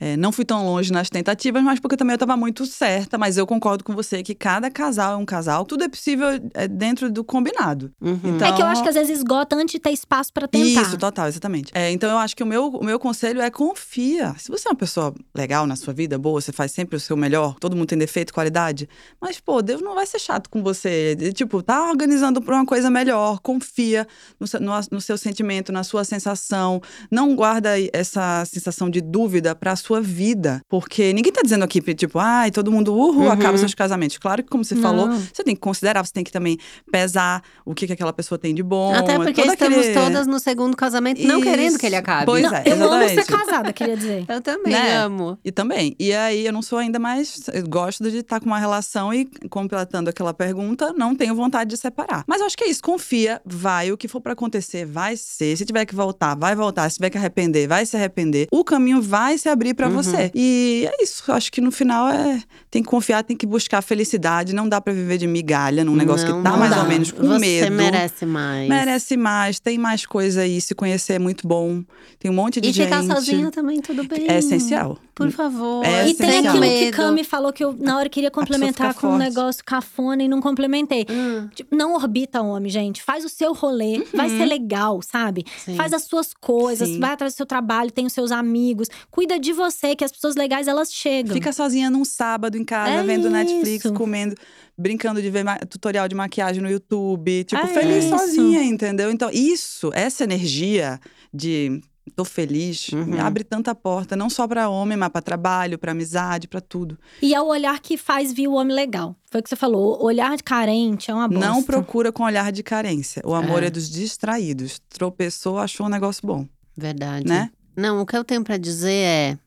É, 0.00 0.16
não 0.16 0.30
fui 0.30 0.44
tão 0.44 0.64
longe 0.64 0.92
nas 0.92 1.10
tentativas, 1.10 1.62
mas 1.62 1.80
porque 1.80 1.96
também 1.96 2.12
eu 2.12 2.16
estava 2.16 2.36
muito 2.36 2.64
certa. 2.66 3.18
Mas 3.18 3.36
eu 3.36 3.46
concordo 3.46 3.82
com 3.82 3.94
você 3.94 4.22
que 4.22 4.34
cada 4.34 4.70
casal 4.70 5.14
é 5.14 5.16
um 5.16 5.24
casal. 5.24 5.64
Tudo 5.64 5.84
é 5.84 5.88
possível 5.88 6.28
é, 6.54 6.68
dentro 6.68 7.10
do 7.10 7.24
combinado. 7.24 7.90
Uhum. 8.00 8.20
Então, 8.36 8.46
É 8.48 8.52
que 8.52 8.62
eu 8.62 8.66
acho 8.66 8.82
que 8.82 8.88
às 8.88 8.94
vezes 8.94 9.18
esgota 9.18 9.56
antes 9.56 9.72
de 9.72 9.78
ter 9.80 9.90
espaço 9.90 10.32
pra 10.32 10.46
tentar. 10.46 10.82
Isso, 10.82 10.96
total, 10.96 11.26
exatamente. 11.26 11.72
É, 11.74 11.90
então 11.90 12.08
eu 12.10 12.18
acho 12.18 12.36
que 12.36 12.42
o 12.42 12.46
meu, 12.46 12.68
o 12.68 12.84
meu 12.84 12.98
conselho 12.98 13.40
é 13.40 13.50
confia. 13.50 14.34
Se 14.38 14.50
você 14.50 14.68
é 14.68 14.70
uma 14.70 14.76
pessoa 14.76 15.12
legal 15.34 15.66
na 15.66 15.74
sua 15.74 15.92
vida, 15.92 16.16
boa, 16.16 16.40
você 16.40 16.52
faz 16.52 16.70
sempre 16.72 16.96
o 16.96 17.00
seu 17.00 17.16
melhor, 17.16 17.56
todo 17.58 17.74
mundo 17.76 17.88
tem 17.88 17.98
defeito, 17.98 18.32
qualidade. 18.32 18.88
Mas, 19.20 19.40
pô, 19.40 19.60
Deus 19.62 19.80
não 19.82 19.94
vai 19.96 20.06
ser 20.06 20.18
chato 20.20 20.48
com 20.48 20.62
você. 20.62 21.16
Tipo, 21.34 21.60
tá 21.62 21.88
organizando 21.88 22.40
pra 22.40 22.54
uma 22.54 22.66
coisa 22.66 22.88
melhor. 22.90 23.40
Confia 23.40 24.06
no, 24.38 24.46
seu- 24.46 24.60
no, 24.60 24.72
no 24.92 25.00
seu 25.00 25.18
sentimento, 25.18 25.72
na 25.72 25.82
sua 25.82 26.04
sensação. 26.04 26.80
Não 27.10 27.34
guarda 27.34 27.70
essa 27.92 28.44
sensação 28.44 28.88
de 28.88 29.00
dúvida 29.00 29.54
pra 29.56 29.74
sua 29.74 29.87
vida. 30.00 30.60
Porque 30.68 31.12
ninguém 31.12 31.32
tá 31.32 31.40
dizendo 31.42 31.64
aqui, 31.64 31.80
tipo, 31.94 32.18
ai, 32.18 32.50
todo 32.50 32.70
mundo, 32.70 32.94
uhul, 32.94 33.24
Uhum. 33.24 33.30
acaba 33.30 33.56
seus 33.58 33.74
casamentos. 33.74 34.18
Claro 34.18 34.42
que, 34.42 34.48
como 34.50 34.64
você 34.64 34.74
Não. 34.74 34.82
falou, 34.82 35.10
você 35.12 35.42
tem 35.42 35.54
que 35.54 35.60
considerar, 35.60 36.04
você 36.04 36.12
tem 36.12 36.22
que 36.24 36.30
também 36.32 36.58
pesar 36.90 37.42
o 37.64 37.74
que, 37.74 37.86
que 37.86 37.92
aquela 37.92 38.12
pessoa 38.12 38.38
tem 38.38 38.54
de 38.54 38.62
bom. 38.62 38.94
Até 38.94 39.16
porque 39.16 39.32
todo 39.42 39.52
estamos 39.52 39.78
aquele- 39.78 39.94
todas 39.94 40.26
no 40.26 40.38
segundo 40.38 40.76
casamento, 40.76 41.22
não 41.26 41.40
querendo 41.40 41.78
que 41.78 41.86
ele 41.86 41.96
acabe. 41.96 42.26
Pois 42.26 42.42
Não, 42.42 42.54
é, 42.54 42.62
eu 42.66 42.74
amo 42.92 43.08
ser 43.08 43.18
exatamente. 43.20 43.46
casada, 43.46 43.72
queria 43.72 43.96
dizer. 43.96 44.24
Eu 44.28 44.40
também 44.40 44.72
Né? 44.72 44.96
amo. 44.96 45.38
E 45.44 45.50
também. 45.50 45.94
E 45.98 46.12
aí, 46.12 46.46
eu 46.46 46.52
não 46.52 46.62
sou 46.62 46.78
ainda 46.78 46.98
mais. 46.98 47.40
Eu 47.52 47.66
gosto 47.68 48.10
de 48.10 48.18
estar 48.18 48.40
com 48.40 48.46
uma 48.46 48.58
relação 48.58 49.12
e 49.12 49.26
completando 49.50 50.10
aquela 50.10 50.32
pergunta, 50.34 50.92
não 50.96 51.14
tenho 51.14 51.34
vontade 51.34 51.70
de 51.70 51.76
separar. 51.76 52.24
Mas 52.26 52.40
eu 52.40 52.46
acho 52.46 52.56
que 52.56 52.64
é 52.64 52.68
isso. 52.70 52.82
Confia, 52.82 53.40
vai. 53.44 53.90
O 53.92 53.96
que 53.96 54.06
for 54.08 54.20
pra 54.20 54.32
acontecer, 54.34 54.84
vai 54.86 55.16
ser. 55.16 55.56
Se 55.56 55.64
tiver 55.64 55.84
que 55.86 55.94
voltar, 55.94 56.34
vai 56.36 56.54
voltar. 56.54 56.88
Se 56.90 56.96
tiver 56.96 57.10
que 57.10 57.18
arrepender, 57.18 57.66
vai 57.68 57.84
se 57.86 57.96
arrepender. 57.96 58.46
O 58.52 58.62
caminho 58.64 59.00
vai 59.02 59.38
se 59.38 59.48
abrir 59.48 59.74
pra 59.78 59.88
você. 59.88 60.30
E 60.34 60.86
é 60.92 61.02
isso. 61.02 61.22
Acho 61.32 61.50
que 61.50 61.60
no 61.60 61.70
final 61.72 62.08
é. 62.08 62.42
Tem 62.70 62.82
que 62.82 62.88
confiar, 62.88 63.22
tem 63.24 63.34
que 63.36 63.46
buscar 63.46 63.80
felicidade. 63.80 64.54
Não 64.54 64.68
dá 64.68 64.78
pra 64.80 64.92
viver 64.92 65.16
de 65.16 65.26
migalha 65.26 65.82
num 65.84 65.96
negócio 65.96 66.28
Não, 66.28 66.38
que 66.38 66.42
tá 66.50 66.56
mais 66.56 66.70
dá. 66.70 66.82
ou 66.82 66.88
menos 66.88 67.10
com 67.12 67.26
Você 67.26 67.38
medo. 67.38 67.74
merece 67.74 68.26
mais. 68.26 68.68
Merece 68.68 69.16
mais, 69.16 69.58
tem 69.58 69.78
mais 69.78 70.04
coisa 70.04 70.42
aí. 70.42 70.60
Se 70.60 70.74
conhecer 70.74 71.14
é 71.14 71.18
muito 71.18 71.48
bom. 71.48 71.82
Tem 72.18 72.30
um 72.30 72.34
monte 72.34 72.60
de 72.60 72.68
E 72.68 72.72
gente. 72.72 72.84
ficar 72.84 73.02
sozinha 73.04 73.50
também, 73.50 73.80
tudo 73.80 74.04
bem. 74.04 74.26
É 74.28 74.38
essencial. 74.38 74.98
Por 75.18 75.30
favor. 75.30 75.84
É 75.84 76.08
E 76.08 76.14
tem 76.14 76.38
aquilo 76.38 76.54
que 76.54 76.58
Medo. 76.60 76.96
Cami 76.96 77.24
falou 77.24 77.52
que 77.52 77.64
eu, 77.64 77.72
na 77.78 77.96
hora, 77.98 78.08
queria 78.08 78.30
complementar 78.30 78.94
com 78.94 79.08
um 79.08 79.10
forte. 79.10 79.24
negócio 79.24 79.62
cafona 79.64 80.22
e 80.22 80.28
não 80.28 80.40
complementei. 80.40 81.04
Hum, 81.10 81.48
Tipo, 81.54 81.74
não 81.76 81.94
orbita 81.94 82.40
homem, 82.40 82.70
gente. 82.70 83.02
Faz 83.02 83.24
o 83.24 83.28
seu 83.28 83.52
rolê. 83.52 84.04
Vai 84.14 84.28
ser 84.30 84.44
legal, 84.46 85.00
sabe? 85.02 85.44
sim. 85.58 85.74
Faz 85.76 85.92
as 85.92 86.04
suas 86.04 86.32
coisas, 86.32 86.88
Sim. 86.88 87.00
vai 87.00 87.12
atrás 87.12 87.34
do 87.34 87.36
seu 87.36 87.46
trabalho, 87.46 87.90
tem 87.90 88.06
os 88.06 88.12
seus 88.12 88.30
amigos. 88.32 88.88
Cuida 89.10 89.38
de 89.38 89.52
você, 89.52 89.94
que 89.96 90.04
as 90.04 90.12
pessoas 90.12 90.36
legais, 90.36 90.66
elas 90.68 90.92
chegam. 90.92 91.34
Fica 91.34 91.52
sozinha 91.52 91.90
num 91.90 92.04
sábado 92.04 92.56
em 92.56 92.64
casa, 92.64 92.90
É 92.92 93.02
vendo 93.02 93.28
Netflix, 93.28 93.84
isso. 93.84 93.94
comendo, 93.94 94.34
brincando 94.76 95.20
de 95.20 95.28
ver 95.30 95.44
tutorial 95.68 96.06
de 96.08 96.14
maquiagem 96.14 96.62
no 96.62 96.70
YouTube. 96.70 97.44
Tipo, 97.44 97.60
É 97.62 97.66
feliz 97.66 98.04
isso. 98.04 98.16
sozinha, 98.18 98.62
entendeu? 98.62 99.10
Então, 99.10 99.30
isso, 99.32 99.90
essa 99.94 100.24
energia 100.24 101.00
de 101.34 101.80
tô 102.08 102.24
feliz, 102.24 102.88
Uhum. 102.88 103.04
me 103.06 103.18
abre 103.20 103.44
tanta 103.44 103.74
porta, 103.74 104.16
não 104.16 104.28
só 104.30 104.46
pra 104.46 104.68
homem, 104.68 104.96
mas 104.96 105.08
pra 105.08 105.20
trabalho, 105.22 105.78
pra 105.78 105.92
amizade, 105.92 106.48
pra 106.48 106.60
tudo. 106.60 106.98
E 107.22 107.34
é 107.34 107.40
o 107.40 107.46
olhar 107.46 107.78
que 107.80 107.96
faz 107.96 108.32
vir 108.32 108.48
o 108.48 108.52
homem 108.54 108.74
legal. 108.74 109.14
Foi 109.30 109.40
o 109.40 109.42
que 109.42 109.48
você 109.48 109.56
falou. 109.56 110.00
O 110.02 110.04
olhar 110.06 110.36
de 110.36 110.42
carente 110.42 111.10
é 111.10 111.14
uma 111.14 111.28
bosta. 111.28 111.46
Não 111.46 111.62
procura 111.62 112.10
com 112.12 112.22
olhar 112.24 112.50
de 112.52 112.62
carência. 112.62 113.22
O 113.24 113.34
amor 113.34 113.62
É. 113.62 113.66
é, 113.66 113.70
dos 113.70 113.88
distraídos. 113.90 114.80
Tropeçou, 114.88 115.58
achou 115.58 115.86
um 115.86 115.90
negócio 115.90 116.26
bom, 116.26 116.46
Verdade. 116.76 117.26
né? 117.26 117.50
Não, 117.76 118.00
o 118.00 118.06
que 118.06 118.16
eu 118.16 118.24
tenho 118.24 118.42
pra 118.42 118.56
dizer 118.56 118.90
é. 118.92 119.38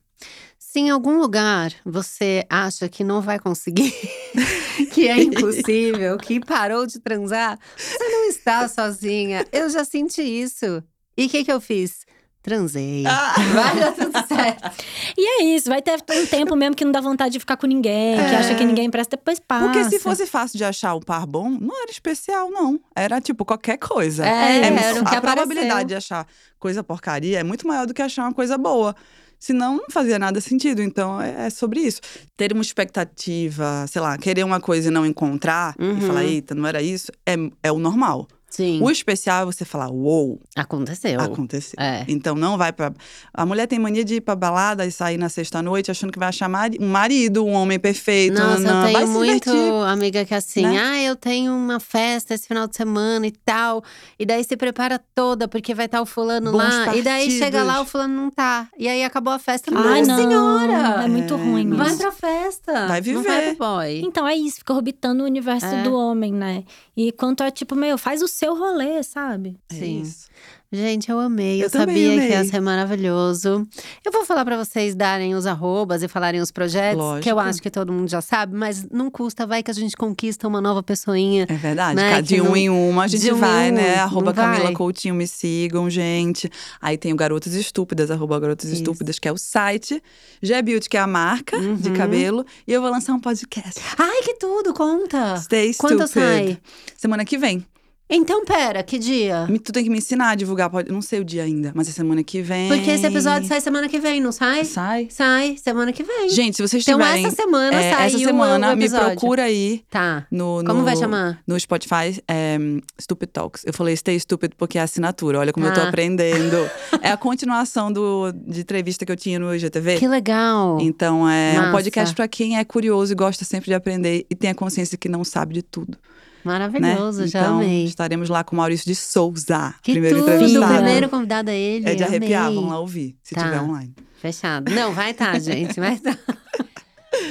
Se 0.57 0.80
em 0.80 0.89
algum 0.89 1.20
lugar 1.20 1.74
você 1.84 2.45
acha 2.49 2.88
que 2.88 3.03
não 3.03 3.20
vai 3.20 3.38
conseguir, 3.38 3.93
que 4.93 5.07
é 5.07 5.22
impossível, 5.22 6.18
que 6.18 6.39
parou 6.39 6.86
de 6.88 6.97
transar, 6.99 7.59
você 7.76 8.07
não 8.07 8.30
está 8.30 8.68
sozinha. 8.70 9.45
Eu 9.51 9.70
já 9.70 9.84
senti 9.84 10.22
isso. 10.22 10.82
E 11.18 11.26
o 11.26 11.30
que, 11.30 11.43
que 11.43 11.51
eu 11.51 11.59
fiz? 11.59 12.05
Transei. 12.42 13.04
Ah! 13.06 13.36
Vai 13.54 13.80
dar 13.80 13.92
tudo 13.92 14.28
certo. 14.28 14.72
E 15.18 15.42
é 15.42 15.44
isso, 15.56 15.70
vai 15.70 15.82
ter 15.82 16.00
um 16.12 16.26
tempo 16.26 16.56
mesmo 16.56 16.76
que 16.76 16.84
não 16.84 16.92
dá 16.92 17.00
vontade 17.00 17.34
de 17.34 17.39
ficar 17.39 17.56
com 17.58 17.68
ninguém, 17.68 18.16
que 18.16 18.22
É. 18.22 18.36
acha 18.38 18.56
que 18.56 18.64
ninguém 18.66 18.89
presta, 18.89 19.16
depois 19.16 19.39
passa. 19.39 19.66
Porque 19.66 19.84
se 19.89 20.00
fosse 20.00 20.26
fácil 20.26 20.58
de 20.58 20.64
achar 20.64 20.96
um 20.96 21.00
par 21.02 21.26
bom, 21.28 21.50
não 21.50 21.82
era 21.84 21.92
especial, 21.92 22.50
não. 22.50 22.80
Era 22.96 23.22
tipo 23.22 23.46
qualquer 23.46 23.78
coisa. 23.78 24.26
É, 24.26 24.58
era 24.66 24.70
o 24.72 24.74
que 24.74 24.80
a 24.80 25.02
apareceu. 25.02 25.22
probabilidade 25.22 25.89
de 25.89 25.96
achar 25.96 26.26
coisa 26.58 26.84
porcaria 26.84 27.39
é 27.39 27.44
muito 27.44 27.68
maior 27.68 27.86
do 27.86 27.94
que 27.94 28.02
achar 28.02 28.24
uma 28.24 28.34
coisa 28.34 28.58
boa. 28.58 28.96
Senão, 29.39 29.78
não 29.78 29.86
fazia 29.89 30.20
nada 30.20 30.39
sentido. 30.39 30.82
Então, 30.84 31.20
é, 31.22 31.48
é 31.48 31.50
sobre 31.50 31.80
isso. 31.80 32.00
Ter 32.38 32.54
uma 32.54 32.62
expectativa, 32.62 33.86
sei 33.88 34.02
lá, 34.02 34.18
querer 34.18 34.44
uma 34.44 34.60
coisa 34.60 34.88
e 34.89 34.92
não 34.92 35.06
encontrar, 35.06 35.76
Uhum. 35.80 35.98
e 35.98 36.02
falar, 36.02 36.24
eita, 36.24 36.54
não 36.56 36.68
era 36.68 36.82
isso, 36.82 37.12
é, 37.26 37.36
é 37.64 37.72
o 37.72 37.80
normal. 37.80 38.28
Sim. 38.52 38.80
O 38.84 38.91
especial 38.91 39.43
é 39.43 39.45
você 39.45 39.64
falar, 39.66 39.89
uou, 39.89 40.39
Aconteceu. 40.56 41.20
aconteceu. 41.22 41.76
É. 41.80 42.04
Então 42.08 42.36
não 42.36 42.58
vai 42.58 42.72
pra. 42.74 42.91
A 43.34 43.45
mulher 43.45 43.66
tem 43.66 43.80
mania 43.80 44.04
de 44.04 44.16
ir 44.16 44.22
pra 44.22 44.36
balada 44.36 44.86
e 44.86 44.91
sair 44.91 45.18
na 45.18 45.30
sexta-noite 45.30 45.89
achando 45.89 46.12
que 46.12 46.20
vai 46.20 46.28
achar 46.30 46.49
mari- 46.49 46.78
um 46.80 46.89
marido, 46.89 47.45
um 47.45 47.54
homem 47.54 47.80
perfeito. 47.80 48.38
Nossa, 48.38 48.60
não, 48.60 48.76
eu 48.88 48.93
vai 48.93 48.93
tenho 48.93 49.08
se 49.08 49.14
muito 49.14 49.52
amiga 49.88 50.26
que 50.26 50.34
é 50.34 50.38
assim, 50.38 50.64
né? 50.68 50.78
ah, 50.80 51.02
eu 51.02 51.16
tenho 51.16 51.54
uma 51.54 51.80
festa 51.80 52.34
esse 52.34 52.45
final 52.47 52.68
de 52.68 52.76
semana 52.76 53.26
e 53.26 53.32
tal. 53.32 53.82
E 54.20 54.26
daí 54.26 54.43
se 54.43 54.58
prepara 54.58 54.99
toda, 55.16 55.47
porque 55.47 55.74
vai 55.74 55.86
estar 55.86 56.02
o 56.02 56.06
fulano 56.06 56.52
Bons 56.52 56.58
lá. 56.62 56.95
E 56.95 57.02
daí 57.02 57.32
chega 57.32 57.60
lá, 57.64 57.64
o 57.64 57.68
partidos. 57.76 57.91
fulano 57.93 58.14
não 58.14 58.30
tá. 58.30 58.68
E 58.78 58.88
aí 58.89 59.04
acabou 59.04 59.32
a 59.34 59.39
festa. 59.39 59.72
Ai, 59.74 60.02
Nossa 60.02 60.12
não. 60.12 60.18
senhora! 60.18 61.04
É 61.04 61.08
muito 61.08 61.34
É, 61.34 61.38
ruim. 61.38 61.70
Vai 61.70 61.88
isso. 61.88 61.97
pra 61.99 62.12
festa. 62.12 62.74
Vai 62.74 62.82
Não 62.82 62.88
vai 62.88 63.02
viver. 63.02 63.56
pro 63.56 63.66
boy. 63.66 64.02
Então 64.04 64.28
é 64.28 64.36
isso, 64.36 64.58
fica 64.58 64.74
orbitando 64.74 65.24
o 65.24 65.26
universo 65.26 65.66
É. 65.68 65.84
do 65.84 65.93
homem, 65.95 66.34
né? 66.34 66.64
E 67.04 67.12
quanto 67.12 67.41
é 67.41 67.49
tipo, 67.49 67.76
meu, 67.76 67.97
faz 67.97 68.22
o 68.22 68.28
seu 68.28 68.56
rolê, 68.56 69.02
sabe? 69.02 69.58
É 69.72 69.74
Sim. 69.74 70.02
isso. 70.02 70.30
Gente, 70.74 71.12
eu 71.12 71.20
amei. 71.20 71.60
Eu, 71.60 71.66
Eu 71.66 71.70
sabia 71.70 71.96
que 72.22 72.28
ia 72.30 72.38
amei. 72.40 72.50
ser 72.50 72.62
maravilhoso. 72.62 73.68
Eu 74.06 74.12
vou 74.12 74.24
falar 74.24 74.46
pra 74.46 74.56
vocês 74.56 74.96
darem 74.96 75.36
os 75.36 75.46
arrobas 75.46 76.02
e 76.02 76.08
falarem 76.08 76.40
os 76.40 76.50
projetos, 76.50 77.02
que 77.22 77.30
eu 77.30 77.36
Lógico. 77.36 77.40
acho 77.50 77.62
que 77.62 77.70
todo 77.70 77.92
mundo 77.92 78.08
já 78.10 78.22
sabe, 78.22 78.56
mas 78.56 78.88
não 78.90 79.12
custa, 79.12 79.46
vai 79.46 79.62
que 79.62 79.70
a 79.70 79.74
gente 79.74 79.98
conquista 79.98 80.48
uma 80.48 80.62
nova 80.62 80.82
pessoinha. 80.82 81.46
É 81.50 81.54
verdade. 81.56 81.96
Né, 81.98 82.22
De 82.22 82.40
um 82.40 82.46
não- 82.46 82.56
em 82.56 82.70
uma 82.70 83.04
a 83.04 83.08
gente 83.08 83.22
de 83.22 83.34
um 83.34 83.38
vai, 83.38 83.70
um, 83.70 83.76
né? 83.76 83.96
Arroba 83.96 84.34
Camila 84.34 84.64
vai? 84.64 84.74
Coutinho, 84.74 85.14
me 85.14 85.28
sigam, 85.28 85.90
gente. 85.90 86.50
Aí 86.82 86.98
tem 86.98 87.12
o 87.12 87.18
Garotas 87.18 87.54
Estúpidas, 87.54 88.10
arroba 88.10 88.40
Garotas 88.40 88.70
Isso. 88.70 88.76
Estúpidas, 88.82 89.20
que 89.20 89.28
é 89.28 89.32
o 89.34 89.38
site. 89.38 90.02
G 90.42 90.62
Beauty, 90.62 90.90
que 90.90 90.96
é 90.96 91.02
a 91.02 91.08
marca 91.08 91.60
de 91.60 91.90
Uhum. 91.90 91.96
cabelo. 91.98 92.46
E 92.66 92.72
eu 92.72 92.82
vou 92.82 92.90
lançar 92.90 93.14
um 93.14 93.20
podcast. 93.20 93.82
Ai, 93.98 94.22
que 94.24 94.36
tudo, 94.36 94.74
conta! 94.74 95.36
Stay 95.38 95.74
Quando 95.74 96.08
Stupid. 96.08 96.14
sai? 96.14 96.58
Semana 96.98 97.26
que 97.26 97.38
vem. 97.38 97.66
Então, 98.14 98.43
pera, 98.43 98.84
que 98.84 98.99
dia? 98.99 99.47
Me- 99.49 99.57
Tu 99.57 99.72
tem 99.72 99.84
que 99.86 99.89
me 99.89 99.97
ensinar 99.99 100.32
a 100.32 100.36
divulgar. 100.36 100.70
Pode, 100.70 100.91
não 100.91 101.01
sei 101.01 101.22
o 101.22 101.24
dia 101.24 101.43
ainda, 101.43 101.72
mas 101.74 101.88
é 101.88 101.91
semana 101.91 102.22
que 102.24 102.41
vem. 102.41 102.68
Porque 102.68 102.89
esse 102.91 103.05
episódio 103.07 103.47
sai 103.47 103.62
semana 103.62 103.88
que 103.88 103.99
vem, 103.99 104.20
não 104.20 104.32
sai? 104.34 104.66
Sai. 104.66 105.07
Sai, 105.09 105.55
semana 105.57 105.93
que 105.93 106.03
vem. 106.03 106.30
Gente, 106.30 106.57
se 106.57 106.62
vocês 106.62 106.84
então, 106.86 106.99
tiverem. 106.99 107.26
essa 107.26 107.36
semana 107.36 107.76
é, 107.76 107.93
saiu 107.93 108.05
essa 108.07 108.18
semana, 108.20 108.74
o 108.74 108.76
me 108.78 108.84
episódio. 108.86 109.07
procura 109.12 109.43
aí 109.43 109.84
Tá. 109.89 110.28
no, 110.30 110.62
Como 110.66 110.80
no- 110.80 110.84
vai 110.84 110.95
chamar? 110.97 111.39
No 111.47 111.57
Spotify, 111.59 112.22
é 112.28 112.57
Stupid 112.99 113.30
Talks. 113.32 113.64
Eu 113.66 113.74
falei 113.74 113.95
Stay 113.95 114.20
Stupid 114.20 114.51
porque 114.57 114.78
é 114.78 114.82
assinatura. 114.82 115.39
Olha 115.39 115.53
como 115.53 115.66
eu 115.66 115.74
tô 115.74 115.80
Ah. 115.80 115.88
aprendendo. 115.88 116.57
é 117.01 117.12
a 117.12 117.18
continuação 117.18 117.91
do, 117.91 118.32
de 118.34 118.59
entrevista 118.62 119.05
que 119.05 119.12
eu 119.12 119.16
tinha 119.16 119.39
no 119.39 119.55
IGTV. 119.55 119.97
Que 119.99 120.07
legal. 120.07 120.78
Então, 120.82 121.30
é 121.30 121.53
Massa. 121.55 121.70
um 121.70 121.72
podcast 121.72 122.16
pra 122.16 122.28
quem 122.28 122.57
é 122.57 122.66
curioso 122.66 123.14
e 123.14 123.16
gosta 123.16 123.45
sempre 123.45 123.68
de 123.70 123.74
aprender 123.74 124.26
e 124.30 124.36
tem 124.36 124.49
a 124.49 124.55
consciência 124.55 124.97
que 124.97 125.07
não 125.07 125.24
sabe 125.24 125.53
de 125.53 125.62
tudo. 125.62 125.97
Né? 126.46 126.52
Maravilhoso, 126.52 127.28
já 127.28 127.42
então, 127.42 127.56
amei. 127.60 127.86
estaremos 127.86 128.30
lá 128.30 128.44
com 128.44 128.56
o 128.56 128.58
Maurício 128.58 128.86
de 128.86 128.96
Souza. 128.96 129.74
Que 129.82 129.92
primeiro 129.94 130.20
tudo, 130.20 130.32
entrevistado. 130.32 130.74
primeiro 130.76 131.10
convidado 131.10 131.50
é 131.50 131.58
ele. 131.58 131.89
É 131.89 131.96
de 131.96 132.04
arrepiar, 132.04 132.44
amei. 132.46 132.56
vamos 132.56 132.72
lá 132.72 132.80
ouvir, 132.80 133.16
se 133.24 133.36
Tá. 133.36 133.44
tiver 133.44 133.62
online. 133.62 133.94
Fechado. 134.20 134.72
Não, 134.72 134.94
vai 134.94 135.14
tá, 135.14 135.38
gente, 135.39 135.80
vai 135.80 135.98
tá. 135.98 136.18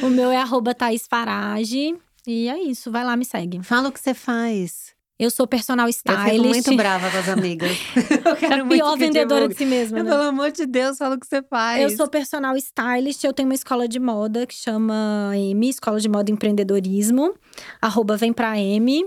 O 0.02 0.08
meu 0.08 0.30
é 0.30 0.36
arroba 0.36 0.74
Thaís 0.74 1.06
Farage. 1.08 1.94
E 2.26 2.48
é 2.48 2.58
isso, 2.62 2.90
vai 2.90 3.02
lá, 3.04 3.16
me 3.16 3.24
segue. 3.24 3.62
Fala 3.62 3.88
o 3.88 3.92
que 3.92 3.98
você 4.00 4.12
faz. 4.14 4.92
Eu 5.22 5.30
sou 5.30 5.46
personal 5.46 5.86
Eu 5.86 5.90
stylist. 5.90 6.30
fico 6.30 6.48
muito 6.48 6.76
brava 6.76 7.10
com 7.10 7.18
as 7.18 7.28
amigas. 7.28 7.76
Eu 8.24 8.36
quero 8.36 8.54
a 8.62 8.64
muito 8.64 8.70
pior 8.82 8.96
vendedora 8.96 9.46
de 9.48 9.54
si 9.54 9.66
mesma, 9.66 10.02
né? 10.02 10.10
Pelo 10.10 10.22
amor 10.22 10.50
de 10.50 10.64
Deus, 10.64 10.96
fala 10.96 11.16
o 11.16 11.20
que 11.20 11.26
você 11.26 11.42
faz. 11.42 11.82
Eu 11.82 11.94
sou 11.94 12.08
personal 12.08 12.56
stylist, 12.56 13.22
eu 13.24 13.32
tenho 13.34 13.46
uma 13.48 13.54
escola 13.54 13.86
de 13.86 14.00
moda 14.00 14.46
que 14.46 14.54
chama 14.54 15.32
M, 15.36 15.68
Escola 15.68 16.00
de 16.00 16.08
Moda 16.08 16.30
e 16.30 16.32
Empreendedorismo. 16.32 17.34
Arroba 17.82 18.16
vem 18.16 18.32
pra 18.32 18.58
M. 18.58 19.06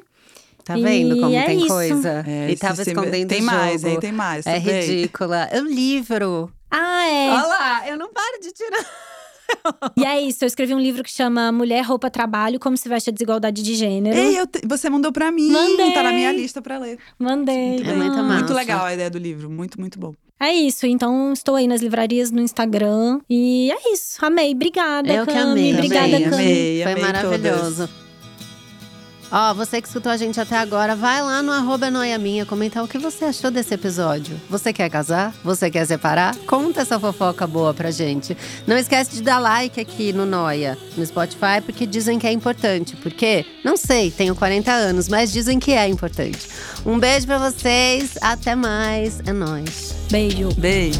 Tá 0.63 0.75
vendo 0.75 1.17
E 1.17 1.19
como 1.19 1.35
é 1.35 1.45
tem 1.45 1.57
isso. 1.57 1.67
coisa? 1.67 2.23
É, 2.27 2.51
e 2.51 2.55
tava 2.57 2.81
escondendo 2.81 3.27
Tem 3.29 3.41
mais, 3.41 3.83
hein? 3.83 3.99
Tem 3.99 4.11
mais. 4.11 4.45
É 4.45 4.59
bem? 4.59 4.81
ridícula. 4.81 5.49
É 5.51 5.59
um 5.59 5.65
livro. 5.67 6.53
Ah, 6.69 7.05
é. 7.07 7.29
Olha 7.31 7.47
lá, 7.47 7.87
eu 7.89 7.97
não 7.97 8.13
paro 8.13 8.39
de 8.39 8.51
tirar. 8.53 8.85
E 9.97 10.05
é 10.05 10.21
isso, 10.21 10.43
eu 10.43 10.47
escrevi 10.47 10.73
um 10.73 10.79
livro 10.79 11.03
que 11.03 11.11
chama 11.11 11.51
Mulher, 11.51 11.81
Roupa, 11.83 12.09
Trabalho, 12.09 12.59
Como 12.59 12.75
se 12.77 12.87
veste 12.89 13.09
a 13.09 13.13
desigualdade 13.13 13.61
de 13.61 13.75
gênero. 13.75 14.15
Ei, 14.17 14.37
eu 14.39 14.47
te- 14.47 14.61
você 14.67 14.89
mandou 14.89 15.11
pra 15.11 15.31
mim. 15.31 15.49
Mandei. 15.51 15.93
Tá 15.93 16.03
na 16.03 16.11
minha 16.11 16.31
lista 16.31 16.61
pra 16.61 16.77
ler. 16.77 16.97
Mandei. 17.19 17.77
É 17.79 17.93
muito 17.93 18.17
Ah. 18.17 18.23
massa. 18.23 18.39
Muito 18.39 18.53
legal 18.53 18.85
a 18.85 18.93
ideia 18.93 19.09
do 19.09 19.17
livro. 19.17 19.49
Muito, 19.49 19.79
muito 19.79 19.99
bom. 19.99 20.13
É 20.39 20.51
isso, 20.53 20.85
então 20.85 21.31
estou 21.31 21.55
aí 21.55 21.67
nas 21.67 21.81
livrarias, 21.81 22.29
no 22.31 22.41
Instagram. 22.41 23.19
E 23.29 23.71
é 23.71 23.93
isso, 23.93 24.17
amei. 24.25 24.51
Obrigada, 24.53 25.13
Eu 25.13 25.25
que 25.25 25.31
Cami. 25.33 25.51
amei. 25.51 25.73
Obrigada, 25.73 26.05
Amei, 26.17 26.23
Cami. 26.29 26.83
amei. 26.83 27.03
Foi 27.21 27.39
todas. 27.39 28.02
Ó, 29.35 29.51
você 29.51 29.81
que 29.81 29.87
escutou 29.87 30.11
a 30.11 30.15
gente 30.15 30.39
até 30.39 30.55
agora, 30.55 30.95
vai 30.95 31.19
lá 31.23 31.41
no 31.41 31.51
arroba 31.51 31.89
Noia 31.89 32.19
Minha 32.19 32.45
comentar 32.45 32.83
o 32.83 32.87
que 32.87 32.99
você 32.99 33.25
achou 33.25 33.49
desse 33.49 33.73
episódio. 33.73 34.39
Você 34.47 34.71
quer 34.71 34.91
casar? 34.91 35.33
Você 35.43 35.71
quer 35.71 35.87
separar? 35.87 36.35
Conta 36.45 36.81
essa 36.81 36.99
fofoca 36.99 37.47
boa 37.47 37.73
pra 37.73 37.89
gente. 37.89 38.37
Não 38.67 38.77
esquece 38.77 39.09
de 39.15 39.23
dar 39.23 39.39
like 39.39 39.81
aqui 39.81 40.13
no 40.13 40.23
Noia, 40.23 40.77
no 40.95 41.03
Spotify, 41.03 41.59
porque 41.65 41.87
dizem 41.87 42.19
que 42.19 42.27
é 42.27 42.31
importante. 42.31 42.95
Por 42.95 43.11
quê? 43.11 43.43
Não 43.65 43.75
sei, 43.75 44.11
tenho 44.11 44.35
40 44.35 44.71
anos, 44.71 45.09
mas 45.09 45.31
dizem 45.31 45.57
que 45.57 45.71
é 45.73 45.87
importante. 45.87 46.47
Um 46.85 46.99
beijo 46.99 47.25
pra 47.25 47.39
vocês, 47.39 48.11
até 48.21 48.53
mais, 48.53 49.19
é 49.25 49.33
nóis. 49.33 49.95
Beijo. 50.11 50.49
Beijo. 50.59 50.99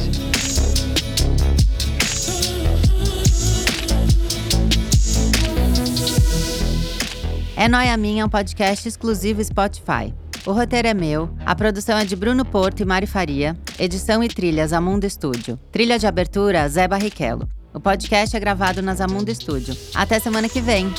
É 7.56 7.68
Noia 7.68 7.96
Minha 7.96 8.24
é 8.24 8.26
um 8.26 8.30
podcast 8.30 8.88
exclusivo 8.88 9.44
Spotify. 9.44 10.14
O 10.46 10.52
roteiro 10.52 10.88
é 10.88 10.94
meu, 10.94 11.30
a 11.46 11.56
produção 11.56 11.98
é 11.98 12.04
de 12.04 12.16
Bruno 12.16 12.44
Porto 12.44 12.82
e 12.82 12.86
Mari 12.86 13.06
Faria, 13.06 13.56
edição 13.80 14.24
e 14.24 14.28
trilhas 14.28 14.74
Amundo 14.74 15.06
Estúdio. 15.06 15.58
Trilha 15.72 16.00
de 16.00 16.08
abertura, 16.08 16.68
Zé 16.68 16.88
Barrichello. 16.88 17.48
O 17.74 17.80
podcast 17.80 18.36
é 18.36 18.40
gravado 18.40 18.82
na 18.82 18.94
Zamundo 18.94 19.32
Estúdio. 19.32 19.76
Até 19.96 20.20
semana 20.20 20.50
que 20.50 20.62
vem! 20.62 20.92